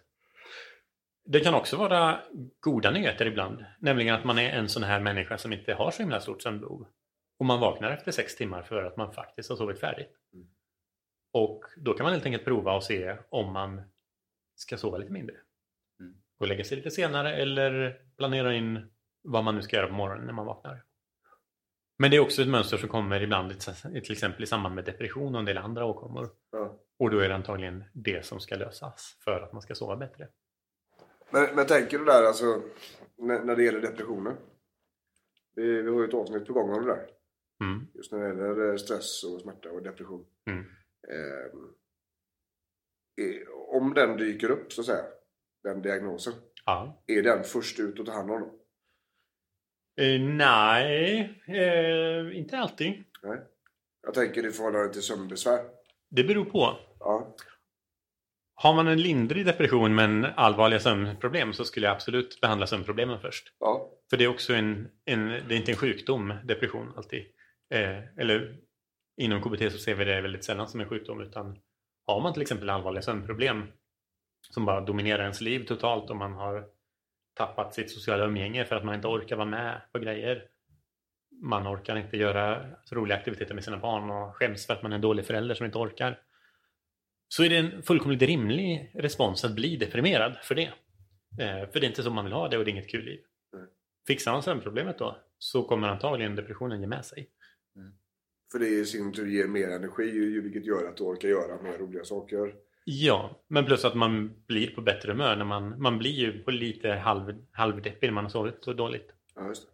Det 1.28 1.40
kan 1.40 1.54
också 1.54 1.76
vara 1.76 2.20
goda 2.60 2.90
nyheter 2.90 3.26
ibland, 3.26 3.64
nämligen 3.78 4.14
att 4.14 4.24
man 4.24 4.38
är 4.38 4.50
en 4.50 4.68
sån 4.68 4.82
här 4.82 5.00
människa 5.00 5.38
som 5.38 5.52
inte 5.52 5.74
har 5.74 5.90
så 5.90 6.02
himla 6.02 6.20
stort 6.20 6.42
sömnbehov. 6.42 6.86
Och 7.38 7.46
man 7.46 7.60
vaknar 7.60 7.90
efter 7.90 8.12
sex 8.12 8.36
timmar 8.36 8.62
för 8.62 8.84
att 8.84 8.96
man 8.96 9.12
faktiskt 9.12 9.48
har 9.48 9.56
sovit 9.56 9.80
färdigt. 9.80 10.12
Mm. 10.32 10.46
Och 11.32 11.64
då 11.76 11.94
kan 11.94 12.04
man 12.04 12.12
helt 12.12 12.26
enkelt 12.26 12.44
prova 12.44 12.72
och 12.72 12.82
se 12.82 13.16
om 13.28 13.52
man 13.52 13.82
ska 14.54 14.76
sova 14.76 14.98
lite 14.98 15.12
mindre. 15.12 15.36
Mm. 16.00 16.14
Och 16.38 16.46
lägga 16.46 16.64
sig 16.64 16.76
lite 16.76 16.90
senare 16.90 17.34
eller 17.34 18.00
planera 18.16 18.54
in 18.54 18.90
vad 19.22 19.44
man 19.44 19.54
nu 19.54 19.62
ska 19.62 19.76
göra 19.76 19.86
på 19.86 19.94
morgonen 19.94 20.26
när 20.26 20.32
man 20.32 20.46
vaknar. 20.46 20.82
Men 21.98 22.10
det 22.10 22.16
är 22.16 22.20
också 22.20 22.42
ett 22.42 22.48
mönster 22.48 22.76
som 22.76 22.88
kommer 22.88 23.22
ibland 23.22 23.60
till 23.60 24.12
exempel 24.12 24.42
i 24.42 24.46
samband 24.46 24.74
med 24.74 24.84
depression 24.84 25.34
och 25.34 25.38
en 25.38 25.44
del 25.44 25.58
andra 25.58 25.84
åkommor. 25.84 26.30
Ja. 26.52 26.80
Och 26.98 27.10
då 27.10 27.18
är 27.18 27.28
det 27.28 27.34
antagligen 27.34 27.84
det 27.92 28.26
som 28.26 28.40
ska 28.40 28.56
lösas 28.56 29.16
för 29.24 29.40
att 29.40 29.52
man 29.52 29.62
ska 29.62 29.74
sova 29.74 29.96
bättre. 29.96 30.28
Men, 31.30 31.54
men 31.54 31.66
tänker 31.66 31.98
du 31.98 32.04
där 32.04 32.22
alltså 32.22 32.62
när, 33.16 33.44
när 33.44 33.56
det 33.56 33.64
gäller 33.64 33.80
depressioner? 33.80 34.36
Vi, 35.54 35.82
vi 35.82 35.90
har 35.90 36.00
ju 36.00 36.08
ett 36.08 36.14
avsnitt 36.14 36.46
på 36.46 36.52
gång 36.52 36.72
om 36.72 36.86
det 36.86 36.94
där. 36.94 37.06
Mm. 37.64 37.86
Just 37.94 38.12
när 38.12 38.18
det 38.18 38.26
gäller 38.26 38.70
eh, 38.70 38.76
stress 38.76 39.24
och 39.24 39.40
smärta 39.40 39.70
och 39.70 39.82
depression. 39.82 40.26
Mm. 40.50 40.64
Eh, 41.08 41.46
eh, 43.26 43.48
om 43.68 43.94
den 43.94 44.16
dyker 44.16 44.50
upp 44.50 44.72
så 44.72 44.80
att 44.80 44.86
säga, 44.86 45.04
den 45.62 45.82
diagnosen. 45.82 46.32
Ja. 46.64 47.02
Är 47.06 47.22
den 47.22 47.44
först 47.44 47.80
ut 47.80 48.00
att 48.00 48.06
ta 48.06 48.12
hand 48.12 48.30
om 48.30 48.40
dem? 48.40 48.58
Eh, 50.00 50.20
nej, 50.20 51.40
eh, 51.46 52.38
inte 52.38 52.58
alltid. 52.58 53.04
Nej. 53.22 53.38
Jag 54.02 54.14
tänker 54.14 54.46
i 54.46 54.50
förhållande 54.50 54.92
till 54.92 55.02
sömnbesvär. 55.02 55.60
Det 56.08 56.24
beror 56.24 56.44
på. 56.44 56.78
Ja. 57.00 57.36
Har 58.58 58.74
man 58.74 58.88
en 58.88 59.02
lindrig 59.02 59.46
depression 59.46 59.94
men 59.94 60.24
allvarliga 60.24 60.80
sömnproblem 60.80 61.52
så 61.52 61.64
skulle 61.64 61.86
jag 61.86 61.94
absolut 61.94 62.40
behandla 62.40 62.66
sömnproblemen 62.66 63.20
först. 63.20 63.52
Ja. 63.60 63.90
För 64.10 64.16
det 64.16 64.24
är 64.24 64.28
också 64.28 64.54
en, 64.54 64.88
en 65.04 65.28
det 65.28 65.54
är 65.54 65.56
inte 65.56 65.72
en 65.72 65.76
sjukdom, 65.76 66.34
depression 66.44 66.92
alltid. 66.96 67.26
Eh, 67.74 68.18
eller 68.18 68.56
inom 69.16 69.42
KBT 69.42 69.72
så 69.72 69.78
ser 69.78 69.94
vi 69.94 70.04
det 70.04 70.20
väldigt 70.20 70.44
sällan 70.44 70.68
som 70.68 70.80
en 70.80 70.88
sjukdom 70.88 71.20
utan 71.20 71.58
har 72.06 72.20
man 72.20 72.32
till 72.32 72.42
exempel 72.42 72.70
allvarliga 72.70 73.02
sömnproblem 73.02 73.64
som 74.50 74.64
bara 74.64 74.80
dominerar 74.80 75.22
ens 75.22 75.40
liv 75.40 75.66
totalt 75.66 76.10
och 76.10 76.16
man 76.16 76.32
har 76.32 76.64
tappat 77.34 77.74
sitt 77.74 77.90
sociala 77.90 78.24
umgänge 78.24 78.64
för 78.64 78.76
att 78.76 78.84
man 78.84 78.94
inte 78.94 79.08
orkar 79.08 79.36
vara 79.36 79.46
med 79.46 79.80
på 79.92 79.98
grejer. 79.98 80.44
Man 81.42 81.68
orkar 81.68 81.96
inte 81.96 82.16
göra 82.16 82.66
roliga 82.90 83.18
aktiviteter 83.18 83.54
med 83.54 83.64
sina 83.64 83.78
barn 83.78 84.10
och 84.10 84.36
skäms 84.36 84.66
för 84.66 84.74
att 84.74 84.82
man 84.82 84.92
är 84.92 84.96
en 84.96 85.02
dålig 85.02 85.26
förälder 85.26 85.54
som 85.54 85.66
inte 85.66 85.78
orkar. 85.78 86.20
Så 87.28 87.44
är 87.44 87.48
det 87.48 87.56
en 87.56 87.82
fullkomligt 87.82 88.22
rimlig 88.22 88.90
respons 88.94 89.44
att 89.44 89.54
bli 89.54 89.76
deprimerad 89.76 90.36
för 90.42 90.54
det. 90.54 90.72
Eh, 91.40 91.70
för 91.70 91.80
det 91.80 91.86
är 91.86 91.88
inte 91.88 92.02
så 92.02 92.10
man 92.10 92.24
vill 92.24 92.34
ha 92.34 92.48
det 92.48 92.58
och 92.58 92.64
det 92.64 92.70
är 92.70 92.72
inget 92.72 92.90
kul 92.90 93.04
liv. 93.04 93.20
Nej. 93.52 93.66
Fixar 94.06 94.32
man 94.32 94.42
sömnproblemet 94.42 94.98
då 94.98 95.16
så 95.38 95.62
kommer 95.62 95.88
antagligen 95.88 96.34
depressionen 96.34 96.80
ge 96.80 96.86
med 96.86 97.04
sig. 97.04 97.30
För 98.52 98.58
det 98.58 98.68
i 98.68 98.84
sin 98.84 99.12
tur 99.12 99.26
ger 99.26 99.48
mer 99.48 99.68
energi 99.68 100.40
vilket 100.40 100.66
gör 100.66 100.88
att 100.88 100.96
du 100.96 101.04
orkar 101.04 101.28
göra 101.28 101.62
mer 101.62 101.78
roliga 101.78 102.04
saker. 102.04 102.54
Ja, 102.84 103.44
men 103.48 103.64
plus 103.64 103.84
att 103.84 103.94
man 103.94 104.42
blir 104.46 104.74
på 104.74 104.80
bättre 104.80 105.12
humör 105.12 105.36
när 105.36 105.44
man, 105.44 105.82
man 105.82 105.98
blir 105.98 106.10
ju 106.10 106.42
på 106.42 106.50
lite 106.50 106.88
halv, 106.88 107.34
halvdeppig 107.52 108.06
när 108.06 108.14
man 108.14 108.24
har 108.24 108.30
sovit 108.30 108.64
så 108.64 108.72
dåligt. 108.72 109.12
Ja, 109.34 109.48
just 109.48 109.66
det. 109.66 109.72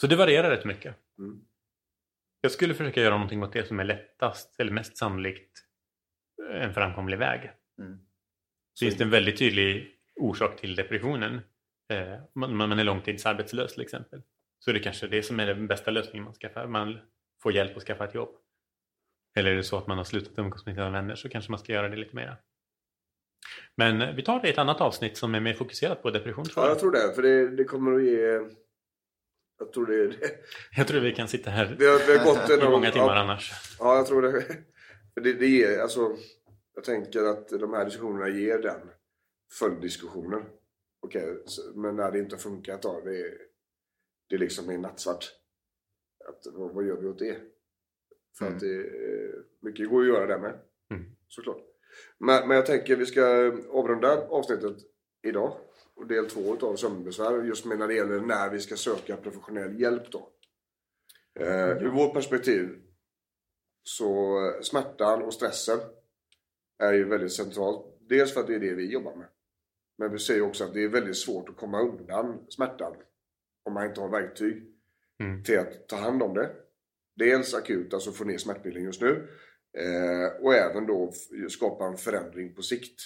Så 0.00 0.06
det 0.06 0.16
varierar 0.16 0.50
rätt 0.50 0.64
mycket. 0.64 0.96
Mm. 1.18 1.40
Jag 2.40 2.52
skulle 2.52 2.74
försöka 2.74 3.00
göra 3.00 3.14
någonting 3.14 3.42
åt 3.42 3.52
det 3.52 3.68
som 3.68 3.80
är 3.80 3.84
lättast 3.84 4.60
eller 4.60 4.72
mest 4.72 4.96
sannolikt 4.96 5.63
en 6.52 6.74
framkomlig 6.74 7.18
väg. 7.18 7.50
Mm. 7.78 7.98
Finns 8.80 8.96
det 8.96 9.04
en 9.04 9.10
väldigt 9.10 9.38
tydlig 9.38 9.90
orsak 10.20 10.60
till 10.60 10.76
depressionen, 10.76 11.40
eh, 11.92 12.18
man, 12.34 12.56
man 12.56 12.78
är 12.78 12.84
långtidsarbetslös 12.84 13.72
till 13.72 13.82
exempel, 13.82 14.22
så 14.58 14.70
är 14.70 14.74
det 14.74 14.80
kanske 14.80 15.06
det 15.06 15.22
som 15.22 15.40
är 15.40 15.46
den 15.46 15.66
bästa 15.66 15.90
lösningen. 15.90 16.24
Man, 16.24 16.34
skaffar, 16.34 16.66
man 16.66 16.98
får 17.42 17.52
hjälp 17.52 17.76
att 17.76 17.82
skaffa 17.82 18.04
ett 18.04 18.14
jobb. 18.14 18.36
Eller 19.36 19.50
är 19.50 19.56
det 19.56 19.64
så 19.64 19.78
att 19.78 19.86
man 19.86 19.96
har 19.98 20.04
slutat 20.04 20.38
umgås 20.38 20.66
med 20.66 20.74
sina 20.74 20.90
vänner 20.90 21.14
så 21.14 21.28
kanske 21.28 21.50
man 21.50 21.58
ska 21.58 21.72
göra 21.72 21.88
det 21.88 21.96
lite 21.96 22.16
mera. 22.16 22.36
Men 23.76 24.16
vi 24.16 24.22
tar 24.22 24.40
det 24.40 24.48
i 24.48 24.50
ett 24.50 24.58
annat 24.58 24.80
avsnitt 24.80 25.16
som 25.16 25.34
är 25.34 25.40
mer 25.40 25.54
fokuserat 25.54 26.02
på 26.02 26.10
depression 26.10 26.44
Ja, 26.56 26.68
jag. 26.68 26.78
tror 26.78 26.90
det. 26.92 27.14
För 27.14 27.22
det, 27.22 27.56
det 27.56 27.64
kommer 27.64 27.96
att 27.96 28.02
ge... 28.04 28.40
Jag 29.58 29.72
tror 29.72 29.86
det... 29.86 30.08
det 30.08 30.30
Jag 30.76 30.88
tror 30.88 31.00
vi 31.00 31.14
kan 31.14 31.28
sitta 31.28 31.50
här 31.50 31.76
vi, 31.78 31.86
har, 31.86 31.98
vi 32.06 32.18
har 32.18 32.24
gått 32.24 32.50
i 32.62 32.68
många 32.70 32.90
timmar 32.90 33.16
ja, 33.16 33.20
annars. 33.20 33.52
ja, 33.78 33.96
jag 33.96 34.06
tror 34.06 34.22
det. 34.22 34.44
För 35.14 35.20
det, 35.20 35.32
det 35.32 35.46
ger, 35.46 35.78
alltså... 35.78 36.16
Jag 36.74 36.84
tänker 36.84 37.24
att 37.24 37.48
de 37.48 37.72
här 37.72 37.84
diskussionerna 37.84 38.28
ger 38.28 38.58
den 38.58 38.80
följdiskussioner. 39.58 40.44
Okej, 41.00 41.42
så- 41.46 41.72
men 41.80 41.96
när 41.96 42.12
det 42.12 42.18
inte 42.18 42.34
har 42.34 42.40
funkat 42.40 42.82
då, 42.82 43.00
det, 43.04 43.38
det 44.28 44.38
liksom 44.38 44.70
är 44.70 44.78
nattsvart. 44.78 45.24
Att, 46.28 46.46
vad, 46.54 46.74
vad 46.74 46.86
gör 46.86 46.96
vi 46.96 47.06
åt 47.08 47.18
det? 47.18 47.36
För 48.38 48.44
Mm. 48.46 48.54
att 48.56 48.60
det, 48.60 48.80
eh, 48.80 49.34
mycket 49.60 49.90
går 49.90 50.00
att 50.02 50.06
göra 50.08 50.26
där 50.26 50.38
med. 50.38 50.60
Mm. 50.90 51.04
Såklart. 51.28 51.62
Men, 52.18 52.48
men 52.48 52.56
jag 52.56 52.66
tänker 52.66 52.96
vi 52.96 53.06
ska 53.06 53.52
avrunda 53.70 54.26
avsnittet 54.28 54.76
idag. 55.22 55.56
Och 55.94 56.06
del 56.06 56.30
två 56.30 56.54
utav 56.54 56.76
sömnbesvär. 56.76 57.42
Just 57.44 57.64
med 57.64 57.78
när 57.78 57.88
det 57.88 57.94
gäller 57.94 58.20
när 58.20 58.50
vi 58.50 58.60
ska 58.60 58.76
söka 58.76 59.16
professionell 59.16 59.80
hjälp 59.80 60.10
då. 60.12 60.30
Eh, 61.40 61.82
ur 61.82 61.90
vårt 61.90 62.14
perspektiv 62.14 62.82
så 63.84 64.38
eh, 64.46 64.60
smärtan 64.60 65.22
och 65.22 65.34
stressen 65.34 65.78
är 66.78 66.92
ju 66.92 67.04
väldigt 67.04 67.32
centralt. 67.32 67.98
Dels 68.00 68.34
för 68.34 68.40
att 68.40 68.46
det 68.46 68.54
är 68.54 68.60
det 68.60 68.74
vi 68.74 68.92
jobbar 68.92 69.16
med. 69.16 69.28
Men 69.98 70.12
vi 70.12 70.18
ser 70.18 70.34
ju 70.34 70.42
också 70.42 70.64
att 70.64 70.74
det 70.74 70.84
är 70.84 70.88
väldigt 70.88 71.16
svårt 71.16 71.48
att 71.48 71.56
komma 71.56 71.80
undan 71.80 72.46
smärtan 72.48 72.96
om 73.64 73.74
man 73.74 73.86
inte 73.86 74.00
har 74.00 74.08
verktyg 74.08 74.70
Mm. 75.20 75.42
till 75.42 75.58
att 75.58 75.88
ta 75.88 75.96
hand 75.96 76.22
om 76.22 76.34
det. 76.34 76.50
Dels 77.16 77.54
akut, 77.54 77.94
alltså 77.94 78.12
få 78.12 78.24
ner 78.24 78.38
smärtbilden 78.38 78.84
just 78.84 79.00
nu. 79.00 79.28
Eh, 79.78 80.42
och 80.42 80.54
även 80.54 80.86
då 80.86 81.12
skapa 81.48 81.86
en 81.86 81.96
förändring 81.96 82.54
på 82.54 82.62
sikt. 82.62 83.00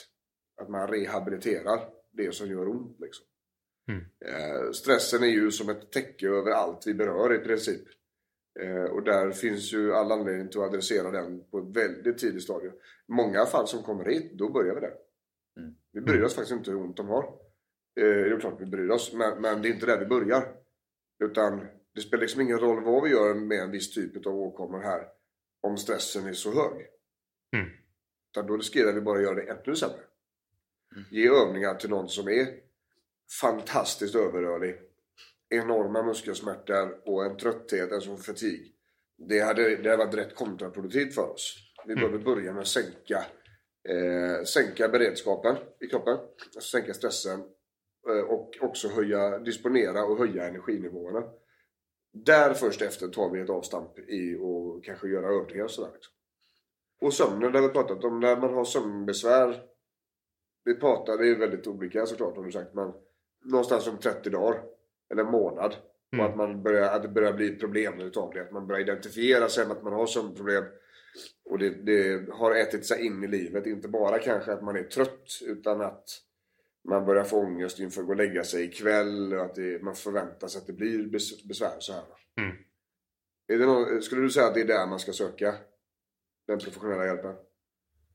Att 0.60 0.68
man 0.68 0.88
rehabiliterar 0.88 1.80
det 2.12 2.34
som 2.34 2.50
gör 2.50 2.68
ont. 2.68 3.00
Liksom. 3.00 3.26
Mm. 3.90 4.04
Eh, 4.24 4.70
stressen 4.70 5.22
är 5.22 5.26
ju 5.28 5.50
som 5.50 5.68
ett 5.68 5.92
täcke 5.92 6.28
över 6.28 6.50
allt 6.50 6.86
vi 6.86 6.94
berör 6.94 7.34
i 7.34 7.38
princip. 7.38 7.88
Eh, 8.60 8.84
och 8.84 9.02
där 9.02 9.30
finns 9.30 9.72
ju 9.72 9.94
all 9.94 10.12
anledning 10.12 10.48
till 10.48 10.60
att 10.60 10.68
adressera 10.68 11.10
den 11.10 11.44
på 11.50 11.58
ett 11.58 11.76
väldigt 11.76 12.18
tidigt 12.18 12.42
stadium. 12.42 12.72
Många 13.08 13.46
fall 13.46 13.66
som 13.66 13.82
kommer 13.82 14.04
hit, 14.04 14.32
då 14.32 14.52
börjar 14.52 14.74
vi 14.74 14.80
där. 14.80 14.94
Mm. 15.56 15.74
Vi 15.92 16.00
bryr 16.00 16.22
oss 16.22 16.34
faktiskt 16.34 16.58
inte 16.58 16.70
hur 16.70 16.80
ont 16.80 16.96
de 16.96 17.08
har. 17.08 17.24
Eh, 18.00 18.04
det 18.04 18.34
är 18.34 18.40
klart 18.40 18.60
vi 18.60 18.66
bryr 18.66 18.90
oss, 18.90 19.12
men, 19.12 19.42
men 19.42 19.62
det 19.62 19.68
är 19.68 19.72
inte 19.72 19.86
där 19.86 19.98
vi 19.98 20.06
börjar. 20.06 20.54
Utan 21.24 21.66
det 21.94 22.00
spelar 22.00 22.20
liksom 22.20 22.40
ingen 22.40 22.58
roll 22.58 22.84
vad 22.84 23.02
vi 23.02 23.10
gör 23.10 23.34
med 23.34 23.58
en 23.58 23.70
viss 23.70 23.94
typ 23.94 24.26
av 24.26 24.34
åkommor 24.34 24.80
här. 24.80 25.06
Om 25.60 25.76
stressen 25.76 26.26
är 26.26 26.32
så 26.32 26.50
hög. 26.50 26.86
Mm. 27.56 27.70
Utan 28.30 28.46
då 28.46 28.56
riskerar 28.56 28.92
vi 28.92 29.00
bara 29.00 29.18
att 29.18 29.24
göra 29.24 29.34
det 29.34 29.50
ännu 29.50 29.76
sämre. 29.76 30.00
Mm. 30.96 31.04
Ge 31.10 31.28
övningar 31.28 31.74
till 31.74 31.90
någon 31.90 32.08
som 32.08 32.28
är 32.28 32.46
fantastiskt 33.40 34.14
överrörlig. 34.14 34.76
Enorma 35.50 36.02
muskelsmärtor 36.02 37.00
och 37.08 37.24
en 37.24 37.36
trötthet, 37.36 37.92
alltså 37.92 38.10
en 38.10 38.16
fatig. 38.16 38.74
Det 39.28 39.40
hade, 39.40 39.76
det 39.76 39.90
hade 39.90 40.04
varit 40.04 40.14
rätt 40.14 40.34
kontraproduktivt 40.34 41.14
för 41.14 41.30
oss. 41.30 41.56
Vi 41.86 41.92
Mm. 41.92 42.04
behöver 42.04 42.24
börja 42.24 42.52
med 42.52 42.60
att 42.60 42.66
sänka, 42.68 43.24
eh, 43.88 44.44
sänka 44.44 44.88
beredskapen 44.88 45.56
i 45.80 45.86
kroppen. 45.86 46.18
Alltså 46.54 46.60
sänka 46.60 46.94
stressen. 46.94 47.40
Eh, 48.08 48.20
och 48.24 48.56
också 48.60 48.88
höja, 48.88 49.38
disponera 49.38 50.04
och 50.04 50.18
höja 50.18 50.48
energinivåerna. 50.48 51.22
Där 52.12 52.54
först 52.54 52.82
efter 52.82 53.08
tar 53.08 53.30
vi 53.30 53.40
ett 53.40 53.50
avstamp 53.50 53.98
i 53.98 54.36
och 54.40 54.84
kanske 54.84 55.08
göra 55.08 55.26
övningar 55.28 55.64
och 55.64 55.70
sådär. 55.70 55.90
Liksom. 55.94 56.14
Och 57.00 57.14
sömnen, 57.14 57.52
det 57.52 57.58
har 57.58 57.68
vi 57.68 57.72
pratat 57.74 58.04
om. 58.04 58.20
När 58.20 58.36
man 58.36 58.54
har 58.54 58.64
sömnbesvär. 58.64 59.62
Vi 60.64 60.74
pratar, 60.74 61.18
det 61.18 61.28
är 61.28 61.34
väldigt 61.38 61.66
olika 61.66 62.06
såklart 62.06 62.36
har 62.36 62.44
du 62.44 62.52
sagt. 62.52 62.74
Men 62.74 62.92
någonstans 63.44 63.86
om 63.86 63.98
30 63.98 64.30
dagar. 64.30 64.62
Eller 65.10 65.24
en 65.24 65.30
månad. 65.30 65.76
Mm. 66.12 66.24
Och 66.24 66.30
att, 66.30 66.36
man 66.36 66.62
börjar, 66.62 66.90
att 66.90 67.02
det 67.02 67.08
börjar 67.08 67.32
bli 67.32 67.56
problem 67.56 68.00
utav 68.00 68.34
det. 68.34 68.40
Att 68.40 68.52
man 68.52 68.66
börjar 68.66 68.80
identifiera 68.80 69.48
sig 69.48 69.66
med 69.66 69.76
att 69.76 69.82
man 69.82 69.92
har 69.92 70.06
sömnproblem. 70.06 70.64
Och 71.44 71.58
det, 71.58 71.70
det 71.70 72.30
har 72.32 72.54
ätit 72.54 72.86
sig 72.86 73.06
in 73.06 73.24
i 73.24 73.26
livet. 73.26 73.66
Inte 73.66 73.88
bara 73.88 74.18
kanske 74.18 74.52
att 74.52 74.62
man 74.62 74.76
är 74.76 74.82
trött. 74.82 75.40
Utan 75.46 75.80
att 75.80 76.04
man 76.88 77.06
börjar 77.06 77.24
få 77.24 77.38
ångest 77.38 77.80
inför 77.80 78.00
att 78.00 78.06
gå 78.06 78.12
och 78.12 78.18
lägga 78.18 78.44
sig 78.44 78.64
ikväll. 78.64 79.34
Och 79.34 79.44
att 79.44 79.54
det, 79.54 79.82
man 79.82 79.94
förväntar 79.94 80.48
sig 80.48 80.60
att 80.60 80.66
det 80.66 80.72
blir 80.72 81.06
bes, 81.06 81.44
besvär 81.44 81.76
så 81.78 81.92
här. 81.92 82.02
Mm. 82.40 82.56
Någon, 83.66 84.02
skulle 84.02 84.22
du 84.22 84.30
säga 84.30 84.46
att 84.46 84.54
det 84.54 84.60
är 84.60 84.66
där 84.66 84.86
man 84.86 84.98
ska 84.98 85.12
söka 85.12 85.54
den 86.46 86.58
professionella 86.58 87.06
hjälpen? 87.06 87.34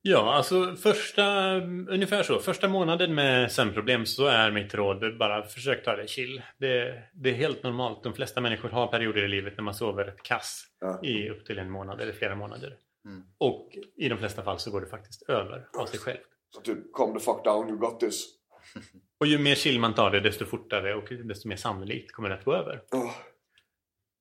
Ja, 0.05 0.33
alltså 0.33 0.75
första, 0.75 1.55
ungefär 1.89 2.23
så. 2.23 2.39
Första 2.39 2.67
månaden 2.67 3.15
med 3.15 3.51
sömnproblem 3.51 4.05
så 4.05 4.25
är 4.25 4.51
mitt 4.51 4.73
råd 4.73 5.17
bara 5.17 5.43
försök 5.43 5.85
ta 5.85 5.95
det 5.95 6.07
chill. 6.07 6.41
Det, 6.57 7.03
det 7.13 7.29
är 7.29 7.33
helt 7.33 7.63
normalt. 7.63 8.03
De 8.03 8.13
flesta 8.13 8.41
människor 8.41 8.69
har 8.69 8.87
perioder 8.87 9.23
i 9.23 9.27
livet 9.27 9.53
när 9.57 9.63
man 9.63 9.73
sover 9.73 10.13
kass 10.23 10.65
Ja. 10.79 10.99
i 11.03 11.29
upp 11.29 11.45
till 11.45 11.59
en 11.59 11.69
månad 11.71 12.01
eller 12.01 12.13
flera 12.13 12.35
månader. 12.35 12.77
Mm. 13.05 13.23
Och 13.37 13.69
i 13.97 14.09
de 14.09 14.17
flesta 14.17 14.43
fall 14.43 14.59
så 14.59 14.71
går 14.71 14.81
det 14.81 14.87
faktiskt 14.87 15.29
över 15.29 15.67
av 15.79 15.85
sig 15.85 15.99
själv. 15.99 16.17
Så 16.55 16.61
typ, 16.61 16.93
calm 16.93 17.13
the 17.13 17.19
fuck 17.19 17.43
down, 17.43 17.69
you 17.69 17.77
got 17.77 17.99
this. 17.99 18.25
Och 19.19 19.27
ju 19.27 19.37
mer 19.37 19.55
chill 19.55 19.79
man 19.79 19.93
tar 19.93 20.11
det 20.11 20.19
desto 20.19 20.45
fortare 20.45 20.95
och 20.95 21.09
desto 21.09 21.47
mer 21.47 21.55
sannolikt 21.55 22.11
kommer 22.11 22.29
det 22.29 22.35
att 22.35 22.45
gå 22.45 22.53
över. 22.55 22.81
Oh. 22.91 23.11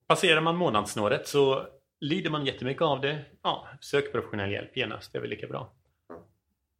Passerar 0.06 0.40
man 0.40 0.56
månadssnåret 0.56 1.28
så 1.28 1.66
lider 2.02 2.30
man 2.30 2.46
jättemycket 2.46 2.82
av 2.82 3.00
det. 3.00 3.24
Ja, 3.42 3.68
sök 3.80 4.12
professionell 4.12 4.52
hjälp 4.52 4.76
genast. 4.76 5.12
Det 5.12 5.18
är 5.18 5.20
väl 5.20 5.30
lika 5.30 5.46
bra. 5.46 5.72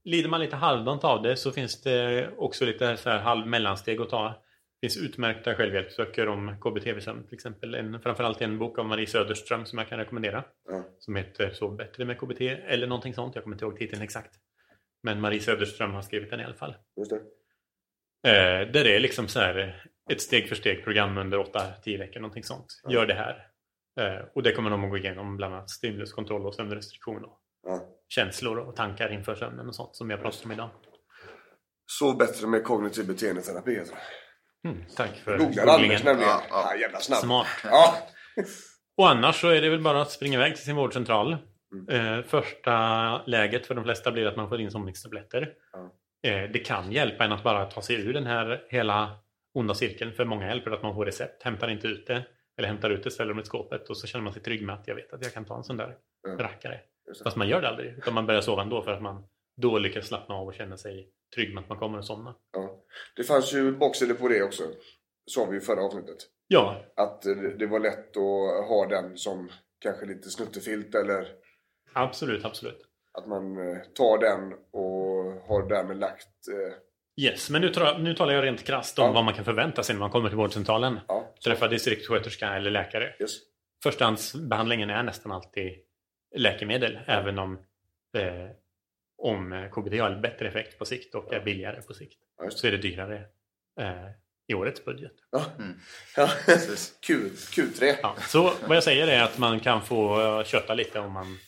Lider 0.04 0.28
man 0.28 0.40
lite 0.40 0.56
halvdant 0.56 1.04
av 1.04 1.22
det 1.22 1.36
så 1.36 1.52
finns 1.52 1.82
det 1.82 2.30
också 2.36 2.64
lite 2.64 2.96
så 2.96 3.10
här 3.10 3.18
halv 3.18 3.46
mellansteg 3.46 4.00
att 4.00 4.10
ta. 4.10 4.28
Det 4.28 4.88
finns 4.88 4.96
utmärkta 4.96 5.54
självhjälpsböcker 5.54 6.28
om 6.28 6.56
KBT-sömn 6.60 7.24
till 7.24 7.34
exempel. 7.34 7.74
En, 7.74 8.00
framförallt 8.00 8.40
en 8.40 8.58
bok 8.58 8.78
av 8.78 8.86
Marie 8.86 9.06
Söderström 9.06 9.66
som 9.66 9.78
jag 9.78 9.88
kan 9.88 9.98
rekommendera. 9.98 10.44
Ja. 10.68 10.84
Som 10.98 11.16
heter 11.16 11.50
Sov 11.50 11.76
bättre 11.76 12.04
med 12.04 12.18
KBT 12.18 12.40
eller 12.40 12.86
någonting 12.86 13.14
sånt. 13.14 13.34
Jag 13.34 13.44
kommer 13.44 13.56
inte 13.56 13.64
ihåg 13.64 13.76
titeln 13.76 14.02
exakt. 14.02 14.34
Men 15.02 15.20
Marie 15.20 15.40
Söderström 15.40 15.92
har 15.94 16.02
skrivit 16.02 16.30
den 16.30 16.40
i 16.40 16.44
alla 16.44 16.54
fall. 16.54 16.74
Just 16.96 17.10
det. 17.10 17.16
Eh, 18.30 18.72
där 18.72 18.84
det 18.84 18.96
är 18.96 19.00
liksom 19.00 19.28
så 19.28 19.40
här 19.40 19.84
ett 20.10 20.20
steg 20.20 20.48
för 20.48 20.56
steg 20.56 20.84
program 20.84 21.18
under 21.18 21.38
8-10 21.38 21.98
veckor, 21.98 22.20
någonting 22.20 22.44
sånt. 22.44 22.66
Ja. 22.84 22.92
Gör 22.92 23.06
det 23.06 23.14
här. 23.14 23.51
Eh, 24.00 24.24
och 24.34 24.42
det 24.42 24.52
kommer 24.52 24.70
de 24.70 24.84
att 24.84 24.90
gå 24.90 24.96
igenom 24.96 25.36
bland 25.36 25.54
annat 25.54 25.70
stimuluskontroll 25.70 26.46
och 26.46 26.54
sömnrestriktion 26.54 27.24
och 27.24 27.38
Ja. 27.66 27.80
känslor 28.08 28.58
och 28.58 28.76
tankar 28.76 29.12
inför 29.12 29.34
sömnen 29.34 29.68
och 29.68 29.74
sånt 29.74 29.96
som 29.96 30.10
jag 30.10 30.22
pratat 30.22 30.44
om 30.44 30.52
idag. 30.52 30.70
Så 31.86 32.12
bättre 32.16 32.46
med 32.46 32.64
kognitiv 32.64 33.06
beteendeterapi 33.06 33.74
heter 33.74 33.94
det. 33.94 34.68
Mm, 34.68 34.84
tack 34.96 35.16
för 35.16 35.38
Googlar 35.38 35.62
Anders 35.62 35.76
googlingen. 35.76 36.00
nämligen. 36.04 36.28
Ja, 36.30 36.42
Ja, 36.50 36.70
ja. 36.74 36.80
jävla 36.80 36.98
snabb. 36.98 37.18
Smart. 37.20 37.46
Ja. 37.64 37.94
Och 38.96 39.08
annars 39.10 39.40
så 39.40 39.48
är 39.48 39.60
det 39.62 39.68
väl 39.70 39.82
bara 39.82 40.02
att 40.02 40.10
springa 40.10 40.34
iväg 40.38 40.54
till 40.56 40.64
sin 40.64 40.76
vårdcentral. 40.76 41.36
Mm. 41.88 42.18
Eh, 42.18 42.24
första 42.24 43.22
läget 43.26 43.66
för 43.66 43.74
de 43.74 43.84
flesta 43.84 44.12
blir 44.12 44.26
att 44.26 44.36
man 44.36 44.48
får 44.48 44.60
insomningstabletter. 44.60 45.52
Ja. 45.72 46.30
Eh, 46.30 46.50
det 46.50 46.58
kan 46.58 46.92
hjälpa 46.92 47.24
en 47.24 47.32
att 47.32 47.42
bara 47.42 47.64
ta 47.64 47.82
sig 47.82 47.96
ur 47.96 48.12
den 48.12 48.26
här 48.26 48.64
hela 48.68 49.16
onda 49.54 49.74
cirkeln. 49.74 50.12
För 50.12 50.24
många 50.24 50.46
hjälper 50.48 50.70
att 50.70 50.82
man 50.82 50.94
får 50.94 51.04
recept, 51.06 51.42
hämtar 51.42 51.68
inte 51.70 51.86
ut 51.86 52.06
det. 52.06 52.24
Eller 52.58 52.68
hämtar 52.68 52.90
ut 52.90 53.04
det, 53.04 53.10
ställer 53.10 53.28
dem 53.30 53.40
i 53.40 53.44
skåpet 53.44 53.90
och 53.90 53.96
så 53.96 54.06
känner 54.06 54.24
man 54.24 54.32
sig 54.32 54.42
trygg 54.42 54.62
med 54.66 54.74
att 54.74 54.88
jag 54.88 54.94
vet 54.94 55.12
att 55.12 55.24
jag 55.24 55.32
kan 55.32 55.44
ta 55.44 55.56
en 55.56 55.64
sån 55.64 55.76
där 55.76 55.96
Ja. 56.22 56.36
rackare. 56.44 56.80
Fast 57.24 57.36
man 57.36 57.48
gör 57.48 57.60
det 57.62 57.68
aldrig. 57.68 57.92
Utan 57.98 58.14
man 58.14 58.26
börjar 58.26 58.40
sova 58.40 58.62
ändå 58.62 58.82
för 58.82 58.90
att 58.90 59.02
man 59.02 59.24
då 59.56 59.78
lyckas 59.78 60.06
slappna 60.06 60.34
av 60.34 60.46
och 60.46 60.54
känna 60.54 60.76
sig 60.76 61.08
trygg 61.34 61.54
med 61.54 61.62
att 61.62 61.68
man 61.68 61.78
kommer 61.78 61.98
att 61.98 62.04
somna. 62.04 62.34
Ja. 62.52 62.82
Det 63.16 63.24
fanns 63.24 63.52
ju 63.54 63.72
baksidor 63.72 64.14
på 64.14 64.28
det 64.28 64.42
också. 64.42 64.62
Sa 65.26 65.44
vi 65.50 65.56
i 65.56 65.60
förra 65.60 65.82
avsnittet. 65.82 66.16
Ja, 66.48 66.82
Att 66.96 67.26
eh, 67.26 67.34
det 67.34 67.66
var 67.66 67.80
lätt 67.80 68.16
att 68.16 68.68
ha 68.68 68.86
den 68.88 69.16
som 69.18 69.50
kanske 69.78 70.06
lite 70.06 70.30
snuttefilt 70.30 70.94
eller 70.94 71.28
absolut, 71.92 72.44
absolut. 72.44 72.80
att 73.18 73.26
man 73.26 73.56
eh, 73.70 73.78
tar 73.94 74.18
den 74.18 74.52
och 74.70 75.32
har 75.48 75.68
därmed 75.68 75.96
lagt... 75.98 76.28
Yes, 77.20 77.50
men 77.50 77.60
nu, 77.62 77.68
tra- 77.68 77.98
nu 77.98 78.14
talar 78.14 78.34
jag 78.34 78.44
rent 78.44 78.64
krasst 78.66 78.98
om 78.98 79.06
Ja. 79.06 79.12
vad 79.12 79.24
man 79.24 79.34
kan 79.34 79.44
förvänta 79.44 79.82
sig 79.82 79.94
när 79.94 80.00
man 80.00 80.10
kommer 80.10 80.28
till 80.28 80.36
vårdcentralen. 80.38 81.00
Ja, 81.08 81.34
Träffa 81.44 81.68
distriktssköterska 81.68 82.48
eller 82.54 82.70
läkare. 82.70 83.14
yes. 83.20 83.30
Förstahandsbehandlingen 83.82 84.90
är 84.90 85.02
nästan 85.02 85.32
alltid 85.32 85.72
läkemedel, 86.36 86.98
även 87.06 87.38
om, 87.38 87.52
eh, 88.16 88.50
om 89.18 89.68
KBT 89.72 89.98
har 90.00 90.14
bättre 90.20 90.48
effekt 90.48 90.78
på 90.78 90.84
sikt 90.84 91.14
och 91.14 91.32
är 91.34 91.40
billigare 91.40 91.82
på 91.82 91.94
sikt. 91.94 92.18
Ja. 92.38 92.50
Så 92.50 92.66
är 92.66 92.70
det 92.70 92.76
dyrare 92.78 93.16
eh, 93.80 94.06
i 94.48 94.54
årets 94.54 94.84
budget. 94.84 95.12
Ja. 95.30 95.44
Mm. 95.58 95.78
Ja. 96.16 96.28
Q, 97.06 97.28
Q3. 97.34 97.94
Ja, 98.02 98.16
så 98.20 98.52
vad 98.66 98.76
jag 98.76 98.84
säger 98.84 99.06
är 99.08 99.22
att 99.22 99.38
man 99.38 99.60
kan 99.60 99.82
få 99.82 100.20
eh, 100.38 100.44
köta 100.44 100.74
lite 100.74 101.00
om 101.00 101.12
man, 101.12 101.38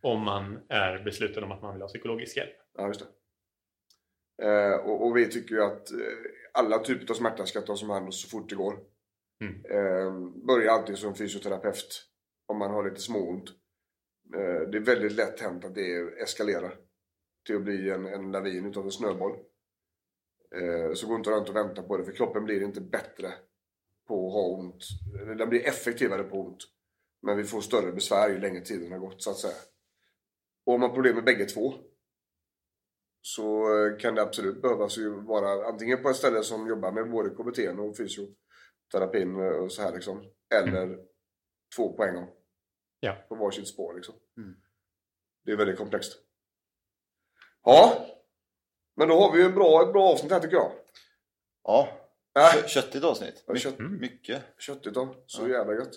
om 0.00 0.22
man 0.22 0.60
är 0.68 0.98
besluten 0.98 1.44
om 1.44 1.52
att 1.52 1.62
man 1.62 1.72
vill 1.72 1.82
ha 1.82 1.88
psykologisk 1.88 2.36
hjälp. 2.36 2.54
Ja, 2.78 2.86
just 2.86 3.00
det. 3.00 3.06
Eh, 4.42 4.74
och, 4.74 5.06
och 5.06 5.16
vi 5.16 5.26
tycker 5.26 5.54
ju 5.54 5.62
att 5.62 5.92
eh, 5.92 5.98
alla 6.52 6.78
typer 6.78 7.10
av 7.10 7.16
smärta 7.16 7.46
ska 7.46 7.60
tas 7.60 7.82
om 7.82 7.90
hand 7.90 8.14
så 8.14 8.28
fort 8.28 8.48
det 8.48 8.54
går. 8.54 8.78
Mm. 9.40 9.64
Eh, 9.64 10.30
börja 10.46 10.72
alltid 10.72 10.98
som 10.98 11.14
fysioterapeut 11.14 12.02
om 12.46 12.58
man 12.58 12.70
har 12.70 12.84
lite 12.84 13.00
småont. 13.00 13.50
Det 14.70 14.76
är 14.76 14.84
väldigt 14.84 15.12
lätt 15.12 15.40
hänt 15.40 15.64
att 15.64 15.74
det 15.74 15.96
eskalerar 16.22 16.74
till 17.46 17.56
att 17.56 17.62
bli 17.62 17.90
en, 17.90 18.06
en 18.06 18.32
lavin 18.32 18.66
utav 18.66 18.84
en 18.84 18.90
snöboll. 18.90 19.36
Så 20.94 21.06
gå 21.06 21.14
inte 21.14 21.30
runt 21.30 21.48
och 21.48 21.56
vänta 21.56 21.82
på 21.82 21.96
det 21.96 22.04
för 22.04 22.12
kroppen 22.12 22.44
blir 22.44 22.62
inte 22.62 22.80
bättre 22.80 23.32
på 24.08 24.26
att 24.26 24.32
ha 24.32 24.42
ont. 24.42 24.84
Den 25.38 25.48
blir 25.48 25.66
effektivare 25.66 26.22
på 26.22 26.40
ont. 26.40 26.58
Men 27.22 27.36
vi 27.36 27.44
får 27.44 27.60
större 27.60 27.92
besvär 27.92 28.28
ju 28.28 28.38
längre 28.38 28.60
tiden 28.60 28.92
har 28.92 28.98
gått 28.98 29.22
så 29.22 29.30
att 29.30 29.36
säga. 29.36 29.56
Och 30.66 30.74
om 30.74 30.80
man 30.80 30.90
har 30.90 30.94
problem 30.94 31.14
med 31.14 31.24
bägge 31.24 31.44
två 31.44 31.74
så 33.28 33.76
eh, 33.86 33.96
kan 33.98 34.14
det 34.14 34.22
absolut 34.22 34.62
behövas 34.62 34.98
ju 34.98 35.10
vara 35.10 35.66
antingen 35.68 36.02
på 36.02 36.08
ett 36.08 36.16
ställe 36.16 36.42
som 36.42 36.68
jobbar 36.68 36.92
med 36.92 37.10
både 37.10 37.30
KBT 37.30 37.58
och 37.78 37.96
fysioterapin 37.96 39.36
och 39.36 39.72
så 39.72 39.82
här 39.82 39.92
liksom. 39.92 40.24
Eller 40.54 40.98
två 41.76 41.92
på 41.96 42.04
en 42.04 42.14
gång. 42.14 42.28
Ja. 43.00 43.16
På 43.28 43.34
varsitt 43.34 43.68
spår 43.68 43.94
liksom. 43.94 44.14
Mm. 44.36 44.54
Det 45.44 45.52
är 45.52 45.56
väldigt 45.56 45.78
komplext. 45.78 46.12
Ja. 47.64 48.06
Men 48.96 49.08
då 49.08 49.14
har 49.20 49.32
vi 49.32 49.38
ju 49.38 49.44
en 49.44 49.54
bra, 49.54 49.82
ett 49.82 49.92
bra 49.92 50.08
avsnitt 50.08 50.32
här 50.32 50.40
tycker 50.40 50.56
jag. 50.56 50.72
Ja, 51.64 51.88
Äh, 52.38 52.52
kö- 52.62 52.68
köttigt 52.68 53.04
avsnitt. 53.04 53.44
My- 53.48 53.58
kött- 53.58 53.78
Mm. 53.78 54.00
Mycket. 54.00 54.42
köttigt 54.58 54.94
då. 54.94 55.14
Så 55.26 55.42
Ja. 55.42 55.48
jävla 55.48 55.74
gött. 55.74 55.92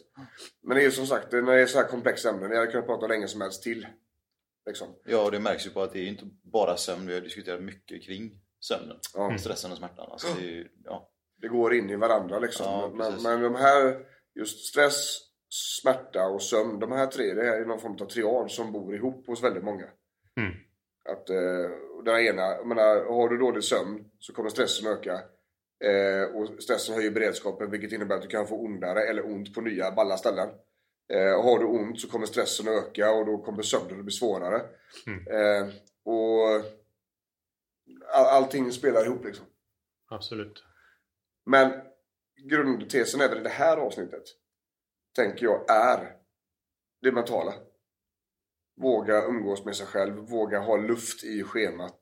Men 0.61 0.75
det 0.75 0.81
är 0.81 0.85
ju 0.85 0.91
som 0.91 1.05
sagt, 1.07 1.31
när 1.31 1.41
det 1.41 1.61
är 1.61 1.65
så 1.65 1.77
här 1.79 1.87
komplexa 1.87 2.29
ämnen. 2.29 2.51
Jag 2.51 2.59
hade 2.59 2.71
kunnat 2.71 2.85
prata 2.87 3.07
länge 3.07 3.27
som 3.27 3.41
helst 3.41 3.63
till. 3.63 3.87
Liksom. 4.65 4.87
Ja, 5.05 5.25
och 5.25 5.31
det 5.31 5.39
märks 5.39 5.65
ju 5.65 5.69
på 5.69 5.81
att 5.81 5.93
det 5.93 5.99
är 5.99 6.07
inte 6.07 6.23
bara 6.43 6.77
sömn. 6.77 7.07
Vi 7.07 7.13
har 7.13 7.21
diskuterat 7.21 7.61
mycket 7.63 8.03
kring 8.03 8.31
sömnen. 8.59 8.97
Ja. 9.13 9.37
Stressen 9.37 9.71
och 9.71 9.77
smärtan. 9.77 10.11
Alltså, 10.11 10.27
det 10.39 10.45
ju- 10.45 10.67
ja. 10.83 11.09
Det 11.41 11.47
går 11.47 11.73
in 11.73 11.89
i 11.89 11.95
varandra 11.95 12.39
liksom. 12.39 12.65
Ja, 12.65 12.91
men, 12.95 13.23
men 13.23 13.41
de 13.41 13.55
här, 13.55 14.05
just 14.35 14.65
stress, 14.65 15.17
smärta 15.49 16.27
och 16.27 16.41
sömn. 16.41 16.79
De 16.79 16.91
här 16.91 17.07
tre, 17.07 17.33
det 17.33 17.43
här 17.43 17.61
är 17.61 17.65
någon 17.65 17.79
form 17.79 17.97
av 18.01 18.05
triad 18.05 18.51
som 18.51 18.71
bor 18.71 18.95
ihop 18.95 19.27
hos 19.27 19.43
väldigt 19.43 19.63
många. 19.63 19.85
Mm. 20.37 20.53
Att 21.09 21.29
eh, 21.29 21.69
den 22.05 22.19
ena, 22.19 22.41
jag 22.41 22.67
menar, 22.67 23.05
har 23.05 23.29
du 23.29 23.37
dålig 23.37 23.63
sömn 23.63 24.05
så 24.19 24.33
kommer 24.33 24.49
stressen 24.49 24.87
öka. 24.87 25.13
Eh, 25.83 26.35
och 26.35 26.63
stressen 26.63 26.95
höjer 26.95 27.11
beredskapen 27.11 27.71
vilket 27.71 27.91
innebär 27.91 28.15
att 28.15 28.21
du 28.21 28.27
kan 28.27 28.47
få 28.47 28.55
ondare 28.59 29.01
eller 29.03 29.25
ont 29.25 29.53
på 29.55 29.61
nya 29.61 29.91
balla 29.91 30.17
ställen. 30.17 30.49
Eh, 31.13 31.43
har 31.43 31.59
du 31.59 31.65
ont 31.65 32.01
så 32.01 32.09
kommer 32.09 32.25
stressen 32.25 32.67
öka 32.67 33.11
och 33.11 33.25
då 33.25 33.37
kommer 33.37 33.61
sömnen 33.61 33.99
att 33.99 34.05
bli 34.05 34.13
svårare. 34.13 34.61
Mm. 35.07 35.27
Eh, 35.27 35.73
och 36.03 36.49
all, 38.13 38.25
allting 38.25 38.71
spelar 38.71 39.05
ihop 39.05 39.25
liksom. 39.25 39.45
Absolut. 40.09 40.63
Men 41.45 41.71
grundtesen 42.49 43.21
även 43.21 43.37
i 43.37 43.43
det 43.43 43.49
här 43.49 43.77
avsnittet 43.77 44.23
tänker 45.15 45.45
jag 45.45 45.69
är 45.69 46.15
det 47.01 47.11
mentala. 47.11 47.53
Våga 48.75 49.25
umgås 49.25 49.65
med 49.65 49.75
sig 49.75 49.85
själv, 49.87 50.15
våga 50.15 50.59
ha 50.59 50.77
luft 50.77 51.23
i 51.23 51.43
schemat. 51.43 51.99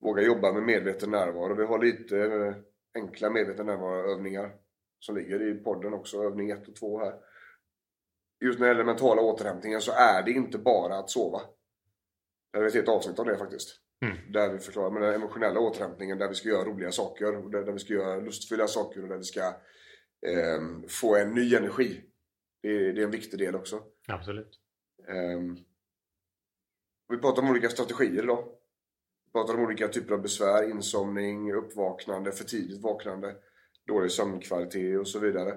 Våga 0.00 0.22
jobba 0.22 0.52
med 0.52 0.62
medveten 0.62 1.10
närvaro. 1.10 1.54
Vi 1.54 1.64
har 1.64 1.78
lite 1.78 2.18
eh, 2.18 2.54
enkla 2.94 3.30
medveten 3.30 3.66
närvaroövningar 3.66 4.52
som 4.98 5.16
ligger 5.16 5.42
i 5.42 5.54
podden 5.54 5.94
också, 5.94 6.22
övning 6.22 6.50
1 6.50 6.68
och 6.68 6.76
2 6.76 6.98
här. 6.98 7.14
Just 8.40 8.58
när 8.58 8.66
det 8.66 8.72
gäller 8.72 8.84
mentala 8.84 9.22
återhämtningen 9.22 9.80
så 9.80 9.92
är 9.92 10.22
det 10.22 10.30
inte 10.30 10.58
bara 10.58 10.98
att 10.98 11.10
sova. 11.10 11.40
Det 12.52 12.58
är 12.58 12.64
ett 12.64 12.74
helt 12.74 12.88
avsnitt 12.88 13.18
om 13.18 13.26
det 13.26 13.36
faktiskt. 13.36 13.80
Mm. 14.00 14.32
Där 14.32 14.52
vi 14.52 14.58
förklarar 14.58 14.90
med 14.90 15.02
den 15.02 15.14
emotionella 15.14 15.60
återhämtningen 15.60 16.18
där 16.18 16.28
vi 16.28 16.34
ska 16.34 16.48
göra 16.48 16.64
roliga 16.64 16.92
saker. 16.92 17.36
och 17.36 17.50
Där, 17.50 17.64
där 17.64 17.72
vi 17.72 17.78
ska 17.78 17.94
göra 17.94 18.20
lustfyllda 18.20 18.66
saker 18.66 19.02
och 19.02 19.08
där 19.08 19.16
vi 19.16 19.24
ska 19.24 19.54
ehm, 20.26 20.88
få 20.88 21.16
en 21.16 21.34
ny 21.34 21.54
energi. 21.54 22.04
Det 22.62 22.68
är, 22.68 22.92
det 22.92 23.00
är 23.00 23.04
en 23.04 23.10
viktig 23.10 23.38
del 23.38 23.54
också. 23.56 23.82
Absolut. 24.08 24.60
Ehm, 25.08 25.56
vi 27.08 27.18
pratar 27.18 27.42
om 27.42 27.50
olika 27.50 27.68
strategier 27.68 28.22
idag. 28.22 28.44
Vi 29.26 29.32
pratar 29.32 29.54
om 29.54 29.60
olika 29.60 29.88
typer 29.88 30.14
av 30.14 30.22
besvär, 30.22 30.70
insomning, 30.70 31.52
uppvaknande, 31.52 32.32
för 32.32 32.44
tidigt 32.44 32.82
vaknande, 32.82 33.36
dålig 33.88 34.10
sömnkvalitet 34.10 35.00
och 35.00 35.08
så 35.08 35.18
vidare. 35.18 35.50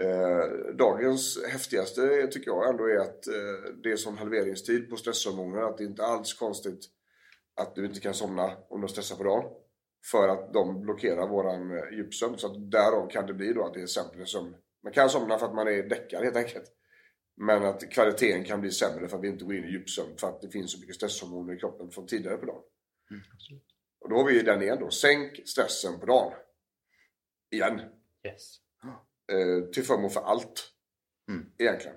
Eh, 0.00 0.74
dagens 0.78 1.44
häftigaste 1.48 2.26
tycker 2.26 2.50
jag 2.50 2.68
ändå 2.68 2.84
är 2.84 2.98
att 2.98 3.26
eh, 3.26 3.74
det 3.82 3.92
är 3.92 3.96
som 3.96 4.18
halveringstid 4.18 4.90
på 4.90 4.96
stresshormoner. 4.96 5.62
Att 5.62 5.78
det 5.78 5.84
inte 5.84 6.04
alls 6.04 6.34
konstigt 6.34 6.80
att 7.60 7.74
du 7.74 7.86
inte 7.86 8.00
kan 8.00 8.14
somna 8.14 8.56
om 8.68 8.80
du 8.80 8.88
stressar 8.88 9.16
på 9.16 9.24
dagen. 9.24 9.44
För 10.10 10.28
att 10.28 10.52
de 10.52 10.80
blockerar 10.80 11.28
våran 11.28 11.70
eh, 11.70 11.96
djupsömn. 11.96 12.38
Så 12.38 12.46
att 12.46 12.70
därav 12.70 13.10
kan 13.10 13.26
det 13.26 13.34
bli 13.34 13.52
då 13.52 13.64
att 13.64 13.74
det 13.74 13.82
är 13.82 13.86
sämre 13.86 14.26
sömn. 14.26 14.54
Man 14.82 14.92
kan 14.92 15.10
somna 15.10 15.38
för 15.38 15.46
att 15.46 15.54
man 15.54 15.68
är 15.68 15.82
däckad 15.82 16.24
helt 16.24 16.36
enkelt. 16.36 16.64
Men 17.36 17.64
att 17.64 17.90
kvaliteten 17.90 18.44
kan 18.44 18.60
bli 18.60 18.70
sämre 18.70 19.08
för 19.08 19.16
att 19.16 19.22
vi 19.22 19.28
inte 19.28 19.44
går 19.44 19.54
in 19.54 19.64
i 19.64 19.70
djupsömn 19.70 20.16
för 20.16 20.28
att 20.28 20.40
det 20.40 20.48
finns 20.48 20.72
så 20.72 20.80
mycket 20.80 20.94
stresshormoner 20.94 21.54
i 21.54 21.58
kroppen 21.58 21.90
från 21.90 22.06
tidigare 22.06 22.36
på 22.36 22.46
dagen. 22.46 22.62
Och 24.00 24.10
då 24.10 24.16
har 24.16 24.24
vi 24.24 24.42
den 24.42 24.62
igen 24.62 24.78
då. 24.80 24.90
Sänk 24.90 25.48
stressen 25.48 26.00
på 26.00 26.06
dagen. 26.06 26.32
Igen. 27.50 27.80
Yes. 28.26 28.56
Eh, 29.32 29.70
till 29.72 29.84
förmån 29.84 30.10
för 30.10 30.20
allt. 30.20 30.70
Mm. 31.30 31.46
Egentligen. 31.58 31.96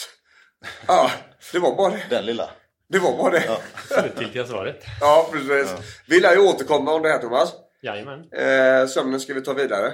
ja, 0.86 1.10
det 1.52 1.58
var 1.58 1.76
bara 1.76 1.90
det. 1.90 2.06
Den 2.10 2.26
lilla. 2.26 2.50
Det 2.88 2.98
var 2.98 3.16
bara 3.16 3.30
det. 3.30 3.44
Ja. 3.46 3.60
Ja, 3.90 4.02
Slutgiltiga 4.02 4.46
svaret. 4.46 4.84
precis. 5.32 5.74
Vi 6.08 6.20
lär 6.20 6.34
ju 6.34 6.40
återkomma 6.40 6.94
om 6.94 7.02
det 7.02 7.08
här 7.08 7.18
Thomas. 7.18 7.54
Jajamän. 7.82 8.32
Eh, 8.32 8.86
sömnen 8.86 9.20
ska 9.20 9.34
vi 9.34 9.40
ta 9.40 9.52
vidare. 9.52 9.92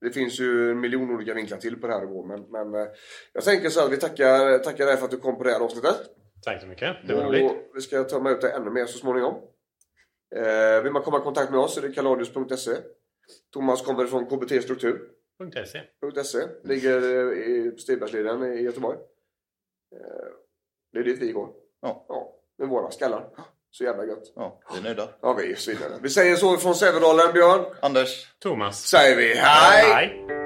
Det 0.00 0.10
finns 0.10 0.40
ju 0.40 0.70
en 0.70 0.80
miljon 0.80 1.10
olika 1.10 1.34
vinklar 1.34 1.58
till 1.58 1.80
på 1.80 1.86
det 1.86 1.92
här 1.92 2.02
att 2.02 2.08
gå, 2.08 2.26
men, 2.26 2.40
men 2.50 2.74
eh, 2.74 2.88
jag 3.32 3.44
tänker 3.44 3.70
så 3.70 3.84
att 3.84 3.92
vi 3.92 3.96
tackar, 3.96 4.58
tackar 4.58 4.86
dig 4.86 4.96
för 4.96 5.04
att 5.04 5.10
du 5.10 5.16
kom 5.16 5.38
på 5.38 5.44
det 5.44 5.52
här 5.52 5.60
avsnittet. 5.60 5.96
Tack 6.42 6.60
så 6.60 6.66
mycket. 6.66 6.96
Det 7.06 7.14
var 7.14 7.24
roligt. 7.24 7.52
Vi 7.74 7.80
ska 7.80 8.04
tömma 8.04 8.30
ut 8.30 8.40
det 8.40 8.50
ännu 8.50 8.70
mer 8.70 8.86
så 8.86 8.98
småningom. 8.98 9.34
Eh, 10.36 10.82
vill 10.82 10.92
man 10.92 11.02
komma 11.02 11.18
i 11.18 11.22
kontakt 11.22 11.50
med 11.50 11.60
oss 11.60 11.74
så 11.74 11.80
är 11.80 11.88
det 11.88 11.94
kaladius.se. 11.94 12.70
Thomas 13.52 13.82
kommer 13.82 14.06
från 14.06 14.26
KBT 14.26 14.62
Struktur. 14.62 15.08
.se. 15.66 16.24
.se. 16.24 16.48
Ligger 16.64 17.02
eh, 17.02 17.38
i 17.38 17.74
Stigbergsleden 17.78 18.42
i 18.52 18.62
Göteborg. 18.62 18.98
Eh, 19.94 20.32
det 20.92 20.98
är 20.98 21.04
dit 21.04 21.22
vi 21.22 21.32
går. 21.32 21.48
Ja. 21.80 22.06
ja 22.08 22.38
med 22.58 22.68
våra 22.68 22.90
skallar. 22.90 23.28
Så 23.70 23.84
jävla 23.84 24.04
gött. 24.04 24.32
Ja, 24.34 24.60
vi 24.72 24.78
är 24.78 24.82
nöjda. 24.82 25.08
Ja, 25.20 25.32
vi 25.32 25.52
är 25.52 25.56
svinade. 25.56 25.98
Vi 26.02 26.10
säger 26.10 26.36
så 26.36 26.56
från 26.56 26.74
Sävedalen, 26.74 27.32
Björn. 27.32 27.64
Anders. 27.82 28.34
Thomas. 28.38 28.82
Säger 28.82 29.16
vi 29.16 29.34
hej! 29.34 29.92
Hej. 29.92 30.41